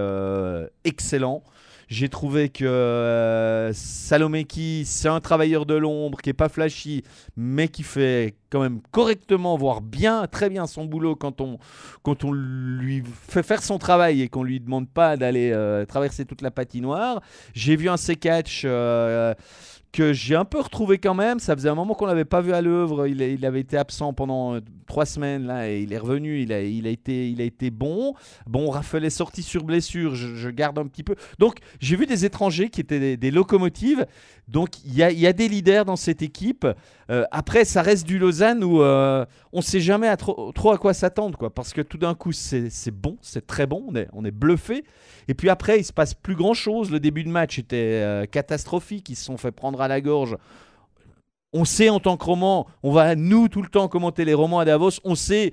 excellent. 0.83 1.43
J'ai 1.91 2.07
trouvé 2.07 2.47
que 2.47 2.63
euh, 2.63 3.73
Salomeki, 3.73 4.83
c'est 4.85 5.09
un 5.09 5.19
travailleur 5.19 5.65
de 5.65 5.73
l'ombre 5.73 6.19
qui 6.21 6.29
est 6.29 6.33
pas 6.33 6.47
flashy, 6.47 7.03
mais 7.35 7.67
qui 7.67 7.83
fait 7.83 8.35
quand 8.49 8.61
même 8.61 8.79
correctement, 8.91 9.57
voire 9.57 9.81
bien, 9.81 10.25
très 10.27 10.49
bien 10.49 10.67
son 10.67 10.85
boulot 10.85 11.17
quand 11.17 11.41
on, 11.41 11.57
quand 12.01 12.23
on 12.23 12.31
lui 12.31 13.03
fait 13.27 13.43
faire 13.43 13.61
son 13.61 13.77
travail 13.77 14.21
et 14.21 14.29
qu'on 14.29 14.43
lui 14.43 14.61
demande 14.61 14.87
pas 14.87 15.17
d'aller 15.17 15.51
euh, 15.51 15.85
traverser 15.85 16.23
toute 16.23 16.41
la 16.41 16.49
patinoire. 16.49 17.19
J'ai 17.53 17.75
vu 17.75 17.89
un 17.89 17.97
C-Catch 17.97 18.61
euh, 18.63 19.33
que 19.91 20.13
j'ai 20.13 20.35
un 20.35 20.45
peu 20.45 20.59
retrouvé 20.59 20.97
quand 20.97 21.13
même. 21.13 21.39
Ça 21.39 21.55
faisait 21.55 21.69
un 21.69 21.75
moment 21.75 21.93
qu'on 21.93 22.05
l'avait 22.05 22.25
pas 22.25 22.41
vu 22.41 22.53
à 22.53 22.61
l'œuvre. 22.61 23.07
Il, 23.07 23.45
avait 23.45 23.59
été 23.59 23.77
absent 23.77 24.13
pendant 24.13 24.55
euh, 24.55 24.61
trois 24.85 25.05
semaines 25.05 25.45
là 25.45 25.69
et 25.69 25.81
il 25.81 25.93
est 25.93 25.97
revenu. 25.97 26.41
Il 26.41 26.53
a, 26.53 26.59
été, 26.59 27.29
il 27.29 27.41
a 27.41 27.43
été 27.43 27.69
bon. 27.69 28.13
Bon, 28.47 28.69
Raphaël 28.69 29.05
est 29.05 29.09
sorti 29.09 29.43
sur 29.43 29.63
blessure. 29.63 30.15
Je, 30.15 30.49
garde 30.49 30.77
un 30.79 30.87
petit 30.87 31.03
peu. 31.03 31.15
Donc 31.39 31.59
j'ai 31.79 31.95
vu 31.95 32.05
des 32.05 32.25
étrangers 32.25 32.69
qui 32.69 32.81
étaient 32.81 33.17
des, 33.17 33.31
locomotives. 33.31 34.05
Donc 34.47 34.83
il 34.85 34.93
y 34.93 35.03
a, 35.03 35.33
des 35.33 35.47
leaders 35.47 35.85
dans 35.85 35.95
cette 35.95 36.21
équipe. 36.21 36.67
Euh, 37.09 37.25
après, 37.31 37.65
ça 37.65 37.81
reste 37.81 38.05
du 38.05 38.19
Lausanne 38.19 38.63
où 38.63 38.81
euh, 38.81 39.25
on 39.53 39.57
ne 39.57 39.63
sait 39.63 39.79
jamais 39.79 40.15
trop, 40.17 40.71
à 40.71 40.77
quoi 40.77 40.93
s'attendre, 40.93 41.37
quoi. 41.37 41.53
Parce 41.53 41.73
que 41.73 41.81
tout 41.81 41.97
d'un 41.97 42.15
coup, 42.15 42.31
c'est 42.31 42.69
bon, 42.91 43.17
c'est 43.21 43.45
très 43.45 43.67
bon. 43.67 43.85
On 43.87 43.95
est, 43.95 44.07
on 44.13 44.25
est 44.25 44.31
bluffé. 44.31 44.83
Et 45.27 45.33
puis 45.33 45.49
après, 45.49 45.79
il 45.79 45.83
se 45.83 45.93
passe 45.93 46.13
plus 46.13 46.35
grand 46.35 46.53
chose. 46.53 46.91
Le 46.91 46.99
début 46.99 47.23
de 47.23 47.29
match 47.29 47.59
était 47.59 48.01
euh, 48.03 48.25
catastrophique. 48.25 49.09
Ils 49.09 49.15
se 49.15 49.25
sont 49.25 49.37
fait 49.37 49.51
prendre 49.51 49.81
à 49.81 49.87
la 49.87 50.01
gorge. 50.01 50.37
On 51.53 51.65
sait 51.65 51.89
en 51.89 51.99
tant 51.99 52.15
que 52.15 52.23
roman, 52.23 52.67
on 52.81 52.91
va 52.91 53.15
nous 53.15 53.49
tout 53.49 53.61
le 53.61 53.67
temps 53.67 53.89
commenter 53.89 54.23
les 54.23 54.33
romans 54.33 54.59
à 54.59 54.65
Davos, 54.65 54.91
on 55.03 55.15
sait, 55.15 55.51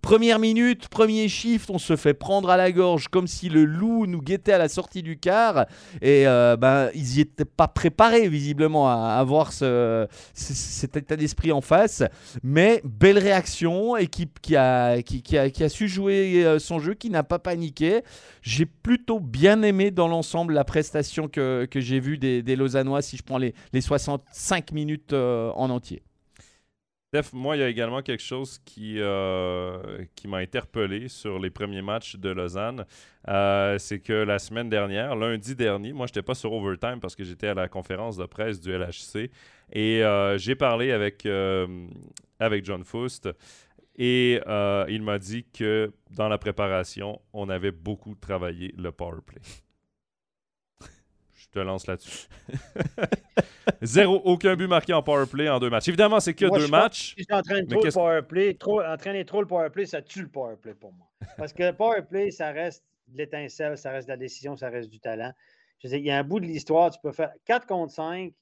première 0.00 0.38
minute, 0.38 0.88
premier 0.88 1.28
shift, 1.28 1.70
on 1.70 1.78
se 1.78 1.96
fait 1.96 2.14
prendre 2.14 2.50
à 2.50 2.56
la 2.56 2.70
gorge 2.70 3.08
comme 3.08 3.26
si 3.26 3.48
le 3.48 3.64
loup 3.64 4.06
nous 4.06 4.20
guettait 4.20 4.52
à 4.52 4.58
la 4.58 4.68
sortie 4.68 5.02
du 5.02 5.18
car. 5.18 5.66
Et 6.00 6.26
euh, 6.26 6.56
ben, 6.56 6.90
ils 6.94 7.14
n'y 7.14 7.20
étaient 7.20 7.44
pas 7.44 7.66
préparés 7.66 8.28
visiblement 8.28 8.88
à 8.88 9.16
avoir 9.18 9.52
ce, 9.52 10.06
cet 10.34 10.96
état 10.96 11.16
d'esprit 11.16 11.50
en 11.50 11.60
face. 11.60 12.04
Mais 12.44 12.80
belle 12.84 13.18
réaction, 13.18 13.96
équipe 13.96 14.40
qui 14.40 14.56
a, 14.56 14.98
su 15.68 15.88
jouer 15.88 16.44
euh, 16.44 16.58
son 16.60 16.78
jeu, 16.78 16.94
qui 16.94 17.10
n'a 17.10 17.24
pas 17.24 17.40
paniqué. 17.40 18.02
J'ai 18.42 18.66
plutôt 18.66 19.18
bien 19.18 19.62
aimé 19.62 19.90
dans 19.90 20.06
l'ensemble 20.06 20.54
la 20.54 20.64
prestation 20.64 21.26
que, 21.26 21.66
j'ai 21.74 21.98
vue 21.98 22.18
des, 22.18 22.42
des 22.42 22.56
si 23.00 23.16
je 23.16 23.22
prends 23.22 23.38
les, 23.38 23.54
les 23.72 23.80
65 23.80 24.72
minutes. 24.72 25.12
Euh, 25.24 25.50
en 25.54 25.70
entier. 25.70 26.02
Steph, 27.08 27.32
moi, 27.32 27.56
il 27.56 27.60
y 27.60 27.62
a 27.62 27.68
également 27.68 28.02
quelque 28.02 28.22
chose 28.22 28.60
qui, 28.64 28.96
euh, 28.98 30.04
qui 30.16 30.26
m'a 30.26 30.38
interpellé 30.38 31.08
sur 31.08 31.38
les 31.38 31.50
premiers 31.50 31.82
matchs 31.82 32.16
de 32.16 32.28
Lausanne. 32.30 32.84
Euh, 33.28 33.78
c'est 33.78 34.00
que 34.00 34.12
la 34.12 34.38
semaine 34.38 34.68
dernière, 34.68 35.14
lundi 35.14 35.54
dernier, 35.54 35.92
moi, 35.92 36.06
je 36.06 36.10
n'étais 36.10 36.22
pas 36.22 36.34
sur 36.34 36.52
Overtime 36.52 36.98
parce 37.00 37.14
que 37.14 37.24
j'étais 37.24 37.46
à 37.46 37.54
la 37.54 37.68
conférence 37.68 38.16
de 38.16 38.26
presse 38.26 38.60
du 38.60 38.72
LHC. 38.72 39.30
Et 39.72 40.02
j'ai 40.36 40.54
parlé 40.56 40.90
avec, 40.90 41.26
avec 42.40 42.64
John 42.64 42.84
Foust. 42.84 43.28
Et 43.96 44.40
il 44.88 45.02
m'a 45.02 45.18
dit 45.18 45.44
que 45.44 45.92
dans 46.10 46.28
la 46.28 46.38
préparation, 46.38 47.20
on 47.32 47.48
avait 47.48 47.72
beaucoup 47.72 48.16
travaillé 48.16 48.74
le 48.76 48.90
power 48.90 49.20
play 49.24 49.40
te 51.54 51.60
lance 51.60 51.86
là-dessus. 51.86 52.28
Zéro, 53.82 54.20
aucun 54.24 54.56
but 54.56 54.66
marqué 54.66 54.92
en 54.92 55.02
power 55.02 55.26
play 55.26 55.48
en 55.48 55.58
deux 55.58 55.70
matchs. 55.70 55.88
Évidemment, 55.88 56.20
c'est 56.20 56.34
que 56.34 56.46
deux 56.46 56.68
matchs. 56.68 57.14
Si 57.16 57.26
entraîne 57.32 57.66
trop 57.66 57.82
le 57.82 57.92
power 57.92 58.22
play, 58.22 58.54
trop, 58.54 58.82
entraîner 58.82 59.24
trop 59.24 59.40
le 59.40 59.46
power 59.46 59.70
play, 59.70 59.86
ça 59.86 60.02
tue 60.02 60.22
le 60.22 60.28
power 60.28 60.56
play 60.56 60.74
pour 60.74 60.92
moi. 60.92 61.08
Parce 61.38 61.52
que 61.52 61.62
le 61.62 61.72
power 61.72 62.02
play, 62.02 62.30
ça 62.30 62.50
reste 62.50 62.84
de 63.08 63.18
l'étincelle, 63.18 63.78
ça 63.78 63.90
reste 63.90 64.08
de 64.08 64.12
la 64.12 64.16
décision, 64.16 64.56
ça 64.56 64.68
reste 64.68 64.90
du 64.90 65.00
talent. 65.00 65.32
Je 65.78 65.88
sais, 65.88 65.98
il 65.98 66.04
y 66.04 66.10
a 66.10 66.18
un 66.18 66.24
bout 66.24 66.40
de 66.40 66.46
l'histoire, 66.46 66.90
tu 66.90 66.98
peux 67.00 67.12
faire 67.12 67.32
4 67.44 67.66
contre 67.66 67.92
5. 67.92 68.32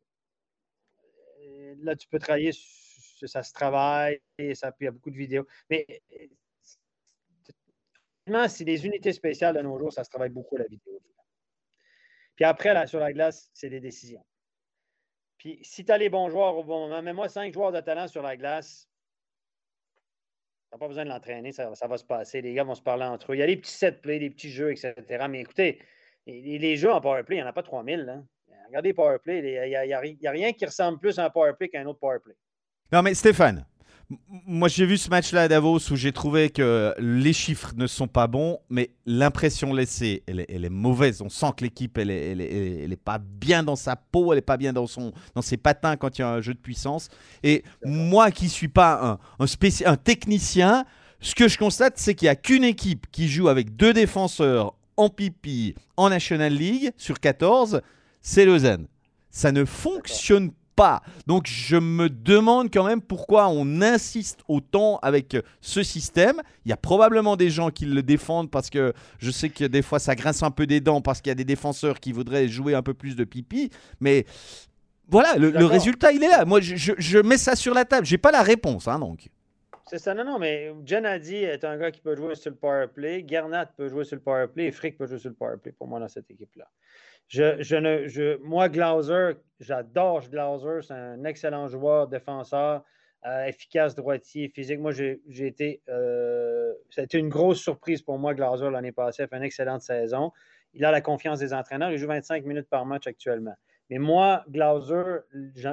Euh, 1.42 1.74
là, 1.82 1.96
tu 1.96 2.08
peux 2.08 2.18
travailler, 2.18 2.52
ça 2.52 3.42
se 3.42 3.52
travaille, 3.52 4.20
et 4.38 4.54
ça, 4.54 4.72
il 4.80 4.84
y 4.84 4.88
a 4.88 4.90
beaucoup 4.90 5.10
de 5.10 5.16
vidéos. 5.16 5.46
Mais 5.68 5.86
c'est 8.48 8.64
des 8.64 8.86
unités 8.86 9.12
spéciales 9.12 9.56
de 9.56 9.62
nos 9.62 9.78
jours, 9.78 9.92
ça 9.92 10.04
se 10.04 10.10
travaille 10.10 10.30
beaucoup 10.30 10.56
la 10.56 10.64
vidéo. 10.64 11.00
Puis 12.36 12.44
après, 12.44 12.74
là, 12.74 12.86
sur 12.86 13.00
la 13.00 13.12
glace, 13.12 13.50
c'est 13.52 13.70
des 13.70 13.80
décisions. 13.80 14.24
Puis 15.38 15.58
si 15.62 15.84
tu 15.84 15.92
as 15.92 15.98
les 15.98 16.08
bons 16.08 16.30
joueurs 16.30 16.56
au 16.56 16.64
bon 16.64 16.88
moment, 16.88 17.02
mets-moi 17.02 17.28
cinq 17.28 17.52
joueurs 17.52 17.72
de 17.72 17.80
talent 17.80 18.08
sur 18.08 18.22
la 18.22 18.36
glace, 18.36 18.88
tu 20.70 20.74
n'as 20.74 20.78
pas 20.78 20.88
besoin 20.88 21.04
de 21.04 21.10
l'entraîner, 21.10 21.52
ça, 21.52 21.68
va 21.68 21.98
se 21.98 22.04
passer. 22.04 22.40
Les 22.40 22.54
gars 22.54 22.64
vont 22.64 22.74
se 22.74 22.82
parler 22.82 23.04
entre 23.04 23.32
eux. 23.32 23.36
Il 23.36 23.40
y 23.40 23.42
a 23.42 23.46
des 23.46 23.56
petits 23.56 23.72
set 23.72 24.00
play, 24.00 24.18
des 24.18 24.30
petits 24.30 24.50
jeux, 24.50 24.70
etc. 24.70 25.26
Mais 25.28 25.40
écoutez, 25.40 25.80
les, 26.26 26.76
jeux 26.76 26.92
en 26.92 27.00
powerplay, 27.00 27.36
il 27.36 27.40
n'y 27.40 27.44
en 27.44 27.48
a 27.48 27.52
pas 27.52 27.62
3000. 27.62 28.08
Hein. 28.08 28.24
Regardez 28.68 28.94
powerplay, 28.94 29.38
il 29.38 29.68
n'y 29.68 29.92
a, 29.92 29.98
a, 29.98 30.30
rien 30.30 30.52
qui 30.52 30.64
ressemble 30.64 30.98
plus 30.98 31.18
à 31.18 31.26
un 31.26 31.30
powerplay 31.30 31.68
qu'à 31.68 31.80
un 31.80 31.86
autre 31.86 31.98
powerplay. 31.98 32.34
Non, 32.90 33.02
mais 33.02 33.14
Stéphane, 33.14 33.66
moi, 34.46 34.68
j'ai 34.68 34.86
vu 34.86 34.98
ce 34.98 35.08
match-là 35.10 35.42
à 35.42 35.48
Davos 35.48 35.78
où 35.90 35.96
j'ai 35.96 36.12
trouvé 36.12 36.50
que 36.50 36.94
les 36.98 37.32
chiffres 37.32 37.72
ne 37.76 37.86
sont 37.86 38.08
pas 38.08 38.26
bons, 38.26 38.58
mais 38.68 38.90
l'impression 39.06 39.72
laissée, 39.72 40.22
elle 40.26 40.40
est, 40.40 40.68
mauvaise. 40.70 41.22
On 41.22 41.28
sent 41.28 41.46
que 41.56 41.64
l'équipe, 41.64 41.96
elle 41.98 42.08
n'est 42.08 42.96
pas 42.96 43.18
bien 43.18 43.62
dans 43.62 43.76
sa 43.76 43.96
peau, 43.96 44.32
elle 44.32 44.38
n'est 44.38 44.42
pas 44.42 44.56
bien 44.56 44.72
dans, 44.72 44.86
son, 44.86 45.12
dans 45.34 45.42
ses 45.42 45.56
patins 45.56 45.96
quand 45.96 46.18
il 46.18 46.22
y 46.22 46.24
a 46.24 46.30
un 46.30 46.40
jeu 46.40 46.54
de 46.54 46.58
puissance. 46.58 47.08
Et 47.42 47.64
moi 47.84 48.30
qui 48.30 48.44
ne 48.44 48.50
suis 48.50 48.68
pas 48.68 49.18
un, 49.38 49.44
un, 49.44 49.46
un 49.86 49.96
technicien, 49.96 50.84
ce 51.20 51.34
que 51.34 51.48
je 51.48 51.58
constate, 51.58 51.94
c'est 51.96 52.14
qu'il 52.14 52.26
n'y 52.26 52.30
a 52.30 52.36
qu'une 52.36 52.64
équipe 52.64 53.06
qui 53.10 53.28
joue 53.28 53.48
avec 53.48 53.76
deux 53.76 53.92
défenseurs 53.92 54.74
en 54.96 55.08
pipi 55.08 55.74
en 55.96 56.10
National 56.10 56.52
League 56.52 56.92
sur 56.96 57.20
14, 57.20 57.80
c'est 58.20 58.44
Lausanne. 58.44 58.86
Ça 59.30 59.52
ne 59.52 59.64
fonctionne 59.64 60.50
pas. 60.74 61.02
Donc 61.26 61.46
je 61.46 61.76
me 61.76 62.08
demande 62.08 62.72
quand 62.72 62.84
même 62.84 63.00
pourquoi 63.00 63.48
on 63.48 63.80
insiste 63.82 64.40
autant 64.48 64.98
avec 65.02 65.36
ce 65.60 65.82
système. 65.82 66.40
Il 66.64 66.70
y 66.70 66.72
a 66.72 66.76
probablement 66.76 67.36
des 67.36 67.50
gens 67.50 67.70
qui 67.70 67.86
le 67.86 68.02
défendent 68.02 68.50
parce 68.50 68.70
que 68.70 68.92
je 69.18 69.30
sais 69.30 69.48
que 69.48 69.64
des 69.64 69.82
fois 69.82 69.98
ça 69.98 70.14
grince 70.14 70.42
un 70.42 70.50
peu 70.50 70.66
des 70.66 70.80
dents 70.80 71.00
parce 71.00 71.20
qu'il 71.20 71.30
y 71.30 71.32
a 71.32 71.36
des 71.36 71.44
défenseurs 71.44 72.00
qui 72.00 72.12
voudraient 72.12 72.48
jouer 72.48 72.74
un 72.74 72.82
peu 72.82 72.94
plus 72.94 73.16
de 73.16 73.24
pipi. 73.24 73.70
Mais 74.00 74.26
voilà, 75.08 75.36
le, 75.36 75.64
résultat 75.66 76.12
il 76.12 76.22
est 76.22 76.28
là. 76.28 76.44
Moi 76.44 76.60
je, 76.60 77.18
mets 77.18 77.38
ça 77.38 77.56
sur 77.56 77.74
la 77.74 77.84
table. 77.84 78.06
J'ai 78.06 78.18
pas 78.18 78.32
la 78.32 78.42
réponse, 78.42 78.88
hein, 78.88 78.98
donc. 78.98 79.28
C'est 79.86 79.98
ça, 79.98 80.14
non, 80.14 80.24
non, 80.24 80.38
mais 80.38 80.72
Janadi 80.86 81.36
est 81.36 81.64
un 81.64 81.76
gars 81.76 81.90
qui 81.90 82.00
peut 82.00 82.16
jouer 82.16 82.34
sur 82.34 82.50
le 82.50 82.56
power 82.56 82.86
play. 82.88 83.26
Gernat 83.28 83.66
peut 83.66 83.90
jouer 83.90 84.04
sur 84.04 84.16
le 84.16 84.22
power 84.22 84.46
play. 84.48 84.68
Et 84.68 84.72
Frick 84.72 84.96
peut 84.96 85.06
jouer 85.06 85.18
sur 85.18 85.28
le 85.28 85.34
power 85.34 85.56
play 85.62 85.72
pour 85.72 85.86
moi 85.86 86.00
dans 86.00 86.08
cette 86.08 86.30
équipe-là. 86.30 86.66
Je, 87.32 87.76
ne, 87.76 88.08
je, 88.08 88.36
moi, 88.42 88.68
Glauser, 88.68 89.36
j'adore 89.58 90.20
Glauser. 90.28 90.86
C'est 90.86 90.92
un 90.92 91.24
excellent 91.24 91.66
joueur, 91.66 92.06
défenseur, 92.06 92.84
euh, 93.24 93.44
efficace, 93.46 93.94
droitier, 93.94 94.50
physique. 94.50 94.78
Moi, 94.80 94.92
j'ai 94.92 95.18
été. 95.26 95.80
Euh, 95.88 96.74
C'était 96.90 97.18
une 97.18 97.30
grosse 97.30 97.58
surprise 97.58 98.02
pour 98.02 98.18
moi, 98.18 98.34
Glauser, 98.34 98.68
l'année 98.68 98.92
passée. 98.92 99.22
Il 99.22 99.28
fait 99.28 99.36
une 99.38 99.44
excellente 99.44 99.80
saison. 99.80 100.30
Il 100.74 100.84
a 100.84 100.90
la 100.90 101.00
confiance 101.00 101.38
des 101.38 101.54
entraîneurs. 101.54 101.90
Il 101.90 101.96
joue 101.96 102.06
25 102.06 102.44
minutes 102.44 102.68
par 102.68 102.84
match 102.84 103.06
actuellement. 103.06 103.54
Mais 103.88 103.96
moi, 103.98 104.44
Glauser, 104.48 105.20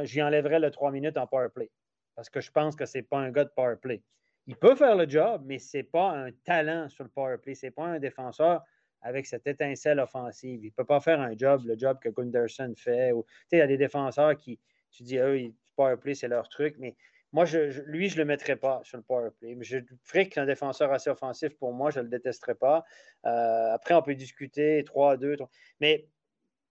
j'y 0.03 0.21
enlèverais 0.21 0.59
le 0.59 0.71
3 0.71 0.91
minutes 0.91 1.17
en 1.17 1.27
power 1.27 1.49
play. 1.53 1.69
Parce 2.15 2.29
que 2.29 2.39
je 2.39 2.51
pense 2.51 2.77
que 2.77 2.85
ce 2.85 2.99
n'est 2.99 3.03
pas 3.03 3.17
un 3.17 3.31
gars 3.31 3.43
de 3.43 3.51
power 3.53 3.75
play. 3.75 4.01
Il 4.47 4.55
peut 4.55 4.75
faire 4.75 4.95
le 4.95 5.09
job, 5.09 5.41
mais 5.45 5.59
ce 5.59 5.77
n'est 5.77 5.83
pas 5.83 6.11
un 6.11 6.31
talent 6.45 6.87
sur 6.87 7.03
le 7.03 7.09
power 7.09 7.37
play. 7.37 7.53
Ce 7.53 7.65
n'est 7.65 7.71
pas 7.71 7.83
un 7.83 7.99
défenseur 7.99 8.63
avec 9.01 9.25
cette 9.25 9.47
étincelle 9.47 9.99
offensive. 9.99 10.63
Il 10.63 10.67
ne 10.67 10.73
peut 10.73 10.85
pas 10.85 10.99
faire 10.99 11.21
un 11.21 11.35
job, 11.37 11.63
le 11.65 11.77
job 11.77 11.97
que 12.01 12.09
Gunderson 12.09 12.73
fait. 12.75 13.11
il 13.51 13.57
y 13.57 13.61
a 13.61 13.67
des 13.67 13.77
défenseurs 13.77 14.35
qui, 14.35 14.59
tu 14.91 15.03
dis, 15.03 15.17
eux, 15.17 15.53
powerplay, 15.75 16.15
c'est 16.15 16.27
leur 16.27 16.49
truc, 16.49 16.75
mais 16.77 16.95
moi, 17.31 17.45
lui, 17.85 18.09
je 18.09 18.15
ne 18.15 18.19
le 18.19 18.25
mettrais 18.25 18.55
pas 18.55 18.81
sur 18.83 18.97
le 18.97 19.03
powerplay. 19.03 19.55
Je 19.61 19.77
Frick, 20.03 20.37
un 20.37 20.45
défenseur 20.45 20.91
assez 20.91 21.09
offensif, 21.09 21.55
pour 21.57 21.73
moi, 21.73 21.91
je 21.91 21.99
ne 21.99 22.05
le 22.05 22.09
détesterais 22.09 22.55
pas. 22.55 22.83
Euh, 23.25 23.73
après, 23.73 23.93
on 23.93 24.01
peut 24.01 24.15
discuter 24.15 24.81
3-2. 24.83 25.37
Mais 25.79 26.07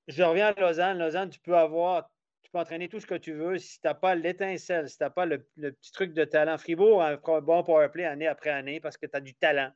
je 0.08 0.22
reviens 0.22 0.48
à 0.48 0.60
Lausanne. 0.60 0.98
Lausanne, 0.98 1.30
tu 1.30 1.38
peux 1.38 1.56
avoir, 1.56 2.10
tu 2.42 2.50
peux 2.50 2.58
entraîner 2.58 2.88
tout 2.88 2.98
ce 2.98 3.06
que 3.06 3.14
tu 3.14 3.34
veux. 3.34 3.58
Si 3.58 3.80
tu 3.80 3.86
n'as 3.86 3.94
pas 3.94 4.16
l'étincelle, 4.16 4.88
si 4.88 4.96
tu 4.96 5.04
n'as 5.04 5.10
pas 5.10 5.26
le, 5.26 5.46
petit 5.56 5.92
truc 5.92 6.12
de 6.12 6.24
talent, 6.24 6.58
Fribourg 6.58 7.02
un 7.04 7.16
bon 7.40 7.62
powerplay 7.62 8.04
année 8.04 8.26
après 8.26 8.50
année 8.50 8.80
parce 8.80 8.96
que 8.96 9.06
tu 9.06 9.16
as 9.16 9.20
du 9.20 9.34
talent. 9.34 9.70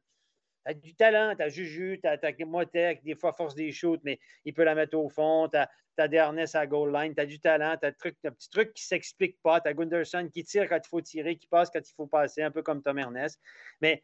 Tu 0.65 0.71
as 0.71 0.75
du 0.75 0.95
talent, 0.95 1.35
tu 1.37 1.43
as 1.43 1.49
Juju, 1.49 2.01
tu 2.03 2.09
as, 2.09 2.47
Motek, 2.47 3.03
des 3.03 3.15
fois 3.15 3.33
force 3.33 3.55
des 3.55 3.73
shoots, 3.73 4.01
mais 4.05 4.19
il 4.45 4.55
peut 4.55 4.65
la 4.65 4.75
mettre 4.75 4.97
au 4.97 5.09
fond. 5.09 5.49
Tu 5.49 5.59
as, 5.59 5.69
as 5.99 6.59
à 6.59 6.67
goal 6.67 6.93
line, 6.93 7.15
tu 7.15 7.21
as 7.21 7.27
du 7.27 7.41
talent, 7.41 7.77
tu 7.81 7.87
as, 7.87 7.89
un 7.89 8.31
petit 8.31 8.51
truc 8.51 8.73
qui 8.75 8.85
ne 8.85 8.87
s'explique 8.87 9.41
pas. 9.43 9.61
Tu 9.61 9.69
as 9.69 9.75
Gunderson 9.75 10.29
qui 10.33 10.45
tire 10.45 10.69
quand 10.69 10.79
il 10.85 10.89
faut 10.89 11.01
tirer, 11.01 11.37
qui 11.37 11.47
passe 11.47 11.71
quand 11.71 11.81
il 11.81 11.95
faut 11.95 12.07
passer, 12.07 12.43
un 12.43 12.51
peu 12.51 12.63
comme 12.63 12.83
Tom 12.83 12.99
Ernest. 12.99 13.41
Mais 13.81 14.03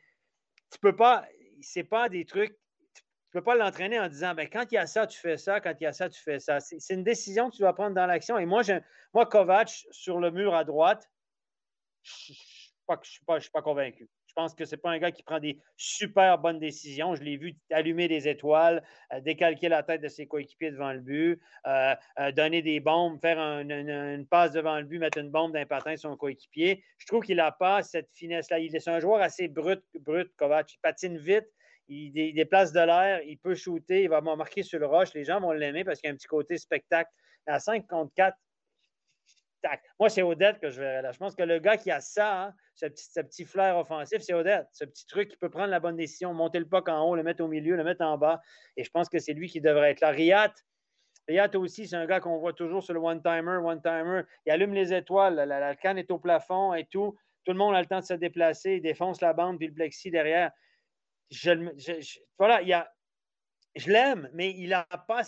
tu 0.73 0.79
peux 0.81 0.97
pas, 0.97 1.27
c'est 1.61 1.85
pas 1.85 2.09
des 2.09 2.25
trucs, 2.25 2.57
tu 2.95 3.33
peux 3.33 3.43
pas 3.43 3.55
l'entraîner 3.55 4.01
en 4.01 4.09
disant 4.09 4.35
ben, 4.35 4.49
quand 4.49 4.65
il 4.73 4.77
y 4.77 4.79
a 4.79 4.87
ça, 4.87 5.07
tu 5.07 5.19
fais 5.19 5.37
ça, 5.37 5.61
quand 5.61 5.75
il 5.81 5.85
y 5.85 5.87
a 5.87 5.93
ça, 5.93 6.09
tu 6.09 6.21
fais 6.21 6.41
ça. 6.41 6.61
C'est 6.61 6.95
une 6.95 7.05
décision 7.05 7.51
que 7.51 7.57
tu 7.57 7.63
dois 7.63 7.75
prendre 7.75 7.95
dans 7.95 8.07
l'action. 8.07 8.39
Et 8.39 8.47
moi, 8.47 8.63
moi, 9.15 9.27
Kovac, 9.27 9.87
sur 9.91 10.19
le 10.19 10.31
mur 10.31 10.55
à 10.55 10.65
droite, 10.65 11.09
je 12.03 12.33
ne 12.89 13.41
suis 13.41 13.51
pas 13.51 13.63
convaincu. 13.63 14.09
Je 14.39 14.43
pense 14.45 14.55
que 14.55 14.65
ce 14.65 14.77
n'est 14.77 14.81
pas 14.81 14.91
un 14.91 14.99
gars 15.01 15.11
qui 15.11 15.25
prend 15.25 15.41
des 15.41 15.59
super 15.77 16.39
bonnes 16.39 16.61
décisions. 16.61 17.17
Je 17.17 17.25
l'ai 17.25 17.37
vu 17.37 17.57
allumer 17.73 18.07
des 18.07 18.29
étoiles, 18.29 18.85
euh, 19.13 19.19
décalquer 19.19 19.69
la 19.69 19.83
tête 19.83 20.01
de 20.01 20.07
ses 20.07 20.29
coéquipiers 20.29 20.71
devant 20.71 20.93
le 20.93 21.01
but, 21.01 21.41
euh, 21.67 21.97
euh, 22.21 22.31
donner 22.31 22.63
des 22.63 22.79
bombes, 22.79 23.21
faire 23.21 23.41
une, 23.41 24.25
passe 24.31 24.53
devant 24.53 24.79
le 24.79 24.85
but, 24.85 25.01
mettre 25.01 25.19
une 25.19 25.33
bombe 25.33 25.55
d'un 25.55 25.67
patin 25.67 25.97
sur 25.97 26.11
son 26.11 26.17
coéquipier. 26.17 26.85
Je 26.99 27.07
trouve 27.09 27.25
qu'il 27.25 27.39
n'a 27.39 27.51
pas 27.51 27.83
cette 27.83 28.11
finesse-là. 28.13 28.61
Il 28.61 28.77
est 28.77 28.87
un 28.87 29.01
joueur 29.01 29.23
assez 29.23 29.49
brut, 29.49 29.83
brut, 29.99 30.33
Kovac. 30.37 30.73
Il 30.73 30.79
patine 30.83 31.19
vite, 31.19 31.49
il, 31.89 32.13
déplace 32.33 32.71
de 32.73 32.79
l'air, 32.79 33.21
il 33.25 33.39
peut 33.39 33.57
shooter, 33.57 34.05
il 34.05 34.09
va 34.09 34.21
marquer 34.21 34.63
sur 34.63 34.79
le 34.79 34.87
roche. 34.87 35.15
Les 35.15 35.25
gens 35.25 35.41
vont 35.41 35.51
l'aimer 35.51 35.83
parce 35.83 36.01
qu'il 36.01 36.07
y 36.07 36.13
a 36.13 36.15
un 36.15 36.17
petit 36.17 36.29
côté 36.29 36.59
spectacle. 36.59 37.11
À 37.47 37.59
5 37.59 37.89
contre 37.89 38.13
4, 38.15 38.37
moi, 39.99 40.09
c'est 40.09 40.23
Odette 40.23 40.61
que 40.61 40.71
je 40.71 40.81
verrais 40.81 41.03
là. 41.03 41.13
Je 41.13 41.19
pense 41.19 41.35
que 41.35 41.43
le 41.43 41.59
gars 41.59 41.77
qui 41.77 41.91
a 41.91 42.01
ça, 42.01 42.45
hein, 42.45 42.55
ce, 42.75 42.87
petit, 42.87 43.45
flair 43.45 43.77
offensif, 43.77 44.21
c'est 44.21 44.35
Odette. 44.35 44.69
Ce 44.73 44.85
petit 44.85 45.07
truc 45.07 45.31
qui 45.31 45.37
peut 45.37 45.51
prendre 45.51 45.71
la 45.71 45.81
bonne 45.81 45.97
décision, 45.97 46.33
monter 46.33 46.59
le 46.59 46.67
puck 46.67 46.89
en 46.89 47.03
haut, 47.05 47.17
le 47.17 47.23
mettre 47.23 47.43
au 47.43 47.49
milieu, 47.49 47.77
le 47.77 47.85
mettre 47.85 48.05
en 48.05 48.17
bas. 48.19 48.41
Et 48.77 48.85
je 48.85 48.91
pense 48.91 49.09
que 49.09 49.19
c'est 49.19 49.33
lui 49.33 49.49
qui 49.49 49.61
devrait 49.61 49.91
être 49.91 50.01
là. 50.01 50.11
Riat, 50.11 50.55
Riat 51.29 51.51
aussi, 51.57 51.89
c'est 51.89 51.97
un 51.97 52.07
gars 52.07 52.21
qu'on 52.21 52.39
voit 52.39 52.53
toujours 52.53 52.83
sur 52.83 52.95
le 52.95 53.01
one-timer, 53.01 53.59
one-timer. 53.65 54.23
Il 54.47 54.53
allume 54.53 54.75
les 54.75 54.95
étoiles, 54.95 55.35
la, 55.35 55.75
canne 55.77 55.99
est 55.99 56.11
au 56.11 56.19
plafond 56.19 56.75
et 56.75 56.85
tout. 56.85 57.19
Tout 57.45 57.53
le 57.53 57.59
monde 57.59 57.75
a 57.75 57.81
le 57.81 57.87
temps 57.87 58.01
de 58.01 58.05
se 58.05 58.15
déplacer, 58.15 58.75
il 58.75 58.83
défonce 58.83 59.21
la 59.21 59.33
bande 59.33 59.59
puis 59.59 59.67
le 59.67 59.75
plexi 59.75 60.11
derrière. 60.11 60.53
Je, 61.31 61.51
voilà, 62.39 62.63
il 62.63 62.73
a, 62.73 62.91
je 63.75 63.91
l'aime, 63.91 64.31
mais 64.33 64.51
il 64.51 64.73
a 64.73 64.85
pas. 65.07 65.23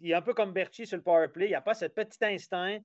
Il 0.00 0.12
est 0.12 0.14
un 0.14 0.22
peu 0.22 0.32
comme 0.32 0.52
Berti 0.52 0.86
sur 0.86 0.96
le 0.96 1.02
power 1.02 1.28
play. 1.28 1.46
Il 1.46 1.52
n'a 1.52 1.60
pas 1.60 1.74
ce 1.74 1.86
petit 1.86 2.24
instinct 2.24 2.78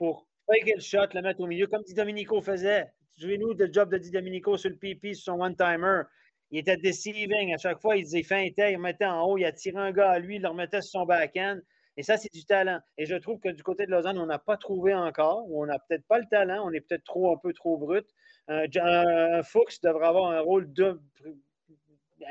pour 0.00 0.26
Fake 0.46 0.72
le 0.74 0.80
shot, 0.80 1.12
le 1.12 1.20
mettre 1.20 1.40
au 1.40 1.46
milieu, 1.46 1.66
comme 1.66 1.82
Di 1.82 1.92
Domenico 1.92 2.40
faisait. 2.40 2.90
Souvenez-nous 3.18 3.52
le 3.52 3.70
job 3.70 3.92
de 3.92 3.98
Di 3.98 4.10
Domenico 4.10 4.56
sur 4.56 4.70
le 4.70 4.76
PP, 4.76 5.14
sur 5.14 5.34
son 5.34 5.40
one-timer. 5.40 6.04
Il 6.50 6.58
était 6.58 6.78
deceiving. 6.78 7.54
À 7.54 7.58
chaque 7.58 7.82
fois, 7.82 7.96
il 7.96 8.04
disait 8.04 8.22
feintait, 8.22 8.72
il 8.72 8.76
remettait 8.76 9.04
en 9.04 9.22
haut, 9.22 9.36
il 9.36 9.44
attirait 9.44 9.78
un 9.78 9.92
gars 9.92 10.12
à 10.12 10.18
lui, 10.18 10.36
il 10.36 10.42
le 10.42 10.48
remettait 10.48 10.80
sur 10.80 11.00
son 11.00 11.06
back-end. 11.06 11.60
Et 11.98 12.02
ça, 12.02 12.16
c'est 12.16 12.32
du 12.32 12.46
talent. 12.46 12.80
Et 12.96 13.04
je 13.04 13.14
trouve 13.14 13.40
que 13.40 13.50
du 13.50 13.62
côté 13.62 13.84
de 13.84 13.90
Lausanne, 13.90 14.18
on 14.18 14.24
n'a 14.24 14.38
pas 14.38 14.56
trouvé 14.56 14.94
encore, 14.94 15.44
on 15.52 15.66
n'a 15.66 15.78
peut-être 15.78 16.06
pas 16.06 16.18
le 16.18 16.26
talent, 16.30 16.66
on 16.66 16.72
est 16.72 16.80
peut-être 16.80 17.04
trop 17.04 17.30
un 17.34 17.36
peu 17.36 17.52
trop 17.52 17.76
brut. 17.76 18.06
Un, 18.48 19.42
Fuchs 19.42 19.82
devrait 19.82 20.06
avoir 20.06 20.30
un 20.30 20.40
rôle 20.40 20.72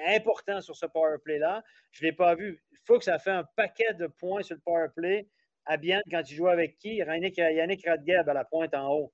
important 0.07 0.59
sur 0.59 0.76
ce 0.76 0.88
power 0.88 1.17
play-là. 1.24 1.63
Je 1.91 2.03
ne 2.03 2.09
l'ai 2.09 2.15
pas 2.15 2.34
vu. 2.34 2.63
Fuchs 2.86 3.07
a 3.07 3.20
fait 3.20 3.30
un 3.30 3.43
paquet 3.55 3.93
de 3.93 4.07
points 4.07 4.41
sur 4.41 4.55
le 4.55 4.61
power 4.61 4.88
play 4.95 5.30
à 5.70 5.78
Bienne 5.78 6.01
quand 6.11 6.24
il 6.30 6.36
jouait 6.36 6.51
avec 6.51 6.78
qui? 6.78 6.95
Yannick 6.95 7.88
Radgeb 7.88 8.28
à 8.28 8.34
la 8.34 8.43
pointe 8.43 8.74
en 8.74 8.91
haut. 8.91 9.13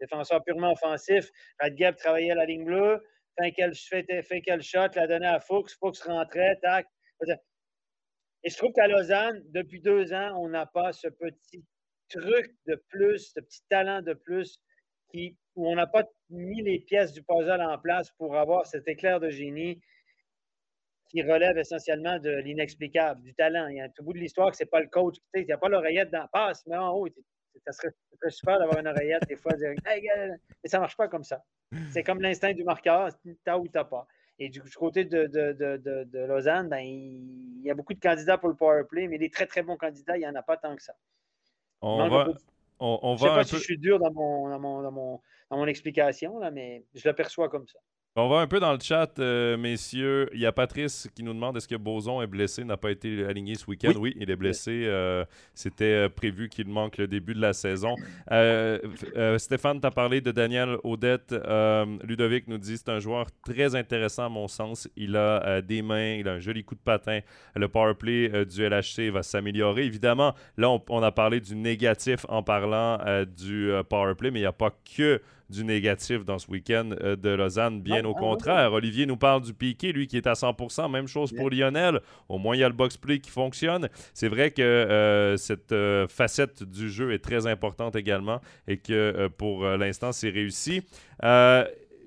Défenseur 0.00 0.42
purement 0.44 0.72
offensif. 0.72 1.30
Radgeb 1.60 1.96
travaillait 1.96 2.32
à 2.32 2.34
la 2.34 2.44
ligne 2.44 2.64
bleue. 2.64 3.00
Fait 3.38 3.52
qu'elle 3.52 3.74
fait, 3.74 4.42
quel 4.42 4.62
shot, 4.62 4.88
la 4.96 5.06
donnait 5.06 5.26
à 5.26 5.40
Fuchs. 5.40 5.78
Fuchs 5.78 6.02
rentrait, 6.02 6.58
tac. 6.60 6.86
Et 8.42 8.50
je 8.50 8.56
trouve 8.56 8.72
qu'à 8.72 8.88
Lausanne, 8.88 9.42
depuis 9.50 9.80
deux 9.80 10.12
ans, 10.12 10.36
on 10.42 10.48
n'a 10.48 10.66
pas 10.66 10.92
ce 10.92 11.08
petit 11.08 11.64
truc 12.08 12.52
de 12.66 12.74
plus, 12.88 13.32
ce 13.34 13.40
petit 13.40 13.62
talent 13.68 14.02
de 14.02 14.14
plus 14.14 14.60
où 15.54 15.68
on 15.68 15.74
n'a 15.74 15.86
pas 15.86 16.04
mis 16.28 16.62
les 16.62 16.80
pièces 16.80 17.12
du 17.12 17.22
puzzle 17.22 17.60
en 17.60 17.78
place 17.78 18.10
pour 18.12 18.36
avoir 18.36 18.66
cet 18.66 18.88
éclair 18.88 19.20
de 19.20 19.28
génie 19.28 19.80
qui 21.10 21.22
relève 21.22 21.58
essentiellement 21.58 22.18
de 22.18 22.30
l'inexplicable, 22.30 23.20
du 23.22 23.34
talent. 23.34 23.66
Il 23.66 23.76
y 23.76 23.80
a 23.80 23.84
un 23.84 23.88
tout 23.88 24.04
bout 24.04 24.12
de 24.12 24.18
l'histoire 24.18 24.50
que 24.50 24.56
ce 24.56 24.62
n'est 24.62 24.68
pas 24.68 24.80
le 24.80 24.86
coach. 24.86 25.16
Il 25.34 25.44
n'y 25.44 25.52
a 25.52 25.58
pas 25.58 25.68
l'oreillette 25.68 26.10
dans 26.10 26.26
passe, 26.28 26.64
mais 26.66 26.76
en 26.76 26.92
haut, 26.92 27.08
ça 27.66 27.72
serait, 27.72 27.92
super 28.28 28.58
d'avoir 28.58 28.78
une 28.78 28.86
oreillette 28.86 29.26
des 29.28 29.36
fois. 29.36 29.52
Dire, 29.54 29.74
mais 29.84 30.68
ça 30.68 30.78
ne 30.78 30.82
marche 30.82 30.96
pas 30.96 31.08
comme 31.08 31.24
ça. 31.24 31.42
C'est 31.90 32.04
comme 32.04 32.20
l'instinct 32.20 32.52
du 32.52 32.64
marqueur, 32.64 33.10
t'as 33.44 33.58
ou 33.58 33.66
t'as 33.68 33.84
pas. 33.84 34.06
Et 34.38 34.48
du, 34.48 34.62
côté 34.62 35.04
de, 35.04 35.26
de, 35.26 35.52
de, 35.52 36.04
de 36.04 36.18
Lausanne, 36.20 36.68
ben, 36.68 36.78
il, 36.78 37.60
y 37.62 37.70
a 37.70 37.74
beaucoup 37.74 37.92
de 37.92 38.00
candidats 38.00 38.38
pour 38.38 38.48
le 38.48 38.54
power 38.54 38.84
play, 38.88 39.06
mais 39.06 39.18
des 39.18 39.30
très 39.30 39.46
très 39.46 39.62
bons 39.62 39.76
candidats, 39.76 40.16
il 40.16 40.20
n'y 40.20 40.26
en 40.26 40.34
a 40.34 40.42
pas 40.42 40.56
tant 40.56 40.74
que 40.74 40.82
ça. 40.82 40.94
On 41.82 42.08
va, 42.08 42.28
on, 42.78 43.16
je 43.16 43.24
ne 43.24 43.28
sais 43.28 43.34
pas 43.34 43.44
si 43.44 43.56
je 43.56 43.60
suis 43.60 43.78
dur 43.78 43.98
dans 43.98 44.12
mon, 44.12 44.48
dans 44.48 44.58
mon, 44.58 44.82
dans 44.82 44.92
mon, 44.92 45.20
dans 45.50 45.58
mon 45.58 45.66
explication, 45.66 46.38
là, 46.38 46.50
mais 46.50 46.84
je 46.94 47.06
le 47.06 47.14
perçois 47.14 47.48
comme 47.48 47.66
ça. 47.66 47.78
On 48.16 48.28
va 48.28 48.40
un 48.40 48.48
peu 48.48 48.58
dans 48.58 48.72
le 48.72 48.80
chat, 48.80 49.20
euh, 49.20 49.56
messieurs. 49.56 50.28
Il 50.34 50.40
y 50.40 50.46
a 50.46 50.50
Patrice 50.50 51.08
qui 51.14 51.22
nous 51.22 51.32
demande 51.32 51.56
est-ce 51.56 51.68
que 51.68 51.76
Boson 51.76 52.20
est 52.20 52.26
blessé, 52.26 52.64
n'a 52.64 52.76
pas 52.76 52.90
été 52.90 53.24
aligné 53.24 53.54
ce 53.54 53.64
week-end? 53.66 53.92
Oui. 53.96 54.16
il 54.18 54.28
est 54.28 54.36
blessé. 54.36 54.82
Euh, 54.86 55.24
c'était 55.54 55.84
euh, 55.84 56.08
prévu 56.08 56.48
qu'il 56.48 56.66
manque 56.66 56.98
le 56.98 57.06
début 57.06 57.34
de 57.34 57.40
la 57.40 57.52
saison. 57.52 57.94
Stéphane, 59.38 59.80
tu 59.80 59.86
as 59.86 59.92
parlé 59.92 60.20
de 60.20 60.32
Daniel 60.32 60.78
Odette. 60.82 61.32
Ludovic 62.02 62.48
nous 62.48 62.58
dit 62.58 62.78
c'est 62.78 62.88
un 62.88 62.98
joueur 62.98 63.26
très 63.44 63.76
intéressant 63.76 64.26
à 64.26 64.28
mon 64.28 64.48
sens. 64.48 64.88
Il 64.96 65.14
a 65.14 65.62
des 65.62 65.80
mains, 65.80 66.14
il 66.14 66.28
a 66.28 66.32
un 66.32 66.40
joli 66.40 66.64
coup 66.64 66.74
de 66.74 66.80
patin. 66.80 67.20
Le 67.54 67.68
power 67.68 67.94
play 67.94 68.44
du 68.44 68.68
LHC 68.68 69.12
va 69.12 69.22
s'améliorer. 69.22 69.84
Évidemment, 69.84 70.34
là, 70.56 70.68
on, 70.68 70.82
on, 70.88 71.02
a 71.04 71.12
parlé 71.12 71.38
du 71.38 71.54
négatif 71.54 72.26
en 72.28 72.42
parlant 72.42 72.98
du 73.38 73.70
power 73.88 74.16
play, 74.16 74.32
mais 74.32 74.40
il 74.40 74.42
n'y 74.42 74.46
a 74.46 74.52
pas 74.52 74.74
que 74.96 75.20
du 75.50 75.64
négatif 75.64 76.24
dans 76.24 76.38
ce 76.38 76.50
week-end 76.50 76.90
euh, 77.02 77.16
de 77.16 77.30
Lausanne. 77.30 77.82
Bien 77.82 78.04
au 78.04 78.14
contraire. 78.14 78.72
Olivier 78.72 79.06
nous 79.06 79.16
parle 79.16 79.42
du 79.42 79.52
piqué, 79.52 79.92
lui 79.92 80.06
qui 80.06 80.16
est 80.16 80.26
à 80.26 80.32
100% 80.32 80.90
Même 80.90 81.08
chose 81.08 81.32
pour 81.32 81.50
Lionel. 81.50 82.00
Au 82.28 82.38
moins, 82.38 82.56
il 82.56 82.60
y 82.60 82.64
a 82.64 82.68
le 82.68 82.74
box-play 82.74 83.18
qui 83.18 83.30
fonctionne. 83.30 83.88
C'est 84.14 84.28
vrai 84.28 84.50
que 84.50 84.62
euh, 84.62 85.36
cette 85.36 85.72
euh, 85.72 86.06
facette 86.08 86.62
du 86.62 86.88
jeu 86.88 87.12
est 87.12 87.18
très 87.18 87.46
importante 87.46 87.96
également 87.96 88.40
et 88.68 88.78
que 88.78 89.28
pour 89.36 89.64
l'instant, 89.64 90.12
c'est 90.12 90.30
réussi. 90.30 90.82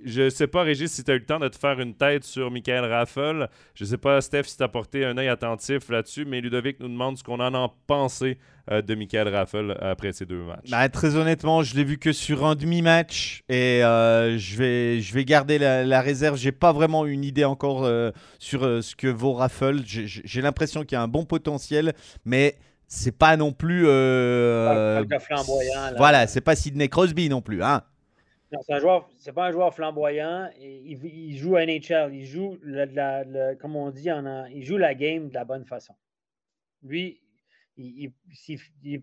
Je 0.05 0.29
sais 0.29 0.47
pas, 0.47 0.63
Régis, 0.63 0.91
si 0.91 1.03
tu 1.03 1.11
as 1.11 1.15
eu 1.15 1.19
le 1.19 1.25
temps 1.25 1.39
de 1.39 1.47
te 1.47 1.57
faire 1.57 1.79
une 1.79 1.93
tête 1.93 2.23
sur 2.23 2.51
Michael 2.51 2.85
Raffel. 2.85 3.47
Je 3.73 3.85
sais 3.85 3.97
pas, 3.97 4.21
Steph, 4.21 4.43
si 4.43 4.57
tu 4.57 4.63
as 4.63 4.67
porté 4.67 5.05
un 5.05 5.17
œil 5.17 5.29
attentif 5.29 5.89
là-dessus, 5.89 6.25
mais 6.25 6.41
Ludovic 6.41 6.79
nous 6.79 6.89
demande 6.89 7.17
ce 7.17 7.23
qu'on 7.23 7.39
en 7.39 7.53
a 7.53 7.73
pensé 7.87 8.37
euh, 8.71 8.81
de 8.81 8.95
Michael 8.95 9.29
Raffel 9.29 9.77
après 9.81 10.11
ces 10.13 10.25
deux 10.25 10.43
matchs. 10.43 10.69
Bah, 10.69 10.87
très 10.89 11.15
honnêtement, 11.15 11.63
je 11.63 11.75
l'ai 11.75 11.83
vu 11.83 11.97
que 11.97 12.11
sur 12.11 12.45
un 12.45 12.55
demi-match 12.55 13.43
et 13.49 13.83
euh, 13.83 14.37
je, 14.37 14.57
vais, 14.57 14.99
je 14.99 15.13
vais 15.13 15.25
garder 15.25 15.57
la, 15.57 15.83
la 15.83 16.01
réserve. 16.01 16.37
J'ai 16.37 16.51
pas 16.51 16.73
vraiment 16.73 17.05
une 17.05 17.23
idée 17.23 17.45
encore 17.45 17.83
euh, 17.83 18.11
sur 18.39 18.61
ce 18.61 18.95
que 18.95 19.07
vaut 19.07 19.33
Raffel. 19.33 19.81
J'ai 19.85 20.41
l'impression 20.41 20.81
qu'il 20.81 20.95
y 20.95 20.99
a 20.99 21.01
un 21.01 21.07
bon 21.07 21.25
potentiel, 21.25 21.93
mais 22.25 22.57
c'est 22.87 23.17
pas 23.17 23.37
non 23.37 23.53
plus. 23.53 23.83
Pas, 23.85 25.03
flamboyant. 25.19 25.93
Voilà, 25.97 26.27
c'est 26.27 26.41
pas 26.41 26.55
Sidney 26.55 26.89
Crosby 26.89 27.29
non 27.29 27.41
plus. 27.41 27.63
Hein 27.63 27.83
c'est 28.61 28.73
un 28.73 28.79
joueur, 28.79 29.09
c'est 29.17 29.33
pas 29.33 29.47
un 29.47 29.51
joueur 29.51 29.73
flamboyant. 29.73 30.49
Il, 30.59 31.37
joue 31.37 31.55
à 31.55 31.65
NHL. 31.65 32.13
Il 32.13 32.25
joue, 32.25 32.57
la, 32.63 33.55
comme 33.55 33.75
on 33.75 33.89
dit, 33.89 34.09
il 34.51 34.63
joue 34.63 34.77
la 34.77 34.95
game 34.95 35.29
de 35.29 35.33
la 35.33 35.45
bonne 35.45 35.65
façon. 35.65 35.95
Lui, 36.83 37.21
il 37.77 38.11
ne 38.83 38.99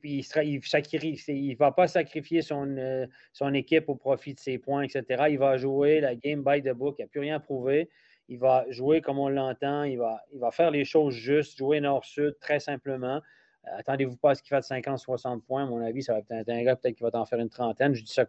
il, 1.28 1.56
va 1.56 1.72
pas 1.72 1.88
sacrifier 1.88 2.42
son, 2.42 2.76
euh, 2.76 3.06
son 3.32 3.52
équipe 3.54 3.88
au 3.88 3.96
profit 3.96 4.34
de 4.34 4.40
ses 4.40 4.58
points, 4.58 4.82
etc. 4.82 5.24
Il 5.30 5.38
va 5.38 5.56
jouer 5.56 6.00
la 6.00 6.14
game 6.14 6.44
by 6.44 6.62
the 6.62 6.72
book. 6.72 6.96
Il 6.98 7.02
n'a 7.02 7.08
plus 7.08 7.20
rien 7.20 7.36
à 7.36 7.40
prouver. 7.40 7.88
Il 8.28 8.38
va 8.38 8.64
jouer 8.70 9.00
comme 9.00 9.18
on 9.18 9.28
l'entend. 9.28 9.82
Il 9.82 9.98
va, 9.98 10.22
il 10.32 10.38
va 10.38 10.52
faire 10.52 10.70
les 10.70 10.84
choses 10.84 11.14
justes, 11.14 11.58
jouer 11.58 11.80
nord-sud, 11.80 12.36
très 12.40 12.60
simplement. 12.60 13.20
Euh, 13.66 13.78
attendez-vous 13.78 14.16
pas 14.16 14.30
à 14.30 14.34
ce 14.34 14.42
qu'il 14.42 14.50
fasse 14.50 14.70
50-60 14.70 15.40
points. 15.42 15.64
À 15.64 15.66
mon 15.66 15.80
avis, 15.80 16.02
ça 16.02 16.12
va 16.12 16.20
être 16.20 16.48
un, 16.48 16.62
gars 16.62 16.76
peut-être 16.76 16.96
qui 16.96 17.02
va 17.02 17.10
t'en 17.10 17.26
faire 17.26 17.40
une 17.40 17.50
trentaine. 17.50 17.94
Je 17.94 18.04
dis 18.04 18.12
ça 18.12 18.26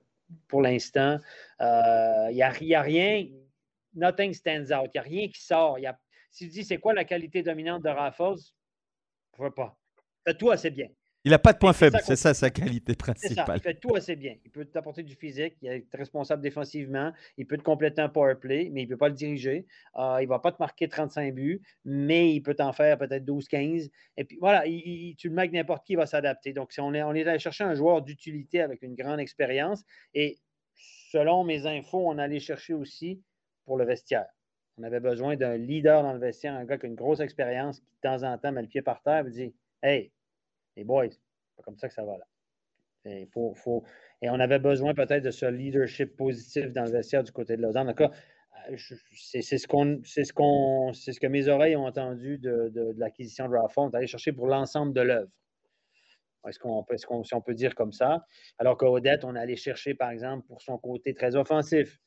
pour 0.48 0.62
l'instant. 0.62 1.18
Il 1.60 1.66
euh, 1.66 2.32
n'y 2.32 2.42
a, 2.42 2.82
rien, 2.82 3.28
nothing 3.94 4.34
stands 4.34 4.72
out. 4.72 4.90
Il 4.94 4.96
n'y 4.96 5.00
a 5.00 5.02
rien 5.02 5.28
qui 5.30 5.42
sort. 5.42 5.78
Si 6.30 6.46
tu 6.46 6.52
dis 6.52 6.64
c'est 6.64 6.78
quoi 6.78 6.94
la 6.94 7.04
qualité 7.04 7.44
dominante 7.44 7.84
de 7.84 7.90
Raffles, 7.90 8.38
je 8.38 9.42
ne 9.42 9.50
vois 9.50 9.56
pas. 9.56 9.78
Tout 10.38 10.52
assez 10.52 10.70
bien. 10.70 10.88
Il 11.24 11.30
n'a 11.30 11.40
pas 11.40 11.54
de 11.54 11.60
point 11.60 11.74
faible, 11.74 12.00
c'est 12.04 12.16
ça 12.16 12.34
sa 12.34 12.50
qualité 12.50 12.96
principale. 12.96 13.46
Ça. 13.46 13.56
Il 13.58 13.62
fait 13.62 13.80
tout 13.80 13.96
assez 13.96 14.16
bien. 14.16 14.36
Il 14.44 14.50
peut 14.50 14.66
t'apporter 14.66 15.04
du 15.04 15.16
physique, 15.16 15.56
il 15.62 15.70
est 15.70 15.86
responsable 15.94 16.42
défensivement, 16.42 17.12
il 17.38 17.46
peut 17.46 17.58
te 17.58 17.62
compléter 17.62 18.02
un 18.02 18.10
power 18.10 18.36
play, 18.36 18.70
mais 18.72 18.82
il 18.82 18.86
ne 18.86 18.90
peut 18.90 18.98
pas 18.98 19.10
le 19.10 19.14
diriger. 19.14 19.68
Euh, 19.98 20.18
il 20.20 20.24
ne 20.24 20.30
va 20.30 20.40
pas 20.40 20.52
te 20.52 20.58
marquer 20.60 20.88
35 20.88 21.36
buts, 21.36 21.62
mais 21.86 22.34
il 22.34 22.42
peut 22.42 22.56
t'en 22.56 22.74
faire 22.74 22.98
peut-être 22.98 23.24
12-15. 23.24 23.92
Et 24.18 24.24
puis 24.24 24.38
voilà, 24.40 24.64
tu 24.64 25.30
le 25.30 25.36
mets 25.36 25.48
n'importe 25.50 25.86
qui, 25.86 25.94
il 25.94 25.98
va 25.98 26.08
s'adapter. 26.08 26.54
Donc, 26.54 26.74
on 26.80 26.94
est, 26.96 27.04
on 27.04 27.14
est 27.14 27.28
allé 27.28 27.38
chercher 27.38 27.66
un 27.66 27.76
joueur 27.76 28.02
d'utilité 28.02 28.62
avec 28.62 28.82
une 28.82 28.96
grande 28.96 29.20
expérience. 29.20 29.84
Et 30.16 30.40
selon 31.12 31.44
mes 31.44 31.68
infos, 31.68 32.10
on 32.10 32.18
allait 32.18 32.40
chercher 32.40 32.74
aussi 32.74 33.22
pour 33.66 33.78
le 33.78 33.86
vestiaire. 33.86 34.26
On 34.78 34.84
avait 34.84 35.00
besoin 35.00 35.36
d'un 35.36 35.56
leader 35.56 36.02
dans 36.02 36.14
le 36.14 36.20
vestiaire, 36.20 36.56
un 36.56 36.66
gars 36.66 36.80
qui 36.80 36.88
a 36.88 36.90
une 36.90 36.96
grosse 36.96 37.20
expérience, 37.20 37.80
qui 37.80 37.86
de 37.86 38.10
temps 38.10 38.24
en 38.24 38.38
temps 38.40 38.52
met 38.52 38.64
le 38.64 38.68
pied 38.68 38.82
par 38.82 39.04
terre 39.04 39.28
et 39.28 39.30
dit 39.30 39.54
Hey, 39.84 40.12
les 40.76 40.84
boys, 40.84 41.10
c'est 41.10 41.56
pas 41.58 41.64
comme 41.64 41.78
ça 41.78 41.88
que 41.88 41.94
ça 41.94 42.04
va 42.04 42.18
là. 42.18 42.26
Et, 43.06 43.28
faut, 43.34 43.84
et 44.22 44.30
on 44.30 44.40
avait 44.40 44.60
besoin 44.60 44.94
peut-être 44.94 45.24
de 45.24 45.32
ce 45.32 45.48
leadership 45.48 46.16
positif 46.16 46.72
dans 46.72 46.84
le 46.84 46.92
vestiaire 46.92 47.24
du 47.24 47.32
côté 47.32 47.58
de 47.58 47.62
Lausanne. 47.62 47.90
En 47.90 47.94
tout 47.94 48.04
cas, 48.04 48.12
euh, 48.70 48.78
c'est 49.12 49.42
ce 49.42 49.58
ce 49.58 51.12
ce 51.12 51.20
que 51.20 51.28
mes 51.28 51.48
oreilles 51.48 51.76
ont 51.76 51.88
entendu 51.88 52.38
de, 52.38 52.70
de, 52.70 52.94
l'acquisition 52.98 53.50
de 53.50 53.56
Raffon. 53.56 53.84
On 53.84 53.92
est 53.92 53.96
allé 53.98 54.08
chercher 54.08 54.34
pour 54.34 54.48
l'ensemble 54.48 54.94
de 54.94 55.02
l'œuvre. 55.02 55.32
Est-ce 56.48 56.60
qu'on 56.60 56.86
est 56.92 57.24
si 57.24 57.34
on 57.36 57.42
peut 57.42 57.54
dire 57.54 57.76
comme 57.76 57.92
ça? 57.92 58.26
Alors 58.58 58.78
qu'Odette, 58.78 59.24
on 59.24 59.36
est 59.36 59.40
allé 59.40 59.56
chercher, 59.56 59.94
par 59.94 60.10
exemple, 60.10 60.46
pour 60.48 60.62
son 60.62 60.78
côté 60.78 61.14
très 61.14 61.36
offensif. 61.36 62.00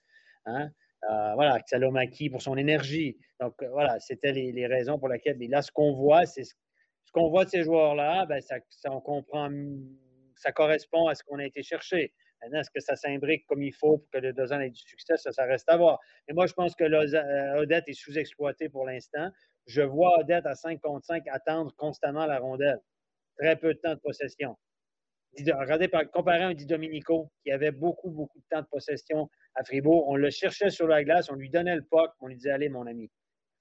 Hein? 0.47 0.71
Euh, 1.11 1.35
voilà, 1.35 1.59
Salomaki 1.67 2.31
pour 2.31 2.43
son 2.43 2.57
énergie. 2.57 3.19
Donc, 3.41 3.63
euh, 3.63 3.69
voilà, 3.71 4.01
c'était 4.01 4.33
les, 4.33 4.67
raisons 4.67 4.99
pour 4.99 5.09
lesquelles. 5.09 5.37
Mais 5.39 5.49
là, 5.49 5.63
ce 5.63 5.71
qu'on 5.71 5.93
voit, 5.93 6.27
c'est 6.27 6.45
ce 6.45 6.55
qu'on 7.15 7.29
voit 7.29 7.45
de 7.45 7.51
ces 7.51 7.63
joueurs-là, 7.63 8.27
ben, 8.27 8.43
comprend, 9.05 9.51
ça 10.37 10.53
correspond 10.53 11.07
à 11.07 11.15
ce 11.15 11.23
qu'on 11.23 11.39
a 11.39 11.47
été 11.47 11.63
chercher. 11.63 12.13
Maintenant, 12.43 12.61
est-ce 12.61 12.71
que 12.71 12.81
ça 12.81 12.97
s'imbrique 12.97 13.47
comme 13.47 13.63
il 13.63 13.73
faut 13.73 13.99
pour 13.99 14.11
que 14.11 14.19
le 14.19 14.33
Lausanne 14.33 14.61
ait 14.63 14.71
du 14.71 14.81
succès? 14.81 15.17
Ça, 15.17 15.33
ça 15.33 15.45
reste 15.45 15.69
à 15.71 15.77
voir. 15.77 15.99
Mais 16.29 16.35
moi, 16.35 16.47
je 16.47 16.53
pense 16.53 16.75
que 16.75 16.85
euh, 16.85 17.61
Odette 17.61 17.89
est 17.89 17.95
sous-exploité 17.95 18.69
pour 18.69 18.85
l'instant. 18.85 19.31
Je 19.67 19.81
vois 19.81 20.19
Odette 20.19 20.45
à 20.45 20.55
5 20.55 20.81
contre 20.81 21.07
5 21.07 21.23
attendre 21.29 21.75
constamment 21.77 22.27
la 22.27 22.39
rondelle. 22.39 22.81
Très 23.39 23.57
peu 23.57 23.73
de 23.73 23.79
temps 23.79 23.95
de 23.95 24.01
possession. 24.01 24.59
Regardez, 25.39 25.89
comparé 26.13 26.43
à 26.45 26.49
un 26.49 26.55
Domenico 26.55 27.33
qui 27.43 27.51
avait 27.51 27.73
beaucoup, 27.73 28.11
beaucoup 28.11 28.39
de 28.39 28.45
temps 28.51 28.61
de 28.61 28.67
possession 28.67 29.29
à 29.55 29.65
Fribourg, 29.65 30.07
on 30.09 30.17
le 30.17 30.31
cherchait 30.31 30.71
sur 30.71 30.87
la 30.87 31.03
glace, 31.03 31.29
on 31.31 31.35
lui 31.35 31.51
donnait 31.51 31.75
le 31.75 31.83
puck, 31.83 32.11
on 32.21 32.29
lui 32.29 32.37
disait 32.37 32.51
Allez, 32.51 32.69
mon 32.69 32.87
ami, 32.87 33.11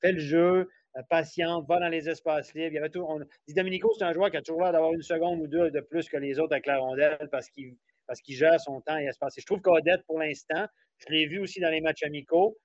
fais 0.02 0.11
le 0.11 0.19
jeu, 0.19 0.69
patiente, 1.10 1.65
va 1.68 1.80
dans 1.80 1.90
les 1.90 2.07
espaces 2.10 2.53
libres. 2.53 2.72
Il 2.72 2.76
y 2.76 2.78
avait 2.78 2.90
tout, 2.90 3.07
Domenico, 3.49 3.91
c'est 3.98 4.06
un 4.06 4.14
joueur 4.14 4.30
qui 4.32 4.38
a 4.38 4.41
toujours 4.41 4.61
l'air 4.61 4.72
d'avoir 4.72 4.94
une 4.94 5.02
seconde 5.02 5.41
ou 5.41 5.48
deux 5.48 5.72
de 5.72 5.82
plus 5.82 6.07
que 6.07 6.18
les 6.18 6.40
autres 6.40 6.53
avec 6.53 6.68
la 6.68 6.78
rondelle 6.80 7.28
parce 7.32 7.49
qu'il 7.49 7.76
parce 8.07 8.22
qu'il 8.22 8.36
gère 8.36 8.60
son 8.60 8.82
temps 8.82 8.98
et 8.98 9.06
espace. 9.06 9.38
Et 9.38 9.41
je 9.41 9.45
trouve 9.45 9.61
qu'Odette, 9.61 10.03
pour 10.06 10.20
l'instant, 10.20 10.68
je 10.98 11.14
l'ai 11.14 11.26
vu 11.26 11.40
aussi 11.40 11.60
dans 11.60 11.70
les 11.70 11.82
matchs 11.82 12.03
amicaux, 12.03 12.57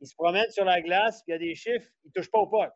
il 0.00 0.06
se 0.06 0.14
promène 0.14 0.50
sur 0.50 0.64
la 0.64 0.80
glace, 0.80 1.22
puis 1.22 1.32
il 1.32 1.32
y 1.32 1.34
a 1.34 1.38
des 1.38 1.54
chiffres, 1.54 1.88
il 2.04 2.08
ne 2.08 2.12
touche 2.12 2.30
pas 2.30 2.38
au 2.38 2.46
puck. 2.46 2.72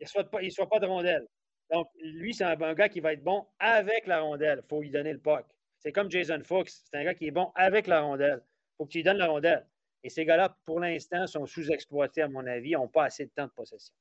Il 0.00 0.04
ne 0.04 0.44
reçoit, 0.48 0.68
pas 0.68 0.80
de 0.80 0.86
rondelle. 0.86 1.26
Donc, 1.70 1.88
lui, 2.00 2.34
c'est 2.34 2.44
un, 2.44 2.74
gars 2.74 2.88
qui 2.88 3.00
va 3.00 3.12
être 3.12 3.22
bon 3.22 3.46
avec 3.58 4.06
la 4.06 4.20
rondelle. 4.20 4.62
Il 4.64 4.68
faut 4.68 4.80
lui 4.80 4.90
donner 4.90 5.12
le 5.12 5.20
puck. 5.20 5.44
C'est 5.78 5.92
comme 5.92 6.10
Jason 6.10 6.42
Fox. 6.42 6.84
C'est 6.90 6.98
un 6.98 7.04
gars 7.04 7.14
qui 7.14 7.26
est 7.26 7.30
bon 7.30 7.52
avec 7.54 7.86
la 7.86 8.00
rondelle. 8.00 8.42
Il 8.42 8.76
faut 8.78 8.86
que 8.86 8.92
tu 8.92 8.98
lui 8.98 9.04
donnes 9.04 9.18
la 9.18 9.28
rondelle. 9.28 9.66
Et 10.02 10.08
ces 10.08 10.24
gars-là, 10.24 10.56
pour 10.64 10.80
l'instant, 10.80 11.26
sont 11.26 11.46
sous-exploités, 11.46 12.22
à 12.22 12.28
mon 12.28 12.46
avis, 12.46 12.72
n'ont 12.72 12.88
pas 12.88 13.04
assez 13.04 13.26
de 13.26 13.30
temps 13.30 13.46
de 13.46 13.50
possession. 13.50 13.94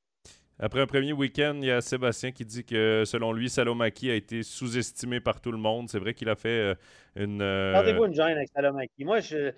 Après 0.62 0.82
un 0.82 0.88
premier 0.88 1.14
week-end, 1.14 1.58
il 1.62 1.68
y 1.68 1.72
a 1.72 1.80
Sébastien 1.80 2.32
qui 2.32 2.44
dit 2.44 2.66
que 2.66 3.04
selon 3.06 3.32
lui, 3.32 3.50
Salomaki 3.50 4.12
a 4.12 4.16
été 4.16 4.44
sous-estimé 4.44 5.22
par 5.22 5.40
tout 5.40 5.54
le 5.54 5.58
monde. 5.58 5.88
C'est 5.88 6.00
vrai 6.00 6.14
qu'il 6.14 6.28
a 6.28 6.36
fait 6.36 6.50
euh, 6.50 6.76
une. 7.16 7.42
Euh... 7.42 7.94
vous 7.96 8.06
une 8.06 8.14
gêne 8.14 8.36
avec 8.36 8.50
Salomaki. 8.54 9.06
Moi, 9.06 9.22
je. 9.22 9.54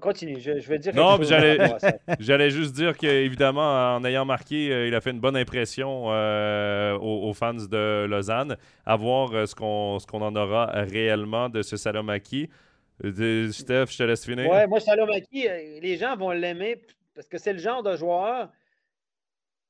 Continue, 0.00 0.40
je, 0.40 0.58
je 0.58 0.68
vais 0.68 0.80
dire. 0.80 0.94
Non, 0.94 1.16
j'allais 2.18 2.50
juste 2.50 2.74
dire 2.74 2.96
qu'évidemment, 2.98 3.94
en 3.94 4.04
ayant 4.04 4.24
marqué, 4.24 4.70
euh, 4.72 4.88
il 4.88 4.94
a 4.96 5.00
fait 5.00 5.12
une 5.12 5.20
bonne 5.20 5.36
impression 5.36 6.06
euh, 6.08 6.98
aux, 6.98 7.32
fans 7.32 7.54
de 7.54 8.04
Lausanne. 8.04 8.56
À 8.84 8.96
voir 8.96 9.46
ce 9.46 9.54
qu'on 9.54 10.22
en 10.22 10.36
aura 10.36 10.66
réellement 10.74 11.48
de 11.48 11.62
ce 11.62 11.76
Salomaki. 11.76 12.50
Steph, 13.00 13.86
je 13.90 13.98
te 13.98 14.02
laisse 14.02 14.24
finir. 14.24 14.48
Ouais, 14.50 14.66
moi, 14.66 14.80
Salomaki, 14.80 15.48
les 15.80 15.96
gens 15.96 16.16
vont 16.16 16.30
l'aimer 16.30 16.80
parce 17.14 17.28
que 17.28 17.38
c'est 17.38 17.52
le 17.52 17.58
genre 17.58 17.82
de 17.82 17.96
joueur 17.96 18.50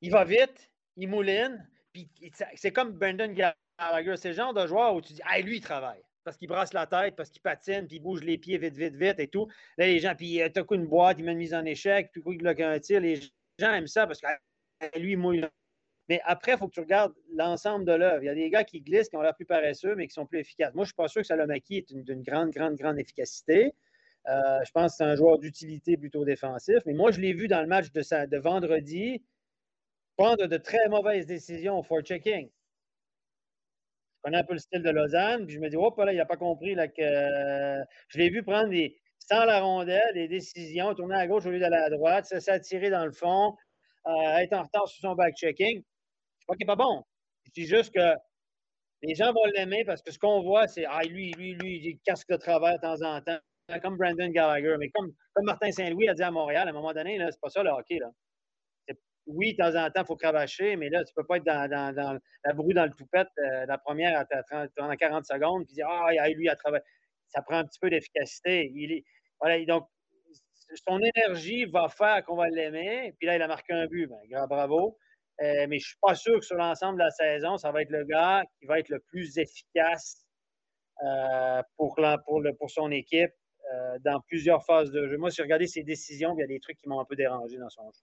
il 0.01 0.11
va 0.11 0.25
vite, 0.25 0.71
il 0.97 1.09
mouline, 1.09 1.67
puis 1.93 2.09
c'est 2.55 2.73
comme 2.73 2.93
Brendan 2.93 3.33
Gallagher. 3.33 4.17
C'est 4.17 4.29
le 4.29 4.35
genre 4.35 4.55
de 4.55 4.67
joueur 4.67 4.95
où 4.95 5.01
tu 5.01 5.13
dis, 5.13 5.23
ah, 5.25 5.41
lui, 5.41 5.57
il 5.57 5.61
travaille. 5.61 6.03
Parce 6.25 6.37
qu'il 6.37 6.49
brasse 6.49 6.73
la 6.73 6.87
tête, 6.87 7.15
parce 7.17 7.31
qu'il 7.31 7.41
patine, 7.41 7.87
puis 7.87 7.97
il 7.97 8.01
bouge 8.01 8.23
les 8.23 8.37
pieds 8.37 8.59
vite, 8.59 8.77
vite, 8.77 8.97
vite 8.97 9.21
et 9.21 9.29
tout. 9.29 9.49
Là, 9.79 9.87
les 9.87 10.01
gens, 10.01 10.15
puis 10.15 10.43
euh, 10.43 10.49
t'as 10.49 10.65
coup 10.65 10.75
une 10.75 10.87
boîte, 10.87 11.19
il 11.19 11.25
met 11.25 11.33
une 11.33 11.39
mise 11.39 11.55
en 11.55 11.65
échec, 11.65 12.11
puis 12.13 12.23
il 12.27 12.39
bloque 12.39 12.61
un 12.61 12.79
tir. 12.81 13.01
Les 13.01 13.21
gens 13.59 13.73
aiment 13.73 13.87
ça 13.87 14.07
parce 14.07 14.21
que 14.21 14.27
lui, 14.99 15.13
il 15.13 15.19
mouille. 15.19 15.47
Mais 16.09 16.21
après, 16.25 16.53
il 16.53 16.59
faut 16.59 16.69
que 16.69 16.75
tu 16.75 16.81
regardes 16.81 17.15
l'ensemble 17.35 17.85
de 17.85 17.93
l'œuvre. 17.93 18.23
Il 18.23 18.27
y 18.27 18.29
a 18.29 18.35
des 18.35 18.49
gars 18.49 18.65
qui 18.65 18.81
glissent, 18.81 19.09
qui 19.09 19.17
ont 19.17 19.23
l'air 19.23 19.35
plus 19.35 19.47
paresseux, 19.47 19.95
mais 19.97 20.07
qui 20.07 20.15
sont 20.15 20.27
plus 20.27 20.39
efficaces. 20.39 20.73
Moi, 20.75 20.85
je 20.85 20.89
ne 20.89 20.93
suis 20.93 20.95
pas 20.95 21.09
sûr 21.09 21.23
que 21.23 21.27
Salomaki 21.27 21.79
est 21.79 21.93
d'une 21.93 22.23
grande, 22.23 22.51
grande, 22.51 22.77
grande 22.77 22.99
efficacité. 22.99 23.75
Euh, 24.29 24.61
je 24.65 24.71
pense 24.73 24.93
que 24.93 24.97
c'est 24.99 25.05
un 25.05 25.17
joueur 25.17 25.39
d'utilité 25.39 25.97
plutôt 25.97 26.25
défensif. 26.25 26.79
Mais 26.87 26.95
moi, 26.95 27.11
je 27.11 27.21
l'ai 27.21 27.33
vu 27.33 27.49
dans 27.49 27.61
le 27.61 27.67
match 27.67 27.91
de, 27.93 28.39
vendredi 28.39 29.23
prendre 30.17 30.47
de 30.47 30.57
très 30.57 30.89
mauvaises 30.89 31.27
décisions 31.27 31.79
au 31.79 32.01
checking. 32.03 32.49
Je 32.49 34.23
connais 34.23 34.39
un 34.39 34.45
peu 34.45 34.55
le 34.55 34.59
style 34.59 34.83
de 34.83 34.91
Lausanne, 34.91 35.47
puis 35.47 35.55
je 35.55 35.61
me 35.61 35.69
dis, 35.69 35.77
oh, 35.77 35.95
là, 35.99 36.13
il 36.13 36.17
n'a 36.17 36.25
pas 36.25 36.37
compris 36.37 36.75
là, 36.75 36.89
que 36.89 37.85
je 38.09 38.19
l'ai 38.19 38.31
vu 38.31 38.43
prendre 38.43 38.71
des, 38.71 38.99
sans 39.19 39.45
la 39.45 39.61
rondelle 39.61 40.15
des 40.15 40.29
décisions, 40.29 40.95
tourner 40.95 41.17
à 41.17 41.27
gauche 41.27 41.47
au 41.47 41.51
lieu 41.51 41.59
d'aller 41.59 41.77
à 41.77 41.91
droite, 41.91 42.27
s'attirer 42.27 42.91
dans 42.91 43.05
le 43.05 43.13
fond, 43.13 43.55
euh, 44.07 44.37
être 44.39 44.53
en 44.55 44.63
retard 44.63 44.89
sur 44.89 45.01
son 45.03 45.15
back-checking. 45.15 45.83
Crois 46.47 46.57
qu'il 46.57 46.67
n'est 46.67 46.75
pas 46.75 46.77
bon. 46.77 47.03
Je 47.45 47.51
dis 47.53 47.67
juste 47.67 47.95
que 47.95 48.15
les 49.03 49.15
gens 49.15 49.33
vont 49.33 49.45
l'aimer 49.55 49.85
parce 49.85 50.03
que 50.03 50.11
ce 50.11 50.19
qu'on 50.19 50.43
voit, 50.43 50.69
c'est 50.69 50.85
Ah, 50.87 51.03
lui, 51.03 51.33
lui, 51.33 51.55
lui, 51.55 51.77
il 51.77 51.99
casque 52.05 52.29
de 52.31 52.37
travers 52.37 52.75
de 52.75 52.81
temps 52.81 53.03
en 53.03 53.21
temps, 53.21 53.39
comme 53.83 53.97
Brandon 53.97 54.29
Gallagher. 54.29 54.77
Mais 54.79 54.91
comme, 54.91 55.13
Martin 55.43 55.71
Saint-Louis 55.71 56.09
a 56.09 56.15
dit 56.15 56.23
à 56.23 56.31
Montréal, 56.31 56.69
à 56.69 56.71
un 56.71 56.75
moment 56.75 56.93
donné, 56.93 57.19
c'est 57.31 57.41
pas 57.41 57.51
ça 57.51 57.63
le 57.63 57.71
hockey. 57.71 57.99
Là 57.99 58.11
oui, 59.27 59.55
de 59.55 59.59
temps 59.59 59.77
en 59.77 59.91
temps, 59.91 60.03
il 60.03 60.07
faut 60.07 60.17
cravacher, 60.17 60.77
mais 60.77 60.89
là, 60.89 61.05
tu 61.05 61.13
ne 61.17 61.23
peux 61.23 61.27
pas 61.27 61.39
être 61.39 61.45
dans, 61.45 62.21
la 62.45 62.53
brouille 62.53 62.75
dans 62.75 62.85
le 62.85 62.93
toupette, 62.93 63.29
euh, 63.39 63.67
la 63.67 63.79
première 63.79 64.25
pendant 64.77 64.95
40 64.95 65.25
secondes, 65.27 65.67
puis 65.67 65.75
dire 65.75 65.89
Ah, 65.89 66.29
lui, 66.29 66.49
à 66.49 66.57
travers. 66.57 66.81
Ça 67.29 67.43
prend 67.43 67.57
un 67.57 67.65
petit 67.65 67.81
peu 67.81 67.91
d'efficacité. 67.91 68.71
Il 68.73 69.03
voilà, 69.41 69.63
donc, 69.67 69.89
son 70.89 71.01
énergie 71.01 71.65
va 71.67 71.89
faire 71.89 72.25
qu'on 72.25 72.37
va 72.37 72.49
l'aimer. 72.49 73.15
Puis 73.19 73.27
là, 73.27 73.37
il 73.37 73.43
a 73.43 73.49
marqué 73.49 73.73
un 73.73 73.87
but. 73.87 74.07
Ben, 74.07 74.47
bravo. 74.47 74.97
Euh, 75.43 75.67
mais 75.69 75.79
je 75.79 75.85
ne 75.85 75.89
suis 75.89 75.99
pas 76.01 76.15
sûr 76.15 76.39
que 76.41 76.45
sur 76.45 76.57
l'ensemble 76.57 76.99
de 76.99 77.05
la 77.05 77.11
saison, 77.11 77.57
ça 77.57 77.71
va 77.71 77.83
être 77.83 77.91
le 77.91 78.05
gars 78.05 78.43
qui 78.59 78.67
va 78.67 78.79
être 78.79 78.89
le 78.89 79.01
plus 79.01 79.39
efficace 79.39 80.27
euh, 81.05 81.63
pour, 81.77 81.97
pour, 82.25 82.41
le, 82.41 82.55
pour 82.55 82.71
son 82.71 82.91
équipe 82.91 83.33
dans 84.05 84.21
plusieurs 84.29 84.65
phases 84.65 84.93
de 84.93 85.09
jeu. 85.09 85.17
Moi, 85.17 85.31
si 85.31 85.39
je 85.39 85.43
regardais 85.43 85.67
ses 85.67 85.83
décisions, 85.83 86.35
il 86.37 86.41
y 86.41 86.45
a 86.45 86.47
des 86.47 86.61
trucs 86.61 86.79
qui 86.79 86.89
m'ont 86.89 87.01
un 87.01 87.05
peu 87.05 87.17
dérangé 87.17 87.59
dans 87.59 87.69
son 87.69 87.91
jeu 87.91 88.01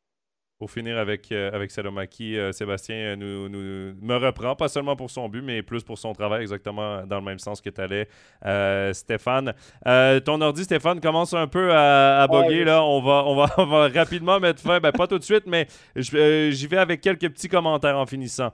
pour 0.64 0.72
finir 0.72 0.98
avec, 0.98 1.30
euh, 1.34 1.52
avec 1.52 1.72
Salomaki, 1.72 2.38
euh, 2.38 2.54
Sébastien 2.54 2.96
euh, 2.96 3.16
nous, 3.18 3.50
nous, 3.50 3.94
me 4.02 4.16
reprend, 4.16 4.56
pas 4.56 4.70
seulement 4.70 4.96
pour 4.96 5.12
son 5.12 5.28
but, 5.28 5.42
mais 5.42 5.62
plus 5.62 5.84
pour 5.84 5.98
son 5.98 6.14
travail, 6.14 6.44
exactement 6.44 7.06
dans 7.06 7.18
le 7.18 7.26
même 7.26 7.38
sens 7.38 7.60
que 7.60 7.70
tu 7.70 7.82
allais, 7.82 8.08
Stéphane. 8.94 9.54
ton 10.24 10.40
ordi, 10.40 10.64
Stéphane, 10.64 11.02
commence 11.02 11.34
un 11.34 11.48
peu 11.48 11.74
à, 11.74 12.22
à 12.22 12.28
boguer. 12.28 12.64
là. 12.64 12.82
On 12.82 13.02
va, 13.02 13.26
on, 13.26 13.36
va, 13.36 13.54
on 13.58 13.66
va 13.66 13.90
rapidement 13.90 14.40
mettre 14.40 14.62
fin, 14.62 14.80
ben, 14.80 14.94
pas 14.94 15.06
tout 15.06 15.20
de 15.20 15.24
suite, 15.26 15.44
mais 15.48 15.68
j'y 15.98 16.68
vais 16.68 16.78
avec 16.78 17.02
quelques 17.02 17.30
petits 17.30 17.50
commentaires 17.50 17.98
en 17.98 18.06
finissant. 18.06 18.54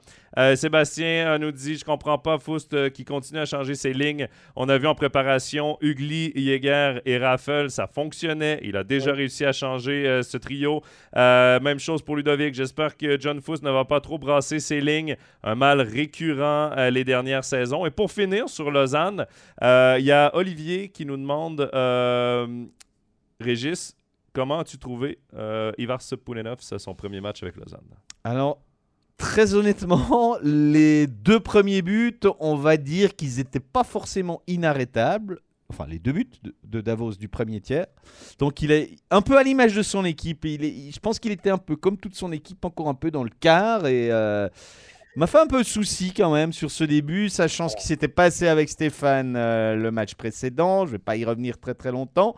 Sébastien 0.56 1.38
nous 1.38 1.52
dit 1.52 1.76
Je 1.76 1.84
comprends 1.84 2.18
pas 2.18 2.38
Foust 2.38 2.91
qui 2.91 3.03
continue 3.03 3.40
à 3.40 3.45
changer 3.45 3.76
ses 3.76 3.94
lignes. 3.94 4.27
On 4.56 4.69
a 4.69 4.77
vu 4.77 4.88
en 4.88 4.95
préparation 4.95 5.77
Ugly, 5.81 6.31
Jäger 6.36 7.02
et 7.06 7.18
Raffel, 7.18 7.69
ça 7.69 7.88
fonctionnait. 7.88 8.60
Il 8.64 8.77
a 8.77 8.84
déjà 8.84 9.11
réussi 9.11 9.44
à 9.44 9.52
changer 9.52 10.22
ce 10.23 10.38
trio. 10.38 10.81
même 11.14 11.80
chose 11.80 11.99
pour 12.02 12.16
Ludovic. 12.16 12.54
J'espère 12.54 12.98
que 12.98 13.20
John 13.20 13.42
Fuss 13.42 13.62
ne 13.62 13.72
va 13.72 13.86
pas 13.86 14.02
trop 14.02 14.18
brasser 14.18 14.60
ses 14.60 14.82
lignes. 14.82 15.18
Un 15.44 15.56
mal 15.56 15.82
récurrent 15.82 16.72
euh, 16.78 16.90
les 16.90 17.04
dernières 17.04 17.44
saisons. 17.44 17.86
Et 17.86 17.92
pour 17.92 18.12
finir 18.12 18.50
sur 18.50 18.72
Lausanne, 18.72 19.26
euh, 19.64 19.98
il 20.00 20.06
y 20.06 20.12
a 20.12 20.32
Olivier 20.36 20.90
qui 20.90 21.06
nous 21.06 21.18
demande 21.18 21.70
euh, 21.74 22.66
Régis, 23.40 23.96
comment 24.34 24.60
as-tu 24.60 24.78
trouvé 24.78 25.20
Ivar 25.78 26.00
Poulenov, 26.24 26.58
son 26.60 26.96
premier 26.96 27.22
match 27.22 27.44
avec 27.44 27.56
Lausanne? 27.56 27.96
Alors, 28.24 28.62
très 29.18 29.54
honnêtement, 29.54 30.38
les 30.44 31.08
deux 31.08 31.40
premiers 31.40 31.82
buts, 31.82 32.20
on 32.40 32.56
va 32.56 32.78
dire 32.78 33.16
qu'ils 33.16 33.38
n'étaient 33.38 33.60
pas 33.60 33.84
forcément 33.84 34.42
inarrêtables 34.48 35.40
enfin 35.70 35.86
les 35.88 36.00
deux 36.00 36.12
buts 36.12 36.30
de, 36.64 36.82
Davos 36.82 37.14
du 37.14 37.28
premier 37.28 37.62
tiers. 37.62 37.88
Donc 38.40 38.62
il 38.62 38.72
est 38.72 38.96
un 39.12 39.22
peu 39.22 39.38
à 39.38 39.44
l'image 39.44 39.76
de 39.76 39.84
son 39.84 40.06
équipe. 40.06 40.46
Il 40.46 40.64
est, 40.64 40.91
je 40.91 41.00
pense 41.00 41.20
qu'il 41.20 41.32
était 41.32 41.50
un 41.50 41.58
peu 41.58 41.76
comme 41.76 41.98
toute 41.98 42.16
son 42.16 42.32
équipe, 42.32 42.64
encore 42.66 42.90
un 42.90 42.94
peu 42.94 43.12
dans 43.12 43.24
le 43.24 43.30
quart. 43.30 43.88
Et 43.88 44.12
euh, 44.12 44.50
m'a 45.16 45.28
fait 45.28 45.40
un 45.40 45.48
peu 45.48 45.64
souci 45.64 46.14
quand 46.14 46.34
même 46.34 46.54
sur 46.54 46.72
ce 46.72 46.84
début, 46.84 47.30
sachant 47.30 47.70
ce 47.70 47.76
qui 47.76 47.86
s'était 47.86 48.08
passé 48.08 48.48
avec 48.48 48.70
Stéphane 48.70 49.36
euh, 49.36 49.76
le 49.76 49.91
match 49.91 50.16
précédent. 50.16 50.86
Je 50.86 50.94
vais 50.94 51.00
pas 51.00 51.16
y 51.16 51.26
revenir 51.26 51.60
très 51.60 51.74
très 51.74 51.91
longtemps. 51.91 52.36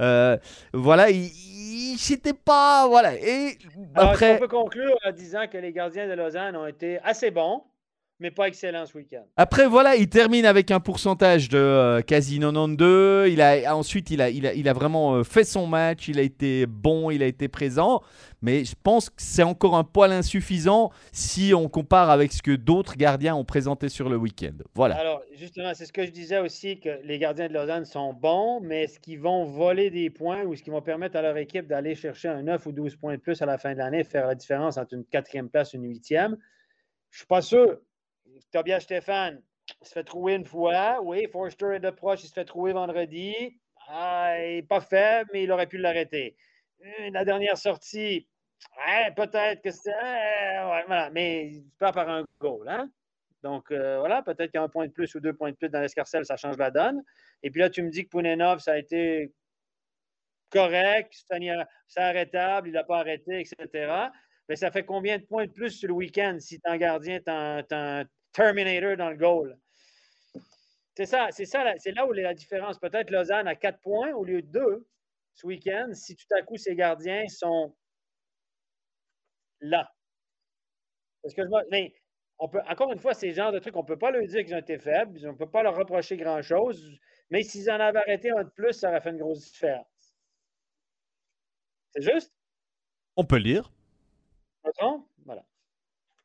Euh, 0.00 0.36
voilà, 0.72 1.10
il, 1.10 1.96
c'était 1.98 2.32
pas 2.32 2.88
voilà. 2.88 3.14
Et 3.14 3.56
après, 3.94 4.36
on 4.36 4.38
peut 4.38 4.48
conclure 4.48 4.96
en 5.06 5.12
disant 5.12 5.46
que 5.50 5.58
les 5.58 5.72
gardiens 5.72 6.08
de 6.08 6.14
Lausanne 6.14 6.56
ont 6.56 6.66
été 6.66 6.98
assez 7.00 7.30
bons? 7.30 7.62
Mais 8.20 8.30
pas 8.30 8.46
excellent 8.46 8.86
ce 8.86 8.96
week-end. 8.96 9.24
Après, 9.36 9.66
voilà, 9.66 9.96
il 9.96 10.08
termine 10.08 10.46
avec 10.46 10.70
un 10.70 10.80
pourcentage 10.80 11.48
de 11.48 11.58
euh, 11.58 12.00
quasi 12.00 12.38
92. 12.38 13.28
Il 13.28 13.40
a, 13.40 13.76
ensuite, 13.76 14.10
il 14.10 14.22
a, 14.22 14.30
il, 14.30 14.46
a, 14.46 14.54
il 14.54 14.68
a 14.68 14.72
vraiment 14.72 15.16
euh, 15.16 15.24
fait 15.24 15.44
son 15.44 15.66
match. 15.66 16.06
Il 16.08 16.18
a 16.18 16.22
été 16.22 16.66
bon, 16.66 17.10
il 17.10 17.22
a 17.22 17.26
été 17.26 17.48
présent. 17.48 18.02
Mais 18.40 18.64
je 18.64 18.74
pense 18.80 19.10
que 19.10 19.16
c'est 19.18 19.42
encore 19.42 19.76
un 19.76 19.84
poil 19.84 20.12
insuffisant 20.12 20.90
si 21.12 21.54
on 21.54 21.68
compare 21.68 22.08
avec 22.10 22.32
ce 22.32 22.42
que 22.42 22.52
d'autres 22.54 22.96
gardiens 22.96 23.34
ont 23.34 23.44
présenté 23.44 23.88
sur 23.88 24.08
le 24.08 24.16
week-end. 24.16 24.54
Voilà. 24.74 24.96
Alors, 24.96 25.22
justement, 25.34 25.72
c'est 25.74 25.86
ce 25.86 25.92
que 25.92 26.06
je 26.06 26.10
disais 26.10 26.38
aussi, 26.38 26.78
que 26.78 27.00
les 27.02 27.18
gardiens 27.18 27.48
de 27.48 27.54
Lausanne 27.54 27.84
sont 27.84 28.12
bons, 28.12 28.60
mais 28.60 28.84
est-ce 28.84 29.00
qu'ils 29.00 29.20
vont 29.20 29.44
voler 29.44 29.90
des 29.90 30.10
points 30.10 30.44
ou 30.44 30.52
est-ce 30.52 30.62
qu'ils 30.62 30.72
vont 30.72 30.82
permettre 30.82 31.16
à 31.16 31.22
leur 31.22 31.36
équipe 31.36 31.66
d'aller 31.66 31.94
chercher 31.94 32.28
un 32.28 32.42
9 32.42 32.64
ou 32.66 32.72
12 32.72 32.96
points 32.96 33.14
de 33.14 33.20
plus 33.20 33.42
à 33.42 33.46
la 33.46 33.58
fin 33.58 33.72
de 33.72 33.78
l'année, 33.78 34.04
faire 34.04 34.26
la 34.26 34.34
différence 34.34 34.76
entre 34.76 34.94
une 34.94 35.04
quatrième 35.04 35.48
place 35.48 35.74
et 35.74 35.78
une 35.78 35.88
huitième? 35.88 36.36
Je 37.10 37.16
ne 37.16 37.18
suis 37.18 37.26
pas 37.26 37.42
sûr. 37.42 37.78
Tobias 38.52 38.80
Stéphane 38.80 39.42
se 39.82 39.92
fait 39.92 40.04
trouver 40.04 40.34
une 40.34 40.44
fois. 40.44 41.00
Oui, 41.02 41.26
Forster 41.30 41.74
est 41.74 41.80
de 41.80 41.90
proche, 41.90 42.24
il 42.24 42.28
se 42.28 42.32
fait 42.32 42.44
trouver 42.44 42.72
vendredi. 42.72 43.58
Ah, 43.88 44.36
il 44.38 44.56
n'est 44.56 44.62
pas 44.62 44.80
faible, 44.80 45.30
mais 45.32 45.44
il 45.44 45.52
aurait 45.52 45.66
pu 45.66 45.78
l'arrêter. 45.78 46.36
Euh, 46.84 47.10
la 47.10 47.24
dernière 47.24 47.56
sortie, 47.56 48.28
peut-être 49.16 49.62
que 49.62 49.70
c'est. 49.70 49.90
voilà, 49.90 51.10
mais 51.10 51.48
il 51.48 51.64
pas 51.78 51.92
par 51.92 52.08
un 52.08 52.24
goal. 52.38 52.68
Hein? 52.68 52.90
Donc, 53.42 53.70
euh, 53.70 53.98
voilà, 53.98 54.22
peut-être 54.22 54.50
qu'il 54.50 54.58
y 54.58 54.58
a 54.58 54.62
un 54.62 54.68
point 54.68 54.86
de 54.86 54.92
plus 54.92 55.14
ou 55.14 55.20
deux 55.20 55.34
points 55.34 55.50
de 55.50 55.56
plus 55.56 55.68
dans 55.68 55.80
l'escarcelle, 55.80 56.24
ça 56.24 56.36
change 56.36 56.56
la 56.56 56.70
donne. 56.70 57.02
Et 57.42 57.50
puis 57.50 57.60
là, 57.60 57.68
tu 57.68 57.82
me 57.82 57.90
dis 57.90 58.04
que 58.04 58.08
Pounenov, 58.08 58.60
ça 58.60 58.72
a 58.72 58.78
été 58.78 59.32
correct, 60.48 61.12
c'est 61.88 62.00
arrêtable, 62.00 62.68
il 62.68 62.72
n'a 62.72 62.84
pas 62.84 63.00
arrêté, 63.00 63.40
etc. 63.40 64.08
Mais 64.48 64.56
ça 64.56 64.70
fait 64.70 64.84
combien 64.84 65.18
de 65.18 65.24
points 65.24 65.46
de 65.46 65.52
plus 65.52 65.70
sur 65.70 65.88
le 65.88 65.94
week-end 65.94 66.36
si 66.40 66.60
ton 66.60 66.76
gardien, 66.76 67.20
Terminator 68.34 68.96
dans 68.96 69.10
le 69.10 69.16
goal. 69.16 69.58
C'est 70.96 71.06
ça, 71.06 71.28
c'est 71.30 71.46
ça, 71.46 71.64
c'est 71.78 71.92
là 71.92 72.06
où 72.06 72.12
est 72.12 72.22
la 72.22 72.34
différence. 72.34 72.78
Peut-être 72.78 73.10
Lausanne 73.10 73.48
a 73.48 73.54
quatre 73.54 73.80
points 73.80 74.12
au 74.12 74.24
lieu 74.24 74.42
de 74.42 74.48
deux 74.48 74.86
ce 75.34 75.46
week-end 75.46 75.88
si 75.92 76.14
tout 76.14 76.26
à 76.36 76.42
coup 76.42 76.56
ses 76.56 76.76
gardiens 76.76 77.26
sont 77.28 77.74
là. 79.60 79.90
Parce 81.22 81.34
que 81.34 81.42
mais 81.70 81.94
on 82.38 82.48
peut, 82.48 82.60
encore 82.68 82.92
une 82.92 82.98
fois, 82.98 83.14
ces 83.14 83.32
genres 83.32 83.52
de 83.52 83.58
trucs, 83.58 83.76
on 83.76 83.82
ne 83.82 83.86
peut 83.86 83.98
pas 83.98 84.10
leur 84.10 84.26
dire 84.26 84.44
qu'ils 84.44 84.54
ont 84.54 84.58
été 84.58 84.78
faibles, 84.78 85.18
on 85.24 85.32
ne 85.32 85.36
peut 85.38 85.50
pas 85.50 85.62
leur 85.62 85.76
reprocher 85.76 86.16
grand-chose, 86.16 86.90
mais 87.30 87.42
s'ils 87.42 87.70
en 87.70 87.80
avaient 87.80 88.00
arrêté 88.00 88.30
un 88.30 88.44
de 88.44 88.50
plus, 88.50 88.72
ça 88.72 88.90
aurait 88.90 89.00
fait 89.00 89.10
une 89.10 89.18
grosse 89.18 89.52
différence. 89.52 89.86
C'est 91.94 92.02
juste? 92.02 92.32
On 93.16 93.24
peut 93.24 93.38
lire. 93.38 93.72
Voilà. 94.62 94.98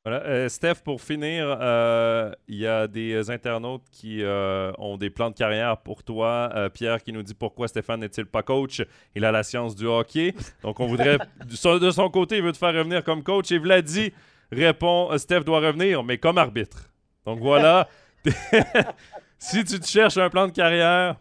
Voilà. 0.09 0.25
Euh, 0.25 0.49
Steph, 0.49 0.81
pour 0.83 1.01
finir, 1.01 1.55
euh, 1.61 2.31
il 2.47 2.57
y 2.57 2.65
a 2.65 2.87
des 2.87 3.29
internautes 3.29 3.83
qui 3.91 4.23
euh, 4.23 4.71
ont 4.79 4.97
des 4.97 5.11
plans 5.11 5.29
de 5.29 5.35
carrière 5.35 5.77
pour 5.77 6.03
toi. 6.03 6.51
Pierre 6.73 7.03
qui 7.03 7.13
nous 7.13 7.21
dit 7.21 7.35
pourquoi 7.35 7.67
Stéphane 7.67 7.99
n'est-il 7.99 8.25
pas 8.25 8.41
coach? 8.41 8.81
Il 9.15 9.23
a 9.23 9.31
la 9.31 9.43
science 9.43 9.75
du 9.75 9.85
hockey. 9.85 10.33
Donc, 10.63 10.79
on 10.79 10.87
voudrait, 10.87 11.19
de 11.45 11.55
son- 11.55 11.77
de 11.77 11.91
son 11.91 12.09
côté, 12.09 12.37
il 12.37 12.43
veut 12.43 12.51
te 12.51 12.57
faire 12.57 12.73
revenir 12.73 13.03
comme 13.03 13.21
coach. 13.23 13.51
Et 13.51 13.59
Vladi 13.59 14.11
répond 14.51 15.15
Steph 15.19 15.41
doit 15.41 15.59
revenir, 15.59 16.03
mais 16.03 16.17
comme 16.17 16.39
arbitre. 16.39 16.89
Donc, 17.25 17.39
voilà. 17.39 17.87
si 19.37 19.63
tu 19.63 19.79
te 19.79 19.85
cherches 19.85 20.17
un 20.17 20.29
plan 20.31 20.47
de 20.47 20.51
carrière, 20.51 21.17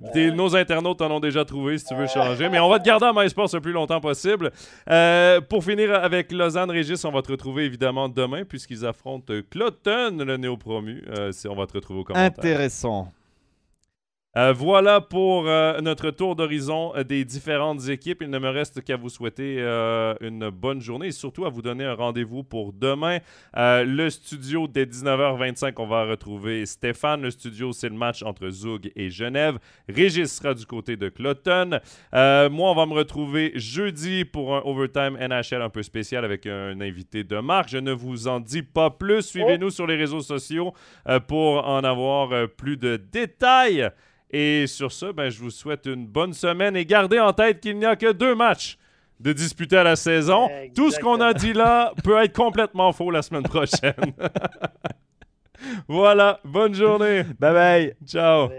nos 0.00 0.56
internautes 0.56 1.00
en 1.02 1.10
ont 1.10 1.20
déjà 1.20 1.44
trouvé 1.44 1.78
si 1.78 1.86
tu 1.86 1.94
veux 1.94 2.06
changer. 2.06 2.48
Mais 2.48 2.58
on 2.58 2.68
va 2.68 2.78
te 2.78 2.84
garder 2.84 3.06
à 3.06 3.12
MySports 3.12 3.50
le 3.52 3.60
plus 3.60 3.72
longtemps 3.72 4.00
possible. 4.00 4.52
Euh, 4.90 5.40
pour 5.40 5.64
finir 5.64 5.94
avec 5.94 6.32
Lausanne 6.32 6.70
Régis, 6.70 7.04
on 7.04 7.12
va 7.12 7.22
te 7.22 7.32
retrouver 7.32 7.64
évidemment 7.64 8.08
demain 8.08 8.44
puisqu'ils 8.44 8.86
affrontent 8.86 9.32
Cloton, 9.50 10.16
le 10.18 10.36
néo-promu. 10.36 11.04
Euh, 11.08 11.32
on 11.48 11.54
va 11.54 11.66
te 11.66 11.74
retrouver 11.74 12.00
au 12.00 12.04
commentaire. 12.04 12.38
Intéressant. 12.38 13.12
Euh, 14.38 14.52
voilà 14.52 15.00
pour 15.00 15.48
euh, 15.48 15.80
notre 15.80 16.12
tour 16.12 16.36
d'horizon 16.36 16.92
euh, 16.94 17.02
des 17.02 17.24
différentes 17.24 17.88
équipes. 17.88 18.22
Il 18.22 18.30
ne 18.30 18.38
me 18.38 18.50
reste 18.50 18.84
qu'à 18.84 18.96
vous 18.96 19.08
souhaiter 19.08 19.56
euh, 19.58 20.14
une 20.20 20.50
bonne 20.50 20.80
journée 20.80 21.08
et 21.08 21.12
surtout 21.12 21.44
à 21.44 21.48
vous 21.48 21.60
donner 21.60 21.84
un 21.84 21.94
rendez-vous 21.94 22.44
pour 22.44 22.72
demain. 22.72 23.18
Le 23.56 24.08
studio 24.10 24.68
dès 24.68 24.84
19h25, 24.84 25.72
on 25.78 25.88
va 25.88 26.04
retrouver 26.04 26.66
Stéphane. 26.66 27.22
Le 27.22 27.32
studio, 27.32 27.72
c'est 27.72 27.88
le 27.88 27.96
match 27.96 28.22
entre 28.22 28.48
Zug 28.50 28.92
et 28.94 29.10
Genève. 29.10 29.58
Régis 29.88 30.32
sera 30.32 30.54
du 30.54 30.64
côté 30.66 30.96
de 30.96 31.08
Cloton. 31.08 31.80
Moi, 32.12 32.70
on 32.70 32.74
va 32.74 32.86
me 32.86 32.94
retrouver 32.94 33.52
jeudi 33.56 34.24
pour 34.24 34.54
un 34.54 34.62
overtime 34.64 35.18
NHL 35.20 35.62
un 35.62 35.70
peu 35.70 35.82
spécial 35.82 36.24
avec 36.24 36.46
un 36.46 36.80
invité 36.80 37.24
de 37.24 37.38
marque. 37.40 37.70
Je 37.70 37.78
ne 37.78 37.92
vous 37.92 38.28
en 38.28 38.38
dis 38.38 38.62
pas 38.62 38.90
plus. 38.90 39.22
Suivez-nous 39.22 39.70
sur 39.70 39.86
les 39.86 39.96
réseaux 39.96 40.20
sociaux 40.20 40.72
pour 41.26 41.66
en 41.66 41.82
avoir 41.82 42.48
plus 42.56 42.76
de 42.76 42.96
détails. 42.96 43.90
Et 44.30 44.66
sur 44.66 44.92
ce, 44.92 45.06
ben, 45.12 45.30
je 45.30 45.40
vous 45.40 45.50
souhaite 45.50 45.86
une 45.86 46.06
bonne 46.06 46.34
semaine 46.34 46.76
et 46.76 46.84
gardez 46.84 47.18
en 47.18 47.32
tête 47.32 47.60
qu'il 47.60 47.78
n'y 47.78 47.86
a 47.86 47.96
que 47.96 48.12
deux 48.12 48.34
matchs 48.34 48.76
de 49.20 49.32
disputer 49.32 49.76
à 49.76 49.84
la 49.84 49.96
saison. 49.96 50.48
Tout 50.74 50.90
ce 50.90 51.00
qu'on 51.00 51.20
a 51.20 51.32
dit 51.32 51.52
là 51.52 51.92
peut 52.04 52.22
être 52.22 52.34
complètement 52.34 52.92
faux 52.92 53.10
la 53.10 53.22
semaine 53.22 53.42
prochaine. 53.42 53.94
voilà, 55.88 56.40
bonne 56.44 56.74
journée. 56.74 57.24
Bye 57.38 57.52
Bye. 57.52 57.94
Ciao. 58.06 58.50